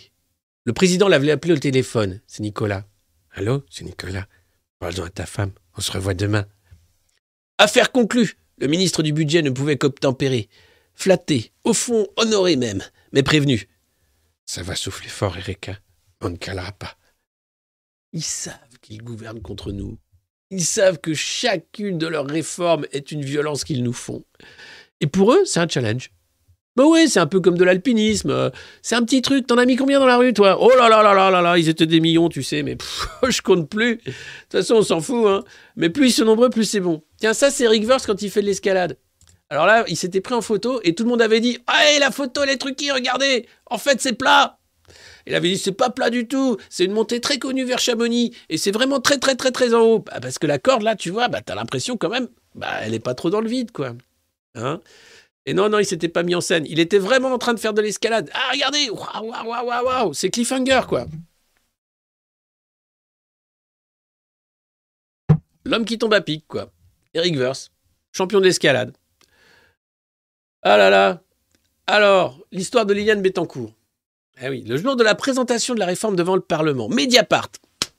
Le 0.65 0.73
président 0.73 1.07
l'avait 1.07 1.31
appelé 1.31 1.55
au 1.55 1.59
téléphone. 1.59 2.21
C'est 2.27 2.43
Nicolas. 2.43 2.85
Allô, 3.31 3.63
c'est 3.71 3.85
Nicolas. 3.85 4.27
Parle-en 4.81 5.05
à 5.05 5.11
ta 5.11 5.27
femme. 5.27 5.53
On 5.77 5.81
se 5.81 5.93
revoit 5.93 6.15
demain. 6.15 6.45
Affaire 7.57 7.93
conclue. 7.93 8.37
Le 8.59 8.67
ministre 8.67 9.05
du 9.05 9.13
budget 9.13 9.43
ne 9.43 9.51
pouvait 9.51 9.79
qu'obtempérer. 9.79 10.49
Flatté, 10.93 11.53
au 11.63 11.73
fond 11.73 12.09
honoré 12.17 12.57
même, 12.57 12.83
mais 13.13 13.23
prévenu. 13.23 13.69
Ça 14.45 14.65
va 14.65 14.75
souffler 14.75 15.09
fort, 15.09 15.39
Erika. 15.39 15.79
On 16.21 16.31
ne 16.31 16.37
calera 16.37 16.73
pas. 16.73 16.97
Ils 18.13 18.25
savent 18.25 18.79
qu'ils 18.83 19.05
gouvernent 19.05 19.41
contre 19.41 19.71
nous. 19.71 19.99
Ils 20.51 20.65
savent 20.65 20.99
que 20.99 21.15
chacune 21.15 21.99
de 21.99 22.09
leurs 22.09 22.27
réformes 22.27 22.87
est 22.91 23.13
une 23.13 23.25
violence 23.25 23.63
qu'ils 23.63 23.85
nous 23.85 23.93
font. 23.93 24.25
Et 25.01 25.07
pour 25.07 25.33
eux, 25.33 25.45
c'est 25.45 25.61
un 25.61 25.69
challenge. 25.69 26.11
Bah 26.77 26.85
ouais, 26.85 27.07
c'est 27.07 27.21
un 27.21 27.27
peu 27.27 27.41
comme 27.41 27.57
de 27.57 27.65
l'alpinisme. 27.65 28.53
C'est 28.83 28.95
un 28.95 29.03
petit 29.03 29.23
truc. 29.23 29.47
T'en 29.47 29.57
as 29.59 29.65
mis 29.65 29.77
combien 29.77 29.99
dans 29.99 30.07
la 30.07 30.19
rue, 30.19 30.35
toi? 30.35 30.59
Oh 30.61 30.71
là 30.77 30.89
là 30.89 31.03
là 31.03 31.15
là 31.15 31.31
là 31.31 31.41
là, 31.41 31.59
ils 31.59 31.69
étaient 31.69 31.87
des 31.87 32.01
millions, 32.01 32.29
tu 32.29 32.43
sais, 32.43 32.63
mais 32.63 32.77
je 33.29 33.43
compte 33.43 33.69
plus. 33.69 33.97
De 33.97 34.03
toute 34.03 34.15
façon, 34.53 34.75
on 34.77 34.83
s'en 34.83 35.01
fout, 35.01 35.27
hein. 35.27 35.43
Mais 35.77 35.89
plus 35.89 36.09
ils 36.09 36.13
sont 36.13 36.25
nombreux, 36.25 36.51
plus 36.51 36.65
c'est 36.65 36.81
bon. 36.81 37.03
Tiens, 37.19 37.33
ça, 37.33 37.51
c'est 37.51 37.67
Rick 37.67 37.87
Verse 37.87 38.07
quand 38.07 38.21
il 38.21 38.31
fait 38.31 38.43
de 38.43 38.47
l'escalade. 38.47 38.99
Alors 39.49 39.67
là, 39.67 39.85
il 39.89 39.97
s'était 39.97 40.21
pris 40.21 40.35
en 40.35 40.41
photo 40.41 40.81
et 40.83 40.95
tout 40.95 41.05
le 41.05 41.09
monde 41.09 41.23
avait 41.23 41.41
dit 41.41 41.59
Ah, 41.67 41.81
la 42.01 42.11
photo, 42.11 42.43
elle 42.43 42.51
est 42.51 42.57
truquée, 42.57 42.93
regardez 42.93 43.47
En 43.67 43.79
fait, 43.79 44.01
c'est 44.01 44.13
plat 44.13 44.59
il 45.27 45.35
avait 45.35 45.49
dit 45.49 45.59
c'est 45.59 45.73
pas 45.73 45.91
plat 45.91 46.11
du 46.11 46.29
tout, 46.29 46.57
c'est 46.71 46.85
une 46.85 46.93
montée 46.93 47.21
très 47.21 47.39
connue 47.39 47.65
vers 47.65 47.79
Chamonix 47.79 48.35
et 48.49 48.59
c'est 48.59 48.71
vraiment 48.71 49.01
très 49.01 49.19
très 49.19 49.35
très 49.35 49.51
très 49.51 49.75
en 49.75 49.81
haut. 49.81 49.99
Bah, 49.99 50.19
parce 50.23 50.39
que 50.39 50.47
la 50.47 50.59
corde 50.59 50.83
là, 50.83 50.95
tu 50.95 51.11
vois, 51.11 51.29
bah 51.29 51.41
t'as 51.45 51.55
l'impression 51.55 51.97
quand 51.97 52.09
même, 52.09 52.29
bah 52.55 52.69
elle 52.83 52.95
est 52.95 53.01
pas 53.01 53.15
trop 53.15 53.31
dans 53.31 53.41
le 53.41 53.49
vide 53.49 53.73
quoi. 53.73 53.95
Hein? 54.55 54.81
Et 55.47 55.55
non 55.55 55.69
non, 55.69 55.79
il 55.79 55.87
s'était 55.87 56.09
pas 56.09 56.23
mis 56.25 56.35
en 56.35 56.41
scène, 56.41 56.67
il 56.69 56.81
était 56.81 56.99
vraiment 56.99 57.33
en 57.33 57.39
train 57.39 57.55
de 57.55 57.61
faire 57.61 57.73
de 57.73 57.81
l'escalade. 57.81 58.31
Ah 58.35 58.51
regardez, 58.53 58.91
waouh 58.91 59.31
waouh 59.31 59.67
waouh 59.67 59.85
waouh, 59.87 60.15
c'est 60.15 60.31
cliffhanger 60.31 60.83
quoi. 60.89 61.07
L'homme 65.65 65.85
qui 65.85 65.99
tombe 65.99 66.15
à 66.15 66.21
pic 66.21 66.45
quoi. 66.47 66.71
Eric 67.15 67.37
Verse, 67.37 67.71
champion 68.13 68.41
de 68.41 68.45
l'escalade. 68.45 68.93
Ah 70.63 70.77
là 70.77 70.91
là. 70.91 71.23
Alors, 71.87 72.45
l'histoire 72.51 72.85
de 72.85 72.93
Liliane 72.93 73.23
Bettencourt. 73.23 73.73
Eh 74.43 74.49
oui, 74.49 74.63
le 74.63 74.77
jour 74.77 74.97
de 74.97 75.05
la 75.05 75.15
présentation 75.15 75.75
de 75.75 75.79
la 75.79 75.87
réforme 75.87 76.17
devant 76.17 76.35
le 76.35 76.43
Parlement, 76.43 76.89
Mediapart 76.89 77.51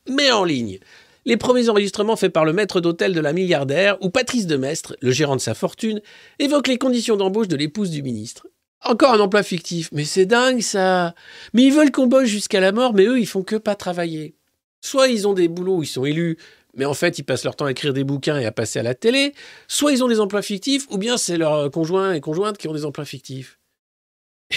met 0.10 0.32
en 0.32 0.44
ligne 0.44 0.80
les 1.28 1.36
premiers 1.36 1.68
enregistrements 1.68 2.16
faits 2.16 2.32
par 2.32 2.46
le 2.46 2.54
maître 2.54 2.80
d'hôtel 2.80 3.14
de 3.14 3.20
la 3.20 3.34
milliardaire, 3.34 3.98
où 4.02 4.10
Patrice 4.10 4.48
Demestre, 4.48 4.96
le 5.02 5.12
gérant 5.12 5.36
de 5.36 5.42
sa 5.42 5.54
fortune, 5.54 6.02
évoque 6.40 6.70
les 6.70 6.78
conditions 6.78 7.18
d'embauche 7.18 7.50
de 7.50 7.58
l'épouse 7.58 7.90
du 7.90 8.02
ministre. 8.02 8.48
Encore 8.82 9.12
un 9.12 9.20
emploi 9.20 9.44
fictif, 9.44 9.90
mais 9.92 10.06
c'est 10.06 10.26
dingue 10.26 10.62
ça 10.62 11.16
Mais 11.54 11.64
ils 11.64 11.74
veulent 11.74 11.92
qu'on 11.92 12.08
bosse 12.08 12.30
jusqu'à 12.30 12.62
la 12.62 12.72
mort, 12.72 12.94
mais 12.94 13.06
eux, 13.06 13.20
ils 13.20 13.28
font 13.28 13.44
que 13.44 13.58
pas 13.58 13.76
travailler. 13.76 14.36
Soit 14.80 15.10
ils 15.10 15.28
ont 15.28 15.34
des 15.34 15.50
boulots 15.50 15.80
où 15.80 15.84
ils 15.84 15.88
sont 15.88 16.06
élus, 16.06 16.38
mais 16.76 16.86
en 16.86 16.94
fait, 16.94 17.20
ils 17.20 17.24
passent 17.24 17.44
leur 17.44 17.58
temps 17.58 17.66
à 17.66 17.72
écrire 17.72 17.92
des 17.92 18.06
bouquins 18.06 18.40
et 18.40 18.46
à 18.46 18.54
passer 18.54 18.80
à 18.80 18.84
la 18.84 18.96
télé, 18.96 19.34
soit 19.68 19.92
ils 19.92 20.06
ont 20.06 20.08
des 20.08 20.22
emplois 20.22 20.42
fictifs, 20.42 20.88
ou 20.92 20.98
bien 20.98 21.18
c'est 21.18 21.38
leurs 21.38 21.70
conjoints 21.72 22.14
et 22.14 22.22
conjointes 22.22 22.58
qui 22.58 22.70
ont 22.70 22.74
des 22.74 22.86
emplois 22.86 23.04
fictifs. 23.04 23.60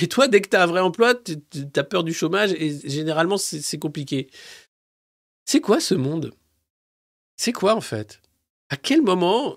Et 0.01 0.07
toi, 0.07 0.29
dès 0.29 0.41
que 0.41 0.49
tu 0.49 0.57
un 0.57 0.67
vrai 0.67 0.81
emploi, 0.81 1.15
tu 1.17 1.67
as 1.75 1.83
peur 1.83 2.05
du 2.05 2.15
chômage 2.15 2.53
et 2.53 2.89
généralement, 2.89 3.39
c'est 3.39 3.79
compliqué. 3.79 4.29
C'est 5.47 5.61
quoi 5.61 5.81
ce 5.81 5.97
monde? 5.97 6.33
C'est 7.41 7.53
quoi 7.53 7.75
en 7.75 7.81
fait? 7.81 8.21
À 8.69 8.77
quel 8.77 9.01
moment 9.01 9.57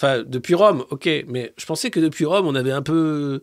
Enfin, 0.00 0.24
depuis 0.26 0.56
Rome, 0.56 0.84
ok, 0.90 1.08
mais 1.28 1.52
je 1.56 1.64
pensais 1.64 1.88
que 1.88 2.00
depuis 2.00 2.24
Rome, 2.24 2.48
on 2.48 2.56
avait 2.56 2.72
un 2.72 2.82
peu. 2.82 3.40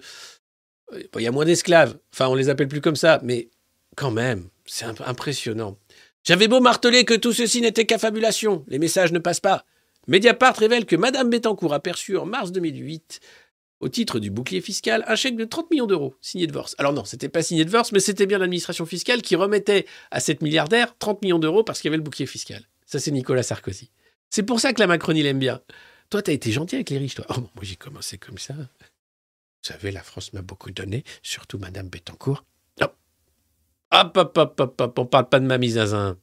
Il 0.94 1.22
y 1.22 1.28
a 1.28 1.32
moins 1.32 1.46
d'esclaves. 1.46 1.98
Enfin, 2.12 2.28
on 2.28 2.36
les 2.36 2.50
appelle 2.50 2.68
plus 2.68 2.82
comme 2.82 2.98
ça, 2.98 3.22
mais 3.24 3.48
quand 3.96 4.12
même, 4.12 4.50
c'est 4.66 4.84
impressionnant. 5.06 5.78
J'avais 6.26 6.50
beau 6.50 6.60
marteler 6.60 7.06
que 7.06 7.14
tout 7.14 7.32
ceci 7.32 7.62
n'était 7.62 7.86
qu'affabulation, 7.86 8.66
les 8.68 8.78
messages 8.78 9.14
ne 9.14 9.20
passent 9.20 9.40
pas. 9.40 9.64
Mediapart 10.08 10.58
révèle 10.58 10.86
que 10.86 10.98
Madame 10.98 11.30
Bettencourt 11.30 11.74
a 11.74 11.80
perçu 11.80 12.18
en 12.18 12.26
mars 12.26 12.52
2008 12.52 13.22
au 13.80 13.88
titre 13.88 14.20
du 14.20 14.32
bouclier 14.32 14.60
fiscal, 14.60 15.06
un 15.08 15.16
chèque 15.16 15.38
de 15.38 15.46
30 15.46 15.72
millions 15.72 15.88
d'euros 15.88 16.14
signé 16.20 16.46
de 16.46 16.52
Vors. 16.52 16.72
Alors 16.78 16.92
non, 16.92 17.06
c'était 17.06 17.30
pas 17.30 17.42
signé 17.42 17.64
de 17.64 17.70
Vors, 17.70 17.88
mais 17.94 18.02
c'était 18.02 18.26
bien 18.26 18.40
l'administration 18.40 18.86
fiscale 18.86 19.22
qui 19.22 19.38
remettait 19.38 19.86
à 20.12 20.20
cette 20.20 20.42
milliardaire 20.42 20.94
30 21.00 21.22
millions 21.22 21.40
d'euros 21.40 21.64
parce 21.64 21.80
qu'il 21.80 21.88
y 21.88 21.92
avait 21.92 21.98
le 21.98 22.04
bouclier 22.04 22.26
fiscal. 22.26 22.68
Ça, 22.88 23.00
c'est 23.00 23.12
Nicolas 23.12 23.44
Sarkozy. 23.44 23.92
C'est 24.30 24.44
pour 24.44 24.60
ça 24.60 24.74
que 24.74 24.80
la 24.80 24.88
Macronie 24.88 25.22
l'aime 25.22 25.40
bien. 25.40 25.62
Toi, 26.10 26.22
t'as 26.22 26.32
été 26.32 26.52
gentil 26.52 26.76
avec 26.76 26.90
les 26.90 26.98
riches, 26.98 27.16
toi. 27.16 27.26
Oh, 27.30 27.42
moi, 27.42 27.64
j'ai 27.64 27.76
commencé 27.76 28.18
comme 28.18 28.38
ça. 28.38 28.54
Vous 28.54 29.74
savez, 29.74 29.92
la 29.92 30.02
France 30.02 30.32
m'a 30.32 30.42
beaucoup 30.42 30.72
donné, 30.72 31.04
surtout 31.22 31.58
Madame 31.58 31.90
Bettencourt. 31.90 32.46
Non. 32.80 32.88
Hop, 33.92 34.18
hop, 34.18 34.38
hop, 34.38 34.60
hop, 34.60 34.82
hop, 34.82 35.00
on 35.00 35.06
parle 35.06 35.28
pas 35.28 35.40
de 35.42 35.46
mamie 35.46 35.72
Zazin. 35.72 36.18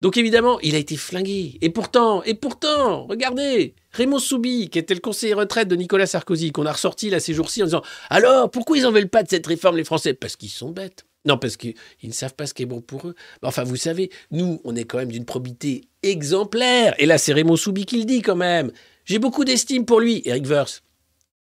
Donc 0.00 0.16
évidemment, 0.16 0.58
il 0.60 0.74
a 0.74 0.78
été 0.78 0.96
flingué. 0.96 1.56
Et 1.60 1.70
pourtant, 1.70 2.22
et 2.24 2.34
pourtant, 2.34 3.06
regardez, 3.06 3.74
Raymond 3.92 4.18
Soubi, 4.18 4.68
qui 4.68 4.78
était 4.78 4.94
le 4.94 5.00
conseiller 5.00 5.34
retraite 5.34 5.68
de 5.68 5.76
Nicolas 5.76 6.06
Sarkozy, 6.06 6.50
qu'on 6.50 6.66
a 6.66 6.72
ressorti 6.72 7.10
là 7.10 7.20
ces 7.20 7.32
jours-ci 7.32 7.62
en 7.62 7.66
disant 7.66 7.82
Alors, 8.10 8.50
pourquoi 8.50 8.76
ils 8.76 8.82
n'en 8.82 8.92
veulent 8.92 9.08
pas 9.08 9.22
de 9.22 9.28
cette 9.28 9.46
réforme, 9.46 9.76
les 9.76 9.84
Français? 9.84 10.14
Parce 10.14 10.36
qu'ils 10.36 10.50
sont 10.50 10.72
bêtes. 10.72 11.06
Non, 11.26 11.38
parce 11.38 11.56
qu'ils 11.56 11.74
ne 12.02 12.12
savent 12.12 12.34
pas 12.34 12.46
ce 12.46 12.54
qui 12.54 12.62
est 12.62 12.66
bon 12.66 12.80
pour 12.80 13.08
eux. 13.08 13.14
Enfin, 13.42 13.64
vous 13.64 13.76
savez, 13.76 14.10
nous, 14.30 14.60
on 14.64 14.76
est 14.76 14.84
quand 14.84 14.98
même 14.98 15.12
d'une 15.12 15.24
probité 15.24 15.88
exemplaire. 16.02 16.94
Et 16.98 17.06
là, 17.06 17.16
c'est 17.16 17.32
Raymond 17.32 17.56
Soubi 17.56 17.86
qui 17.86 17.98
le 17.98 18.04
dit 18.04 18.20
quand 18.20 18.36
même. 18.36 18.72
J'ai 19.06 19.18
beaucoup 19.18 19.44
d'estime 19.44 19.86
pour 19.86 20.00
lui, 20.00 20.22
Eric 20.24 20.46
Verse. 20.46 20.82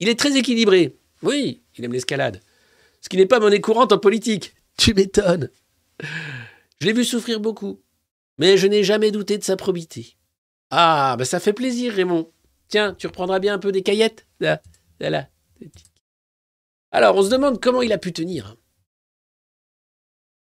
Il 0.00 0.08
est 0.08 0.18
très 0.18 0.36
équilibré. 0.36 0.96
Oui, 1.22 1.62
il 1.76 1.84
aime 1.84 1.92
l'escalade. 1.92 2.40
Ce 3.00 3.08
qui 3.08 3.16
n'est 3.16 3.26
pas 3.26 3.40
monnaie 3.40 3.60
courante 3.60 3.92
en 3.92 3.98
politique. 3.98 4.54
Tu 4.76 4.94
m'étonnes. 4.94 5.50
Je 6.80 6.86
l'ai 6.86 6.92
vu 6.92 7.04
souffrir 7.04 7.40
beaucoup 7.40 7.80
mais 8.38 8.56
je 8.56 8.66
n'ai 8.66 8.84
jamais 8.84 9.10
douté 9.10 9.38
de 9.38 9.44
sa 9.44 9.56
probité. 9.56 10.16
Ah, 10.70 11.16
ben 11.18 11.24
ça 11.24 11.40
fait 11.40 11.52
plaisir, 11.52 11.92
Raymond. 11.92 12.30
Tiens, 12.68 12.94
tu 12.94 13.06
reprendras 13.06 13.38
bien 13.38 13.54
un 13.54 13.58
peu 13.58 13.72
des 13.72 13.82
caillettes? 13.82 14.26
Là, 14.40 14.60
là, 15.00 15.28
Alors, 16.90 17.16
on 17.16 17.22
se 17.22 17.30
demande 17.30 17.60
comment 17.60 17.82
il 17.82 17.92
a 17.92 17.98
pu 17.98 18.12
tenir. 18.12 18.56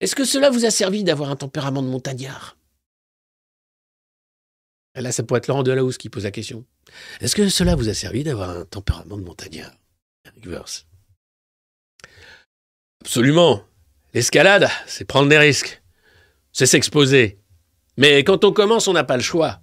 Est-ce 0.04 0.14
que 0.14 0.26
cela 0.26 0.50
vous 0.50 0.66
a 0.66 0.70
servi 0.70 1.02
d'avoir 1.02 1.30
un 1.30 1.36
tempérament 1.36 1.80
de 1.80 1.88
montagnard? 1.88 2.58
Et 4.94 5.00
Là, 5.00 5.12
ça 5.12 5.22
pourrait 5.22 5.38
être 5.38 5.46
Laurent 5.46 5.62
Delahousse 5.62 5.96
qui 5.96 6.10
pose 6.10 6.24
la 6.24 6.30
question. 6.30 6.66
Est-ce 7.22 7.34
que 7.34 7.48
cela 7.48 7.74
vous 7.74 7.88
a 7.88 7.94
servi 7.94 8.22
d'avoir 8.22 8.50
un 8.50 8.66
tempérament 8.66 9.16
de 9.16 9.22
montagnard? 9.22 9.72
Absolument. 13.00 13.64
L'escalade, 14.12 14.68
c'est 14.86 15.06
prendre 15.06 15.30
des 15.30 15.38
risques. 15.38 15.82
C'est 16.52 16.66
s'exposer. 16.66 17.38
Mais 17.96 18.24
quand 18.24 18.44
on 18.44 18.52
commence, 18.52 18.88
on 18.88 18.92
n'a 18.92 19.04
pas 19.04 19.16
le 19.16 19.22
choix. 19.22 19.62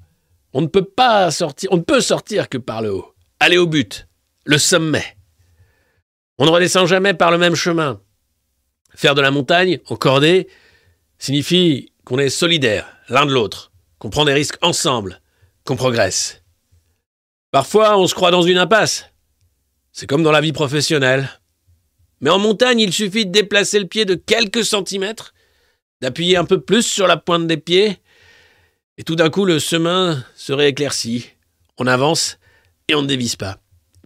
On 0.54 0.62
ne 0.62 0.68
peut 0.68 0.86
pas 0.86 1.30
sortir, 1.30 1.72
on 1.72 1.78
ne 1.78 1.84
peut 1.84 2.02
sortir 2.02 2.50
que 2.50 2.58
par 2.58 2.82
le 2.82 2.92
haut. 2.92 3.14
Aller 3.40 3.60
au 3.60 3.68
but, 3.68 4.08
le 4.46 4.58
sommet. 4.58 5.18
On 6.40 6.48
ne 6.48 6.50
redescend 6.50 6.88
jamais 6.88 7.14
par 7.14 7.30
le 7.30 7.38
même 7.38 7.54
chemin. 7.54 8.02
Faire 8.96 9.16
de 9.16 9.22
la 9.22 9.32
montagne 9.32 9.80
en 9.88 9.96
cordée 9.96 10.48
signifie 11.18 11.92
qu'on 12.04 12.18
est 12.18 12.30
solidaire 12.30 12.88
l'un 13.10 13.26
de 13.26 13.34
l'autre, 13.34 13.72
qu'on 14.00 14.10
prend 14.10 14.26
des 14.26 14.34
risques 14.34 14.58
ensemble, 14.62 15.22
qu'on 15.66 15.76
progresse. 15.76 16.42
Parfois, 17.52 17.98
on 17.98 18.08
se 18.08 18.16
croit 18.16 18.32
dans 18.32 18.42
une 18.42 18.58
impasse. 18.58 19.06
C'est 19.92 20.08
comme 20.08 20.24
dans 20.24 20.32
la 20.32 20.42
vie 20.42 20.54
professionnelle. 20.54 21.30
Mais 22.22 22.30
en 22.30 22.40
montagne, 22.40 22.80
il 22.80 22.94
suffit 22.94 23.26
de 23.26 23.32
déplacer 23.32 23.80
le 23.80 23.88
pied 23.88 24.06
de 24.06 24.16
quelques 24.16 24.64
centimètres, 24.64 25.34
d'appuyer 26.02 26.38
un 26.38 26.46
peu 26.46 26.62
plus 26.62 26.84
sur 26.84 27.08
la 27.08 27.18
pointe 27.18 27.48
des 27.48 27.58
pieds, 27.58 28.00
et 28.98 29.04
tout 29.04 29.16
d'un 29.16 29.30
coup, 29.30 29.46
le 29.46 29.58
chemin 29.60 30.24
serait 30.36 30.70
éclairci. 30.70 31.30
On 31.78 31.88
avance 31.88 32.38
et 32.88 32.96
on 32.96 33.02
ne 33.02 33.08
dévisse 33.08 33.36
pas. 33.36 33.58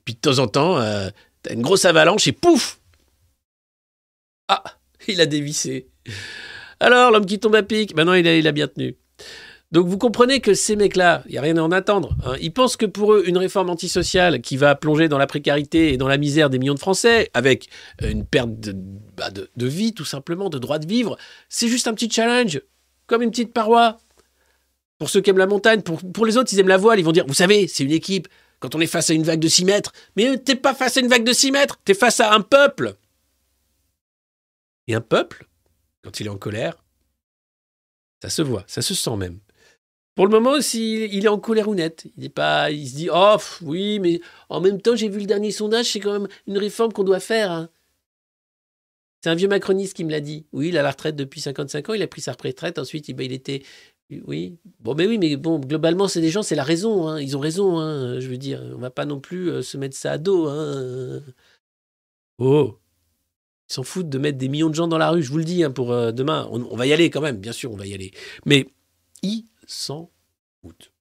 Puis 0.06 0.14
de 0.14 0.20
temps 0.20 0.40
en 0.40 0.48
temps, 0.48 0.80
euh, 0.80 1.10
t'as 1.42 1.54
une 1.54 1.62
grosse 1.62 1.86
avalanche 1.86 2.28
et 2.28 2.32
pouf 2.32 2.80
Ah, 4.48 4.64
il 5.08 5.22
a 5.22 5.26
dévissé. 5.26 5.88
Alors, 6.80 7.12
l'homme 7.12 7.26
qui 7.26 7.40
tombe 7.40 7.56
à 7.56 7.64
pic, 7.64 7.96
maintenant 7.96 8.14
il 8.14 8.28
a, 8.28 8.36
il 8.38 8.48
a 8.48 8.52
bien 8.52 8.68
tenu. 8.68 8.96
Donc 9.72 9.88
vous 9.88 9.98
comprenez 9.98 10.40
que 10.42 10.54
ces 10.54 10.76
mecs-là, 10.76 11.24
il 11.26 11.32
n'y 11.34 11.38
a 11.38 11.42
rien 11.42 11.58
à 11.58 11.62
en 11.62 11.72
attendre. 11.72 12.16
hein. 12.26 12.36
Ils 12.40 12.54
pensent 12.54 12.78
que 12.78 12.86
pour 12.86 13.14
eux, 13.14 13.24
une 13.26 13.38
réforme 13.38 13.70
antisociale 13.70 14.40
qui 14.42 14.58
va 14.58 14.76
plonger 14.76 15.10
dans 15.10 15.18
la 15.18 15.28
précarité 15.28 15.92
et 15.92 15.98
dans 15.98 16.08
la 16.08 16.18
misère 16.18 16.50
des 16.50 16.60
millions 16.60 16.76
de 16.76 16.80
Français, 16.80 17.30
avec 17.34 17.68
euh, 18.04 18.12
une 18.12 18.26
perte 18.26 18.60
de, 18.60 18.74
bah, 19.18 19.32
de- 19.32 19.50
de 19.56 19.66
vie 19.68 19.94
tout 19.94 20.06
simplement, 20.06 20.50
de 20.50 20.60
droit 20.60 20.78
de 20.80 20.88
vivre, 20.88 21.18
c'est 21.50 21.68
juste 21.68 21.88
un 21.88 21.94
petit 21.94 22.10
challenge, 22.10 22.62
comme 23.08 23.22
une 23.22 23.32
petite 23.32 23.54
paroi. 23.54 23.98
Pour 24.98 25.10
ceux 25.10 25.20
qui 25.20 25.30
aiment 25.32 25.40
la 25.40 25.48
montagne, 25.48 25.82
pour, 25.82 26.26
les 26.26 26.38
autres, 26.38 26.54
ils 26.54 26.60
aiment 26.60 26.70
la 26.70 26.78
voile, 26.78 27.00
ils 27.00 27.04
vont 27.04 27.12
dire, 27.12 27.26
vous 27.28 27.34
savez, 27.34 27.68
c'est 27.68 27.84
une 27.84 27.92
équipe, 27.92 28.30
quand 28.60 28.76
on 28.76 28.80
est 28.80 28.88
face 28.88 29.10
à 29.10 29.14
une 29.14 29.24
vague 29.24 29.42
de 29.42 29.48
6 29.50 29.66
mètres, 29.66 29.92
mais 30.16 30.38
t'es 30.38 30.56
pas 30.56 30.74
face 30.74 30.96
à 30.96 31.02
une 31.02 31.08
vague 31.10 31.26
de 31.26 31.34
6 31.34 31.52
mètres, 31.52 31.78
t'es 31.84 31.94
face 31.96 32.22
à 32.22 32.34
un 32.34 32.40
peuple. 32.40 32.96
Et 34.88 34.94
un 34.94 35.02
peuple, 35.02 35.48
quand 36.04 36.20
il 36.20 36.28
est 36.28 36.30
en 36.30 36.38
colère, 36.38 36.84
ça 38.22 38.30
se 38.30 38.42
voit, 38.42 38.64
ça 38.68 38.82
se 38.82 38.94
sent 38.94 39.16
même. 39.18 39.40
Pour 40.16 40.26
le 40.26 40.32
moment, 40.32 40.62
s'il 40.62 41.14
il 41.14 41.26
est 41.26 41.30
en 41.30 41.40
colère 41.40 41.68
ou 41.68 41.76
net, 41.76 42.08
il 42.16 42.24
est 42.24 42.30
pas, 42.30 42.72
il 42.72 42.88
se 42.88 42.96
dit 42.96 43.10
oh 43.12 43.36
oui, 43.64 44.00
mais 44.00 44.22
en 44.50 44.62
même 44.62 44.82
temps, 44.82 44.96
j'ai 44.96 45.10
vu 45.10 45.20
le 45.20 45.26
dernier 45.26 45.52
sondage, 45.52 45.92
c'est 45.92 46.00
quand 46.00 46.14
même 46.14 46.28
une 46.48 46.58
réforme 46.58 46.94
qu'on 46.94 47.04
doit 47.04 47.20
faire. 47.20 47.52
hein. 47.52 47.70
C'est 49.22 49.30
un 49.30 49.36
vieux 49.36 49.48
macroniste 49.48 49.94
qui 49.96 50.04
me 50.06 50.12
l'a 50.12 50.22
dit. 50.22 50.46
Oui, 50.54 50.70
il 50.70 50.78
a 50.78 50.84
la 50.84 50.92
retraite 50.92 51.16
depuis 51.16 51.42
55 51.42 51.90
ans, 51.90 51.94
il 51.94 52.02
a 52.04 52.08
pris 52.08 52.22
sa 52.22 52.32
retraite, 52.32 52.80
ensuite, 52.80 53.10
il, 53.10 53.14
ben, 53.16 53.26
il 53.26 53.34
était, 53.34 53.64
oui, 54.26 54.58
bon, 54.80 54.94
mais 54.96 55.08
oui, 55.08 55.18
mais 55.18 55.36
bon, 55.36 55.60
globalement, 55.60 56.08
c'est 56.08 56.22
des 56.22 56.30
gens, 56.30 56.44
c'est 56.44 56.56
la 56.56 56.64
raison, 56.64 57.08
hein. 57.08 57.20
ils 57.20 57.36
ont 57.36 57.40
raison, 57.40 57.80
hein, 57.80 58.20
je 58.20 58.28
veux 58.28 58.38
dire, 58.38 58.62
on 58.76 58.78
va 58.78 58.92
pas 58.92 59.06
non 59.06 59.20
plus 59.20 59.50
euh, 59.50 59.62
se 59.64 59.78
mettre 59.78 59.98
ça 59.98 60.14
à 60.14 60.18
dos. 60.18 60.48
Oh, 62.38 62.80
ils 63.70 63.74
s'en 63.74 63.84
foutent 63.84 64.10
de 64.10 64.18
mettre 64.18 64.38
des 64.38 64.48
millions 64.48 64.70
de 64.70 64.76
gens 64.76 64.88
dans 64.88 64.98
la 64.98 65.10
rue, 65.10 65.24
je 65.24 65.32
vous 65.32 65.38
le 65.38 65.44
dis, 65.44 65.64
hein, 65.64 65.72
pour 65.72 65.92
euh, 65.92 66.12
demain. 66.12 66.48
On, 66.52 66.76
va 66.76 66.86
y 66.86 66.94
aller 66.94 67.10
quand 67.10 67.22
même, 67.22 67.38
bien 67.38 67.52
sûr, 67.52 67.72
on 67.72 67.78
va 67.78 67.86
y 67.86 67.94
aller. 67.94 68.12
Mais 68.46 68.68
ils 69.22 69.46
s'en 69.66 70.12
foutent. 70.62 70.92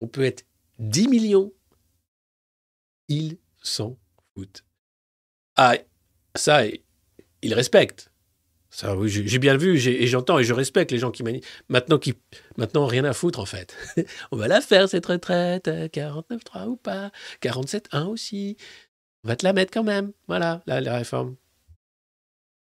On 0.00 0.08
peut 0.08 0.24
être 0.24 0.44
10 0.78 1.08
millions, 1.08 1.52
ils 3.08 3.38
s'en 3.62 3.96
foutent. 4.34 4.64
Ah, 5.56 5.76
ça, 6.34 6.62
ils 7.42 7.54
respectent. 7.54 8.10
Ça, 8.68 8.94
oui, 8.94 9.08
j'ai 9.08 9.38
bien 9.38 9.56
vu, 9.56 9.78
et 9.78 10.06
j'entends 10.06 10.38
et 10.38 10.44
je 10.44 10.52
respecte 10.52 10.92
les 10.92 10.98
gens 10.98 11.10
qui 11.10 11.22
manient. 11.22 11.40
Maintenant, 11.70 11.98
maintenant, 12.58 12.84
rien 12.84 13.06
à 13.06 13.14
foutre, 13.14 13.38
en 13.38 13.46
fait. 13.46 13.74
On 14.32 14.36
va 14.36 14.48
la 14.48 14.60
faire, 14.60 14.86
cette 14.86 15.06
retraite, 15.06 15.68
euh, 15.68 15.88
49.3 15.88 16.66
ou 16.66 16.76
pas, 16.76 17.10
47.1 17.40 18.04
aussi. 18.04 18.58
On 19.24 19.28
va 19.28 19.36
te 19.36 19.46
la 19.46 19.54
mettre 19.54 19.72
quand 19.72 19.82
même. 19.82 20.12
Voilà, 20.28 20.62
la, 20.66 20.82
la 20.82 20.98
réforme. 20.98 21.36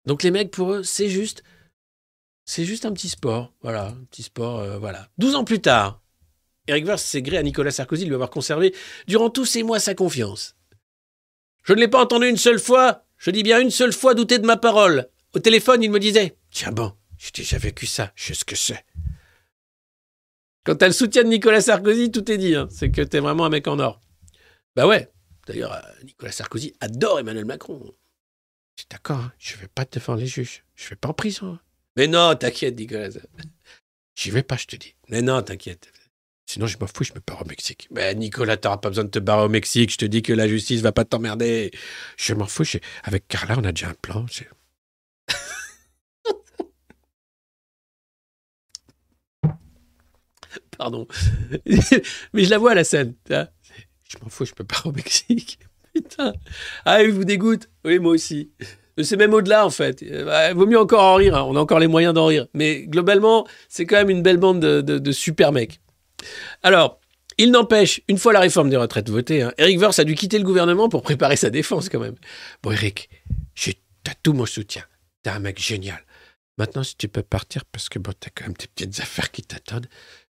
Donc, 0.07 0.22
les 0.22 0.30
mecs, 0.30 0.50
pour 0.50 0.72
eux, 0.72 0.82
c'est 0.82 1.09
juste, 1.09 1.42
c'est 2.44 2.64
juste 2.64 2.84
un 2.84 2.92
petit 2.92 3.09
sport. 3.09 3.53
Voilà, 3.62 3.88
un 3.88 4.05
petit 4.11 4.22
sport, 4.24 4.59
euh, 4.61 4.78
voilà. 4.78 5.09
12 5.18 5.34
ans 5.36 5.44
plus 5.44 5.61
tard, 5.61 6.03
Eric 6.66 6.84
Verse 6.86 7.03
s'est 7.03 7.22
gré 7.22 7.36
à 7.38 7.42
Nicolas 7.42 7.70
Sarkozy 7.70 8.05
de 8.05 8.09
lui 8.09 8.14
avoir 8.14 8.30
conservé 8.30 8.74
durant 9.07 9.30
tous 9.30 9.44
ces 9.46 9.62
mois 9.62 9.78
sa 9.80 9.94
confiance. 9.94 10.57
Je 11.64 11.72
ne 11.72 11.80
l'ai 11.80 11.88
pas 11.88 12.00
entendu 12.03 12.28
une 12.28 12.36
seule 12.36 12.59
fois, 12.59 13.05
je 13.18 13.30
dis 13.30 13.42
bien 13.42 13.61
une 13.61 13.70
seule 13.70 13.92
fois 13.92 14.14
douter 14.14 14.38
de 14.38 14.46
ma 14.46 14.57
parole. 14.57 15.09
Au 15.34 15.38
téléphone, 15.38 15.82
il 15.82 15.90
me 15.90 16.00
disait 16.00 16.36
Tiens 16.50 16.72
bon, 16.72 16.92
j'ai 17.18 17.30
déjà 17.32 17.59
vécu 17.59 17.86
ça, 17.86 18.12
je 18.16 18.26
sais 18.26 18.34
ce 18.34 18.44
que 18.44 18.57
c'est. 18.57 18.84
Quand 20.64 20.76
t'as 20.76 20.86
le 20.88 20.92
soutien 20.92 21.24
de 21.24 21.28
Nicolas 21.28 21.61
Sarkozy, 21.61 22.11
tout 22.11 22.30
est 22.30 22.38
dit. 22.38 22.55
hein. 22.55 22.68
C'est 22.70 22.90
que 22.90 23.03
t'es 23.03 23.18
vraiment 23.20 23.44
un 23.44 23.48
mec 23.48 23.66
en 23.66 23.78
or. 23.78 24.00
Bah 24.76 24.86
ouais. 24.86 25.11
D'ailleurs, 25.46 25.72
euh, 25.72 25.80
Nicolas 26.05 26.30
Sarkozy 26.30 26.74
adore 26.80 27.18
Emmanuel 27.18 27.44
Macron. 27.44 27.92
Je 28.83 28.87
d'accord, 28.91 29.18
hein, 29.18 29.33
je 29.39 29.57
vais 29.57 29.68
pas 29.68 29.85
te 29.85 29.99
défendre 29.99 30.18
les 30.20 30.26
juges. 30.26 30.64
Je 30.74 30.89
vais 30.91 30.97
pas 30.97 31.09
en 31.09 31.14
prison. 31.14 31.59
Mais 31.97 32.09
non, 32.09 32.35
t'inquiète, 32.35 32.76
Nicolas. 32.78 33.11
J'y 34.16 34.30
vais 34.30 34.43
pas, 34.43 34.57
je 34.57 34.66
te 34.66 34.76
dis. 34.76 34.95
Mais 35.09 35.22
non, 35.22 35.41
t'inquiète. 35.43 35.93
Sinon, 36.47 36.66
je 36.66 36.76
m'en 36.78 36.87
fous, 36.87 37.05
je 37.05 37.12
me 37.14 37.20
pars 37.20 37.41
au 37.43 37.45
Mexique. 37.45 37.89
Mais 37.91 38.14
Nicolas, 38.14 38.57
t'auras 38.57 38.78
pas 38.78 38.89
besoin 38.91 39.05
de 39.05 39.11
te 39.11 39.18
barrer 39.18 39.45
au 39.45 39.49
Mexique. 39.49 39.93
Je 39.93 39.99
te 39.99 40.05
dis 40.05 40.22
que 40.22 40.33
la 40.33 40.49
justice 40.49 40.80
va 40.80 40.93
pas 40.93 41.05
t'emmerder. 41.05 41.70
Je 42.16 42.35
m'en 42.35 42.47
fous. 42.47 42.64
j'ai- 42.64 42.80
Avec 43.05 43.28
Carla, 43.28 43.57
on 43.59 43.64
a 43.64 43.72
déjà 43.72 43.89
un 43.89 43.95
plan. 43.95 44.26
Pardon. 50.76 51.07
Mais 52.33 52.45
je 52.45 52.51
la 52.51 52.59
vois, 52.59 52.74
la 52.74 52.85
scène. 52.85 53.14
Je 53.28 54.18
m'en 54.22 54.28
fous, 54.28 54.45
je 54.45 54.53
peux 54.53 54.64
pas 54.64 54.83
au 54.85 54.93
Mexique. 54.93 55.59
Putain. 55.95 56.32
Ah, 56.84 57.03
il 57.03 57.12
vous 57.12 57.24
dégoûte. 57.24 57.68
Oui, 57.84 57.99
moi 57.99 58.12
aussi. 58.12 58.51
C'est 59.03 59.16
même 59.16 59.32
au-delà, 59.32 59.64
en 59.66 59.70
fait. 59.70 60.03
Euh, 60.03 60.53
vaut 60.55 60.66
mieux 60.66 60.78
encore 60.78 61.03
en 61.03 61.14
rire. 61.14 61.34
hein. 61.36 61.45
On 61.49 61.57
a 61.57 61.61
encore 61.61 61.78
les 61.78 61.86
moyens 61.86 62.14
d'en 62.14 62.26
rire. 62.26 62.47
Mais 62.55 62.82
globalement, 62.82 63.47
c'est 63.68 63.86
quand 63.86 63.97
même 63.97 64.11
une 64.11 64.22
belle 64.22 64.36
bande 64.36 64.61
de, 64.61 65.12
super 65.12 65.53
mecs. 65.53 65.80
Alors, 66.62 67.01
il 67.38 67.51
n'empêche, 67.51 68.01
une 68.09 68.18
fois 68.18 68.32
la 68.32 68.40
réforme 68.40 68.68
des 68.68 68.76
retraites 68.76 69.09
votée, 69.09 69.43
hein, 69.43 69.53
Eric 69.57 69.78
Verse 69.78 69.99
a 69.99 70.05
dû 70.05 70.14
quitter 70.14 70.38
le 70.38 70.45
gouvernement 70.45 70.88
pour 70.88 71.03
préparer 71.03 71.36
sa 71.36 71.49
défense, 71.51 71.88
quand 71.88 72.01
même. 72.01 72.16
Bon, 72.62 72.70
Eric, 72.70 73.09
t'as 74.05 74.12
tout 74.22 74.34
mon 74.34 74.47
soutien. 74.47 74.84
T'es 75.22 75.30
un 75.30 75.38
mec 75.38 75.61
génial. 75.61 76.05
Maintenant, 76.59 76.82
si 76.82 76.97
tu 76.97 77.09
peux 77.09 77.22
partir, 77.22 77.64
parce 77.64 77.88
que 77.88 77.99
bon, 77.99 78.12
t'as 78.18 78.30
quand 78.34 78.45
même 78.45 78.55
des 78.59 78.66
petites 78.66 79.01
affaires 79.01 79.30
qui 79.30 79.43
t'attendent. 79.43 79.86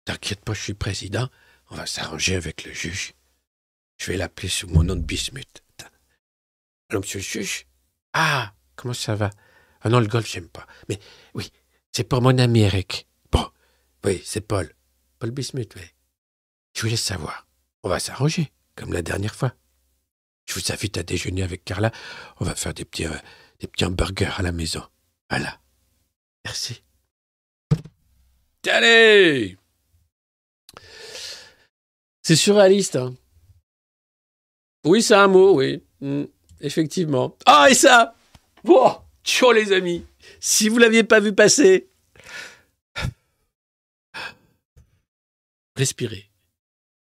T'inquiète 0.03 0.41
pas, 0.41 0.53
je 0.53 0.61
suis 0.61 0.73
président. 0.73 1.29
On 1.71 1.75
va 1.75 1.85
s'arranger 1.85 2.35
avec 2.35 2.65
le 2.65 2.73
juge. 2.73 3.13
Je 3.99 4.11
vais 4.11 4.17
l'appeler 4.17 4.47
sous 4.47 4.67
mon 4.67 4.83
nom 4.83 4.95
de 4.95 5.01
Bismuth. 5.01 5.61
Allô, 6.89 7.01
monsieur 7.01 7.19
le 7.19 7.23
juge 7.23 7.67
Ah, 8.13 8.53
comment 8.75 8.93
ça 8.93 9.13
va? 9.13 9.29
Ah 9.81 9.89
non, 9.89 9.99
le 9.99 10.07
golf, 10.07 10.27
j'aime 10.27 10.49
pas. 10.49 10.65
Mais 10.87 10.99
oui, 11.33 11.51
c'est 11.91 12.03
pour 12.05 12.21
mon 12.21 12.37
ami 12.37 12.61
Eric. 12.61 13.07
Bon, 13.31 13.45
oui, 14.03 14.21
c'est 14.25 14.41
Paul. 14.41 14.73
Paul 15.19 15.31
Bismuth, 15.31 15.75
oui. 15.75 15.83
Je 16.75 16.81
voulais 16.81 16.95
savoir. 16.95 17.47
On 17.83 17.89
va 17.89 17.99
s'arranger, 17.99 18.51
comme 18.75 18.93
la 18.93 19.01
dernière 19.01 19.35
fois. 19.35 19.53
Je 20.45 20.55
vous 20.55 20.71
invite 20.71 20.97
à 20.97 21.03
déjeuner 21.03 21.43
avec 21.43 21.63
Carla. 21.63 21.91
On 22.39 22.45
va 22.45 22.55
faire 22.55 22.73
des 22.73 22.85
petits, 22.85 23.05
euh, 23.05 23.15
des 23.59 23.67
petits 23.67 23.85
hamburgers 23.85 24.33
à 24.37 24.41
la 24.41 24.51
maison. 24.51 24.83
Voilà. 25.29 25.59
Merci. 26.45 26.83
Allez 28.67 29.57
C'est 32.21 32.35
surréaliste, 32.35 32.95
hein. 32.95 33.15
Oui, 34.85 35.01
c'est 35.01 35.15
un 35.15 35.27
mot, 35.27 35.55
oui. 35.55 35.83
Hmm, 36.01 36.23
effectivement. 36.61 37.37
Ah, 37.45 37.67
et 37.69 37.73
ça 37.75 38.15
Bon, 38.63 38.95
ciao 39.23 39.51
les 39.51 39.71
amis. 39.71 40.05
Si 40.39 40.69
vous 40.69 40.77
l'aviez 40.77 41.03
pas 41.03 41.19
vu 41.19 41.33
passer, 41.33 41.89
respirez. 45.75 46.29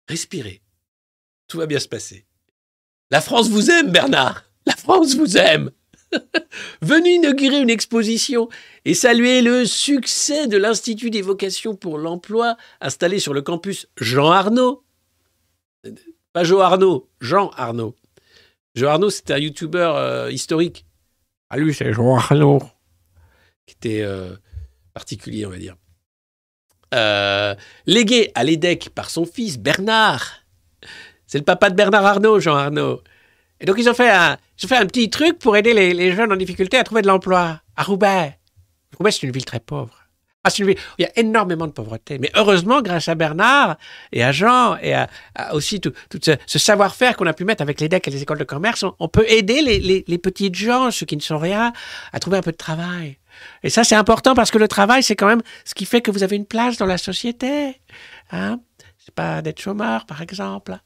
Respirez. 0.07 0.61
Tout 1.47 1.57
va 1.57 1.65
bien 1.65 1.79
se 1.79 1.87
passer. 1.87 2.25
La 3.11 3.21
France 3.21 3.49
vous 3.49 3.69
aime, 3.71 3.91
Bernard. 3.91 4.43
La 4.65 4.75
France 4.75 5.15
vous 5.15 5.37
aime. 5.37 5.71
Venu 6.81 7.09
inaugurer 7.09 7.59
une 7.59 7.69
exposition 7.69 8.49
et 8.85 8.93
saluer 8.93 9.41
le 9.41 9.65
succès 9.65 10.47
de 10.47 10.57
l'Institut 10.57 11.09
des 11.09 11.21
vocations 11.21 11.75
pour 11.75 11.97
l'emploi 11.97 12.57
installé 12.81 13.19
sur 13.19 13.33
le 13.33 13.41
campus 13.41 13.87
Jean 13.97 14.31
Arnaud. 14.31 14.83
Pas 16.37 16.43
Joe 16.43 16.61
Arnaud, 16.61 17.09
Jean 17.19 17.49
Arnaud. 17.57 17.95
Joe 18.75 18.89
Arnaud, 18.89 19.09
c'était 19.09 19.33
un 19.33 19.39
youtubeur 19.39 19.95
euh, 19.95 20.31
historique. 20.31 20.85
Ah 21.49 21.57
lui, 21.57 21.73
c'est 21.73 21.91
Jean 21.91 22.15
Arnaud. 22.15 22.61
Qui 23.65 23.73
était 23.73 24.01
euh, 24.03 24.35
particulier, 24.93 25.47
on 25.47 25.49
va 25.49 25.57
dire. 25.57 25.75
Euh, 26.93 27.55
légué 27.87 28.31
à 28.35 28.43
l'EDEC 28.43 28.91
par 28.93 29.09
son 29.09 29.25
fils 29.25 29.57
Bernard. 29.57 30.43
C'est 31.25 31.39
le 31.39 31.43
papa 31.43 31.71
de 31.71 31.75
Bernard 31.75 32.05
Arnault, 32.05 32.39
Jean 32.39 32.55
Arnault. 32.55 33.01
Et 33.59 33.65
donc, 33.65 33.77
ils 33.79 33.89
ont 33.89 33.95
fait 33.95 34.11
un, 34.11 34.37
ils 34.59 34.65
ont 34.65 34.69
fait 34.69 34.77
un 34.77 34.85
petit 34.85 35.09
truc 35.09 35.39
pour 35.39 35.57
aider 35.57 35.73
les, 35.73 35.95
les 35.95 36.11
jeunes 36.11 36.31
en 36.31 36.35
difficulté 36.35 36.77
à 36.77 36.83
trouver 36.83 37.01
de 37.01 37.07
l'emploi. 37.07 37.61
À 37.75 37.81
Roubaix. 37.81 38.37
Roubaix, 38.95 39.09
c'est 39.09 39.23
une 39.25 39.31
ville 39.31 39.45
très 39.45 39.59
pauvre. 39.59 39.96
Il 40.59 40.75
y 40.99 41.05
a 41.05 41.11
énormément 41.15 41.67
de 41.67 41.71
pauvreté. 41.71 42.17
Mais 42.19 42.31
heureusement, 42.35 42.81
grâce 42.81 43.07
à 43.07 43.15
Bernard 43.15 43.77
et 44.11 44.23
à 44.23 44.31
Jean 44.31 44.77
et 44.77 44.93
à, 44.93 45.09
à 45.35 45.53
aussi 45.53 45.79
tout, 45.79 45.93
ce, 46.21 46.59
savoir-faire 46.59 47.15
qu'on 47.15 47.27
a 47.27 47.33
pu 47.33 47.45
mettre 47.45 47.61
avec 47.61 47.79
les 47.79 47.89
DEC 47.89 48.07
et 48.07 48.11
les 48.11 48.21
écoles 48.21 48.39
de 48.39 48.43
commerce, 48.43 48.83
on, 48.83 48.93
on 48.99 49.07
peut 49.07 49.25
aider 49.27 49.61
les, 49.61 49.79
les, 49.79 50.03
les 50.07 50.17
petites 50.17 50.55
gens, 50.55 50.91
ceux 50.91 51.05
qui 51.05 51.15
ne 51.17 51.21
sont 51.21 51.37
rien, 51.37 51.73
à 52.13 52.19
trouver 52.19 52.37
un 52.37 52.41
peu 52.41 52.51
de 52.51 52.57
travail. 52.57 53.17
Et 53.63 53.69
ça, 53.69 53.83
c'est 53.83 53.95
important 53.95 54.33
parce 54.33 54.51
que 54.51 54.57
le 54.57 54.67
travail, 54.67 55.03
c'est 55.03 55.15
quand 55.15 55.27
même 55.27 55.41
ce 55.65 55.75
qui 55.75 55.85
fait 55.85 56.01
que 56.01 56.11
vous 56.11 56.23
avez 56.23 56.35
une 56.35 56.45
place 56.45 56.77
dans 56.77 56.85
la 56.85 56.97
société. 56.97 57.79
Hein 58.31 58.59
c'est 59.07 59.15
pas 59.15 59.41
d'être 59.41 59.61
chômeur, 59.61 60.05
par 60.05 60.21
exemple. 60.21 60.77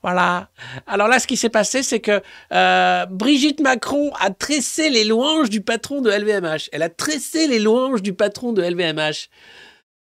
Voilà. 0.00 0.48
Alors 0.86 1.08
là, 1.08 1.18
ce 1.18 1.26
qui 1.26 1.36
s'est 1.36 1.48
passé, 1.48 1.82
c'est 1.82 1.98
que 1.98 2.22
euh, 2.52 3.04
Brigitte 3.06 3.58
Macron 3.60 4.12
a 4.20 4.30
tressé 4.30 4.90
les 4.90 5.02
louanges 5.02 5.50
du 5.50 5.60
patron 5.60 6.00
de 6.00 6.08
LVMH. 6.08 6.68
Elle 6.70 6.82
a 6.84 6.88
tressé 6.88 7.48
les 7.48 7.58
louanges 7.58 8.00
du 8.00 8.12
patron 8.14 8.52
de 8.52 8.62
LVMH. 8.62 9.28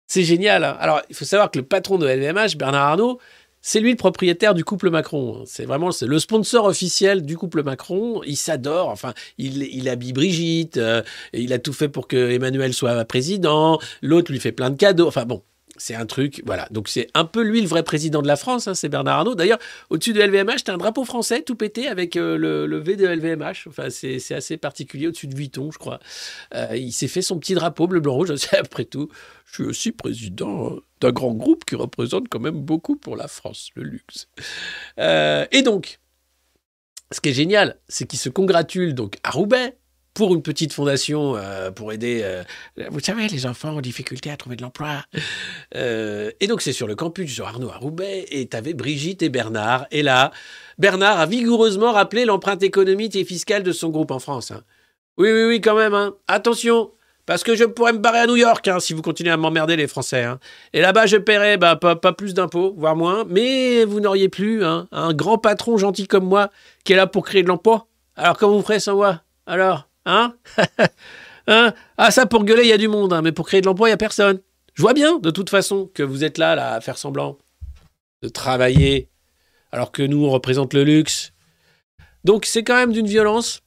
C'est 0.07 0.23
génial. 0.23 0.63
hein. 0.63 0.77
Alors, 0.79 1.01
il 1.09 1.15
faut 1.17 1.25
savoir 1.25 1.51
que 1.51 1.59
le 1.59 1.65
patron 1.65 1.97
de 1.97 2.07
LVMH, 2.07 2.55
Bernard 2.57 2.87
Arnault, 2.91 3.19
c'est 3.61 3.81
lui 3.81 3.91
le 3.91 3.97
propriétaire 3.97 4.53
du 4.53 4.63
couple 4.63 4.89
Macron. 4.89 5.43
C'est 5.45 5.65
vraiment 5.65 5.89
le 6.01 6.19
sponsor 6.19 6.63
officiel 6.63 7.23
du 7.23 7.35
couple 7.35 7.61
Macron. 7.63 8.21
Il 8.25 8.37
s'adore. 8.37 8.87
Enfin, 8.87 9.13
il, 9.37 9.63
il 9.63 9.89
habille 9.89 10.13
Brigitte. 10.13 10.77
euh, 10.77 11.01
il 11.33 11.51
a 11.51 11.59
tout 11.59 11.73
fait 11.73 11.89
pour 11.89 12.07
que 12.07 12.31
Emmanuel 12.31 12.73
soit 12.73 13.03
président. 13.03 13.79
L'autre 14.01 14.31
lui 14.31 14.39
fait 14.39 14.53
plein 14.53 14.69
de 14.69 14.77
cadeaux. 14.77 15.07
Enfin 15.09 15.25
bon, 15.25 15.43
c'est 15.79 15.95
un 15.95 16.05
truc. 16.05 16.43
Voilà. 16.45 16.67
Donc 16.71 16.87
c'est 16.87 17.07
un 17.13 17.25
peu 17.25 17.41
lui 17.41 17.61
le 17.61 17.67
vrai 17.67 17.83
président 17.83 18.21
de 18.21 18.27
la 18.27 18.35
France. 18.35 18.67
hein, 18.67 18.75
c'est 18.75 18.89
Bernard 18.89 19.19
Arnault. 19.19 19.35
D'ailleurs, 19.35 19.57
au-dessus 19.89 20.13
de 20.13 20.21
LVMH, 20.21 20.63
t'as 20.65 20.73
un 20.73 20.77
drapeau 20.77 21.05
français 21.05 21.41
tout 21.41 21.55
pété 21.55 21.87
avec 21.87 22.15
euh, 22.15 22.37
le, 22.37 22.77
V 22.77 22.95
de 22.95 23.07
LVMH. 23.07 23.67
Enfin, 23.67 23.89
c'est 23.89 24.33
assez 24.33 24.57
particulier 24.57 25.07
au-dessus 25.07 25.27
de 25.27 25.35
Vuitton, 25.35 25.71
je 25.71 25.79
crois. 25.79 25.99
Euh, 26.53 26.75
il 26.75 26.91
s'est 26.91 27.07
fait 27.07 27.21
son 27.21 27.39
petit 27.39 27.55
drapeau 27.55 27.87
bleu, 27.87 27.99
blanc, 27.99 28.13
rouge. 28.13 28.31
Après 28.51 28.85
tout, 28.85 29.09
je 29.45 29.53
suis 29.55 29.63
aussi 29.63 29.91
président 29.91 30.73
euh, 30.73 30.83
d'un 31.01 31.11
grand 31.11 31.33
groupe 31.33 31.65
qui 31.65 31.75
représente 31.75 32.27
quand 32.29 32.39
même 32.39 32.59
beaucoup 32.59 32.95
pour 32.95 33.15
la 33.15 33.27
France, 33.27 33.69
le 33.75 33.83
luxe. 33.83 34.27
Et 34.97 35.61
donc, 35.63 35.99
ce 37.11 37.21
qui 37.21 37.29
est 37.29 37.33
génial, 37.33 37.77
c'est 37.87 38.05
qu'il 38.05 38.19
se 38.19 38.29
congratule 38.29 38.93
donc 38.93 39.17
à 39.23 39.31
Roubaix 39.31 39.78
pour 40.19 40.35
une 40.35 40.41
petite 40.41 40.73
fondation 40.73 41.37
euh, 41.37 41.71
pour 41.71 41.93
aider, 41.93 42.19
euh, 42.25 42.43
vous 42.89 42.99
savez, 42.99 43.29
les 43.29 43.45
enfants 43.45 43.69
en 43.69 43.79
difficulté 43.79 44.29
à 44.29 44.35
trouver 44.35 44.57
de 44.57 44.61
l'emploi. 44.61 45.05
Euh, 45.75 46.29
et 46.41 46.47
donc, 46.47 46.61
c'est 46.61 46.73
sur 46.73 46.87
le 46.87 46.95
campus 46.95 47.31
Jean 47.31 47.45
Arnaud 47.45 47.69
à 47.69 47.77
Roubaix, 47.77 48.25
et 48.29 48.45
tu 48.49 48.57
avais 48.57 48.73
Brigitte 48.73 49.21
et 49.21 49.29
Bernard. 49.29 49.87
Et 49.91 50.03
là, 50.03 50.31
Bernard 50.77 51.21
a 51.21 51.25
vigoureusement 51.25 51.93
rappelé 51.93 52.25
l'empreinte 52.25 52.61
économique 52.63 53.15
et 53.15 53.23
fiscale 53.23 53.63
de 53.63 53.71
son 53.71 53.87
groupe 53.91 54.11
en 54.11 54.19
France. 54.19 54.51
hein. 54.51 54.63
Oui, 55.17 55.31
oui, 55.31 55.45
oui, 55.45 55.61
quand 55.61 55.75
même. 55.75 55.93
hein. 55.93 56.13
Attention, 56.27 56.91
parce 57.25 57.45
que 57.45 57.55
je 57.55 57.63
pourrais 57.63 57.93
me 57.93 57.99
barrer 57.99 58.19
à 58.19 58.27
New 58.27 58.35
York 58.35 58.67
hein, 58.67 58.81
si 58.81 58.93
vous 58.93 59.01
continuez 59.01 59.31
à 59.31 59.37
m'emmerder, 59.37 59.77
les 59.77 59.87
Français. 59.87 60.25
Et 60.73 60.81
là-bas, 60.81 61.05
je 61.05 61.15
paierais 61.15 61.55
bah, 61.55 61.77
pas, 61.77 62.11
plus 62.11 62.33
d'impôts, 62.33 62.73
voire 62.77 62.97
moins, 62.97 63.23
mais 63.29 63.85
vous 63.85 64.01
n'auriez 64.01 64.27
plus 64.27 64.65
un 64.65 65.13
grand 65.13 65.37
patron 65.37 65.77
gentil 65.77 66.07
comme 66.07 66.25
moi 66.25 66.49
qui 66.83 66.91
est 66.91 66.97
là 66.97 67.07
pour 67.07 67.23
créer 67.23 67.41
de 67.41 67.47
l'emploi. 67.47 67.87
Alors, 68.17 68.37
comment 68.37 68.57
vous 68.57 68.63
ferez 68.63 68.81
sans 68.81 68.95
moi 68.95 69.21
Alors, 69.45 69.88
hein 70.05 70.35
Hein 71.49 71.73
Ah, 71.97 72.11
ça, 72.11 72.27
pour 72.27 72.45
gueuler, 72.45 72.63
il 72.63 72.69
y 72.69 72.73
a 72.73 72.77
du 72.77 72.87
monde, 72.87 73.11
hein, 73.11 73.21
mais 73.21 73.31
pour 73.31 73.47
créer 73.47 73.59
de 73.59 73.65
l'emploi, 73.65 73.87
il 73.87 73.91
n'y 73.91 73.95
a 73.95 73.97
personne. 73.97 74.39
Je 74.75 74.81
vois 74.81 74.93
bien, 74.93 75.17
de 75.17 75.31
toute 75.31 75.49
façon, 75.49 75.89
que 75.93 76.03
vous 76.03 76.23
êtes 76.23 76.37
là, 76.37 76.55
là, 76.55 76.75
à 76.75 76.81
faire 76.81 76.97
semblant 76.97 77.37
de 78.21 78.29
travailler, 78.29 79.09
alors 79.71 79.91
que 79.91 80.03
nous, 80.03 80.25
on 80.25 80.29
représente 80.29 80.73
le 80.73 80.83
luxe. 80.83 81.33
Donc, 82.23 82.45
c'est 82.45 82.63
quand 82.63 82.75
même 82.75 82.93
d'une 82.93 83.07
violence. 83.07 83.63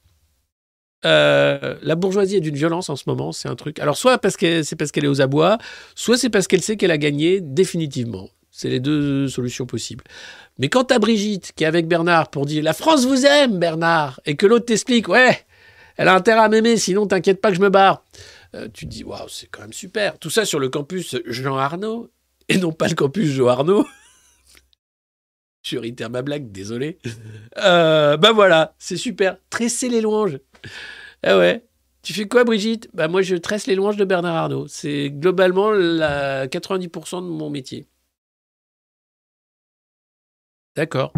Euh, 1.05 1.75
la 1.81 1.95
bourgeoisie 1.95 2.37
est 2.37 2.41
d'une 2.41 2.55
violence 2.55 2.89
en 2.89 2.95
ce 2.95 3.03
moment, 3.07 3.33
c'est 3.33 3.49
un 3.49 3.55
truc. 3.55 3.79
Alors, 3.79 3.97
soit 3.97 4.17
parce 4.17 4.37
que 4.37 4.63
c'est 4.63 4.77
parce 4.77 4.91
qu'elle 4.91 5.03
est 5.03 5.09
aux 5.09 5.21
abois, 5.21 5.57
soit 5.93 6.17
c'est 6.17 6.29
parce 6.29 6.47
qu'elle 6.47 6.61
sait 6.61 6.77
qu'elle 6.77 6.91
a 6.91 6.97
gagné 6.97 7.41
définitivement. 7.41 8.29
C'est 8.49 8.69
les 8.69 8.79
deux 8.79 9.27
solutions 9.27 9.65
possibles. 9.65 10.03
Mais 10.59 10.69
quand 10.69 10.85
t'as 10.85 10.99
Brigitte 10.99 11.51
qui 11.55 11.63
est 11.63 11.67
avec 11.67 11.87
Bernard 11.87 12.29
pour 12.29 12.45
dire 12.45 12.63
La 12.63 12.73
France 12.73 13.05
vous 13.05 13.25
aime, 13.25 13.59
Bernard, 13.59 14.21
et 14.25 14.35
que 14.35 14.45
l'autre 14.45 14.65
t'explique 14.65 15.09
Ouais, 15.09 15.43
elle 15.97 16.07
a 16.07 16.15
intérêt 16.15 16.41
à 16.41 16.49
m'aimer, 16.49 16.77
sinon 16.77 17.07
t'inquiète 17.07 17.41
pas 17.41 17.49
que 17.49 17.55
je 17.55 17.61
me 17.61 17.69
barre. 17.69 18.03
Euh, 18.55 18.67
tu 18.73 18.85
te 18.85 18.91
dis 18.91 19.03
Waouh, 19.03 19.29
c'est 19.29 19.47
quand 19.47 19.61
même 19.61 19.73
super. 19.73 20.17
Tout 20.19 20.29
ça 20.29 20.45
sur 20.45 20.59
le 20.59 20.69
campus 20.69 21.15
Jean 21.25 21.57
Arnaud, 21.57 22.11
et 22.49 22.57
non 22.57 22.71
pas 22.71 22.87
le 22.87 22.95
campus 22.95 23.29
Jean 23.29 23.47
Arnaud. 23.47 23.85
Je 25.63 25.77
réitère 25.77 26.09
ma 26.09 26.21
blague, 26.21 26.51
désolé. 26.51 26.99
Euh, 27.57 28.17
bah 28.17 28.33
voilà, 28.33 28.75
c'est 28.79 28.97
super. 28.97 29.37
Tresser 29.49 29.87
les 29.87 30.01
louanges. 30.01 30.39
Ah 31.23 31.37
ouais. 31.37 31.65
Tu 32.01 32.13
fais 32.13 32.27
quoi, 32.27 32.43
Brigitte? 32.43 32.89
Bah 32.93 33.07
moi, 33.07 33.21
je 33.21 33.37
tresse 33.37 33.65
les 33.65 33.75
louanges 33.75 33.95
de 33.95 34.03
Bernard 34.03 34.35
Arnault. 34.35 34.67
C'est 34.67 35.09
globalement 35.09 35.71
la 35.71 36.47
90% 36.47 37.21
de 37.21 37.27
mon 37.29 37.49
métier. 37.49 37.87
D'accord. 40.75 41.13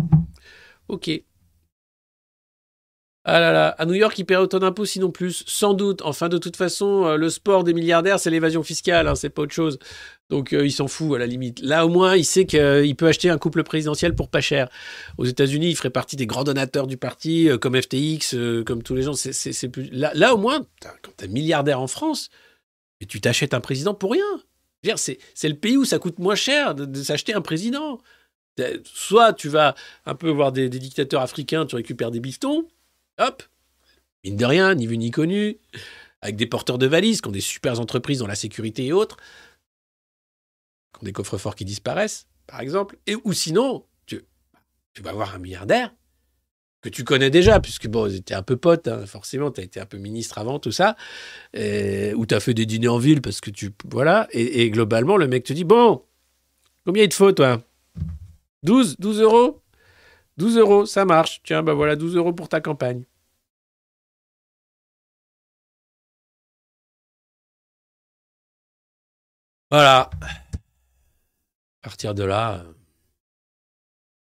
Ok. 0.87 1.09
Ah 3.27 3.39
là 3.39 3.51
là, 3.51 3.69
à 3.79 3.87
New 3.87 3.95
York, 3.95 4.17
ils 4.19 4.23
paient 4.23 4.35
autant 4.35 4.59
d'impôts, 4.59 4.85
sinon 4.85 5.09
plus, 5.09 5.43
sans 5.47 5.73
doute. 5.73 6.03
Enfin, 6.03 6.29
de 6.29 6.37
toute 6.37 6.55
façon, 6.55 7.05
euh, 7.05 7.17
le 7.17 7.31
sport 7.31 7.63
des 7.63 7.73
milliardaires, 7.73 8.19
c'est 8.19 8.29
l'évasion 8.29 8.61
fiscale, 8.61 9.07
hein, 9.07 9.15
c'est 9.15 9.31
pas 9.31 9.41
autre 9.41 9.53
chose. 9.53 9.79
Donc, 10.29 10.53
euh, 10.53 10.63
il 10.63 10.71
s'en 10.71 10.87
fout 10.87 11.15
à 11.15 11.17
la 11.17 11.25
limite. 11.25 11.59
Là, 11.61 11.87
au 11.87 11.89
moins, 11.89 12.15
il 12.15 12.23
sait 12.23 12.45
qu'il 12.45 12.95
peut 12.95 13.07
acheter 13.07 13.31
un 13.31 13.39
couple 13.39 13.63
présidentiel 13.63 14.13
pour 14.13 14.29
pas 14.29 14.41
cher. 14.41 14.69
Aux 15.17 15.25
États-Unis, 15.25 15.71
il 15.71 15.75
ferait 15.75 15.89
partie 15.89 16.15
des 16.15 16.27
grands 16.27 16.43
donateurs 16.43 16.85
du 16.85 16.97
parti, 16.97 17.49
euh, 17.49 17.57
comme 17.57 17.75
FTX, 17.81 18.35
comme 18.63 18.83
tous 18.83 18.93
les 18.93 19.01
gens. 19.01 19.13
Là, 19.91 20.35
au 20.35 20.37
moins, 20.37 20.61
putain, 20.61 20.93
quand 21.01 21.11
t'es 21.17 21.27
milliardaire 21.27 21.81
en 21.81 21.87
France, 21.87 22.29
tu 23.09 23.21
t'achètes 23.21 23.55
un 23.55 23.59
président 23.59 23.95
pour 23.95 24.11
rien. 24.11 24.95
C'est, 24.97 25.17
le 25.43 25.55
pays 25.55 25.77
où 25.77 25.85
ça 25.85 25.97
coûte 25.97 26.19
moins 26.19 26.35
cher 26.35 26.75
de, 26.75 27.01
s'acheter 27.01 27.33
un 27.33 27.41
président. 27.41 28.01
Soit 28.83 29.33
tu 29.33 29.49
vas 29.49 29.73
un 30.05 30.13
peu 30.13 30.29
voir 30.29 30.51
des, 30.51 30.69
des 30.69 30.77
dictateurs 30.77 31.21
africains, 31.21 31.65
tu 31.65 31.75
récupères 31.75 32.11
des 32.11 32.19
bifetons, 32.19 32.67
hop, 33.17 33.43
mine 34.23 34.37
de 34.37 34.45
rien, 34.45 34.75
ni 34.75 34.87
vu 34.87 34.97
ni 34.97 35.11
connu, 35.11 35.57
avec 36.21 36.35
des 36.35 36.47
porteurs 36.47 36.77
de 36.77 36.87
valises 36.87 37.21
qui 37.21 37.27
ont 37.27 37.31
des 37.31 37.41
super 37.41 37.79
entreprises 37.79 38.19
dans 38.19 38.27
la 38.27 38.35
sécurité 38.35 38.85
et 38.85 38.93
autres, 38.93 39.17
qui 40.93 41.03
ont 41.03 41.05
des 41.05 41.13
coffres-forts 41.13 41.55
qui 41.55 41.65
disparaissent, 41.65 42.27
par 42.47 42.59
exemple. 42.59 42.97
Et, 43.07 43.15
ou 43.23 43.33
sinon, 43.33 43.85
tu, 44.05 44.21
vas 45.01 45.11
voir 45.11 45.35
un 45.35 45.39
milliardaire 45.39 45.93
que 46.81 46.89
tu 46.89 47.03
connais 47.03 47.29
déjà, 47.29 47.59
puisque 47.59 47.87
bon, 47.87 48.09
tu 48.25 48.33
un 48.33 48.43
peu 48.43 48.55
pote, 48.55 48.87
hein, 48.87 49.05
forcément, 49.05 49.51
tu 49.51 49.59
as 49.59 49.63
été 49.63 49.79
un 49.79 49.85
peu 49.85 49.97
ministre 49.97 50.37
avant, 50.37 50.57
tout 50.57 50.71
ça, 50.71 50.95
ou 51.53 52.25
tu 52.25 52.33
as 52.33 52.39
fait 52.39 52.53
des 52.53 52.65
dîners 52.65 52.87
en 52.87 52.97
ville 52.97 53.21
parce 53.21 53.41
que 53.41 53.49
tu. 53.49 53.73
Voilà, 53.89 54.27
et, 54.31 54.61
et 54.61 54.69
globalement, 54.69 55.17
le 55.17 55.27
mec 55.27 55.43
te 55.43 55.53
dit 55.53 55.65
Bon, 55.65 56.03
combien 56.85 57.03
il 57.03 57.09
te 57.09 57.15
faut, 57.15 57.31
toi? 57.33 57.61
12 58.63 58.97
12 58.99 59.21
euros? 59.21 59.61
12 60.37 60.57
euros, 60.57 60.85
ça 60.85 61.05
marche. 61.05 61.41
Tiens, 61.43 61.63
bah 61.63 61.73
voilà, 61.73 61.95
12 61.95 62.15
euros 62.15 62.33
pour 62.33 62.49
ta 62.49 62.61
campagne. 62.61 63.03
Voilà. 69.71 70.09
À 71.83 71.87
partir 71.89 72.13
de 72.15 72.23
là. 72.23 72.59
euh, 72.65 72.73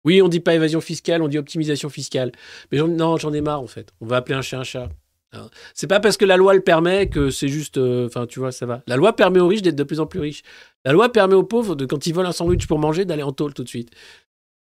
Oui, 0.04 0.22
on 0.22 0.28
dit 0.28 0.39
pas 0.39 0.56
évasion 0.56 0.82
fiscale, 0.82 1.22
on 1.22 1.28
dit 1.28 1.38
optimisation 1.38 1.89
fiscale. 1.89 2.32
Mais 2.72 2.80
non, 2.80 3.18
j'en 3.18 3.34
ai 3.34 3.41
marre 3.41 3.62
en 3.62 3.68
fait. 3.68 3.91
On 4.02 4.06
va 4.06 4.18
appeler 4.18 4.36
un 4.36 4.41
chat 4.41 4.60
un 4.60 4.64
chat. 4.64 4.89
Hein. 5.34 5.50
C'est 5.74 5.88
pas 5.88 6.00
parce 6.00 6.18
que 6.18 6.26
la 6.26 6.38
loi 6.38 6.54
le 6.54 6.62
permet 6.62 7.10
que 7.10 7.30
c'est 7.30 7.48
juste. 7.48 7.78
euh, 7.78 8.08
Enfin, 8.08 8.26
tu 8.28 8.39
vois, 8.39 8.52
ça 8.52 8.66
va. 8.66 8.84
La 8.88 8.96
loi 8.98 9.16
permet 9.16 9.39
aux 9.39 9.48
riches 9.48 9.62
d'être 9.64 9.76
de 9.76 9.84
plus 9.84 10.00
en 10.00 10.06
plus 10.08 10.20
riches. 10.20 10.43
La 10.86 10.93
loi 10.93 11.12
permet 11.12 11.36
aux 11.36 11.43
pauvres, 11.43 11.76
de, 11.76 11.86
quand 11.86 12.06
ils 12.08 12.14
volent 12.14 12.30
un 12.30 12.34
sandwich 12.34 12.68
pour 12.68 12.80
manger, 12.80 13.06
d'aller 13.06 13.24
en 13.24 13.32
tôle 13.34 13.54
tout 13.54 13.64
de 13.64 13.70
suite. 13.70 13.91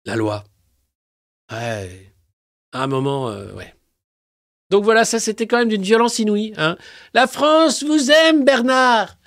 La 0.06 0.16
loi. 0.16 0.44
Ouais. 1.52 2.12
À 2.72 2.84
un 2.84 2.88
moment, 2.88 3.30
euh, 3.30 3.52
ouais. 3.54 3.74
Donc 4.72 4.84
voilà, 4.84 5.06
ça 5.06 5.20
c'était 5.20 5.48
quand 5.48 5.58
même 5.58 5.70
d'une 5.70 5.84
violence 5.84 6.20
inouïe. 6.20 6.54
Hein. 6.58 6.78
La 7.14 7.28
France 7.28 7.84
vous 7.84 8.12
aime, 8.12 8.44
Bernard 8.44 9.18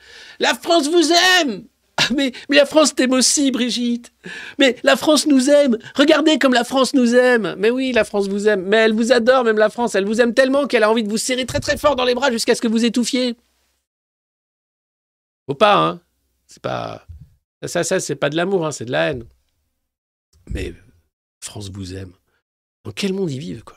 La 0.41 0.55
France 0.55 0.89
vous 0.89 1.13
aime 1.41 1.65
Ah, 1.97 2.09
mais, 2.15 2.33
la 2.49 2.67
France 2.67 2.95
t'aime 2.95 3.13
aussi, 3.13 3.51
Brigitte 3.51 4.13
Mais 4.59 4.77
la 4.83 4.97
France 4.97 5.27
nous 5.27 5.49
aime 5.49 5.79
Regardez 5.95 6.39
comme 6.39 6.55
la 6.55 6.65
France 6.65 6.93
nous 6.93 7.15
aime 7.15 7.55
Mais 7.59 7.71
oui, 7.71 7.93
la 7.93 8.05
France 8.05 8.29
vous 8.29 8.49
aime. 8.49 8.63
Mais 8.63 8.79
elle 8.79 8.95
vous 8.95 9.13
adore, 9.13 9.45
même 9.45 9.59
la 9.59 9.71
France. 9.71 9.95
Elle 9.95 10.07
vous 10.07 10.21
aime 10.21 10.35
tellement 10.35 10.67
qu'elle 10.67 10.83
a 10.83 10.91
envie 10.91 11.05
de 11.05 11.09
vous 11.09 11.17
serrer 11.19 11.47
très 11.47 11.61
très 11.61 11.77
fort 11.77 11.95
dans 11.97 12.05
les 12.05 12.15
bras 12.15 12.31
jusqu'à 12.33 12.55
ce 12.55 12.61
que 12.61 12.69
vous 12.69 12.85
étouffiez. 12.85 13.37
Faut 15.47 15.55
pas, 15.55 15.77
hein 15.77 16.01
C'est 16.47 16.63
pas... 16.63 17.07
Ça, 17.63 17.69
ça, 17.69 17.85
ça 17.85 18.01
c'est 18.01 18.17
pas 18.17 18.29
de 18.29 18.37
l'amour, 18.37 18.67
hein, 18.67 18.73
c'est 18.73 18.85
de 18.85 18.93
la 18.93 19.11
haine. 19.11 19.25
Mais 20.51 20.75
France 21.49 21.71
vous 21.71 21.95
aime. 21.95 22.13
Dans 22.85 22.93
quel 22.93 23.13
monde 23.13 23.31
ils 23.31 23.39
vivent, 23.41 23.65
quoi? 23.65 23.77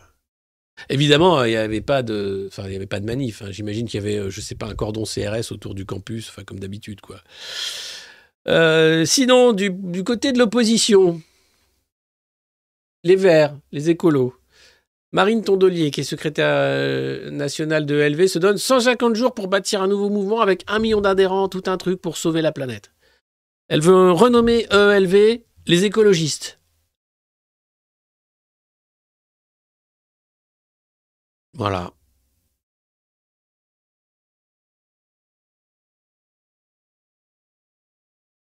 Évidemment, 0.89 1.43
il 1.43 1.49
n'y 1.49 1.55
avait 1.57 1.81
pas 1.81 2.03
de, 2.03 2.45
enfin, 2.47 2.67
il 2.67 2.75
avait 2.75 2.87
pas 2.87 2.99
de 2.99 3.05
manif. 3.05 3.41
hein. 3.41 3.51
J'imagine 3.51 3.87
qu'il 3.87 3.99
y 3.99 4.03
avait, 4.03 4.17
euh, 4.17 4.29
je 4.29 4.41
sais 4.41 4.55
pas, 4.55 4.67
un 4.67 4.75
cordon 4.75 5.03
CRS 5.03 5.51
autour 5.51 5.75
du 5.75 5.85
campus, 5.85 6.29
enfin, 6.29 6.43
comme 6.43 6.59
d'habitude, 6.59 7.01
quoi. 7.01 7.21
Euh, 8.47 9.05
sinon, 9.05 9.53
du, 9.53 9.69
du 9.69 10.03
côté 10.03 10.31
de 10.31 10.39
l'opposition, 10.39 11.21
les 13.03 13.15
Verts, 13.15 13.57
les 13.71 13.89
écolos. 13.89 14.33
Marine 15.13 15.43
Tondelier, 15.43 15.91
qui 15.91 16.01
est 16.01 16.05
secrétaire 16.05 16.47
euh, 16.49 17.29
nationale 17.31 17.85
de 17.85 17.95
LV, 17.95 18.27
se 18.27 18.39
donne 18.39 18.57
150 18.57 19.13
jours 19.13 19.33
pour 19.33 19.49
bâtir 19.49 19.81
un 19.81 19.87
nouveau 19.87 20.09
mouvement 20.09 20.39
avec 20.39 20.63
un 20.67 20.79
million 20.79 21.01
d'adhérents, 21.01 21.49
tout 21.49 21.63
un 21.65 21.77
truc 21.77 22.01
pour 22.01 22.15
sauver 22.15 22.41
la 22.41 22.53
planète. 22.53 22.91
Elle 23.67 23.81
veut 23.81 24.11
renommer 24.11 24.67
ELV 24.71 25.41
les 25.67 25.85
écologistes. 25.85 26.60
Voilà. 31.53 31.93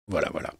Voilà, 0.09 0.28
voilà. 0.32 0.53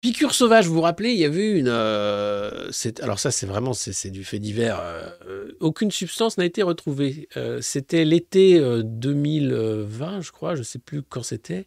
Piqûre 0.00 0.34
sauvage, 0.34 0.66
vous 0.66 0.74
vous 0.74 0.80
rappelez, 0.80 1.10
il 1.12 1.18
y 1.18 1.24
avait 1.24 1.52
une. 1.52 1.68
euh, 1.68 2.70
alors, 3.02 3.20
ça, 3.20 3.30
c'est 3.30 3.46
vraiment 3.46 3.72
c'est 3.72 4.10
du 4.10 4.24
fait 4.24 4.40
divers. 4.40 4.80
euh, 4.80 5.52
aucune 5.60 5.92
substance 5.92 6.38
n'a 6.38 6.44
été 6.44 6.62
retrouvée. 6.64 7.28
Euh, 7.36 7.60
c'était 7.60 8.04
l'été 8.04 8.58
euh, 8.58 8.82
2020, 8.82 10.20
je 10.20 10.32
crois, 10.32 10.54
je 10.56 10.60
ne 10.60 10.64
sais 10.64 10.80
plus 10.80 11.02
quand 11.04 11.22
c'était, 11.22 11.66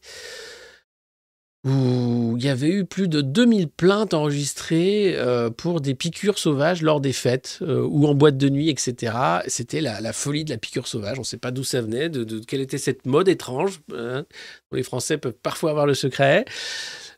où 1.66 2.36
il 2.38 2.45
y 2.45 2.49
avait 2.49 2.70
eu 2.70 2.86
plus 2.86 3.07
de 3.07 3.22
2000 3.22 3.70
plaintes 3.70 4.13
enregistrées 4.13 5.16
euh, 5.18 5.49
pour 5.49 5.82
des 5.82 5.95
piqûres 5.95 6.38
sauvages 6.38 6.84
lors 6.84 7.01
des 7.01 7.11
fêtes 7.11 7.59
euh, 7.63 7.82
ou 7.82 8.05
en 8.05 8.13
boîte 8.13 8.38
de 8.38 8.49
nuit, 8.49 8.70
etc. 8.70 9.13
C'était 9.47 9.82
la, 9.82 10.13
folie 10.13 10.45
de 10.45 10.51
la 10.51 10.57
piqûre 10.57 10.88
sauvage. 10.88 11.18
On 11.18 11.22
ne 11.22 11.26
sait 11.26 11.38
pas 11.38 11.49
d'où 11.49 11.63
ça 11.63 11.82
venait, 11.82 12.07
de, 12.07 12.39
quelle 12.45 12.61
était 12.61 12.78
cette 12.78 13.07
mode 13.07 13.28
étrange. 13.28 13.82
hein, 13.93 14.26
les 14.72 14.84
Français 14.84 15.18
peuvent 15.18 15.38
parfois 15.41 15.72
avoir 15.72 15.88
le 15.88 15.95
secret. 15.95 16.45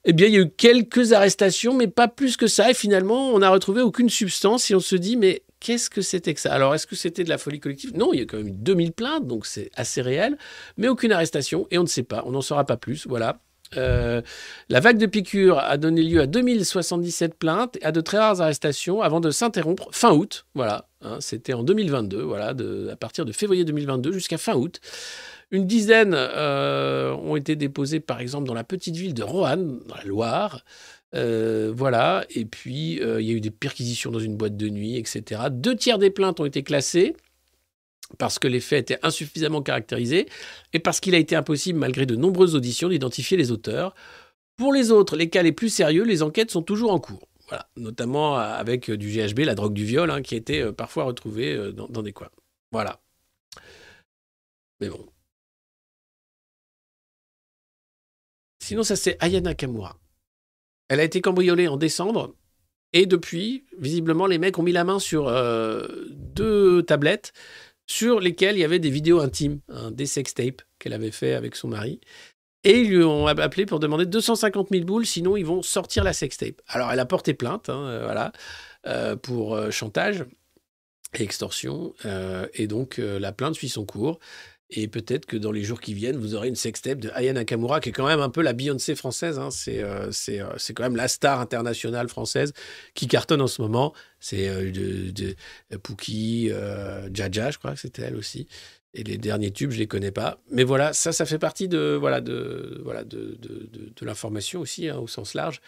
Eh 0.05 0.13
bien, 0.13 0.27
il 0.27 0.33
y 0.33 0.37
a 0.37 0.41
eu 0.41 0.49
quelques 0.49 1.11
arrestations, 1.11 1.73
mais 1.73 1.87
pas 1.87 2.07
plus 2.07 2.37
que 2.37 2.47
ça. 2.47 2.71
Et 2.71 2.73
finalement, 2.73 3.31
on 3.31 3.39
n'a 3.39 3.49
retrouvé 3.49 3.81
aucune 3.81 4.09
substance. 4.09 4.71
Et 4.71 4.75
on 4.75 4.79
se 4.79 4.95
dit, 4.95 5.17
mais 5.17 5.43
qu'est-ce 5.59 5.89
que 5.89 6.01
c'était 6.01 6.33
que 6.33 6.39
ça? 6.39 6.53
Alors, 6.53 6.73
est-ce 6.73 6.87
que 6.87 6.95
c'était 6.95 7.25
de 7.25 7.29
la 7.29 7.37
folie 7.37 7.59
collective? 7.59 7.97
Non, 7.97 8.13
il 8.13 8.19
y 8.19 8.23
a 8.23 8.25
quand 8.25 8.37
même 8.37 8.47
eu 8.47 8.51
2000 8.51 8.93
plaintes, 8.93 9.27
donc 9.27 9.45
c'est 9.45 9.69
assez 9.75 10.01
réel. 10.01 10.37
Mais 10.77 10.87
aucune 10.87 11.11
arrestation. 11.11 11.67
Et 11.71 11.77
on 11.77 11.83
ne 11.83 11.87
sait 11.87 12.03
pas. 12.03 12.23
On 12.25 12.31
n'en 12.31 12.41
saura 12.41 12.65
pas 12.65 12.77
plus. 12.77 13.05
Voilà. 13.05 13.41
Euh, 13.75 14.21
la 14.69 14.79
vague 14.79 14.97
de 14.97 15.05
piqûres 15.05 15.59
a 15.59 15.77
donné 15.77 16.03
lieu 16.03 16.21
à 16.21 16.27
2077 16.27 17.35
plaintes 17.35 17.77
et 17.81 17.85
à 17.85 17.91
de 17.91 18.01
très 18.01 18.17
rares 18.17 18.41
arrestations 18.41 19.01
avant 19.01 19.19
de 19.19 19.31
s'interrompre 19.31 19.89
fin 19.91 20.13
août. 20.13 20.45
Voilà, 20.55 20.87
hein, 21.01 21.17
c'était 21.19 21.53
en 21.53 21.63
2022, 21.63 22.21
voilà, 22.21 22.53
à 22.91 22.95
partir 22.95 23.25
de 23.25 23.31
février 23.31 23.65
2022 23.65 24.13
jusqu'à 24.13 24.37
fin 24.37 24.55
août. 24.55 24.79
Une 25.51 25.65
dizaine 25.65 26.13
euh, 26.13 27.13
ont 27.13 27.35
été 27.35 27.55
déposées, 27.55 27.99
par 27.99 28.19
exemple, 28.19 28.47
dans 28.47 28.53
la 28.53 28.65
petite 28.65 28.95
ville 28.95 29.13
de 29.13 29.23
Roanne, 29.23 29.79
dans 29.87 29.95
la 29.95 30.03
Loire. 30.03 30.65
Euh, 31.15 31.71
voilà, 31.73 32.25
et 32.29 32.45
puis 32.45 32.99
il 33.01 33.21
y 33.21 33.31
a 33.31 33.33
eu 33.33 33.39
des 33.39 33.51
perquisitions 33.51 34.11
dans 34.11 34.19
une 34.19 34.35
boîte 34.35 34.57
de 34.57 34.67
nuit, 34.67 34.97
etc. 34.97 35.43
Deux 35.49 35.75
tiers 35.75 35.99
des 35.99 36.09
plaintes 36.09 36.39
ont 36.41 36.45
été 36.45 36.63
classées 36.63 37.15
parce 38.17 38.39
que 38.39 38.47
les 38.47 38.59
faits 38.59 38.91
étaient 38.91 39.05
insuffisamment 39.05 39.61
caractérisés 39.61 40.27
et 40.73 40.79
parce 40.79 40.99
qu'il 40.99 41.15
a 41.15 41.17
été 41.17 41.35
impossible, 41.35 41.79
malgré 41.79 42.05
de 42.05 42.15
nombreuses 42.15 42.55
auditions, 42.55 42.89
d'identifier 42.89 43.37
les 43.37 43.51
auteurs. 43.51 43.93
Pour 44.55 44.73
les 44.73 44.91
autres, 44.91 45.15
les 45.15 45.29
cas 45.29 45.43
les 45.43 45.51
plus 45.51 45.69
sérieux, 45.69 46.03
les 46.03 46.23
enquêtes 46.23 46.51
sont 46.51 46.63
toujours 46.63 46.91
en 46.91 46.99
cours. 46.99 47.27
Voilà, 47.47 47.69
notamment 47.77 48.35
avec 48.35 48.89
euh, 48.89 48.97
du 48.97 49.09
GHB, 49.09 49.39
la 49.39 49.55
drogue 49.55 49.73
du 49.73 49.85
viol, 49.85 50.11
hein, 50.11 50.21
qui 50.21 50.35
été 50.35 50.61
euh, 50.61 50.73
parfois 50.73 51.05
retrouvée 51.05 51.53
euh, 51.53 51.71
dans, 51.71 52.01
des 52.01 52.11
coins. 52.11 52.29
Voilà. 52.71 52.99
Mais 54.81 54.89
bon. 54.89 55.05
Sinon, 58.61 58.83
ça 58.83 58.97
c'est 58.97 59.15
Aya 59.23 59.39
Nakamura. 59.39 59.97
Elle 60.89 60.99
a 60.99 61.03
été 61.03 61.21
cambriolée 61.21 61.67
en 61.67 61.77
décembre. 61.77 62.35
Et 62.93 63.05
depuis, 63.05 63.65
visiblement, 63.77 64.27
les 64.27 64.37
mecs 64.37 64.57
ont 64.57 64.63
mis 64.63 64.71
la 64.71 64.83
main 64.83 64.99
sur 64.99 65.27
euh, 65.27 65.87
deux 66.09 66.83
tablettes 66.83 67.33
sur 67.87 68.19
lesquelles 68.19 68.57
il 68.57 68.59
y 68.59 68.65
avait 68.65 68.79
des 68.79 68.89
vidéos 68.89 69.19
intimes, 69.19 69.61
hein, 69.69 69.91
des 69.91 70.05
sextapes 70.05 70.61
qu'elle 70.77 70.93
avait 70.93 71.11
fait 71.11 71.33
avec 71.33 71.55
son 71.55 71.69
mari. 71.69 71.99
Et 72.63 72.81
ils 72.81 72.89
lui 72.89 73.03
ont 73.03 73.27
appelé 73.27 73.65
pour 73.65 73.79
demander 73.79 74.05
250 74.05 74.69
000 74.71 74.83
boules, 74.83 75.05
sinon 75.05 75.37
ils 75.37 75.45
vont 75.45 75.61
sortir 75.61 76.03
la 76.03 76.11
sextape. 76.11 76.61
Alors 76.67 76.91
elle 76.91 76.99
a 76.99 77.05
porté 77.05 77.33
plainte, 77.33 77.69
hein, 77.69 77.87
euh, 77.87 78.03
voilà, 78.03 78.33
euh, 78.85 79.15
pour 79.15 79.55
euh, 79.55 79.71
chantage 79.71 80.25
et 81.13 81.23
extorsion. 81.23 81.93
et 82.53 82.67
donc 82.67 82.97
la 82.97 83.31
plainte 83.31 83.55
suit 83.55 83.69
son 83.69 83.85
cours. 83.85 84.19
Et 84.69 84.89
peut-être 84.89 85.25
que 85.25 85.37
dans 85.37 85.53
les 85.53 85.63
jours 85.63 85.79
qui 85.79 85.93
viennent, 85.93 86.17
vous 86.17 86.35
aurez 86.35 86.49
une 86.49 86.55
sextape 86.55 86.99
de 86.99 87.09
Aya 87.13 87.31
Nakamura, 87.31 87.79
qui 87.79 87.89
est 87.89 87.91
quand 87.93 88.05
même 88.05 88.19
un 88.19 88.29
peu 88.29 88.41
la 88.41 88.51
Beyoncé 88.51 88.95
française. 88.95 89.39
hein. 89.39 89.49
C'est 89.49 89.81
euh, 89.81 90.11
euh, 90.29 90.53
c'est 90.57 90.73
quand 90.73 90.83
même 90.83 90.97
la 90.97 91.07
star 91.07 91.39
internationale 91.39 92.09
française 92.09 92.51
qui 92.93 93.07
cartonne 93.07 93.41
en 93.41 93.47
ce 93.47 93.61
moment. 93.61 93.93
C'est 94.19 94.49
euh, 94.49 94.69
de, 94.69 95.11
de, 95.11 95.35
euh, 95.73 95.77
Pookie, 95.77 96.49
Jaja, 97.13 97.51
je 97.51 97.57
crois 97.59 97.73
que 97.75 97.79
c'était 97.79 98.01
elle 98.01 98.17
aussi. 98.17 98.47
Et 98.93 99.03
les 99.03 99.17
derniers 99.17 99.51
tubes, 99.51 99.71
je 99.71 99.77
les 99.79 99.87
connais 99.87 100.11
pas. 100.11 100.39
Mais 100.51 100.63
voilà, 100.65 100.91
ça, 100.91 101.13
ça 101.13 101.25
fait 101.25 101.39
partie 101.39 101.67
de 101.69 101.95
voilà 101.99 102.19
de 102.19 102.81
voilà 102.83 103.03
de, 103.05 103.37
de, 103.39 103.69
de- 103.71 104.05
l'information 104.05 104.59
aussi 104.59 104.89
hein, 104.89 104.97
au 104.97 105.07
sens 105.07 105.33
large. 105.33 105.61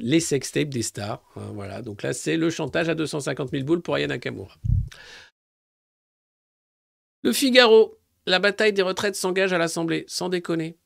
Les 0.00 0.20
sextapes 0.20 0.68
des 0.68 0.82
stars. 0.82 1.20
hein, 1.36 1.50
voilà. 1.54 1.82
Donc 1.82 2.02
là, 2.04 2.12
c'est 2.12 2.36
le 2.36 2.48
chantage 2.48 2.88
à 2.88 2.94
250 2.94 3.50
000 3.50 3.64
boules 3.64 3.82
pour 3.82 3.96
Aya 3.96 4.06
Nakamura. 4.06 4.56
Le 7.22 7.32
Figaro. 7.32 7.94
La 8.26 8.38
bataille 8.40 8.74
des 8.74 8.82
retraites 8.82 9.16
s'engage 9.16 9.54
à 9.54 9.58
l'Assemblée, 9.58 10.04
sans 10.06 10.28
déconner. 10.28 10.78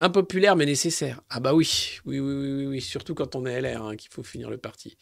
Impopulaire 0.00 0.56
mais 0.56 0.66
nécessaire. 0.66 1.20
Ah 1.30 1.40
bah 1.40 1.54
oui, 1.54 1.98
oui, 2.04 2.20
oui, 2.20 2.66
oui, 2.66 2.80
surtout 2.80 3.14
quand 3.14 3.34
on 3.34 3.44
est 3.46 3.60
LR, 3.60 3.82
hein, 3.82 3.96
qu'il 3.96 4.10
faut 4.10 4.22
finir 4.22 4.50
le 4.50 4.58
parti. 4.58 4.96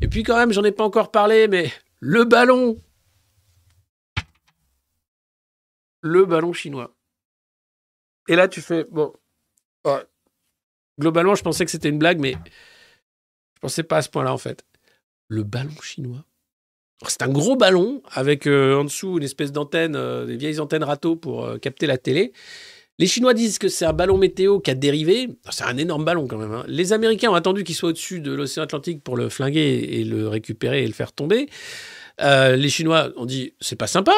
Et 0.00 0.08
puis 0.08 0.22
quand 0.22 0.36
même, 0.36 0.52
j'en 0.52 0.64
ai 0.64 0.72
pas 0.72 0.84
encore 0.84 1.10
parlé, 1.10 1.48
mais 1.48 1.70
le 2.00 2.24
ballon, 2.24 2.78
le 6.02 6.24
ballon 6.26 6.52
chinois. 6.52 6.94
Et 8.28 8.36
là, 8.36 8.48
tu 8.48 8.60
fais 8.60 8.84
bon. 8.84 9.12
Globalement, 10.98 11.34
je 11.34 11.42
pensais 11.42 11.64
que 11.64 11.70
c'était 11.70 11.88
une 11.88 11.98
blague, 11.98 12.20
mais 12.20 12.32
je 12.32 13.60
pensais 13.60 13.82
pas 13.82 13.98
à 13.98 14.02
ce 14.02 14.08
point-là 14.08 14.32
en 14.32 14.38
fait. 14.38 14.64
Le 15.28 15.42
ballon 15.42 15.78
chinois. 15.82 16.24
C'est 17.06 17.22
un 17.22 17.28
gros 17.28 17.56
ballon 17.56 18.02
avec 18.12 18.46
euh, 18.46 18.76
en 18.76 18.84
dessous 18.84 19.18
une 19.18 19.24
espèce 19.24 19.52
d'antenne, 19.52 19.96
euh, 19.96 20.26
des 20.26 20.36
vieilles 20.36 20.60
antennes 20.60 20.84
râteaux 20.84 21.16
pour 21.16 21.44
euh, 21.44 21.58
capter 21.58 21.86
la 21.86 21.98
télé. 21.98 22.32
Les 22.98 23.06
Chinois 23.06 23.34
disent 23.34 23.58
que 23.58 23.68
c'est 23.68 23.84
un 23.84 23.92
ballon 23.92 24.16
météo 24.16 24.60
qui 24.60 24.70
a 24.70 24.74
dérivé. 24.74 25.28
C'est 25.50 25.64
un 25.64 25.76
énorme 25.76 26.04
ballon 26.04 26.28
quand 26.28 26.38
même. 26.38 26.52
hein. 26.52 26.64
Les 26.68 26.92
Américains 26.92 27.30
ont 27.30 27.34
attendu 27.34 27.64
qu'il 27.64 27.74
soit 27.74 27.88
au-dessus 27.88 28.20
de 28.20 28.32
l'océan 28.32 28.62
Atlantique 28.62 29.02
pour 29.02 29.16
le 29.16 29.28
flinguer 29.28 29.88
et 29.90 30.04
le 30.04 30.28
récupérer 30.28 30.84
et 30.84 30.86
le 30.86 30.92
faire 30.92 31.12
tomber. 31.12 31.48
Les 32.20 32.68
Chinois 32.68 33.10
ont 33.16 33.26
dit 33.26 33.54
c'est 33.60 33.74
pas 33.74 33.88
sympa. 33.88 34.12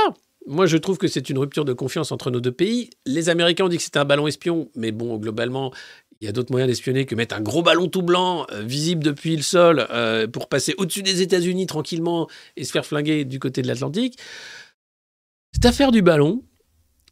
Moi, 0.47 0.67
je 0.67 0.77
trouve 0.77 0.97
que 0.97 1.09
c'est 1.09 1.29
une 1.29 1.39
rupture 1.39 1.65
de 1.65 1.73
confiance 1.73 2.13
entre 2.13 2.31
nos 2.31 2.41
deux 2.41 2.53
pays. 2.53 2.91
Les 3.05 3.31
Américains 3.31 3.65
ont 3.65 3.69
dit 3.69 3.79
que 3.79 3.83
c'était 3.83 3.99
un 3.99 4.05
ballon 4.05 4.29
espion, 4.29 4.71
mais 4.77 4.93
bon, 4.93 5.17
globalement, 5.17 5.73
il 6.21 6.25
y 6.27 6.29
a 6.29 6.33
d'autres 6.33 6.51
moyens 6.53 6.69
d'espionner 6.71 7.05
que 7.07 7.15
mettre 7.15 7.35
un 7.35 7.41
gros 7.41 7.63
ballon 7.63 7.89
tout 7.89 8.03
blanc, 8.03 8.47
euh, 8.53 8.63
visible 8.63 9.03
depuis 9.03 9.37
le 9.37 9.43
sol, 9.43 9.87
euh, 9.91 10.27
pour 10.27 10.49
passer 10.49 10.75
au-dessus 10.79 11.03
des 11.03 11.23
États-Unis 11.23 11.67
tranquillement 11.67 12.29
et 12.57 12.65
se 12.65 12.73
faire 12.73 12.87
flinguer 12.87 13.25
du 13.25 13.39
côté 13.39 13.63
de 13.63 13.67
l'Atlantique. 13.69 14.19
Cette 15.53 15.67
affaire 15.67 15.93
du 15.93 16.03
ballon, 16.03 16.45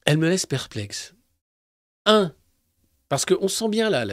elle 0.06 0.18
me 0.18 0.28
laisse 0.28 0.46
perplexe. 0.46 1.14
Un, 2.06 2.34
parce 3.08 3.24
qu'on 3.24 3.48
sent 3.48 3.68
bien 3.68 3.90
là 3.90 4.04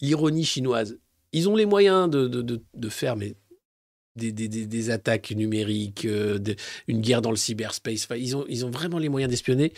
l'ironie 0.00 0.44
chinoise. 0.44 0.98
Ils 1.32 1.48
ont 1.48 1.56
les 1.56 1.66
moyens 1.66 2.10
de, 2.10 2.26
de, 2.26 2.42
de- 2.74 2.88
faire 2.88 3.16
des, 3.16 3.36
des- 4.16 4.32
des- 4.32 4.90
attaques 4.90 5.30
numériques, 5.30 6.04
euh, 6.04 6.38
une 6.88 7.00
guerre 7.00 7.22
dans 7.22 7.30
le 7.30 7.36
cyberspace. 7.36 8.04
Enfin, 8.04 8.16
ils, 8.16 8.36
ont, 8.36 8.44
ils 8.48 8.64
ont 8.66 8.70
vraiment 8.70 8.98
les 8.98 9.08
moyens 9.08 9.30
d'espionner 9.30 9.72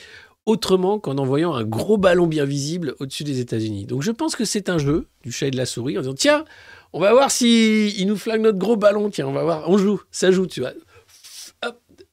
autrement 0.46 0.98
qu'en 0.98 1.18
envoyant 1.18 1.54
un 1.54 1.64
gros 1.64 1.98
ballon 1.98 2.26
bien 2.26 2.44
visible 2.44 2.94
au-dessus 2.98 3.24
des 3.24 3.40
États-Unis. 3.40 3.86
Donc 3.86 4.02
je 4.02 4.10
pense 4.10 4.36
que 4.36 4.44
c'est 4.44 4.68
un 4.68 4.78
jeu 4.78 5.06
du 5.22 5.30
chat 5.32 5.46
et 5.46 5.50
de 5.50 5.56
la 5.56 5.66
souris 5.66 5.96
en 5.98 6.00
disant 6.00 6.14
tiens, 6.14 6.44
on 6.92 7.00
va 7.00 7.12
voir 7.12 7.30
si 7.30 7.90
il 7.98 8.06
nous 8.06 8.16
flingue 8.16 8.42
notre 8.42 8.58
gros 8.58 8.76
ballon. 8.76 9.08
Tiens, 9.10 9.26
on 9.28 9.32
va 9.32 9.44
voir, 9.44 9.68
on 9.68 9.78
joue, 9.78 10.02
ça 10.10 10.30
joue, 10.30 10.46
tu 10.46 10.60
vois. 10.60 10.72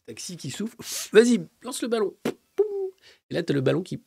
Taxi 0.05 0.37
qui 0.37 0.49
souffle. 0.49 0.75
Vas-y, 1.13 1.39
lance 1.61 1.83
le 1.83 1.87
ballon. 1.87 2.15
Et 3.29 3.35
là, 3.35 3.43
tu 3.43 3.53
le 3.53 3.61
ballon 3.61 3.83
qui. 3.83 4.01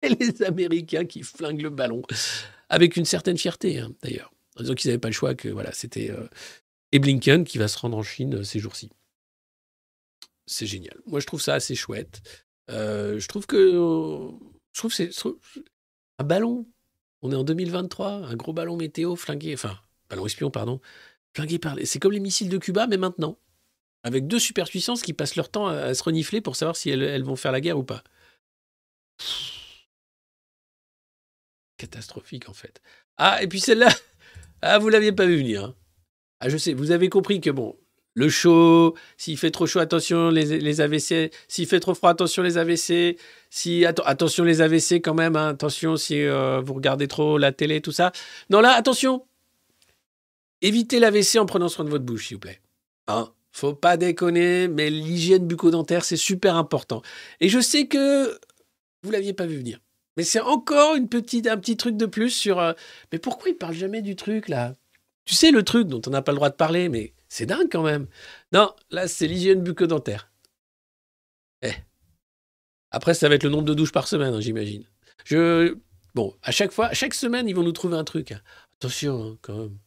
Et 0.00 0.08
les 0.08 0.42
Américains 0.42 1.04
qui 1.04 1.22
flinguent 1.22 1.60
le 1.60 1.68
ballon. 1.68 2.00
Avec 2.70 2.96
une 2.96 3.04
certaine 3.04 3.36
fierté, 3.36 3.80
hein, 3.80 3.92
d'ailleurs. 4.02 4.32
En 4.56 4.62
disant 4.62 4.74
qu'ils 4.74 4.88
n'avaient 4.88 4.98
pas 4.98 5.08
le 5.08 5.14
choix, 5.14 5.34
que 5.34 5.50
voilà, 5.50 5.72
c'était. 5.72 6.10
euh, 6.10 6.26
Et 6.92 6.98
Blinken 6.98 7.44
qui 7.44 7.58
va 7.58 7.68
se 7.68 7.78
rendre 7.78 7.98
en 7.98 8.02
Chine 8.02 8.36
euh, 8.36 8.44
ces 8.44 8.60
jours-ci. 8.60 8.90
C'est 10.46 10.66
génial. 10.66 10.96
Moi, 11.06 11.20
je 11.20 11.26
trouve 11.26 11.40
ça 11.40 11.54
assez 11.54 11.74
chouette. 11.74 12.22
Euh, 12.70 13.18
je 13.18 13.28
trouve 13.28 13.46
que. 13.46 13.56
Je 14.72 14.78
trouve 14.78 14.92
c'est. 14.92 15.10
Un 16.18 16.24
ballon. 16.24 16.66
On 17.22 17.32
est 17.32 17.36
en 17.36 17.44
2023, 17.44 18.08
un 18.08 18.36
gros 18.36 18.52
ballon 18.52 18.76
météo 18.76 19.16
flingué. 19.16 19.54
Enfin, 19.54 19.78
ballon 20.08 20.26
espion, 20.26 20.50
pardon. 20.50 20.80
flingués 21.34 21.58
par. 21.58 21.76
C'est 21.84 21.98
comme 21.98 22.12
les 22.12 22.20
missiles 22.20 22.48
de 22.48 22.58
Cuba, 22.58 22.86
mais 22.86 22.96
maintenant. 22.96 23.38
Avec 24.04 24.28
deux 24.28 24.38
superpuissances 24.38 25.02
qui 25.02 25.12
passent 25.12 25.34
leur 25.34 25.50
temps 25.50 25.66
à, 25.66 25.92
se 25.92 26.02
renifler 26.04 26.40
pour 26.40 26.54
savoir 26.54 26.76
si 26.76 26.90
elles, 26.90 27.02
elles 27.02 27.24
vont 27.24 27.34
faire 27.34 27.50
la 27.50 27.60
guerre 27.60 27.78
ou 27.78 27.82
pas. 27.82 28.04
Catastrophique, 31.76 32.48
en 32.48 32.52
fait. 32.52 32.80
Ah, 33.16 33.42
et 33.42 33.48
puis 33.48 33.58
celle-là, 33.60 33.88
ah, 34.62 34.78
vous 34.78 34.88
l'aviez 34.88 35.12
pas 35.12 35.26
vu 35.26 35.38
venir. 35.38 35.64
hein. 35.64 35.76
Ah, 36.40 36.48
je 36.48 36.56
sais, 36.56 36.74
vous 36.74 36.90
avez 36.90 37.08
compris 37.08 37.40
que 37.40 37.50
bon, 37.50 37.76
le 38.16 38.28
chaud, 38.30 38.96
s'il 39.18 39.36
fait 39.38 39.50
trop 39.50 39.66
chaud, 39.66 39.78
attention 39.78 40.30
les, 40.30 40.58
les 40.58 40.80
AVC, 40.80 41.30
s'il 41.48 41.66
fait 41.66 41.80
trop 41.80 41.94
froid, 41.94 42.10
attention 42.10 42.42
les 42.42 42.56
AVC, 42.58 43.18
si 43.50 43.82
atten- 43.82 44.02
attention 44.06 44.42
les 44.42 44.62
AVC 44.62 45.02
quand 45.02 45.14
même, 45.14 45.36
hein, 45.36 45.48
attention 45.50 45.96
si 45.96 46.22
euh, 46.22 46.60
vous 46.64 46.72
regardez 46.74 47.08
trop 47.08 47.36
la 47.38 47.52
télé, 47.52 47.80
tout 47.82 47.92
ça. 47.92 48.12
Non 48.50 48.60
là, 48.62 48.70
attention, 48.72 49.26
évitez 50.62 50.98
l'AVC 50.98 51.36
en 51.38 51.46
prenant 51.46 51.68
soin 51.68 51.84
de 51.84 51.90
votre 51.90 52.04
bouche, 52.04 52.28
s'il 52.28 52.36
vous 52.36 52.40
plaît. 52.40 52.60
Hein 53.06 53.30
Faut 53.52 53.74
pas 53.74 53.96
déconner, 53.98 54.66
mais 54.68 54.88
l'hygiène 54.90 55.46
bucco-dentaire, 55.46 56.04
c'est 56.04 56.16
super 56.16 56.56
important. 56.56 57.02
Et 57.40 57.48
je 57.50 57.60
sais 57.60 57.86
que 57.86 58.38
vous 59.02 59.10
l'aviez 59.10 59.34
pas 59.34 59.46
vu 59.46 59.58
venir. 59.58 59.78
Mais 60.16 60.24
c'est 60.24 60.40
encore 60.40 60.94
une 60.94 61.08
petite, 61.10 61.46
un 61.46 61.58
petit 61.58 61.76
truc 61.76 61.96
de 61.98 62.06
plus 62.06 62.30
sur. 62.30 62.58
euh, 62.58 62.72
mais 63.12 63.18
pourquoi 63.18 63.50
il 63.50 63.54
parle 63.56 63.74
jamais 63.74 64.00
du 64.00 64.16
truc 64.16 64.48
là? 64.48 64.72
Tu 65.26 65.34
sais 65.34 65.50
le 65.50 65.62
truc 65.62 65.88
dont 65.88 66.00
on 66.06 66.10
n'a 66.10 66.22
pas 66.22 66.32
le 66.32 66.36
droit 66.36 66.48
de 66.48 66.54
parler, 66.54 66.88
mais 66.88 67.12
c'est 67.28 67.46
dingue 67.46 67.68
quand 67.70 67.82
même. 67.82 68.06
Non, 68.52 68.74
là 68.90 69.08
c'est 69.08 69.26
l'hygiène 69.26 69.62
bucco-dentaire. 69.62 70.30
Eh. 71.62 71.72
Après, 72.90 73.14
ça 73.14 73.28
va 73.28 73.34
être 73.34 73.42
le 73.44 73.50
nombre 73.50 73.64
de 73.64 73.74
douches 73.74 73.92
par 73.92 74.08
semaine, 74.08 74.34
hein, 74.34 74.40
j'imagine. 74.40 74.84
Bon, 76.14 76.34
à 76.42 76.50
chaque 76.50 76.72
fois, 76.72 76.92
chaque 76.94 77.14
semaine, 77.14 77.48
ils 77.48 77.54
vont 77.54 77.62
nous 77.62 77.72
trouver 77.72 77.96
un 77.96 78.04
truc. 78.04 78.32
hein. 78.32 78.40
Attention, 78.78 79.22
hein, 79.22 79.38
quand 79.42 79.56
même. 79.56 79.78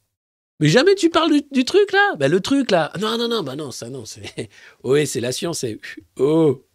Mais 0.59 0.67
jamais 0.67 0.93
tu 0.95 1.09
parles 1.09 1.31
du, 1.51 1.65
truc 1.65 1.91
là? 1.91 2.15
Bah, 2.17 2.27
Le 2.27 2.41
truc 2.41 2.69
là 2.69 2.91
Non, 2.99 3.17
non, 3.17 3.27
non, 3.29 3.43
bah 3.43 3.55
non, 3.55 3.71
ça 3.71 3.89
non, 3.89 4.05
c'est. 4.05 4.49
Oui, 4.83 5.07
c'est 5.07 5.21
la 5.21 5.31
science. 5.31 5.65
Oh 6.17 6.65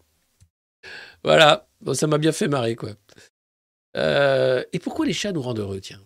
Voilà, 1.22 1.68
ça 1.92 2.06
m'a 2.06 2.18
bien 2.18 2.32
fait 2.32 2.48
marrer 2.48 2.76
quoi. 2.76 2.90
Euh, 3.96 4.64
et 4.72 4.78
pourquoi 4.78 5.06
les 5.06 5.12
chats 5.12 5.32
nous 5.32 5.42
rendent 5.42 5.60
heureux, 5.60 5.80
tiens? 5.80 6.02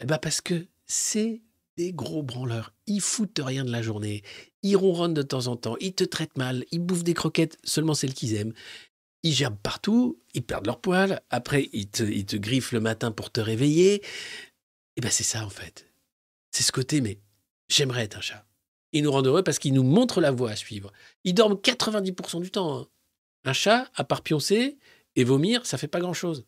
Eh 0.00 0.06
ben 0.06 0.18
parce 0.18 0.40
que 0.40 0.66
c'est 0.86 1.40
des 1.76 1.92
gros 1.92 2.22
branleurs. 2.22 2.72
Ils 2.86 3.00
foutent 3.00 3.40
rien 3.42 3.64
de 3.64 3.70
la 3.70 3.82
journée. 3.82 4.22
Ils 4.62 4.76
ronronnent 4.76 5.14
de 5.14 5.22
temps 5.22 5.46
en 5.46 5.56
temps. 5.56 5.76
Ils 5.80 5.94
te 5.94 6.04
traitent 6.04 6.36
mal. 6.36 6.64
Ils 6.70 6.80
bouffent 6.80 7.04
des 7.04 7.14
croquettes, 7.14 7.58
seulement 7.64 7.94
celles 7.94 8.14
qu'ils 8.14 8.34
aiment. 8.34 8.52
Ils 9.22 9.32
gerbent 9.32 9.58
partout. 9.62 10.20
Ils 10.34 10.42
perdent 10.42 10.66
leur 10.66 10.80
poil. 10.80 11.20
Après, 11.30 11.68
ils 11.72 11.88
te, 11.88 12.36
griffent 12.36 12.72
le 12.72 12.80
matin 12.80 13.12
pour 13.12 13.30
te 13.30 13.40
réveiller. 13.40 14.02
Et 14.96 15.00
ben 15.00 15.10
c'est 15.10 15.24
ça 15.24 15.44
en 15.44 15.50
fait. 15.50 15.86
C'est 16.50 16.62
ce 16.64 16.72
côté, 16.72 17.00
mais 17.00 17.18
j'aimerais 17.68 18.04
être 18.04 18.18
un 18.18 18.22
chat. 18.22 18.46
Ils 18.92 19.04
nous 19.04 19.12
rendent 19.12 19.28
heureux 19.28 19.44
parce 19.44 19.58
qu'ils 19.58 19.72
nous 19.72 19.84
montrent 19.84 20.20
la 20.20 20.32
voie 20.32 20.50
à 20.50 20.56
suivre. 20.56 20.92
Ils 21.24 21.34
dorment 21.34 21.54
90% 21.54 22.40
du 22.40 22.50
temps. 22.50 22.80
hein. 22.80 22.88
Un 23.44 23.52
chat, 23.52 23.90
à 23.94 24.04
part 24.04 24.22
pioncer 24.22 24.78
et 25.16 25.24
vomir, 25.24 25.64
ça 25.64 25.78
fait 25.78 25.88
pas 25.88 26.00
grand-chose. 26.00 26.44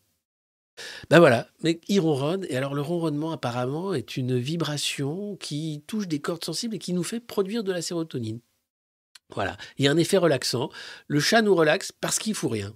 Ben 1.11 1.19
voilà, 1.19 1.49
mais 1.63 1.81
il 1.89 2.01
ronronne, 2.01 2.47
et 2.49 2.57
alors 2.57 2.75
le 2.75 2.81
ronronnement 2.81 3.33
apparemment 3.33 3.95
est 3.95 4.17
une 4.17 4.39
vibration 4.39 5.37
qui 5.37 5.85
touche 5.87 6.09
des 6.09 6.21
cordes 6.21 6.45
sensibles 6.45 6.77
et 6.77 6.79
qui 6.79 6.95
nous 6.95 7.03
fait 7.03 7.21
produire 7.21 7.63
de 7.65 7.73
la 7.73 7.83
sérotonine. 7.83 8.41
Voilà, 9.35 9.57
il 9.79 9.85
y 9.85 9.89
a 9.89 9.91
un 9.91 9.97
effet 9.97 10.17
relaxant. 10.17 10.71
Le 11.07 11.21
chat 11.21 11.43
nous 11.43 11.55
relaxe 11.55 11.93
parce 11.93 12.19
qu'il 12.19 12.35
faut 12.35 12.49
rien. 12.49 12.75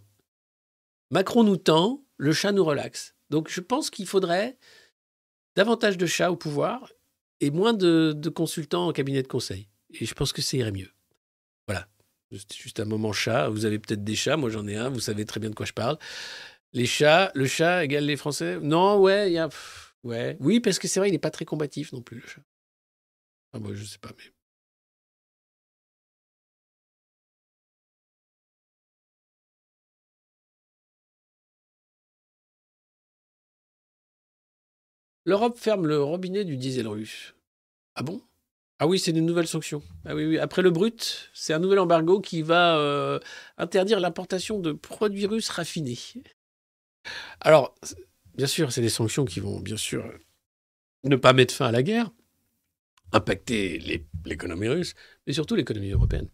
Macron 1.10 1.44
nous 1.44 1.56
tend, 1.56 2.04
le 2.16 2.32
chat 2.32 2.52
nous 2.52 2.64
relaxe. 2.64 3.14
Donc 3.30 3.48
je 3.50 3.60
pense 3.60 3.90
qu'il 3.90 4.06
faudrait 4.06 4.58
davantage 5.54 5.98
de 5.98 6.06
chats 6.06 6.30
au 6.30 6.36
pouvoir 6.36 6.92
et 7.40 7.50
moins 7.50 7.74
de, 7.74 8.14
de 8.16 8.28
consultants 8.28 8.86
en 8.88 8.92
cabinet 8.92 9.22
de 9.22 9.28
conseil. 9.28 9.68
Et 9.90 10.06
je 10.06 10.14
pense 10.14 10.32
que 10.32 10.42
ça 10.42 10.56
irait 10.56 10.72
mieux. 10.72 10.90
Voilà, 11.66 11.88
c'est 12.32 12.54
juste 12.54 12.80
un 12.80 12.84
moment 12.84 13.12
chat. 13.12 13.48
Vous 13.48 13.64
avez 13.64 13.78
peut-être 13.78 14.04
des 14.04 14.16
chats, 14.16 14.36
moi 14.36 14.50
j'en 14.50 14.66
ai 14.66 14.76
un, 14.76 14.88
vous 14.88 15.00
savez 15.00 15.24
très 15.24 15.40
bien 15.40 15.50
de 15.50 15.54
quoi 15.54 15.66
je 15.66 15.72
parle. 15.72 15.98
Les 16.72 16.86
chats, 16.86 17.32
le 17.34 17.46
chat 17.46 17.84
égale 17.84 18.04
les 18.04 18.16
Français? 18.16 18.58
Non, 18.60 18.98
ouais, 19.00 19.30
il 19.30 19.32
y 19.34 19.38
a. 19.38 19.48
pff, 19.48 19.94
ouais. 20.04 20.36
Oui, 20.40 20.60
parce 20.60 20.78
que 20.78 20.88
c'est 20.88 21.00
vrai, 21.00 21.08
il 21.08 21.12
n'est 21.12 21.18
pas 21.18 21.30
très 21.30 21.44
combatif 21.44 21.92
non 21.92 22.02
plus, 22.02 22.20
le 22.20 22.26
chat. 22.26 22.42
Ah, 23.52 23.58
moi, 23.58 23.74
je 23.74 23.84
sais 23.84 23.98
pas, 23.98 24.10
mais. 24.16 24.24
L'Europe 35.24 35.58
ferme 35.58 35.86
le 35.86 36.02
robinet 36.02 36.44
du 36.44 36.56
diesel 36.56 36.86
russe. 36.88 37.34
Ah 37.96 38.02
bon? 38.02 38.22
Ah 38.78 38.86
oui, 38.86 38.98
c'est 38.98 39.12
une 39.12 39.26
nouvelle 39.26 39.48
sanction. 39.48 39.82
Ah 40.04 40.14
oui, 40.14 40.26
oui. 40.26 40.38
Après 40.38 40.62
le 40.62 40.70
brut, 40.70 41.30
c'est 41.34 41.54
un 41.54 41.58
nouvel 41.58 41.78
embargo 41.80 42.20
qui 42.20 42.42
va 42.42 42.78
euh, 42.78 43.20
interdire 43.58 44.00
l'importation 44.00 44.60
de 44.60 44.72
produits 44.72 45.26
russes 45.26 45.50
raffinés. 45.50 45.98
Alors, 47.40 47.74
bien 48.34 48.46
sûr, 48.46 48.72
c'est 48.72 48.80
des 48.80 48.88
sanctions 48.88 49.24
qui 49.24 49.40
vont, 49.40 49.60
bien 49.60 49.76
sûr, 49.76 50.10
ne 51.04 51.16
pas 51.16 51.32
mettre 51.32 51.54
fin 51.54 51.66
à 51.66 51.72
la 51.72 51.82
guerre, 51.82 52.10
impacter 53.12 54.02
l'économie 54.24 54.68
russe, 54.68 54.94
mais 55.26 55.32
surtout 55.32 55.54
l'économie 55.54 55.90
européenne. 55.90 56.28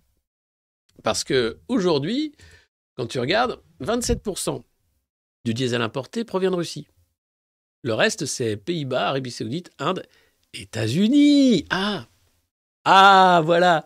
Parce 1.03 1.25
que 1.25 1.59
aujourd'hui, 1.69 2.35
quand 2.97 3.07
tu 3.07 3.19
regardes, 3.19 3.61
27% 3.81 4.63
du 5.45 5.55
diesel 5.55 5.83
importé 5.83 6.25
provient 6.25 6.51
de 6.51 6.57
Russie. 6.57 6.87
Le 7.83 7.95
reste, 7.95 8.27
c'est 8.27 8.57
Pays-Bas, 8.57 9.09
Arabie 9.09 9.33
Saoudite, 9.33 9.71
Inde, 9.79 10.07
États-Unis. 10.55 11.67
Ah 11.71 12.07
Ah, 12.85 13.43
voilà 13.45 13.85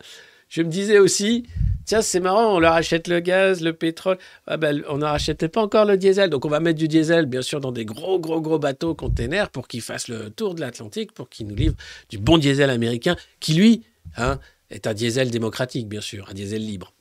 Je 0.49 0.63
me 0.63 0.69
disais 0.69 0.99
aussi, 0.99 1.47
tiens, 1.87 2.03
c'est 2.03 2.21
marrant, 2.21 2.55
on 2.55 2.61
leur 2.61 2.75
achète 2.75 3.09
le 3.09 3.21
gaz, 3.21 3.63
le 3.63 3.73
pétrole. 3.73 4.19
Ah 4.47 4.59
ben, 4.59 4.83
on 4.91 4.99
n'en 4.99 5.07
rachetait 5.07 5.49
pas 5.49 5.63
encore 5.63 5.87
le 5.87 5.97
diesel. 5.97 6.29
Donc, 6.29 6.45
on 6.45 6.49
va 6.51 6.61
mettre 6.61 6.79
du 6.79 6.89
diesel, 6.89 7.25
bien 7.25 7.43
sûr, 7.43 7.61
dans 7.61 7.73
des 7.73 7.87
gros, 7.87 8.19
gros, 8.19 8.43
gros 8.43 8.59
bateaux 8.59 8.95
containers 8.95 9.49
pour 9.51 9.69
qu'ils 9.69 9.81
fassent 9.81 10.09
le 10.09 10.29
tour 10.29 10.55
de 10.55 10.61
l'Atlantique, 10.61 11.13
pour 11.13 11.31
qu'ils 11.31 11.47
nous 11.47 11.55
livrent 11.55 11.77
du 12.11 12.19
bon 12.19 12.37
diesel 12.37 12.69
américain, 12.69 13.17
qui, 13.41 13.55
lui, 13.55 13.85
hein, 14.17 14.39
est 14.71 14.87
un 14.87 14.95
diesel 14.95 15.31
démocratique, 15.31 15.89
bien 15.89 16.01
sûr, 16.03 16.29
un 16.29 16.35
diesel 16.35 16.65
libre. 16.67 16.93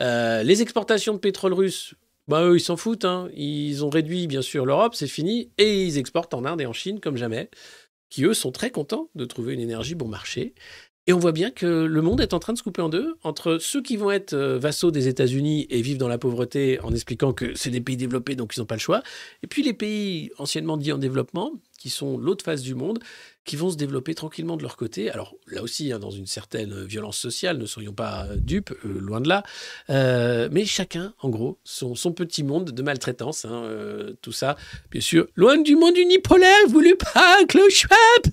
Euh, 0.00 0.42
les 0.42 0.60
exportations 0.60 1.14
de 1.14 1.18
pétrole 1.18 1.54
russe, 1.54 1.94
bah, 2.26 2.42
eux, 2.44 2.56
ils 2.56 2.60
s'en 2.60 2.76
foutent. 2.76 3.04
hein. 3.04 3.28
Ils 3.36 3.84
ont 3.84 3.90
réduit, 3.90 4.26
bien 4.26 4.42
sûr, 4.42 4.66
l'Europe, 4.66 4.94
c'est 4.94 5.06
fini. 5.06 5.50
Et 5.58 5.84
ils 5.84 5.98
exportent 5.98 6.34
en 6.34 6.44
Inde 6.44 6.60
et 6.60 6.66
en 6.66 6.72
Chine 6.72 7.00
comme 7.00 7.16
jamais, 7.16 7.50
qui, 8.10 8.24
eux, 8.24 8.34
sont 8.34 8.50
très 8.50 8.70
contents 8.70 9.08
de 9.14 9.24
trouver 9.24 9.54
une 9.54 9.60
énergie 9.60 9.94
bon 9.94 10.08
marché. 10.08 10.54
Et 11.06 11.12
on 11.12 11.18
voit 11.18 11.32
bien 11.32 11.50
que 11.50 11.66
le 11.66 12.02
monde 12.02 12.20
est 12.20 12.32
en 12.32 12.38
train 12.38 12.52
de 12.54 12.58
se 12.58 12.62
couper 12.62 12.80
en 12.80 12.88
deux 12.88 13.14
entre 13.22 13.58
ceux 13.58 13.82
qui 13.82 13.96
vont 13.96 14.10
être 14.10 14.32
euh, 14.32 14.58
vassaux 14.58 14.90
des 14.90 15.08
États-Unis 15.08 15.66
et 15.68 15.82
vivre 15.82 15.98
dans 15.98 16.08
la 16.08 16.18
pauvreté 16.18 16.80
en 16.82 16.92
expliquant 16.92 17.32
que 17.32 17.54
c'est 17.54 17.70
des 17.70 17.80
pays 17.80 17.96
développés 17.96 18.36
donc 18.36 18.56
ils 18.56 18.60
n'ont 18.60 18.66
pas 18.66 18.76
le 18.76 18.80
choix, 18.80 19.02
et 19.42 19.46
puis 19.46 19.62
les 19.62 19.74
pays 19.74 20.30
anciennement 20.38 20.76
dits 20.76 20.92
en 20.92 20.98
développement, 20.98 21.52
qui 21.78 21.90
sont 21.90 22.16
l'autre 22.16 22.42
face 22.42 22.62
du 22.62 22.74
monde, 22.74 22.98
qui 23.44 23.56
vont 23.56 23.70
se 23.70 23.76
développer 23.76 24.14
tranquillement 24.14 24.56
de 24.56 24.62
leur 24.62 24.78
côté. 24.78 25.10
Alors 25.10 25.34
là 25.48 25.62
aussi, 25.62 25.92
hein, 25.92 25.98
dans 25.98 26.10
une 26.10 26.26
certaine 26.26 26.82
violence 26.84 27.18
sociale, 27.18 27.58
ne 27.58 27.66
soyons 27.66 27.92
pas 27.92 28.24
euh, 28.24 28.36
dupes, 28.36 28.72
euh, 28.86 28.98
loin 29.00 29.20
de 29.20 29.28
là, 29.28 29.42
Euh, 29.90 30.48
mais 30.50 30.64
chacun, 30.64 31.12
en 31.20 31.28
gros, 31.28 31.58
son, 31.64 31.94
petit 32.12 32.42
monde 32.42 32.70
de 32.70 32.82
maltraitance, 32.82 33.44
hein, 33.44 33.64
euh, 33.64 34.14
tout 34.22 34.32
ça, 34.32 34.56
bien 34.90 35.02
sûr, 35.02 35.26
loin 35.36 35.58
du 35.58 35.76
monde 35.76 35.98
unipolaire 35.98 36.66
voulu 36.68 36.96
par 36.96 37.36
Klaus 37.46 37.70
Schwab. 37.70 38.32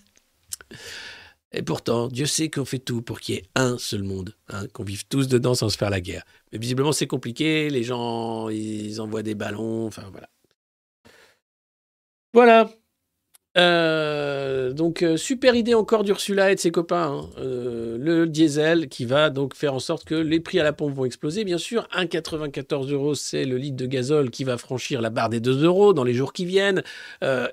Et 1.54 1.64
pourtant, 1.64 2.08
Dieu 2.08 2.26
sait 2.26 2.50
qu'on 2.50 2.66
fait 2.66 2.80
tout 2.80 3.02
pour 3.02 3.20
qu'il 3.20 3.36
y 3.36 3.38
ait 3.40 3.44
un 3.56 3.78
seul 3.78 4.04
monde, 4.04 4.36
hein, 4.48 4.68
qu'on 4.74 4.84
vive 4.84 5.06
tous 5.08 5.28
dedans 5.28 5.54
sans 5.54 5.70
se 5.70 5.78
faire 5.78 5.90
la 5.90 6.00
guerre. 6.00 6.24
Mais 6.52 6.60
visiblement, 6.60 6.94
c'est 6.94 7.08
compliqué, 7.08 7.70
les 7.70 7.84
gens, 7.84 8.50
ils 8.50 9.02
envoient 9.02 9.24
des 9.24 9.36
ballons, 9.36 9.88
enfin 9.88 10.04
voilà. 10.12 10.30
Voilà. 12.34 12.70
Euh, 13.58 14.72
donc, 14.72 15.04
euh, 15.04 15.18
super 15.18 15.56
idée 15.56 15.74
encore 15.74 16.04
d'Ursula 16.04 16.52
et 16.52 16.56
de 16.56 16.60
ses 16.60 16.72
copains. 16.72 17.20
hein. 17.20 17.30
Euh, 17.40 17.98
le 18.00 18.26
diesel 18.26 18.88
qui 18.88 19.04
va 19.04 19.30
donc 19.30 19.56
faire 19.56 19.74
en 19.74 19.80
sorte 19.80 20.06
que 20.06 20.16
les 20.16 20.40
prix 20.40 20.60
à 20.60 20.64
la 20.64 20.72
pompe 20.72 20.94
vont 20.96 21.04
exploser. 21.04 21.44
Bien 21.44 21.58
sûr, 21.58 21.86
1,94 21.94 22.90
euros, 22.92 23.14
c'est 23.14 23.44
le 23.44 23.58
litre 23.58 23.76
de 23.76 23.86
gazole 23.86 24.30
qui 24.30 24.46
va 24.46 24.58
franchir 24.58 25.02
la 25.02 25.10
barre 25.10 25.30
des 25.30 25.42
2 25.42 25.66
euros 25.66 25.94
dans 25.94 26.06
les 26.06 26.14
jours 26.14 26.32
qui 26.34 26.46
viennent. 26.46 26.84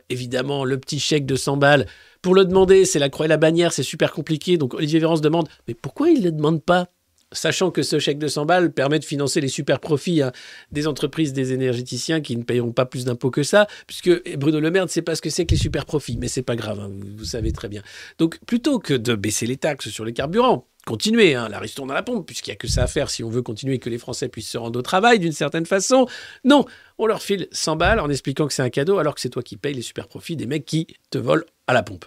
Évidemment, 0.09 0.65
le 0.65 0.79
petit 0.79 1.01
chèque 1.01 1.27
de 1.27 1.37
100 1.37 1.57
balles. 1.57 1.87
Pour 2.23 2.35
le 2.35 2.45
demander, 2.45 2.85
c'est 2.85 2.99
la 2.99 3.09
croix 3.11 3.27
et 3.27 3.29
la 3.29 3.37
bannière, 3.37 3.73
c'est 3.73 3.83
super 3.83 4.13
compliqué. 4.13 4.57
Donc, 4.57 4.75
Olivier 4.75 5.01
Véran 5.01 5.17
se 5.17 5.23
demande 5.23 5.49
Mais 5.67 5.75
pourquoi 5.75 6.11
il 6.11 6.21
ne 6.21 6.25
le 6.25 6.33
demande 6.33 6.63
pas? 6.63 6.89
Sachant 7.33 7.71
que 7.71 7.83
ce 7.83 7.99
chèque 7.99 8.19
de 8.19 8.27
100 8.27 8.47
balles 8.47 8.73
permet 8.73 8.99
de 8.99 9.05
financer 9.05 9.43
les 9.43 9.49
super 9.49 9.81
profits 9.81 10.23
hein, 10.23 10.33
des 10.73 10.87
entreprises, 10.87 11.35
des 11.35 11.53
énergéticiens 11.53 12.23
qui 12.23 12.37
ne 12.37 12.43
payeront 12.43 12.73
pas 12.73 12.87
plus 12.87 13.05
d'impôts 13.05 13.31
que 13.31 13.43
ça, 13.43 13.67
puisque 13.87 14.37
Bruno 14.39 14.61
Le 14.61 14.71
Maire 14.71 14.85
ne 14.85 14.89
sait 14.89 15.03
pas 15.03 15.15
ce 15.15 15.21
que 15.21 15.29
c'est 15.29 15.45
que 15.45 15.51
les 15.51 15.61
super 15.61 15.85
profits, 15.85 16.17
mais 16.17 16.29
c'est 16.29 16.43
pas 16.43 16.57
grave, 16.57 16.81
hein, 16.81 16.91
vous, 17.17 17.25
savez 17.25 17.53
très 17.53 17.69
bien. 17.69 17.83
Donc 18.19 18.39
plutôt 18.47 18.79
que 18.79 18.95
de 18.95 19.15
baisser 19.15 19.45
les 19.45 19.59
taxes 19.59 19.91
sur 19.91 20.07
les 20.07 20.15
carburants, 20.15 20.67
continuez, 20.87 21.35
hein, 21.35 21.51
la 21.51 21.59
ristourne 21.59 21.91
à 21.91 21.95
la 21.95 22.03
pompe, 22.03 22.27
puisqu'il 22.27 22.49
n'y 22.49 22.55
a 22.55 22.57
que 22.57 22.67
ça 22.67 22.85
à 22.85 22.87
faire 22.87 23.11
si 23.11 23.23
on 23.23 23.29
veut 23.29 23.43
continuer 23.43 23.79
que 23.79 23.91
les 23.91 23.99
Français 23.99 24.29
puissent 24.29 24.49
se 24.49 24.57
rendre 24.57 24.79
au 24.79 24.83
travail 24.83 25.19
d'une 25.19 25.33
certaine 25.33 25.67
façon. 25.67 26.07
Non, 26.45 26.65
on 26.97 27.07
leur 27.07 27.21
file 27.21 27.47
100 27.53 27.77
balles 27.77 28.01
en 28.01 28.09
expliquant 28.09 28.47
que 28.47 28.55
c'est 28.55 28.63
un 28.63 28.71
cadeau, 28.71 28.97
alors 28.97 29.15
que 29.15 29.21
c'est 29.21 29.29
toi 29.29 29.43
qui 29.43 29.59
payes 29.59 29.75
les 29.75 29.83
super 29.83 30.09
profits 30.09 30.37
des 30.37 30.47
mecs 30.47 30.65
qui 30.65 30.87
te 31.11 31.19
volent 31.19 31.45
à 31.67 31.75
la 31.75 31.83
pompe. 31.83 32.07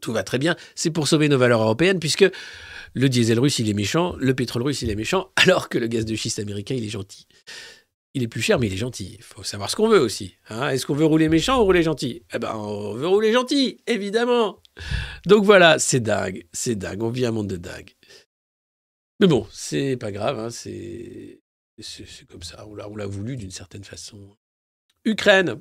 Tout 0.00 0.12
va 0.12 0.22
très 0.22 0.38
bien. 0.38 0.56
C'est 0.74 0.90
pour 0.90 1.08
sauver 1.08 1.28
nos 1.28 1.38
valeurs 1.38 1.62
européennes, 1.62 1.98
puisque 1.98 2.30
le 2.94 3.08
diesel 3.08 3.38
russe, 3.40 3.58
il 3.58 3.68
est 3.68 3.74
méchant, 3.74 4.14
le 4.18 4.34
pétrole 4.34 4.62
russe, 4.62 4.82
il 4.82 4.90
est 4.90 4.94
méchant, 4.94 5.30
alors 5.36 5.68
que 5.68 5.78
le 5.78 5.86
gaz 5.86 6.04
de 6.04 6.14
schiste 6.14 6.38
américain, 6.38 6.74
il 6.74 6.84
est 6.84 6.88
gentil. 6.90 7.26
Il 8.14 8.22
est 8.22 8.28
plus 8.28 8.42
cher, 8.42 8.58
mais 8.58 8.66
il 8.66 8.74
est 8.74 8.78
gentil. 8.78 9.14
Il 9.18 9.22
faut 9.22 9.42
savoir 9.42 9.70
ce 9.70 9.76
qu'on 9.76 9.88
veut 9.88 9.98
aussi. 10.00 10.34
hein. 10.50 10.68
Est-ce 10.68 10.84
qu'on 10.84 10.94
veut 10.94 11.06
rouler 11.06 11.30
méchant 11.30 11.60
ou 11.60 11.64
rouler 11.64 11.82
gentil? 11.82 12.22
Eh 12.34 12.38
ben, 12.38 12.54
on 12.54 12.92
veut 12.92 13.06
rouler 13.06 13.32
gentil, 13.32 13.80
évidemment. 13.86 14.60
Donc 15.24 15.44
voilà, 15.44 15.78
c'est 15.78 16.00
dingue, 16.00 16.44
c'est 16.52 16.74
dingue. 16.74 17.02
On 17.02 17.08
vit 17.08 17.24
un 17.24 17.30
monde 17.30 17.48
de 17.48 17.56
dingue. 17.56 17.90
Mais 19.20 19.26
bon, 19.28 19.46
c'est 19.50 19.96
pas 19.96 20.12
grave, 20.12 20.38
hein, 20.38 20.50
c'est 20.50 21.40
comme 22.28 22.42
ça. 22.42 22.66
On 22.68 22.96
l'a 22.96 23.06
voulu 23.06 23.36
d'une 23.36 23.50
certaine 23.50 23.84
façon. 23.84 24.36
Ukraine. 25.06 25.60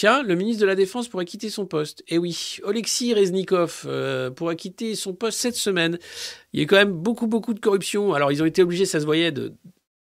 Tiens, 0.00 0.22
le 0.22 0.34
ministre 0.34 0.62
de 0.62 0.66
la 0.66 0.76
Défense 0.76 1.08
pourrait 1.08 1.26
quitter 1.26 1.50
son 1.50 1.66
poste. 1.66 2.02
Eh 2.08 2.16
oui, 2.16 2.56
Oleksiy 2.62 3.12
Reznikov 3.12 3.82
euh, 3.84 4.30
pourrait 4.30 4.56
quitter 4.56 4.94
son 4.94 5.12
poste 5.12 5.38
cette 5.38 5.56
semaine. 5.56 5.98
Il 6.54 6.60
y 6.60 6.62
a 6.62 6.66
quand 6.66 6.76
même 6.76 6.92
beaucoup, 6.92 7.26
beaucoup 7.26 7.52
de 7.52 7.60
corruption. 7.60 8.14
Alors, 8.14 8.32
ils 8.32 8.42
ont 8.42 8.46
été 8.46 8.62
obligés, 8.62 8.86
ça 8.86 8.98
se 8.98 9.04
voyait, 9.04 9.30
de 9.30 9.52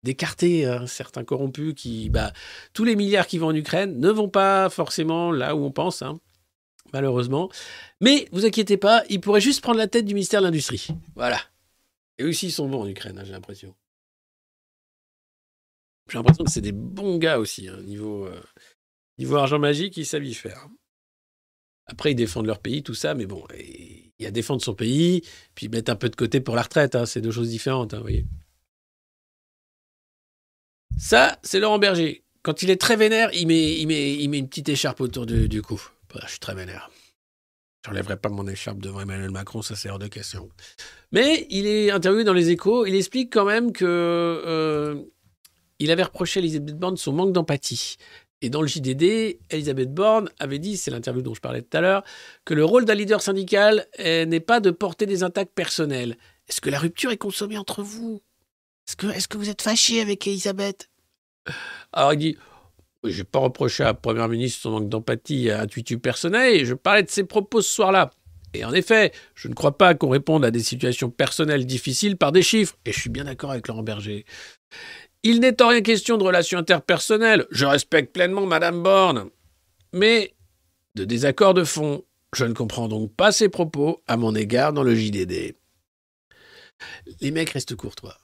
d'écarter 0.04 0.72
certains 0.86 1.24
corrompus 1.24 1.74
qui, 1.74 2.12
bah, 2.12 2.32
tous 2.74 2.84
les 2.84 2.96
milliards 2.96 3.26
qui 3.26 3.40
vont 3.40 3.48
en 3.48 3.56
Ukraine 3.56 4.00
ne 4.00 4.12
vont 4.12 4.30
pas 4.30 4.70
forcément 4.70 5.32
là 5.32 5.56
où 5.56 5.66
on 5.66 5.72
pense, 5.72 6.04
hein, 6.04 6.20
malheureusement. 6.94 7.50
Mais 8.00 8.28
vous 8.32 8.46
inquiétez 8.46 8.78
pas, 8.78 9.04
ils 9.10 9.20
pourraient 9.20 9.42
juste 9.42 9.62
prendre 9.62 9.80
la 9.80 9.88
tête 9.88 10.06
du 10.06 10.14
ministère 10.14 10.42
de 10.42 10.46
l'Industrie. 10.46 10.90
Voilà. 11.16 11.40
Et 12.20 12.24
eux 12.24 12.30
aussi, 12.30 12.46
ils 12.46 12.52
sont 12.52 12.70
bons 12.70 12.84
en 12.84 12.88
Ukraine, 12.88 13.18
hein, 13.18 13.24
j'ai 13.26 13.34
l'impression. 13.34 13.74
J'ai 16.08 16.20
l'impression 16.20 16.44
que 16.44 16.52
c'est 16.52 16.62
des 16.62 16.72
bons 16.72 17.18
gars 17.18 17.40
aussi, 17.40 17.68
hein, 17.68 17.82
niveau, 17.82 18.28
euh, 18.28 18.40
niveau 19.18 19.36
argent 19.36 19.60
magique, 19.60 19.98
ils 19.98 20.06
savent 20.06 20.26
y 20.26 20.34
faire. 20.34 20.68
Après, 21.86 22.12
ils 22.12 22.16
défendent 22.16 22.48
leur 22.48 22.60
pays, 22.60 22.84
tout 22.84 22.94
ça, 22.94 23.14
mais 23.14 23.26
bon, 23.26 23.44
il 23.58 24.12
y 24.20 24.26
a 24.26 24.32
défendre 24.32 24.62
son 24.62 24.74
pays, 24.74 25.24
puis 25.56 25.70
mettre 25.70 25.92
un 25.92 25.96
peu 25.96 26.10
de 26.10 26.16
côté 26.16 26.42
pour 26.42 26.56
la 26.56 26.64
retraite, 26.64 26.96
hein, 26.96 27.06
c'est 27.06 27.22
deux 27.22 27.32
choses 27.32 27.50
différentes, 27.50 27.94
hein, 27.94 27.98
vous 27.98 28.04
voyez. 28.04 28.26
Ça, 30.98 31.38
c'est 31.44 31.60
Laurent 31.60 31.80
Berger. 31.80 32.24
Quand 32.42 32.64
il 32.64 32.70
est 32.70 32.82
très 32.82 32.96
vénère, 32.96 33.30
il 33.34 33.48
met, 33.48 34.24
une 34.24 34.48
petite 34.48 34.70
écharpe 34.70 35.02
autour 35.02 35.26
du, 35.26 35.62
cou. 35.62 35.82
Voilà, 36.12 36.26
je 36.26 36.32
suis 36.32 36.40
très 36.40 36.56
vénère. 36.56 36.90
J'enlèverai 37.86 38.18
pas 38.18 38.30
mon 38.30 38.48
écharpe 38.48 38.80
devant 38.80 39.00
Emmanuel 39.00 39.32
Macron, 39.32 39.62
ça 39.62 39.76
c'est 39.76 39.90
hors 39.90 40.00
de 40.00 40.08
question. 40.08 40.50
Mais 41.12 41.48
il 41.50 41.68
est 41.68 41.92
interviewé 41.92 42.24
dans 42.24 42.34
les 42.34 42.50
échos, 42.50 42.86
il 42.86 42.96
explique 42.96 43.32
quand 43.32 43.46
même 43.46 43.72
que 43.72 43.86
euh, 43.86 45.02
il 45.80 45.92
avait 45.92 46.04
reproché 46.04 46.40
à 46.40 46.44
Elisabeth 46.44 46.78
Borne 46.78 46.98
son 46.98 47.14
manque 47.14 47.32
d'empathie. 47.32 47.98
Et 48.42 48.50
dans 48.50 48.62
le 48.62 48.68
JDD, 48.68 49.40
Elisabeth 49.50 49.94
Borne 49.94 50.30
avait 50.40 50.60
dit, 50.60 50.78
c'est 50.78 50.92
l'interview 50.92 51.24
dont 51.24 51.34
je 51.34 51.42
parlais 51.42 51.62
tout 51.62 51.76
à 51.76 51.82
l'heure, 51.82 52.04
que 52.46 52.54
le 52.54 52.64
rôle 52.64 52.86
d'un 52.86 52.94
leader 52.94 53.22
syndical 53.22 53.88
eh, 53.98 54.26
n'est 54.26 54.40
pas 54.40 54.60
de 54.60 54.70
porter 54.70 55.06
des 55.08 55.24
attaques 55.24 55.52
personnelles. 55.56 56.18
Est-ce 56.48 56.62
que 56.62 56.70
la 56.70 56.80
rupture 56.80 57.12
est 57.12 57.18
consommée 57.18 57.58
entre 57.58 57.82
vous? 57.82 58.22
Est-ce 58.88 59.28
que, 59.28 59.38
vous 59.38 59.50
êtes 59.50 59.62
fâché 59.62 60.02
avec 60.02 60.28
Elisabeth? 60.28 60.90
Alors 61.92 62.14
il 62.14 62.20
dit, 62.20 62.38
je 63.04 63.18
n'ai 63.18 63.24
pas 63.24 63.40
reproché 63.40 63.84
à 63.84 63.88
la 63.88 63.94
Première 63.94 64.30
ministre 64.30 64.62
son 64.62 64.72
manque 64.72 64.90
d'empathie 64.90 65.50
à 65.50 65.62
intuitu 65.62 65.98
personnel, 65.98 66.56
et 66.56 66.66
je 66.66 66.74
parlais 66.74 67.04
de 67.04 67.10
ses 67.10 67.24
propos 67.24 67.62
ce 67.62 67.74
soir-là. 67.74 68.12
Et 68.54 68.64
en 68.64 68.74
effet, 68.74 69.12
je 69.36 69.50
ne 69.50 69.54
crois 69.54 69.78
pas 69.78 69.94
qu'on 69.94 70.10
réponde 70.10 70.46
à 70.46 70.52
des 70.52 70.62
situations 70.62 71.10
personnelles 71.10 71.66
difficiles 71.66 72.18
par 72.18 72.32
des 72.32 72.44
chiffres, 72.44 72.78
et 72.86 72.94
je 72.94 73.00
suis 73.00 73.10
bien 73.10 73.26
d'accord 73.26 73.52
avec 73.52 73.68
Laurent 73.68 73.84
Berger. 73.84 74.26
Il 75.30 75.42
n'est 75.42 75.62
en 75.62 75.68
rien 75.68 75.82
question 75.82 76.18
de 76.18 76.24
relations 76.24 76.58
interpersonnelles. 76.58 77.48
Je 77.52 77.66
respecte 77.66 78.14
pleinement 78.14 78.46
Madame 78.46 78.82
Borne. 78.82 79.30
Mais 79.92 80.34
de 80.96 81.04
désaccords 81.04 81.54
de 81.54 81.66
fond. 81.66 82.06
Je 82.34 82.46
ne 82.46 82.54
comprends 82.54 82.88
donc 82.88 83.14
pas 83.14 83.34
ses 83.34 83.50
propos 83.50 84.02
à 84.08 84.16
mon 84.16 84.34
égard 84.36 84.72
dans 84.72 84.84
le 84.84 84.96
JDD. 84.96 85.54
Les 87.20 87.32
mecs 87.32 87.50
restent 87.50 87.76
courtois. 87.76 88.18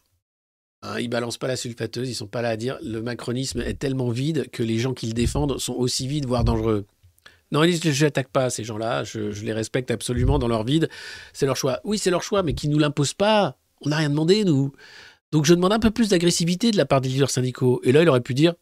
Hein, 0.82 0.98
ils 1.02 1.10
balancent 1.10 1.38
pas 1.38 1.50
la 1.50 1.58
sulfateuse, 1.58 2.10
ils 2.10 2.16
sont 2.16 2.28
pas 2.28 2.42
là 2.42 2.50
à 2.50 2.56
dire 2.56 2.78
le 2.82 3.02
macronisme 3.02 3.60
est 3.60 3.74
tellement 3.80 4.10
vide 4.10 4.50
que 4.52 4.64
les 4.64 4.80
gens 4.80 4.94
qui 4.94 5.08
le 5.08 5.14
défendent 5.14 5.60
sont 5.60 5.74
aussi 5.74 6.08
vides, 6.08 6.26
voire 6.26 6.46
dangereux. 6.46 6.86
Non, 7.52 7.66
ils 7.66 7.78
disent 7.78 7.94
je 7.94 8.06
n'attaque 8.06 8.30
pas 8.30 8.50
ces 8.50 8.64
gens-là, 8.64 9.04
je, 9.04 9.44
les 9.44 9.54
respecte 9.54 9.92
absolument 9.92 10.40
dans 10.40 10.48
leur 10.48 10.64
vide, 10.64 10.88
c'est 11.34 11.48
leur 11.48 11.58
choix. 11.58 11.82
Oui, 11.84 11.98
c'est 11.98 12.12
leur 12.12 12.24
choix, 12.24 12.44
mais 12.44 12.54
qui 12.54 12.70
nous 12.70 12.80
l'imposent 12.80 13.14
pas. 13.14 13.58
On 13.82 13.90
n'a 13.90 13.98
rien 13.98 14.10
demandé, 14.10 14.46
nous. 14.46 14.72
Donc 15.34 15.46
je 15.46 15.56
demande 15.56 15.74
un 15.74 15.80
peu 15.80 15.90
plus 15.90 16.10
d'agressivité 16.10 16.70
de 16.70 16.78
la 16.78 16.86
part 16.86 17.02
des 17.02 17.10
leaders 17.10 17.32
syndicaux. 17.32 17.82
Et 17.84 17.92
là, 17.92 18.04
il 18.04 18.08
aurait 18.08 18.22
pu 18.22 18.36
dire, 18.36 18.54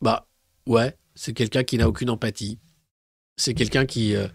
bah 0.00 0.28
ouais, 0.66 0.98
c'est 1.14 1.32
quelqu'un 1.32 1.62
qui 1.62 1.78
n'a 1.78 1.88
aucune 1.88 2.10
empathie. 2.10 2.58
C'est 3.36 3.54
quelqu'un 3.54 3.86
qui 3.86 4.16
euh, 4.16 4.26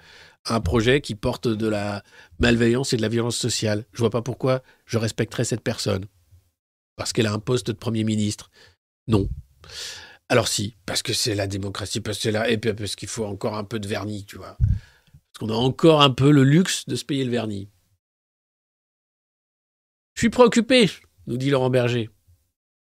a 0.45 0.55
un 0.55 0.61
projet 0.61 1.01
qui 1.01 1.14
porte 1.14 1.49
de 1.49 1.68
la 1.68 2.01
malveillance 2.39 2.93
et 2.93 2.97
de 2.97 3.01
la 3.01 3.10
violence 3.10 3.35
sociale. 3.35 3.85
Je 3.91 3.99
vois 3.99 4.11
pas 4.11 4.22
pourquoi 4.22 4.64
je 4.85 4.97
respecterais 4.97 5.43
cette 5.43 5.60
personne. 5.60 6.05
Parce 6.95 7.11
qu'elle 7.11 7.27
a 7.27 7.34
un 7.34 7.39
poste 7.39 7.68
de 7.68 7.73
Premier 7.73 8.05
ministre. 8.05 8.49
Non. 9.10 9.27
Alors 10.30 10.47
si, 10.47 10.77
parce 10.85 11.03
que 11.03 11.11
c'est 11.11 11.35
la 11.35 11.47
démocratie, 11.47 11.99
parce 11.99 12.18
que 12.18 12.23
c'est 12.23 12.31
là, 12.31 12.49
et 12.49 12.57
parce 12.57 12.95
qu'il 12.95 13.10
faut 13.10 13.26
encore 13.26 13.57
un 13.57 13.65
peu 13.65 13.80
de 13.80 13.89
vernis, 13.89 14.23
tu 14.23 14.38
vois. 14.38 14.55
Parce 14.57 15.39
qu'on 15.39 15.49
a 15.49 15.57
encore 15.57 16.01
un 16.01 16.11
peu 16.11 16.31
le 16.31 16.45
luxe 16.45 16.88
de 16.88 16.95
se 16.95 17.03
payer 17.03 17.26
le 17.26 17.31
vernis. 17.31 17.68
Je 20.14 20.22
suis 20.22 20.30
préoccupé, 20.30 20.89
nous 21.27 21.37
dit 21.37 21.49
Laurent 21.49 21.69
Berger. 21.69 22.09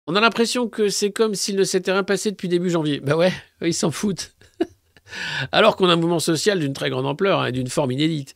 On 0.07 0.15
a 0.15 0.21
l'impression 0.21 0.69
que 0.69 0.89
c'est 0.89 1.11
comme 1.11 1.35
s'il 1.35 1.57
ne 1.57 1.65
s'était 1.65 1.93
rien 1.93 2.05
passé 2.05 2.31
depuis 2.31 2.49
début 2.49 2.71
janvier. 2.71 3.01
Bah 3.01 3.17
ouais, 3.17 3.33
ils 3.61 3.75
s'en 3.75 3.91
foutent. 3.91 4.37
Alors 5.53 5.77
qu'on 5.77 5.89
a 5.89 5.95
un 5.95 5.97
mouvement 5.97 6.21
social 6.21 6.61
d'une 6.61 6.73
très 6.73 6.91
grande 6.91 7.07
ampleur 7.07 7.41
hein, 7.41 7.47
et 7.47 7.53
d'une 7.53 7.69
forme 7.69 7.93
inédite. 7.93 8.35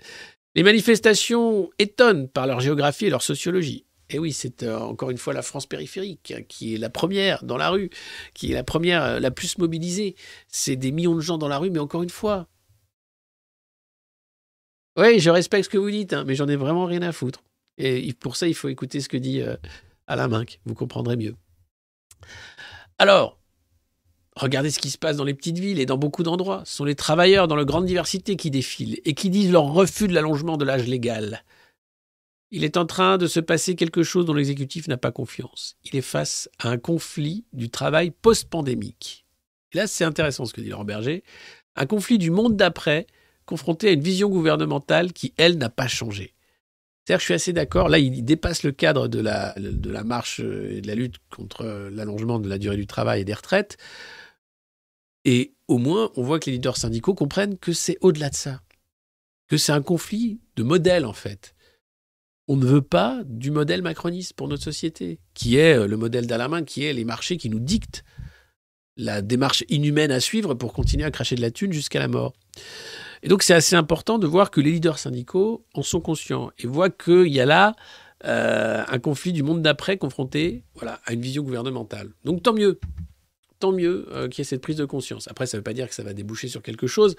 Les 0.56 0.64
manifestations 0.64 1.70
étonnent 1.78 2.28
par 2.28 2.46
leur 2.48 2.60
géographie 2.60 3.06
et 3.06 3.10
leur 3.10 3.22
sociologie. 3.22 3.86
Et 4.08 4.18
oui, 4.18 4.32
c'est 4.32 4.64
euh, 4.64 4.78
encore 4.80 5.10
une 5.10 5.18
fois 5.18 5.32
la 5.32 5.42
France 5.42 5.66
périphérique 5.66 6.32
hein, 6.36 6.42
qui 6.48 6.74
est 6.74 6.78
la 6.78 6.90
première 6.90 7.44
dans 7.44 7.56
la 7.56 7.70
rue, 7.70 7.90
qui 8.34 8.50
est 8.50 8.54
la 8.54 8.64
première, 8.64 9.04
euh, 9.04 9.20
la 9.20 9.30
plus 9.30 9.56
mobilisée. 9.58 10.16
C'est 10.48 10.74
des 10.74 10.90
millions 10.90 11.14
de 11.14 11.20
gens 11.20 11.38
dans 11.38 11.46
la 11.46 11.58
rue, 11.58 11.70
mais 11.70 11.78
encore 11.78 12.02
une 12.02 12.10
fois. 12.10 12.48
Oui, 14.96 15.20
je 15.20 15.30
respecte 15.30 15.66
ce 15.66 15.70
que 15.70 15.78
vous 15.78 15.90
dites, 15.90 16.12
hein, 16.12 16.24
mais 16.26 16.34
j'en 16.34 16.48
ai 16.48 16.56
vraiment 16.56 16.86
rien 16.86 17.02
à 17.02 17.12
foutre. 17.12 17.44
Et 17.82 18.12
pour 18.12 18.36
ça, 18.36 18.46
il 18.46 18.54
faut 18.54 18.68
écouter 18.68 19.00
ce 19.00 19.08
que 19.08 19.16
dit 19.16 19.40
euh, 19.40 19.56
Alain 20.06 20.28
Minck. 20.28 20.60
Vous 20.66 20.74
comprendrez 20.74 21.16
mieux. 21.16 21.34
Alors, 22.98 23.38
regardez 24.36 24.70
ce 24.70 24.78
qui 24.78 24.90
se 24.90 24.98
passe 24.98 25.16
dans 25.16 25.24
les 25.24 25.32
petites 25.32 25.58
villes 25.58 25.80
et 25.80 25.86
dans 25.86 25.96
beaucoup 25.96 26.22
d'endroits. 26.22 26.62
Ce 26.66 26.76
sont 26.76 26.84
les 26.84 26.94
travailleurs 26.94 27.48
dans 27.48 27.56
leur 27.56 27.64
grande 27.64 27.86
diversité 27.86 28.36
qui 28.36 28.50
défilent 28.50 29.00
et 29.04 29.14
qui 29.14 29.30
disent 29.30 29.50
leur 29.50 29.64
refus 29.64 30.08
de 30.08 30.12
l'allongement 30.12 30.58
de 30.58 30.64
l'âge 30.66 30.86
légal. 30.86 31.42
Il 32.50 32.64
est 32.64 32.76
en 32.76 32.84
train 32.84 33.16
de 33.16 33.26
se 33.26 33.40
passer 33.40 33.76
quelque 33.76 34.02
chose 34.02 34.26
dont 34.26 34.34
l'exécutif 34.34 34.86
n'a 34.88 34.98
pas 34.98 35.12
confiance. 35.12 35.76
Il 35.84 35.96
est 35.96 36.02
face 36.02 36.50
à 36.58 36.68
un 36.68 36.78
conflit 36.78 37.44
du 37.52 37.70
travail 37.70 38.10
post-pandémique. 38.10 39.24
Et 39.72 39.78
là, 39.78 39.86
c'est 39.86 40.04
intéressant 40.04 40.44
ce 40.44 40.52
que 40.52 40.60
dit 40.60 40.68
Laurent 40.68 40.84
Berger. 40.84 41.22
Un 41.76 41.86
conflit 41.86 42.18
du 42.18 42.30
monde 42.30 42.56
d'après, 42.56 43.06
confronté 43.46 43.88
à 43.88 43.92
une 43.92 44.02
vision 44.02 44.28
gouvernementale 44.28 45.12
qui, 45.12 45.32
elle, 45.38 45.56
n'a 45.58 45.70
pas 45.70 45.86
changé. 45.86 46.34
C'est-à-dire 47.04 47.18
que 47.18 47.22
je 47.22 47.24
suis 47.24 47.34
assez 47.34 47.52
d'accord. 47.52 47.88
Là, 47.88 47.98
il 47.98 48.24
dépasse 48.24 48.62
le 48.62 48.72
cadre 48.72 49.08
de 49.08 49.20
la, 49.20 49.54
marche 50.04 50.40
et 50.40 50.80
de 50.80 50.86
la 50.86 50.94
lutte 50.94 51.16
contre 51.34 51.64
l'allongement 51.90 52.38
de 52.38 52.48
la 52.48 52.58
durée 52.58 52.76
du 52.76 52.86
travail 52.86 53.22
et 53.22 53.24
des 53.24 53.34
retraites. 53.34 53.76
Et 55.24 55.54
au 55.68 55.78
moins, 55.78 56.10
on 56.16 56.22
voit 56.22 56.38
que 56.38 56.46
les 56.46 56.52
leaders 56.52 56.76
syndicaux 56.76 57.14
comprennent 57.14 57.58
que 57.58 57.72
c'est 57.72 57.98
au-delà 58.00 58.30
de 58.30 58.36
ça. 58.36 58.60
Que 59.48 59.56
c'est 59.56 59.72
un 59.72 59.82
conflit 59.82 60.40
de 60.56 60.62
modèle, 60.62 61.04
en 61.04 61.12
fait. 61.12 61.54
On 62.48 62.56
ne 62.56 62.66
veut 62.66 62.82
pas 62.82 63.22
du 63.26 63.50
modèle 63.50 63.82
macroniste 63.82 64.34
pour 64.34 64.48
notre 64.48 64.62
société, 64.62 65.20
qui 65.34 65.56
est 65.56 65.86
le 65.86 65.96
modèle 65.96 66.26
d'Alain 66.26 66.64
qui 66.64 66.84
est 66.84 66.92
les 66.92 67.04
marchés 67.04 67.36
qui 67.36 67.48
nous 67.48 67.60
dictent 67.60 68.04
la 68.96 69.22
démarche 69.22 69.64
inhumaine 69.68 70.10
à 70.10 70.20
suivre 70.20 70.54
pour 70.54 70.72
continuer 70.72 71.04
à 71.04 71.10
cracher 71.10 71.36
de 71.36 71.40
la 71.40 71.50
thune 71.50 71.72
jusqu'à 71.72 71.98
la 71.98 72.08
mort. 72.08 72.34
Et 73.22 73.28
donc 73.28 73.42
c'est 73.42 73.54
assez 73.54 73.76
important 73.76 74.18
de 74.18 74.26
voir 74.26 74.50
que 74.50 74.60
les 74.60 74.72
leaders 74.72 74.98
syndicaux 74.98 75.64
en 75.74 75.82
sont 75.82 76.00
conscients 76.00 76.50
et 76.58 76.66
voient 76.66 76.90
qu'il 76.90 77.28
y 77.28 77.40
a 77.40 77.46
là 77.46 77.74
euh, 78.24 78.82
un 78.86 78.98
conflit 78.98 79.32
du 79.32 79.42
monde 79.42 79.62
d'après 79.62 79.96
confronté 79.96 80.64
à 81.04 81.12
une 81.12 81.20
vision 81.20 81.42
gouvernementale. 81.42 82.10
Donc 82.24 82.42
tant 82.42 82.52
mieux, 82.52 82.80
tant 83.58 83.72
mieux 83.72 84.06
euh, 84.12 84.28
qu'il 84.28 84.40
y 84.40 84.42
ait 84.42 84.44
cette 84.44 84.62
prise 84.62 84.76
de 84.76 84.84
conscience. 84.84 85.28
Après, 85.28 85.46
ça 85.46 85.56
ne 85.56 85.60
veut 85.60 85.64
pas 85.64 85.72
dire 85.72 85.88
que 85.88 85.94
ça 85.94 86.02
va 86.02 86.12
déboucher 86.12 86.48
sur 86.48 86.62
quelque 86.62 86.86
chose. 86.86 87.16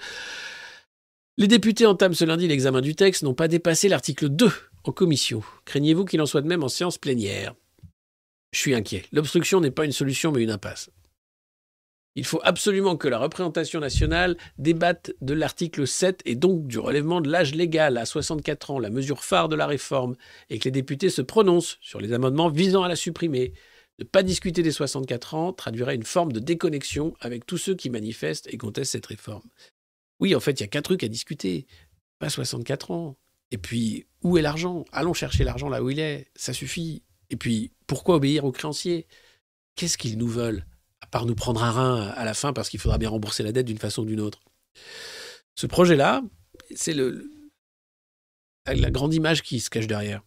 Les 1.38 1.48
députés 1.48 1.86
entament 1.86 2.14
ce 2.14 2.24
lundi 2.24 2.46
l'examen 2.46 2.80
du 2.80 2.94
texte, 2.94 3.22
n'ont 3.22 3.34
pas 3.34 3.48
dépassé 3.48 3.88
l'article 3.88 4.28
2 4.28 4.50
en 4.84 4.92
commission. 4.92 5.42
Craignez-vous 5.64 6.04
qu'il 6.04 6.20
en 6.20 6.26
soit 6.26 6.42
de 6.42 6.48
même 6.48 6.62
en 6.62 6.68
séance 6.68 6.98
plénière? 6.98 7.54
Je 8.52 8.58
suis 8.58 8.74
inquiet. 8.74 9.04
L'obstruction 9.12 9.60
n'est 9.60 9.70
pas 9.70 9.84
une 9.84 9.92
solution 9.92 10.30
mais 10.30 10.42
une 10.42 10.50
impasse. 10.50 10.90
Il 12.14 12.26
faut 12.26 12.40
absolument 12.42 12.96
que 12.96 13.08
la 13.08 13.18
représentation 13.18 13.80
nationale 13.80 14.36
débatte 14.58 15.12
de 15.22 15.32
l'article 15.32 15.86
7 15.86 16.20
et 16.26 16.34
donc 16.34 16.66
du 16.66 16.78
relèvement 16.78 17.22
de 17.22 17.30
l'âge 17.30 17.54
légal 17.54 17.96
à 17.96 18.04
64 18.04 18.70
ans, 18.70 18.78
la 18.78 18.90
mesure 18.90 19.24
phare 19.24 19.48
de 19.48 19.56
la 19.56 19.66
réforme, 19.66 20.16
et 20.50 20.58
que 20.58 20.64
les 20.64 20.72
députés 20.72 21.08
se 21.08 21.22
prononcent 21.22 21.78
sur 21.80 22.00
les 22.00 22.12
amendements 22.12 22.50
visant 22.50 22.82
à 22.82 22.88
la 22.88 22.96
supprimer. 22.96 23.54
Ne 23.98 24.04
pas 24.04 24.22
discuter 24.22 24.62
des 24.62 24.72
64 24.72 25.34
ans 25.34 25.52
traduirait 25.54 25.94
une 25.94 26.02
forme 26.02 26.32
de 26.32 26.40
déconnexion 26.40 27.14
avec 27.20 27.46
tous 27.46 27.58
ceux 27.58 27.74
qui 27.74 27.88
manifestent 27.88 28.52
et 28.52 28.58
contestent 28.58 28.92
cette 28.92 29.06
réforme. 29.06 29.48
Oui, 30.20 30.34
en 30.34 30.40
fait, 30.40 30.60
il 30.60 30.62
y 30.62 30.64
a 30.64 30.68
qu'un 30.68 30.82
truc 30.82 31.02
à 31.04 31.08
discuter. 31.08 31.66
pas 32.18 32.28
64 32.28 32.90
ans. 32.90 33.16
Et 33.50 33.58
puis, 33.58 34.06
où 34.22 34.38
est 34.38 34.42
l'argent? 34.42 34.84
Allons 34.92 35.14
chercher 35.14 35.44
l'argent 35.44 35.68
là 35.68 35.82
où 35.82 35.90
il 35.90 35.98
est, 35.98 36.26
ça 36.34 36.52
suffit. 36.52 37.02
Et 37.30 37.36
puis, 37.36 37.72
pourquoi 37.86 38.16
obéir 38.16 38.44
aux 38.44 38.52
créanciers? 38.52 39.06
Qu'est-ce 39.76 39.98
qu'ils 39.98 40.18
nous 40.18 40.28
veulent? 40.28 40.64
Part 41.12 41.26
nous 41.26 41.36
prendre 41.36 41.62
un 41.62 41.70
rein 41.70 42.08
à 42.08 42.24
la 42.24 42.34
fin 42.34 42.52
parce 42.52 42.68
qu'il 42.68 42.80
faudra 42.80 42.98
bien 42.98 43.10
rembourser 43.10 43.44
la 43.44 43.52
dette 43.52 43.66
d'une 43.66 43.78
façon 43.78 44.02
ou 44.02 44.06
d'une 44.06 44.20
autre. 44.20 44.40
Ce 45.54 45.68
projet-là, 45.68 46.22
c'est 46.74 46.96
la 48.66 48.90
grande 48.90 49.14
image 49.14 49.42
qui 49.42 49.60
se 49.60 49.70
cache 49.70 49.86
derrière. 49.86 50.22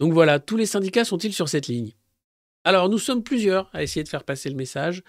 Donc 0.00 0.12
voilà, 0.12 0.40
tous 0.40 0.56
les 0.56 0.66
syndicats 0.66 1.04
sont-ils 1.04 1.32
sur 1.32 1.48
cette 1.48 1.68
ligne? 1.68 1.92
Alors, 2.64 2.88
nous 2.88 2.98
sommes 2.98 3.22
plusieurs 3.22 3.70
à 3.72 3.82
essayer 3.82 4.02
de 4.02 4.08
faire 4.08 4.24
passer 4.24 4.50
le 4.50 4.56
message. 4.56 5.02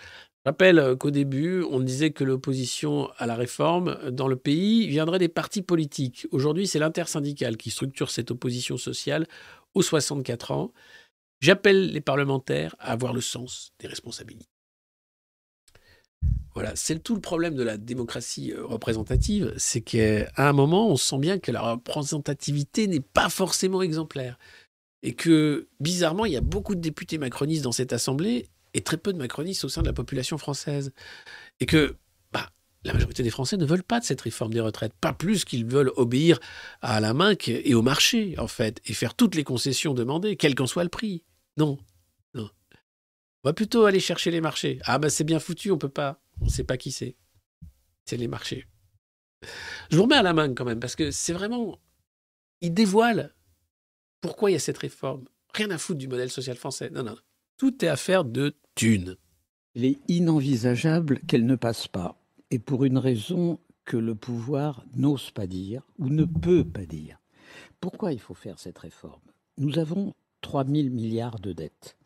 Je 0.45 0.49
rappelle 0.49 0.79
euh, 0.79 0.95
qu'au 0.95 1.09
début, 1.09 1.63
on 1.63 1.79
disait 1.79 2.11
que 2.11 2.23
l'opposition 2.23 3.09
à 3.17 3.25
la 3.25 3.35
réforme 3.35 3.97
euh, 4.03 4.11
dans 4.11 4.27
le 4.27 4.35
pays 4.35 4.87
viendrait 4.87 5.17
des 5.17 5.27
partis 5.27 5.63
politiques. 5.63 6.27
Aujourd'hui, 6.31 6.67
c'est 6.67 6.79
l'intersyndicale 6.79 7.57
qui 7.57 7.71
structure 7.71 8.11
cette 8.11 8.31
opposition 8.31 8.77
sociale 8.77 9.27
aux 9.73 9.81
64 9.81 10.51
ans. 10.51 10.71
J'appelle 11.41 11.91
les 11.91 12.01
parlementaires 12.01 12.75
à 12.79 12.91
avoir 12.91 13.13
le 13.13 13.21
sens 13.21 13.71
des 13.79 13.87
responsabilités. 13.87 14.56
Voilà, 16.57 16.75
c'est 16.75 16.97
tout 17.03 17.13
le 17.13 17.21
problème 17.21 17.53
de 17.53 17.61
la 17.61 17.77
démocratie 17.77 18.51
euh, 18.51 18.65
représentative, 18.65 19.53
c'est 19.57 19.81
qu'à 19.81 20.27
un 20.37 20.53
moment, 20.53 20.89
on 20.89 20.97
sent 20.97 21.19
bien 21.19 21.37
que 21.37 21.51
la 21.51 21.61
représentativité 21.61 22.87
n'est 22.87 22.99
pas 22.99 23.29
forcément 23.29 23.83
exemplaire. 23.83 24.39
Et 25.03 25.13
que, 25.13 25.67
bizarrement, 25.79 26.25
il 26.25 26.33
y 26.33 26.35
a 26.35 26.41
beaucoup 26.41 26.73
de 26.73 26.81
députés 26.81 27.19
macronistes 27.19 27.63
dans 27.63 27.71
cette 27.71 27.93
Assemblée 27.93 28.47
et 28.73 28.81
très 28.81 28.97
peu 28.97 29.13
de 29.13 29.19
macronistes 29.19 29.65
au 29.65 29.69
sein 29.69 29.81
de 29.81 29.85
la 29.85 29.93
population 29.93 30.39
française. 30.39 30.93
Et 31.59 31.67
que 31.67 31.95
bah, 32.31 32.49
la 32.83 32.93
majorité 32.93 33.21
des 33.21 33.29
Français 33.29 33.57
ne 33.57 33.65
veulent 33.65 33.83
pas 33.83 33.99
de 33.99 34.05
cette 34.05 34.21
réforme 34.21 34.51
des 34.51 34.59
retraites, 34.59 34.93
pas 34.99 35.13
plus 35.13 35.45
qu'ils 35.45 35.65
veulent 35.65 35.91
obéir 35.95 36.39
à 36.81 36.99
la 36.99 37.13
main 37.13 37.35
et 37.45 37.75
au 37.75 37.83
marché, 37.83 38.33
en 38.39 38.47
fait, 38.47 38.81
et 38.85 38.93
faire 38.93 39.13
toutes 39.13 39.35
les 39.35 39.43
concessions 39.43 39.93
demandées, 39.93 40.35
quel 40.35 40.55
qu'en 40.55 40.65
soit 40.65 40.83
le 40.83 40.89
prix. 40.89 41.21
Non, 41.57 41.67
non. 41.67 41.77
On 43.43 43.49
va 43.49 43.53
plutôt 43.53 43.85
aller 43.85 43.99
chercher 43.99 44.31
les 44.31 44.41
marchés. 44.41 44.79
Ah 44.83 44.99
ben 44.99 45.09
c'est 45.09 45.23
bien 45.23 45.39
foutu, 45.39 45.71
on 45.71 45.77
peut 45.77 45.89
pas. 45.89 46.21
On 46.41 46.45
ne 46.45 46.49
sait 46.49 46.63
pas 46.63 46.77
qui 46.77 46.91
c'est. 46.91 47.15
C'est 48.05 48.17
les 48.17 48.27
marchés. 48.27 48.65
Je 49.89 49.97
vous 49.97 50.03
remets 50.03 50.15
à 50.15 50.23
la 50.23 50.33
main 50.33 50.53
quand 50.53 50.65
même, 50.65 50.79
parce 50.79 50.95
que 50.95 51.11
c'est 51.11 51.33
vraiment. 51.33 51.79
Il 52.61 52.73
dévoile 52.73 53.35
pourquoi 54.21 54.49
il 54.49 54.53
y 54.53 54.57
a 54.57 54.59
cette 54.59 54.77
réforme. 54.79 55.25
Rien 55.53 55.69
à 55.71 55.77
foutre 55.77 55.99
du 55.99 56.07
modèle 56.07 56.31
social 56.31 56.57
français. 56.57 56.89
Non, 56.89 57.03
non. 57.03 57.17
Tout 57.57 57.83
est 57.83 57.87
affaire 57.87 58.25
de 58.25 58.55
thunes. 58.75 59.17
Il 59.75 59.85
est 59.85 59.99
inenvisageable 60.07 61.19
qu'elle 61.21 61.45
ne 61.45 61.55
passe 61.55 61.87
pas. 61.87 62.19
Et 62.49 62.59
pour 62.59 62.85
une 62.85 62.97
raison 62.97 63.59
que 63.85 63.97
le 63.97 64.15
pouvoir 64.15 64.83
n'ose 64.95 65.31
pas 65.31 65.47
dire 65.47 65.83
ou 65.97 66.09
ne 66.09 66.25
peut 66.25 66.65
pas 66.65 66.85
dire. 66.85 67.19
Pourquoi 67.79 68.13
il 68.13 68.19
faut 68.19 68.33
faire 68.33 68.59
cette 68.59 68.77
réforme? 68.79 69.21
Nous 69.57 69.79
avons 69.79 70.13
3 70.41 70.65
000 70.65 70.89
milliards 70.89 71.39
de 71.39 71.53
dettes. 71.53 71.96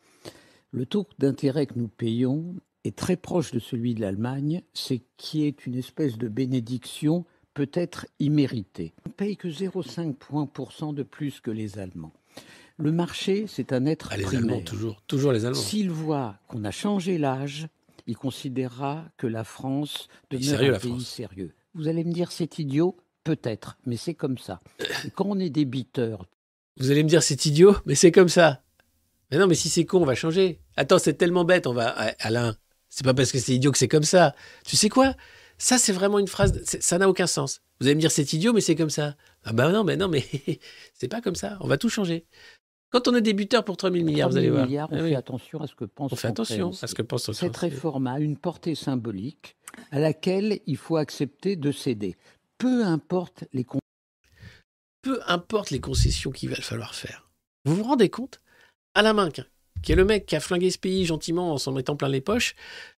Le 0.74 0.86
taux 0.86 1.06
d'intérêt 1.18 1.66
que 1.66 1.78
nous 1.78 1.88
payons 1.88 2.56
est 2.84 2.96
très 2.96 3.16
proche 3.16 3.52
de 3.52 3.58
celui 3.58 3.94
de 3.94 4.00
l'Allemagne, 4.00 4.62
c'est 4.72 5.02
qui 5.18 5.44
est 5.44 5.66
une 5.66 5.76
espèce 5.76 6.16
de 6.16 6.28
bénédiction 6.28 7.26
peut-être 7.52 8.06
imméritée. 8.18 8.94
On 9.04 9.10
ne 9.10 9.12
paye 9.12 9.36
que 9.36 9.48
0,5 9.48 10.14
points 10.14 10.48
de 10.94 11.02
plus 11.02 11.40
que 11.40 11.50
les 11.50 11.78
Allemands. 11.78 12.14
Le 12.78 12.90
marché, 12.90 13.44
c'est 13.48 13.74
un 13.74 13.84
être 13.84 14.08
ah, 14.12 14.16
les 14.16 14.24
primaire. 14.24 14.44
Allemands, 14.44 14.64
toujours, 14.64 15.02
toujours 15.02 15.32
les 15.32 15.44
Allemands. 15.44 15.60
S'il 15.60 15.90
voit 15.90 16.38
qu'on 16.48 16.64
a 16.64 16.70
changé 16.70 17.18
l'âge, 17.18 17.68
il 18.06 18.16
considérera 18.16 19.04
que 19.18 19.26
la 19.26 19.44
France 19.44 20.08
demeure 20.30 20.58
sérieux, 20.58 20.74
un 20.74 20.78
pays 20.78 20.90
France. 20.92 21.06
sérieux. 21.06 21.54
Vous 21.74 21.88
allez 21.88 22.02
me 22.02 22.12
dire 22.12 22.32
c'est 22.32 22.58
idiot, 22.58 22.96
peut-être, 23.24 23.76
mais 23.84 23.98
c'est 23.98 24.14
comme 24.14 24.38
ça. 24.38 24.62
Et 25.04 25.10
quand 25.10 25.26
on 25.28 25.38
est 25.38 25.50
débiteur, 25.50 26.26
vous 26.78 26.90
allez 26.90 27.04
me 27.04 27.10
dire 27.10 27.22
c'est 27.22 27.44
idiot, 27.44 27.76
mais 27.84 27.94
c'est 27.94 28.10
comme 28.10 28.30
ça. 28.30 28.62
Mais 29.30 29.38
non, 29.38 29.46
mais 29.46 29.54
si 29.54 29.68
c'est 29.68 29.84
con, 29.84 30.02
on 30.02 30.06
va 30.06 30.14
changer. 30.14 30.61
Attends, 30.76 30.98
c'est 30.98 31.14
tellement 31.14 31.44
bête, 31.44 31.66
on 31.66 31.72
va. 31.72 31.88
Alain, 32.20 32.56
c'est 32.88 33.04
pas 33.04 33.14
parce 33.14 33.32
que 33.32 33.38
c'est 33.38 33.54
idiot 33.54 33.72
que 33.72 33.78
c'est 33.78 33.88
comme 33.88 34.02
ça. 34.04 34.34
Tu 34.66 34.76
sais 34.76 34.88
quoi? 34.88 35.14
Ça, 35.58 35.78
c'est 35.78 35.92
vraiment 35.92 36.18
une 36.18 36.28
phrase. 36.28 36.62
Ça 36.64 36.98
n'a 36.98 37.08
aucun 37.08 37.26
sens. 37.26 37.60
Vous 37.80 37.86
allez 37.86 37.94
me 37.94 38.00
dire 38.00 38.10
c'est 38.10 38.32
idiot, 38.32 38.52
mais 38.52 38.60
c'est 38.60 38.74
comme 38.76 38.90
ça. 38.90 39.16
Ah 39.44 39.52
bah 39.52 39.70
non, 39.70 39.84
mais 39.84 39.96
non, 39.96 40.08
mais 40.08 40.24
c'est 40.94 41.08
pas 41.08 41.20
comme 41.20 41.34
ça. 41.36 41.56
On 41.60 41.68
va 41.68 41.76
tout 41.78 41.88
changer. 41.88 42.26
Quand 42.90 43.08
on 43.08 43.14
est 43.14 43.22
débuteur 43.22 43.64
pour 43.64 43.76
3 43.76 43.90
000 43.90 44.04
milliards, 44.04 44.28
3 44.28 44.32
vous 44.32 44.36
allez 44.38 44.46
000 44.48 44.56
voir. 44.56 44.66
milliards, 44.66 44.88
on 44.92 44.96
Ah 44.96 44.98
fait 44.98 45.04
oui. 45.04 45.14
attention 45.14 45.60
à 45.62 45.66
ce 45.66 45.74
que 45.74 45.84
pense 45.86 46.12
On 46.12 46.16
fait 46.16 46.28
attention 46.28 46.72
à 46.82 46.86
ce 46.86 46.94
que 46.94 47.00
pense 47.02 47.30
Cette 47.32 47.56
réforme 47.56 48.06
a 48.06 48.18
une 48.20 48.36
portée 48.36 48.74
symbolique 48.74 49.56
à 49.90 49.98
laquelle 49.98 50.60
il 50.66 50.76
faut 50.76 50.96
accepter 50.96 51.56
de 51.56 51.72
céder. 51.72 52.16
Peu 52.58 52.84
importe 52.84 53.44
les 53.54 53.64
con- 53.64 53.78
Peu 55.02 55.20
importe 55.26 55.70
les 55.70 55.80
concessions 55.80 56.30
qu'il 56.30 56.50
va 56.50 56.56
falloir 56.56 56.94
faire. 56.94 57.30
Vous 57.64 57.76
vous 57.76 57.82
rendez 57.84 58.10
compte? 58.10 58.40
Alain 58.94 59.14
Minck, 59.14 59.40
qui 59.82 59.92
est 59.92 59.96
le 59.96 60.04
mec 60.04 60.26
qui 60.26 60.36
a 60.36 60.40
flingué 60.40 60.70
ce 60.70 60.78
pays 60.78 61.04
gentiment 61.04 61.52
en 61.52 61.58
s'en 61.58 61.72
mettant 61.72 61.96
plein 61.96 62.08
les 62.08 62.20
poches, 62.20 62.54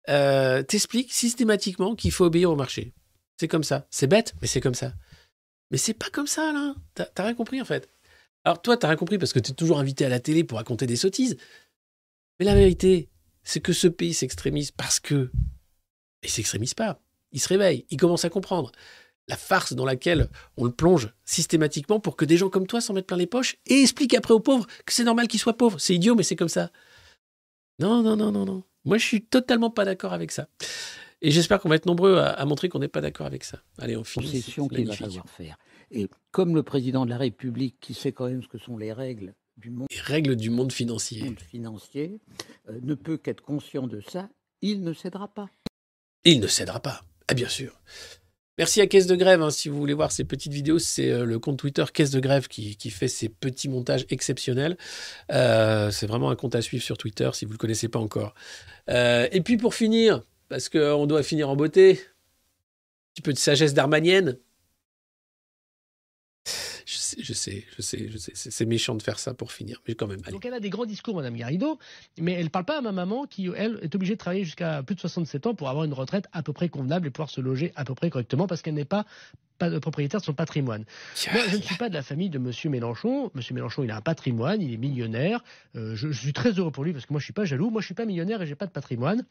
euh, 0.09 0.63
t'explique 0.63 1.11
systématiquement 1.11 1.95
qu'il 1.95 2.11
faut 2.11 2.25
obéir 2.25 2.51
au 2.51 2.55
marché. 2.55 2.93
C'est 3.39 3.47
comme 3.47 3.63
ça. 3.63 3.87
C'est 3.89 4.07
bête, 4.07 4.35
mais 4.41 4.47
c'est 4.47 4.61
comme 4.61 4.75
ça. 4.75 4.93
Mais 5.71 5.77
c'est 5.77 5.93
pas 5.93 6.09
comme 6.11 6.27
ça. 6.27 6.75
T'as 6.93 7.05
t'as 7.05 7.23
rien 7.23 7.33
compris, 7.33 7.61
en 7.61 7.65
fait. 7.65 7.89
Alors, 8.43 8.61
toi, 8.61 8.77
t'as 8.77 8.89
rien 8.89 8.97
compris 8.97 9.17
parce 9.17 9.33
que 9.33 9.39
t'es 9.39 9.53
toujours 9.53 9.79
invité 9.79 10.05
à 10.05 10.09
la 10.09 10.19
télé 10.19 10.43
pour 10.43 10.57
raconter 10.57 10.85
des 10.85 10.95
sottises. 10.95 11.37
Mais 12.39 12.45
la 12.45 12.55
vérité, 12.55 13.09
c'est 13.43 13.61
que 13.61 13.73
ce 13.73 13.87
pays 13.87 14.13
s'extrémise 14.13 14.71
parce 14.71 14.99
que. 14.99 15.31
Il 16.23 16.29
s'extrémise 16.29 16.73
pas. 16.73 17.01
Il 17.31 17.41
se 17.41 17.49
réveille. 17.49 17.85
Il 17.89 17.97
commence 17.97 18.25
à 18.25 18.29
comprendre 18.29 18.71
la 19.27 19.37
farce 19.37 19.73
dans 19.73 19.85
laquelle 19.85 20.29
on 20.57 20.65
le 20.65 20.71
plonge 20.71 21.13
systématiquement 21.23 21.99
pour 21.99 22.15
que 22.15 22.25
des 22.25 22.37
gens 22.37 22.49
comme 22.49 22.67
toi 22.67 22.81
s'en 22.81 22.93
mettent 22.93 23.07
plein 23.07 23.17
les 23.17 23.27
poches 23.27 23.57
et 23.67 23.81
expliquent 23.81 24.15
après 24.15 24.33
aux 24.33 24.39
pauvres 24.39 24.67
que 24.85 24.93
c'est 24.93 25.03
normal 25.03 25.27
qu'ils 25.27 25.39
soient 25.39 25.57
pauvres. 25.57 25.79
C'est 25.79 25.95
idiot, 25.95 26.15
mais 26.15 26.23
c'est 26.23 26.35
comme 26.35 26.49
ça. 26.49 26.71
Non, 27.79 28.03
non, 28.03 28.15
non, 28.15 28.31
non, 28.31 28.45
non. 28.45 28.63
Moi, 28.85 28.97
je 28.97 29.05
suis 29.05 29.21
totalement 29.23 29.69
pas 29.69 29.85
d'accord 29.85 30.13
avec 30.13 30.31
ça. 30.31 30.47
Et 31.21 31.31
j'espère 31.31 31.59
qu'on 31.61 31.69
va 31.69 31.75
être 31.75 31.85
nombreux 31.85 32.17
à, 32.17 32.31
à 32.31 32.45
montrer 32.45 32.67
qu'on 32.67 32.79
n'est 32.79 32.89
pas 32.89 32.99
d'accord 32.99 33.25
avec 33.25 33.45
ça. 33.45 33.59
Allez, 33.79 33.95
on 33.95 34.03
finit. 34.03 34.25
concessions 34.25 34.67
c'est 34.69 34.75
qu'il 34.75 34.87
va 34.87 34.93
falloir 34.95 35.29
faire. 35.29 35.57
Et 35.89 36.09
comme 36.31 36.53
le 36.53 36.63
président 36.63 37.05
de 37.05 37.09
la 37.09 37.17
République, 37.17 37.77
qui 37.79 37.93
sait 37.93 38.11
quand 38.11 38.27
même 38.27 38.43
ce 38.43 38.47
que 38.49 38.57
sont 38.57 38.77
les 38.77 38.91
règles 38.91 39.33
du 39.55 39.69
monde 39.69 39.87
Les 39.89 40.01
règles 40.01 40.35
du 40.35 40.49
monde 40.49 40.73
financier. 40.73 41.33
financier, 41.49 42.19
euh, 42.69 42.79
ne 42.81 42.93
peut 42.93 43.17
qu'être 43.17 43.41
conscient 43.41 43.87
de 43.87 44.01
ça, 44.01 44.27
il 44.61 44.83
ne 44.83 44.91
cédera 44.91 45.29
pas. 45.29 45.49
Il 46.25 46.41
ne 46.41 46.47
cédera 46.47 46.81
pas. 46.81 47.03
Ah, 47.29 47.33
bien 47.35 47.47
sûr. 47.47 47.79
Merci 48.59 48.81
à 48.81 48.87
Caisse 48.87 49.07
de 49.07 49.15
Grève. 49.15 49.41
hein. 49.41 49.49
Si 49.49 49.67
vous 49.67 49.77
voulez 49.77 49.95
voir 49.95 50.11
ces 50.11 50.25
petites 50.25 50.53
vidéos, 50.53 50.77
c'est 50.77 51.09
euh, 51.09 51.25
le 51.25 51.39
compte 51.39 51.57
Twitter 51.57 51.85
Caisse 51.91 52.11
de 52.11 52.19
Grève 52.19 52.47
qui, 52.47 52.75
fait 52.91 53.07
ces 53.07 53.27
petits 53.27 53.67
montages 53.67 54.05
exceptionnels. 54.09 54.77
Euh, 55.31 55.89
c'est 55.89 56.05
vraiment 56.05 56.29
un 56.29 56.35
compte 56.35 56.53
à 56.53 56.61
suivre 56.61 56.83
sur 56.83 56.97
Twitter 56.97 57.29
si 57.33 57.45
vous 57.45 57.49
ne 57.49 57.55
le 57.55 57.57
connaissez 57.57 57.87
pas 57.87 57.97
encore. 57.97 58.35
Euh, 58.89 59.27
et 59.31 59.41
puis 59.41 59.57
pour 59.57 59.73
finir, 59.73 60.21
parce 60.49 60.69
qu'on 60.69 61.07
doit 61.07 61.23
finir 61.23 61.49
en 61.49 61.55
beauté, 61.55 61.93
un 61.93 63.13
petit 63.15 63.21
peu 63.23 63.33
de 63.33 63.39
sagesse 63.39 63.73
d'armanienne. 63.73 64.37
Je 67.23 67.33
sais, 67.33 67.65
je 67.75 67.81
sais, 67.81 68.09
je 68.09 68.17
je. 68.17 68.31
C'est 68.33 68.65
méchant 68.65 68.95
de 68.95 69.01
faire 69.01 69.17
ça 69.17 69.33
pour 69.33 69.51
finir, 69.51 69.81
mais 69.87 69.95
quand 69.95 70.07
même. 70.07 70.19
Allez. 70.23 70.33
Donc 70.33 70.45
elle 70.45 70.53
a 70.53 70.59
des 70.59 70.69
grands 70.69 70.85
discours, 70.85 71.15
Madame 71.15 71.35
Garrido, 71.35 71.79
mais 72.19 72.33
elle 72.33 72.45
ne 72.45 72.49
parle 72.49 72.65
pas 72.65 72.77
à 72.77 72.81
ma 72.81 72.91
maman 72.91 73.25
qui, 73.25 73.49
elle, 73.55 73.79
est 73.81 73.95
obligée 73.95 74.13
de 74.13 74.19
travailler 74.19 74.43
jusqu'à 74.43 74.83
plus 74.83 74.95
de 74.95 74.99
67 74.99 75.47
ans 75.47 75.55
pour 75.55 75.69
avoir 75.69 75.85
une 75.85 75.93
retraite 75.93 76.27
à 76.33 76.43
peu 76.43 76.51
près 76.51 76.67
convenable 76.67 77.07
et 77.07 77.11
pouvoir 77.11 77.29
se 77.29 77.39
loger 77.39 77.71
à 77.75 77.85
peu 77.85 77.95
près 77.95 78.09
correctement 78.09 78.45
parce 78.45 78.61
qu'elle 78.61 78.73
n'est 78.73 78.85
pas, 78.85 79.05
propriétaire 79.81 80.19
de 80.19 80.25
son 80.25 80.33
patrimoine. 80.33 80.83
Moi, 81.31 81.41
je 81.47 81.55
ne 81.55 81.61
suis 81.61 81.77
pas 81.77 81.87
de 81.87 81.93
la 81.93 82.01
famille 82.01 82.29
de 82.29 82.37
Monsieur 82.37 82.69
Mélenchon. 82.69 83.31
Monsieur 83.33 83.55
Mélenchon, 83.55 83.83
il 83.83 83.91
a 83.91 83.95
un 83.95 84.01
patrimoine, 84.01 84.61
il 84.61 84.73
est 84.73 84.77
millionnaire. 84.77 85.41
Euh, 85.77 85.95
je, 85.95 86.11
je 86.11 86.19
suis 86.19 86.33
très 86.33 86.51
heureux 86.51 86.71
pour 86.71 86.83
lui 86.83 86.91
parce 86.91 87.05
que 87.05 87.13
moi, 87.13 87.21
je 87.21 87.23
suis 87.23 87.33
pas 87.33 87.45
jaloux. 87.45 87.69
Moi, 87.69 87.79
je 87.79 87.85
suis 87.85 87.95
pas 87.95 88.05
millionnaire 88.05 88.41
et 88.41 88.47
j'ai 88.47 88.55
pas 88.55 88.65
de 88.65 88.71
patrimoine. 88.71 89.23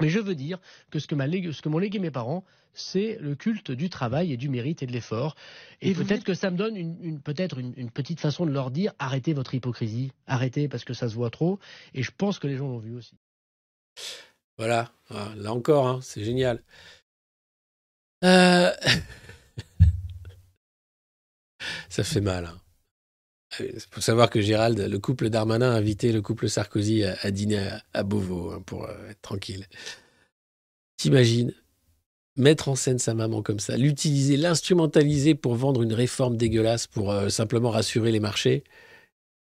Mais 0.00 0.08
je 0.08 0.18
veux 0.18 0.34
dire 0.34 0.58
que 0.90 0.98
ce 0.98 1.06
que, 1.06 1.14
légué- 1.14 1.52
ce 1.52 1.62
que 1.62 1.68
m'ont 1.68 1.78
légué 1.78 1.98
mes 1.98 2.10
parents, 2.10 2.44
c'est 2.72 3.18
le 3.20 3.34
culte 3.34 3.70
du 3.72 3.90
travail 3.90 4.32
et 4.32 4.36
du 4.36 4.48
mérite 4.48 4.82
et 4.82 4.86
de 4.86 4.92
l'effort. 4.92 5.34
Et, 5.80 5.94
peut-être 5.94 6.10
êtes- 6.12 6.24
que 6.24 6.34
ça 6.34 6.50
me 6.50 6.56
donne 6.56 6.76
une, 6.76 6.96
une- 7.02 7.20
peut-être 7.20 7.58
une, 7.58 7.74
une 7.76 7.90
petite 7.90 8.20
façon 8.20 8.46
de 8.46 8.52
leur 8.52 8.70
dire 8.70 8.92
arrêtez 8.98 9.32
votre 9.32 9.54
hypocrisie, 9.54 10.12
arrêtez 10.26 10.68
parce 10.68 10.84
que 10.84 10.94
ça 10.94 11.08
se 11.08 11.14
voit 11.14 11.30
trop. 11.30 11.58
Et 11.94 12.02
je 12.02 12.10
pense 12.16 12.38
que 12.38 12.46
les 12.46 12.56
gens 12.56 12.68
l'ont 12.68 12.78
vu 12.78 12.96
aussi. 12.96 13.16
Voilà, 14.56 14.90
Ah, 15.10 15.32
là 15.36 15.52
encore, 15.52 15.86
hein, 15.88 16.00
c'est 16.02 16.24
génial. 16.24 16.62
Euh, 18.24 18.72
Ça 21.88 22.04
fait 22.04 22.20
mal. 22.20 22.44
hein. 22.46 22.60
Il 23.60 23.80
faut 23.90 24.00
savoir 24.00 24.30
que 24.30 24.40
Gérald, 24.40 24.78
le 24.78 24.98
couple 24.98 25.30
Darmanin, 25.30 25.70
a 25.70 25.76
invité 25.76 26.12
le 26.12 26.22
couple 26.22 26.48
Sarkozy 26.48 27.04
à, 27.04 27.30
dîner 27.30 27.58
à, 27.58 27.82
à 27.94 28.02
Beauvau 28.02 28.50
hein, 28.50 28.62
pour 28.64 28.84
euh, 28.84 29.10
être 29.10 29.20
tranquille. 29.20 29.66
T'imagines 30.96 31.52
mettre 32.38 32.68
en 32.68 32.76
scène 32.76 32.98
sa 32.98 33.14
maman 33.14 33.42
comme 33.42 33.58
ça, 33.58 33.76
l'utiliser, 33.76 34.36
l'instrumentaliser 34.36 35.34
pour 35.34 35.56
vendre 35.56 35.82
une 35.82 35.92
réforme 35.92 36.36
dégueulasse 36.36 36.86
pour 36.86 37.10
euh, 37.10 37.28
simplement 37.28 37.70
rassurer 37.70 38.12
les 38.12 38.20
marchés 38.20 38.64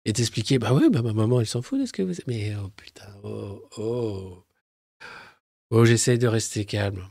et 0.06 0.14
t'expliquer, 0.14 0.58
bah 0.58 0.74
ouais, 0.74 0.90
bah 0.90 1.02
ma 1.02 1.14
maman, 1.14 1.42
elle 1.42 1.48
s'en 1.48 1.62
fout 1.62 1.80
de 1.80 1.86
ce 1.86 1.92
que 1.92 2.02
vous... 2.02 2.14
Mais 2.28 2.56
oh 2.56 2.70
putain, 2.70 3.14
oh, 3.24 3.68
oh. 3.78 4.44
Oh, 5.70 5.84
j'essaye 5.84 6.18
de 6.18 6.28
rester 6.28 6.64
calme. 6.64 7.06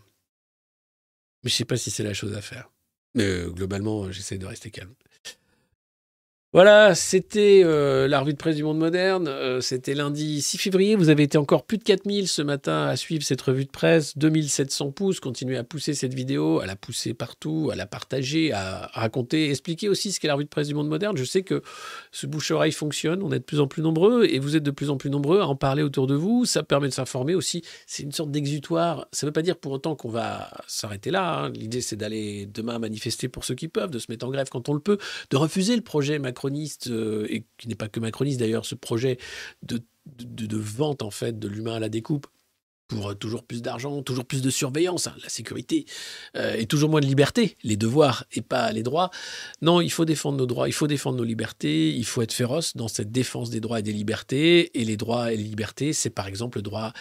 Mais 1.43 1.51
je 1.51 1.55
sais 1.55 1.67
pas 1.67 1.77
si 1.77 1.91
c'est 1.91 2.03
la 2.03 2.15
chose 2.15 2.35
à 2.35 2.41
faire. 2.41 2.71
Mais 3.15 3.25
euh, 3.25 3.51
globalement, 3.51 4.11
j'essaie 4.11 4.39
de 4.39 4.47
rester 4.47 4.71
calme. 4.71 4.95
Voilà, 6.57 6.95
c'était 6.95 7.61
euh, 7.67 8.09
la 8.09 8.19
revue 8.19 8.33
de 8.33 8.39
presse 8.39 8.57
du 8.57 8.65
monde 8.65 8.79
moderne. 8.79 9.29
Euh, 9.29 9.61
c'était 9.61 9.93
lundi 9.93 10.41
6 10.41 10.57
février. 10.57 10.97
Vous 10.97 11.11
avez 11.11 11.25
été 11.25 11.37
encore 11.37 11.67
plus 11.67 11.77
de 11.77 11.83
4000 11.83 12.29
ce 12.29 12.41
matin 12.41 12.87
à 12.87 12.97
suivre 12.97 13.23
cette 13.23 13.43
revue 13.43 13.67
de 13.67 13.71
presse. 13.71 14.17
2700 14.17 14.93
pouces. 14.93 15.21
Continuez 15.21 15.59
à 15.59 15.65
pousser 15.65 15.93
cette 15.93 16.15
vidéo, 16.15 16.61
à 16.61 16.65
la 16.65 16.75
pousser 16.75 17.13
partout, 17.13 17.69
à 17.71 17.77
la 17.77 17.85
partager, 17.85 18.55
à 18.55 18.89
raconter, 18.95 19.51
expliquer 19.51 19.91
aussi 19.91 20.13
ce 20.13 20.19
qu'est 20.19 20.29
la 20.29 20.33
revue 20.33 20.47
de 20.47 20.49
presse 20.49 20.69
du 20.69 20.75
monde 20.75 20.89
moderne. 20.89 21.15
Je 21.19 21.25
sais 21.25 21.43
que 21.43 21.61
ce 22.11 22.27
bouche-oreille 22.27 22.73
fonctionne. 22.73 23.23
On 23.23 23.33
est 23.33 23.39
de 23.39 23.45
plus 23.45 23.61
en 23.61 23.67
plus 23.67 23.83
nombreux 23.83 24.25
et 24.25 24.39
vous 24.39 24.57
êtes 24.57 24.63
de 24.63 24.71
plus 24.71 24.89
en 24.89 24.97
plus 24.97 25.11
nombreux 25.11 25.41
à 25.41 25.47
en 25.47 25.57
parler 25.57 25.83
autour 25.83 26.07
de 26.07 26.15
vous. 26.15 26.47
Ça 26.47 26.63
permet 26.63 26.89
de 26.89 26.95
s'informer 26.95 27.35
aussi. 27.35 27.65
C'est 27.87 28.03
une 28.03 28.13
sorte 28.13 28.31
d'exutoire. 28.31 29.09
Ça 29.13 29.27
ne 29.27 29.29
veut 29.29 29.35
pas 29.35 29.43
dire 29.43 29.59
pour 29.59 29.73
autant 29.73 29.95
qu'on 29.95 30.09
va 30.09 30.51
s'arrêter 30.67 31.11
là. 31.11 31.41
hein. 31.41 31.51
L'idée, 31.51 31.83
c'est 31.83 31.97
d'aller 31.97 32.47
demain 32.47 32.79
manifester 32.79 33.29
pour 33.29 33.45
ceux 33.45 33.55
qui 33.55 33.69
peuvent, 33.69 33.91
de 33.91 33.99
se 33.99 34.07
mettre 34.09 34.25
en 34.25 34.31
grève 34.31 34.49
quand 34.51 34.71
on 34.71 34.73
le 34.73 34.81
peut, 34.81 34.97
de 35.29 35.37
refuser 35.37 35.77
le 35.77 35.83
projet 35.83 36.19
euh, 36.89 37.27
et 37.29 37.45
qui 37.59 37.69
n'est 37.69 37.75
pas 37.75 37.89
que 37.89 38.01
macroniste 38.01 38.41
d'ailleurs, 38.41 38.67
ce 38.67 38.75
projet 38.75 39.19
de 39.63 40.57
vente 40.57 41.03
en 41.03 41.11
fait 41.11 41.39
de 41.39 41.49
l'humain 41.49 41.75
à 41.75 41.81
la 41.81 41.89
découpe 41.89 42.27
pour 42.89 43.11
euh, 43.11 43.15
toujours 43.15 43.45
plus 43.45 43.63
d'argent, 43.63 44.03
toujours 44.03 44.25
plus 44.25 44.43
de 44.43 44.51
surveillance, 44.51 45.07
hein, 45.07 45.15
la 45.23 45.29
sécurité, 45.29 45.87
euh, 46.37 46.55
et 46.55 46.67
toujours 46.67 46.91
moins 46.91 47.01
de 47.01 47.07
liberté, 47.07 47.57
les 47.63 47.77
devoirs 47.77 48.25
et 48.33 48.43
pas 48.43 48.73
les 48.73 48.83
droits. 48.83 49.11
Non, 49.63 49.81
il 49.81 49.91
faut 49.91 50.05
défendre 50.05 50.39
nos 50.39 50.47
droits, 50.47 50.69
il 50.69 50.73
faut 50.73 50.87
défendre 50.87 51.19
nos 51.19 51.25
libertés, 51.25 51.95
il 51.95 52.05
faut 52.05 52.23
être 52.23 52.33
féroce 52.33 52.77
dans 52.77 52.89
cette 52.89 53.11
défense 53.11 53.51
des 53.51 53.61
droits 53.61 53.81
et 53.81 53.83
des 53.83 53.93
libertés. 53.93 54.79
Et 54.79 54.85
les 54.85 54.97
droits 54.97 55.33
et 55.33 55.37
les 55.37 55.45
libertés, 55.45 55.93
c'est 55.93 56.11
par 56.11 56.27
exemple 56.27 56.59
le 56.59 56.63
droit 56.63 56.93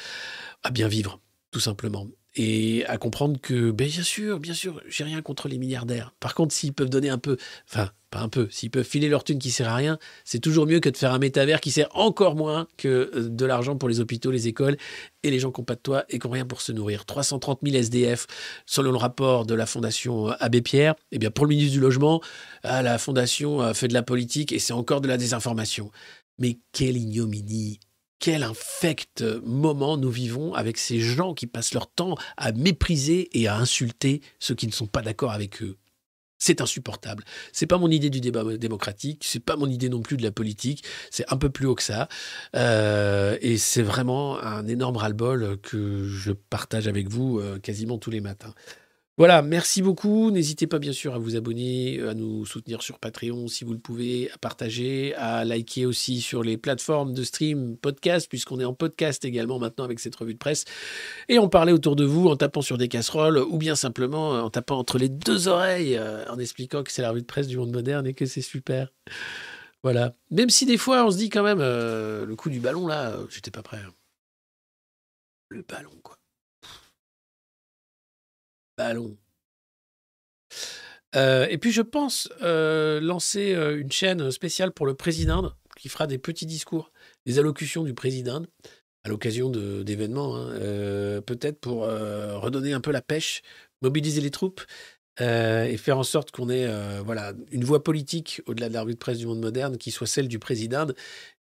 à 0.63 0.71
bien 0.71 0.87
vivre, 0.87 1.19
tout 1.51 1.59
simplement. 1.59 2.07
Et 2.37 2.85
à 2.87 2.97
comprendre 2.97 3.39
que, 3.39 3.71
ben, 3.71 3.87
bien 3.87 4.03
sûr, 4.03 4.39
bien 4.39 4.53
sûr, 4.53 4.81
j'ai 4.89 5.05
rien 5.05 5.21
contre 5.21 5.47
les 5.47 5.57
milliardaires. 5.57 6.13
Par 6.19 6.35
contre, 6.35 6.53
s'ils 6.53 6.73
peuvent 6.73 6.89
donner 6.89 7.09
un 7.09 7.17
peu, 7.17 7.37
enfin, 7.69 7.91
pas 8.11 8.19
un 8.19 8.27
peu, 8.27 8.49
s'ils 8.51 8.69
peuvent 8.69 8.85
filer 8.85 9.07
leur 9.07 9.23
thune 9.23 9.39
qui 9.39 9.51
sert 9.51 9.69
à 9.69 9.75
rien, 9.75 9.97
c'est 10.25 10.39
toujours 10.39 10.67
mieux 10.67 10.81
que 10.81 10.89
de 10.89 10.97
faire 10.97 11.13
un 11.13 11.19
métavers 11.19 11.61
qui 11.61 11.71
sert 11.71 11.87
encore 11.95 12.35
moins 12.35 12.67
que 12.75 13.09
euh, 13.15 13.29
de 13.29 13.45
l'argent 13.45 13.77
pour 13.77 13.87
les 13.87 14.01
hôpitaux, 14.01 14.31
les 14.31 14.49
écoles 14.49 14.75
et 15.23 15.31
les 15.31 15.39
gens 15.39 15.51
qui 15.51 15.61
n'ont 15.61 15.65
pas 15.65 15.75
de 15.75 15.79
toit 15.79 16.03
et 16.09 16.19
qui 16.19 16.27
n'ont 16.27 16.33
rien 16.33 16.45
pour 16.45 16.59
se 16.59 16.73
nourrir. 16.73 17.05
330 17.05 17.59
000 17.63 17.75
SDF, 17.77 18.27
selon 18.65 18.91
le 18.91 18.97
rapport 18.97 19.45
de 19.45 19.55
la 19.55 19.65
Fondation 19.65 20.27
Abbé 20.27 20.61
Pierre. 20.61 20.95
Eh 21.13 21.19
bien, 21.19 21.31
pour 21.31 21.45
le 21.45 21.51
ministre 21.51 21.71
du 21.71 21.79
Logement, 21.79 22.21
ah, 22.63 22.81
la 22.81 22.97
Fondation 22.97 23.73
fait 23.73 23.87
de 23.87 23.93
la 23.93 24.03
politique 24.03 24.51
et 24.51 24.59
c'est 24.59 24.73
encore 24.73 24.99
de 24.99 25.07
la 25.07 25.15
désinformation. 25.15 25.89
Mais 26.37 26.59
quelle 26.73 26.97
ignominie 26.97 27.79
quel 28.19 28.43
infect 28.43 29.23
moment 29.43 29.97
nous 29.97 30.09
vivons 30.09 30.53
avec 30.53 30.77
ces 30.77 30.99
gens 30.99 31.33
qui 31.33 31.47
passent 31.47 31.73
leur 31.73 31.91
temps 31.91 32.15
à 32.37 32.51
mépriser 32.51 33.29
et 33.37 33.47
à 33.47 33.57
insulter 33.57 34.21
ceux 34.39 34.55
qui 34.55 34.67
ne 34.67 34.71
sont 34.71 34.87
pas 34.87 35.01
d'accord 35.01 35.31
avec 35.31 35.61
eux. 35.61 35.77
C'est 36.37 36.61
insupportable. 36.61 37.23
C'est 37.53 37.65
pas 37.65 37.77
mon 37.77 37.89
idée 37.89 38.09
du 38.09 38.19
débat 38.19 38.43
démocratique, 38.57 39.23
c'est 39.25 39.39
pas 39.39 39.55
mon 39.55 39.67
idée 39.67 39.89
non 39.89 40.01
plus 40.01 40.17
de 40.17 40.23
la 40.23 40.31
politique, 40.31 40.83
c'est 41.09 41.31
un 41.31 41.37
peu 41.37 41.49
plus 41.49 41.65
haut 41.65 41.75
que 41.75 41.83
ça. 41.83 42.09
Euh, 42.55 43.37
et 43.41 43.57
c'est 43.57 43.81
vraiment 43.81 44.39
un 44.41 44.67
énorme 44.67 44.97
ras-le-bol 44.97 45.57
que 45.61 46.07
je 46.07 46.33
partage 46.33 46.87
avec 46.87 47.09
vous 47.09 47.39
euh, 47.39 47.57
quasiment 47.59 47.97
tous 47.97 48.11
les 48.11 48.21
matins. 48.21 48.53
Voilà, 49.17 49.41
merci 49.41 49.81
beaucoup. 49.81 50.29
N'hésitez 50.29 50.67
pas 50.67 50.77
bien 50.77 50.91
sûr 50.91 51.15
à 51.15 51.17
vous 51.19 51.37
abonner, 51.37 52.01
à 52.01 52.13
nous 52.13 52.45
soutenir 52.45 52.81
sur 52.81 52.99
Patreon 52.99 53.47
si 53.47 53.63
vous 53.63 53.71
le 53.71 53.79
pouvez, 53.79 54.29
à 54.31 54.37
partager, 54.37 55.15
à 55.15 55.45
liker 55.45 55.85
aussi 55.85 56.19
sur 56.19 56.43
les 56.43 56.57
plateformes 56.57 57.13
de 57.13 57.23
stream 57.23 57.77
podcast, 57.77 58.27
puisqu'on 58.27 58.59
est 58.59 58.65
en 58.65 58.73
podcast 58.73 59.23
également 59.23 59.57
maintenant 59.57 59.85
avec 59.85 60.01
cette 60.01 60.17
revue 60.17 60.33
de 60.33 60.39
presse. 60.39 60.65
Et 61.29 61.39
en 61.39 61.47
parler 61.47 61.71
autour 61.71 61.95
de 61.95 62.03
vous 62.03 62.27
en 62.27 62.35
tapant 62.35 62.61
sur 62.61 62.77
des 62.77 62.89
casseroles 62.89 63.37
ou 63.37 63.57
bien 63.57 63.75
simplement 63.77 64.31
en 64.31 64.49
tapant 64.49 64.77
entre 64.77 64.97
les 64.97 65.07
deux 65.07 65.47
oreilles, 65.47 65.95
euh, 65.95 66.29
en 66.29 66.37
expliquant 66.37 66.83
que 66.83 66.91
c'est 66.91 67.01
la 67.01 67.11
revue 67.11 67.21
de 67.21 67.25
presse 67.25 67.47
du 67.47 67.57
monde 67.57 67.71
moderne 67.71 68.05
et 68.07 68.13
que 68.13 68.25
c'est 68.25 68.41
super. 68.41 68.91
Voilà. 69.81 70.13
Même 70.29 70.49
si 70.49 70.65
des 70.65 70.77
fois 70.77 71.05
on 71.05 71.11
se 71.11 71.17
dit 71.17 71.29
quand 71.29 71.43
même, 71.43 71.61
euh, 71.61 72.25
le 72.25 72.35
coup 72.35 72.49
du 72.49 72.59
ballon 72.59 72.85
là, 72.85 73.11
euh, 73.11 73.25
j'étais 73.29 73.51
pas 73.51 73.63
prêt. 73.63 73.79
Le 75.47 75.61
ballon. 75.61 75.91
Ballon. 78.77 79.17
Euh, 81.15 81.47
et 81.49 81.57
puis 81.57 81.71
je 81.71 81.81
pense 81.81 82.29
euh, 82.41 82.99
lancer 82.99 83.53
euh, 83.53 83.79
une 83.79 83.91
chaîne 83.91 84.31
spéciale 84.31 84.71
pour 84.71 84.85
le 84.85 84.95
président 84.95 85.53
qui 85.77 85.89
fera 85.89 86.07
des 86.07 86.17
petits 86.17 86.45
discours, 86.45 86.91
des 87.25 87.39
allocutions 87.39 87.83
du 87.83 87.93
président 87.93 88.43
à 89.03 89.09
l'occasion 89.09 89.51
d'événements, 89.51 90.35
hein, 90.35 91.21
peut-être 91.21 91.59
pour 91.59 91.81
redonner 91.81 92.73
un 92.73 92.81
peu 92.81 92.91
la 92.91 93.03
pêche, 93.03 93.43
mobiliser 93.83 94.19
les 94.19 94.31
troupes 94.31 94.63
et 95.19 95.77
faire 95.77 95.99
en 95.99 96.03
sorte 96.03 96.31
qu'on 96.31 96.49
ait 96.49 96.67
voilà, 97.03 97.33
une 97.51 97.63
voie 97.63 97.83
politique 97.83 98.41
au-delà 98.47 98.67
de 98.67 98.73
la 98.73 98.83
de 98.83 98.93
presse 98.95 99.19
du 99.19 99.27
monde 99.27 99.41
moderne 99.41 99.77
qui 99.77 99.91
soit 99.91 100.07
celle 100.07 100.27
du 100.27 100.39
président 100.39 100.87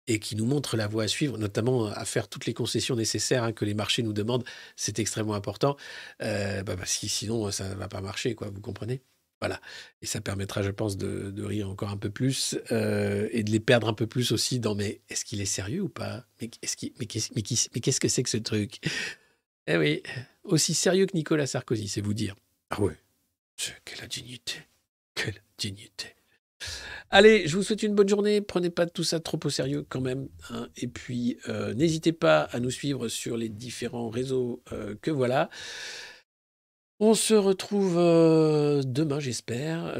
et 0.08 0.20
qui 0.20 0.36
nous 0.36 0.46
montre 0.46 0.78
la 0.78 0.88
voie 0.88 1.04
à 1.04 1.08
suivre, 1.08 1.38
notamment 1.38 1.88
à 1.88 2.06
faire 2.06 2.28
toutes 2.28 2.46
les 2.46 2.54
concessions 2.54 2.96
nécessaires 2.96 3.44
hein, 3.44 3.54
que 3.54 3.66
les 3.66 3.74
marchés 3.74 4.04
nous 4.04 4.14
demandent. 4.14 4.44
C'est 4.76 5.00
extrêmement 5.00 5.36
important, 5.36 5.78
euh, 6.22 6.64
bah, 6.64 6.76
parce 6.76 6.98
que 6.98 7.08
sinon 7.08 7.52
ça 7.52 7.70
ne 7.70 7.76
va 7.76 7.88
pas 7.88 8.02
marcher, 8.02 8.36
quoi, 8.36 8.50
vous 8.50 8.62
comprenez? 8.62 9.02
Voilà. 9.42 9.60
Et 10.04 10.06
ça 10.06 10.22
permettra, 10.22 10.62
je 10.62 10.70
pense, 10.70 10.98
de, 10.98 11.32
de 11.32 11.44
rire 11.44 11.68
encore 11.68 11.90
un 11.90 11.98
peu 11.98 12.12
plus 12.12 12.58
euh, 12.72 13.28
et 13.32 13.44
de 13.44 13.50
les 13.50 13.60
perdre 13.60 13.88
un 13.88 13.94
peu 13.94 14.06
plus 14.06 14.32
aussi 14.32 14.60
dans 14.60 14.76
mais 14.76 15.02
est-ce 15.10 15.26
qu'il 15.26 15.42
est 15.42 15.46
sérieux 15.46 15.82
ou 15.82 15.90
pas? 15.90 16.26
Mais 16.40 16.48
qu'est-ce 16.48 16.88
mais 17.00 17.42
qu'est-ce 17.82 18.00
que 18.00 18.08
c'est 18.08 18.22
que 18.22 18.30
ce 18.30 18.38
truc? 18.38 18.80
Eh 19.66 19.78
oui, 19.78 20.04
aussi 20.44 20.74
sérieux 20.74 21.08
que 21.08 21.16
Nicolas 21.16 21.48
Sarkozy, 21.48 21.88
c'est 21.88 22.02
vous 22.02 22.14
dire. 22.14 22.36
Ah 22.70 22.82
ouais, 22.82 22.98
quelle 23.84 24.04
indignité, 24.04 24.56
quelle 25.16 25.42
dignité. 25.58 26.16
Allez, 27.10 27.48
je 27.48 27.58
vous 27.58 27.64
souhaite 27.64 27.84
une 27.84 27.96
bonne 27.96 28.10
journée. 28.10 28.42
Prenez 28.42 28.70
pas 28.70 28.86
tout 28.86 29.04
ça 29.04 29.20
trop 29.20 29.40
au 29.44 29.50
sérieux 29.50 29.86
quand 29.90 30.02
même. 30.02 30.28
hein. 30.50 30.68
Et 30.78 30.88
puis, 30.88 31.38
euh, 31.50 31.74
n'hésitez 31.74 32.14
pas 32.14 32.42
à 32.44 32.60
nous 32.60 32.72
suivre 32.72 33.08
sur 33.10 33.38
les 33.38 33.50
différents 33.50 34.10
réseaux 34.10 34.64
euh, 34.72 34.96
que 35.02 35.12
voilà. 35.12 35.50
On 37.00 37.14
se 37.16 37.34
retrouve 37.34 37.98
euh, 37.98 38.82
demain, 38.86 39.20
j'espère. 39.20 39.98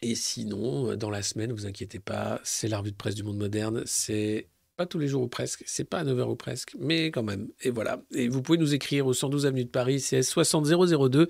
Et 0.00 0.14
sinon, 0.14 0.96
dans 0.96 1.10
la 1.10 1.22
semaine, 1.22 1.52
vous 1.52 1.66
inquiétez 1.66 1.98
pas, 1.98 2.40
c'est 2.44 2.68
la 2.68 2.78
revue 2.78 2.92
de 2.92 2.96
presse 2.96 3.16
du 3.16 3.24
monde 3.24 3.38
moderne. 3.38 3.82
C'est 3.84 4.48
pas 4.78 4.86
tous 4.86 5.00
les 5.00 5.08
jours 5.08 5.22
ou 5.22 5.28
presque, 5.28 5.64
c'est 5.66 5.84
pas 5.84 5.98
à 5.98 6.04
9h 6.04 6.30
ou 6.30 6.36
presque, 6.36 6.76
mais 6.78 7.06
quand 7.10 7.24
même. 7.24 7.48
Et 7.62 7.70
voilà. 7.70 8.00
Et 8.12 8.28
vous 8.28 8.42
pouvez 8.42 8.58
nous 8.58 8.74
écrire 8.74 9.08
au 9.08 9.12
112 9.12 9.44
avenue 9.44 9.64
de 9.64 9.70
Paris, 9.70 9.98
CS 10.00 10.22
60002 10.22 11.26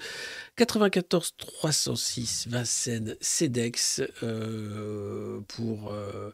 94 0.57 1.35
306 1.39 2.49
Vincennes 2.49 3.16
CEDEX 3.23 4.03
euh, 4.23 5.41
pour, 5.49 5.93
euh, 5.93 6.31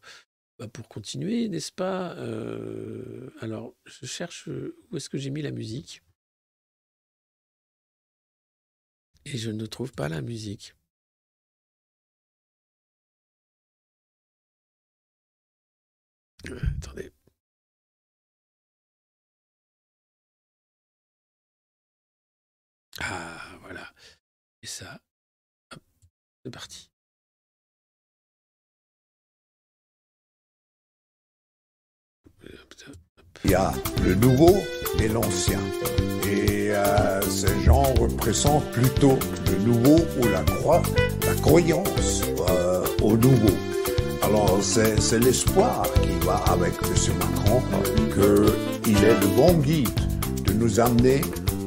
bah, 0.58 0.66
pour 0.66 0.88
continuer, 0.88 1.48
n'est-ce 1.48 1.70
pas 1.72 2.14
Euh, 2.16 3.30
Alors, 3.40 3.76
je 3.84 4.06
cherche 4.06 4.48
euh, 4.48 4.76
où 4.90 4.96
est-ce 4.96 5.08
que 5.08 5.16
j'ai 5.16 5.30
mis 5.30 5.42
la 5.42 5.52
musique? 5.52 6.02
Et 9.24 9.38
je 9.38 9.50
ne 9.52 9.66
trouve 9.66 9.92
pas 9.92 10.08
la 10.08 10.20
musique. 10.20 10.74
Attendez. 16.52 17.12
Ah, 23.00 23.58
voilà. 23.60 23.92
Et 24.62 24.66
ça, 24.66 25.00
c'est 26.44 26.50
parti. 26.50 26.90
Euh. 32.44 32.48
Il 33.44 33.50
y 33.50 33.54
a 33.54 33.72
le 34.02 34.14
nouveau 34.14 34.56
et 35.00 35.08
l'ancien. 35.08 35.60
Et 36.26 36.70
euh, 36.70 37.20
ces 37.22 37.60
gens 37.62 37.82
représentent 37.94 38.70
plutôt 38.72 39.18
le 39.46 39.58
nouveau 39.58 39.98
ou 40.20 40.28
la 40.28 40.42
croix, 40.44 40.82
la 41.26 41.34
croyance 41.34 42.22
euh, 42.48 42.86
au 43.02 43.16
nouveau. 43.16 43.56
Alors 44.24 44.58
c'est 44.62 45.00
c'est 45.00 45.18
l'espoir 45.18 45.82
qui 46.02 46.26
va 46.26 46.36
avec 46.50 46.72
M. 46.82 47.14
Macron 47.20 47.62
qu'il 48.82 48.96
est 48.96 49.20
le 49.20 49.26
bon 49.36 49.52
guide 49.58 49.88
de 50.44 50.52
nous 50.54 50.80
amener 50.80 51.20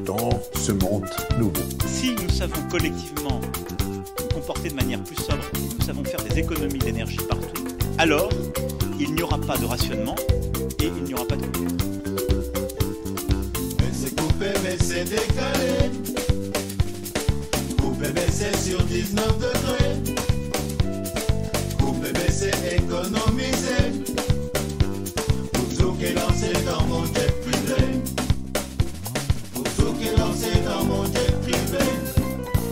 dans 0.06 0.30
ce 0.56 0.72
monde 0.72 1.06
nouveau. 1.38 1.62
Si 1.86 2.16
nous 2.16 2.30
savons 2.30 2.62
collectivement 2.72 3.40
nous 3.80 4.28
comporter 4.34 4.70
de 4.70 4.76
manière 4.76 5.04
plus 5.04 5.18
sobre, 5.18 5.44
nous 5.78 5.86
savons 5.86 6.04
faire 6.04 6.24
des 6.24 6.40
économies 6.40 6.80
d'énergie 6.80 7.20
partout, 7.30 7.64
alors 8.00 8.30
il 9.00 9.14
n'y 9.14 9.22
aura 9.22 9.38
pas 9.38 9.58
de 9.58 9.66
rationnement 9.66 10.16
et 10.82 10.88
il 10.88 11.04
n'y 11.04 11.14
aura 11.14 11.26
pas 11.26 11.36
de 11.36 11.46
coupure. 11.46 11.78
Mais 13.80 13.92
c'est 13.94 14.16
coupé, 14.20 14.48
mais 14.64 14.78
c'est 14.80 15.04
décalé. 15.04 15.92
Coupé, 17.80 18.08
mais 18.16 18.28
c'est 18.32 18.58
sur 18.58 18.82
19 18.84 19.38
degrés. 19.38 20.37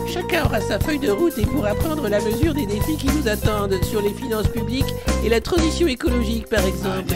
Chacun 0.07 0.45
aura 0.45 0.61
sa 0.61 0.79
feuille 0.79 0.99
de 0.99 1.09
route 1.09 1.35
et 1.39 1.45
pourra 1.47 1.73
prendre 1.73 2.07
la 2.07 2.19
mesure 2.21 2.53
des 2.53 2.67
défis 2.67 2.97
qui 2.97 3.07
nous 3.07 3.27
attendent 3.27 3.83
sur 3.85 4.03
les 4.03 4.13
finances 4.13 4.47
publiques 4.49 4.93
et 5.23 5.29
la 5.29 5.41
transition 5.41 5.87
écologique 5.87 6.47
par 6.47 6.63
exemple. 6.63 7.15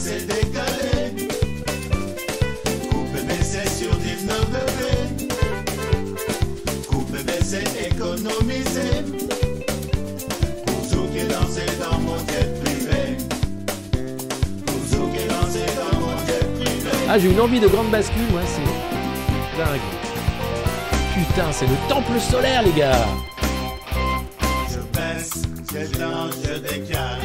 c'est 0.00 0.26
décalé. 0.26 1.28
Coupe 2.90 3.16
baisser 3.26 3.68
sur 3.68 3.94
19 3.94 4.46
degrés. 4.56 5.06
Coupe 6.88 7.16
baisser 7.24 7.64
économiser. 7.86 8.92
Pour 10.66 10.82
tout 10.90 11.06
qui 11.12 11.22
lancé 11.28 11.66
dans 11.78 11.98
mon 11.98 12.18
tête 12.24 12.64
privée. 12.64 13.10
Pour 14.66 14.82
tout 14.90 15.08
qui 15.12 15.24
dans 15.28 15.98
mon 16.00 16.16
tête 16.26 16.50
privée. 16.60 17.06
Ah, 17.08 17.18
j'ai 17.18 17.30
une 17.30 17.40
envie 17.40 17.60
de 17.60 17.68
grande 17.68 17.90
bascule, 17.90 18.30
moi, 18.32 18.42
c'est 18.46 19.58
dingue. 19.58 19.88
Putain, 21.14 21.52
c'est 21.52 21.66
le 21.66 21.76
temple 21.88 22.18
solaire, 22.18 22.62
les 22.62 22.72
gars! 22.72 23.06
Je 24.70 24.80
baisse, 24.96 25.42
j'étends, 25.70 26.30
je 26.42 26.58
décale. 26.60 27.19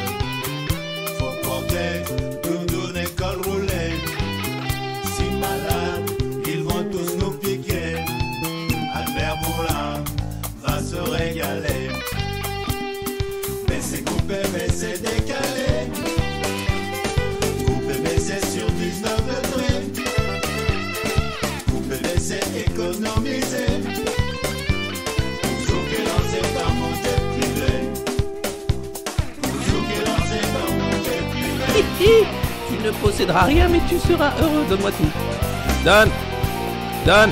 Tu 33.06 33.12
posséderas 33.12 33.44
rien, 33.44 33.68
mais 33.68 33.80
tu 33.88 33.98
seras 34.00 34.32
heureux. 34.40 34.64
Donne-moi 34.68 34.90
tout. 34.90 35.04
Donne 35.84 36.10
Donne 37.06 37.30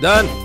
Donne 0.00 0.41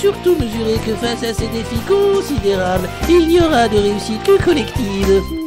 surtout 0.00 0.34
mesurer 0.36 0.78
que 0.78 0.94
face 0.94 1.22
à 1.22 1.34
ces 1.34 1.48
défis 1.48 1.80
considérables, 1.86 2.88
il 3.08 3.28
n'y 3.28 3.38
aura 3.38 3.68
de 3.68 3.76
réussite 3.76 4.22
que 4.22 4.42
collective. 4.42 5.39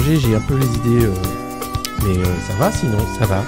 j'ai 0.00 0.34
un 0.34 0.40
peu 0.40 0.56
les 0.56 0.66
idées, 0.66 1.04
euh, 1.04 1.14
mais 2.02 2.18
euh, 2.18 2.24
ça 2.48 2.54
va 2.54 2.72
sinon, 2.72 2.98
ça 3.18 3.26
va. 3.26 3.44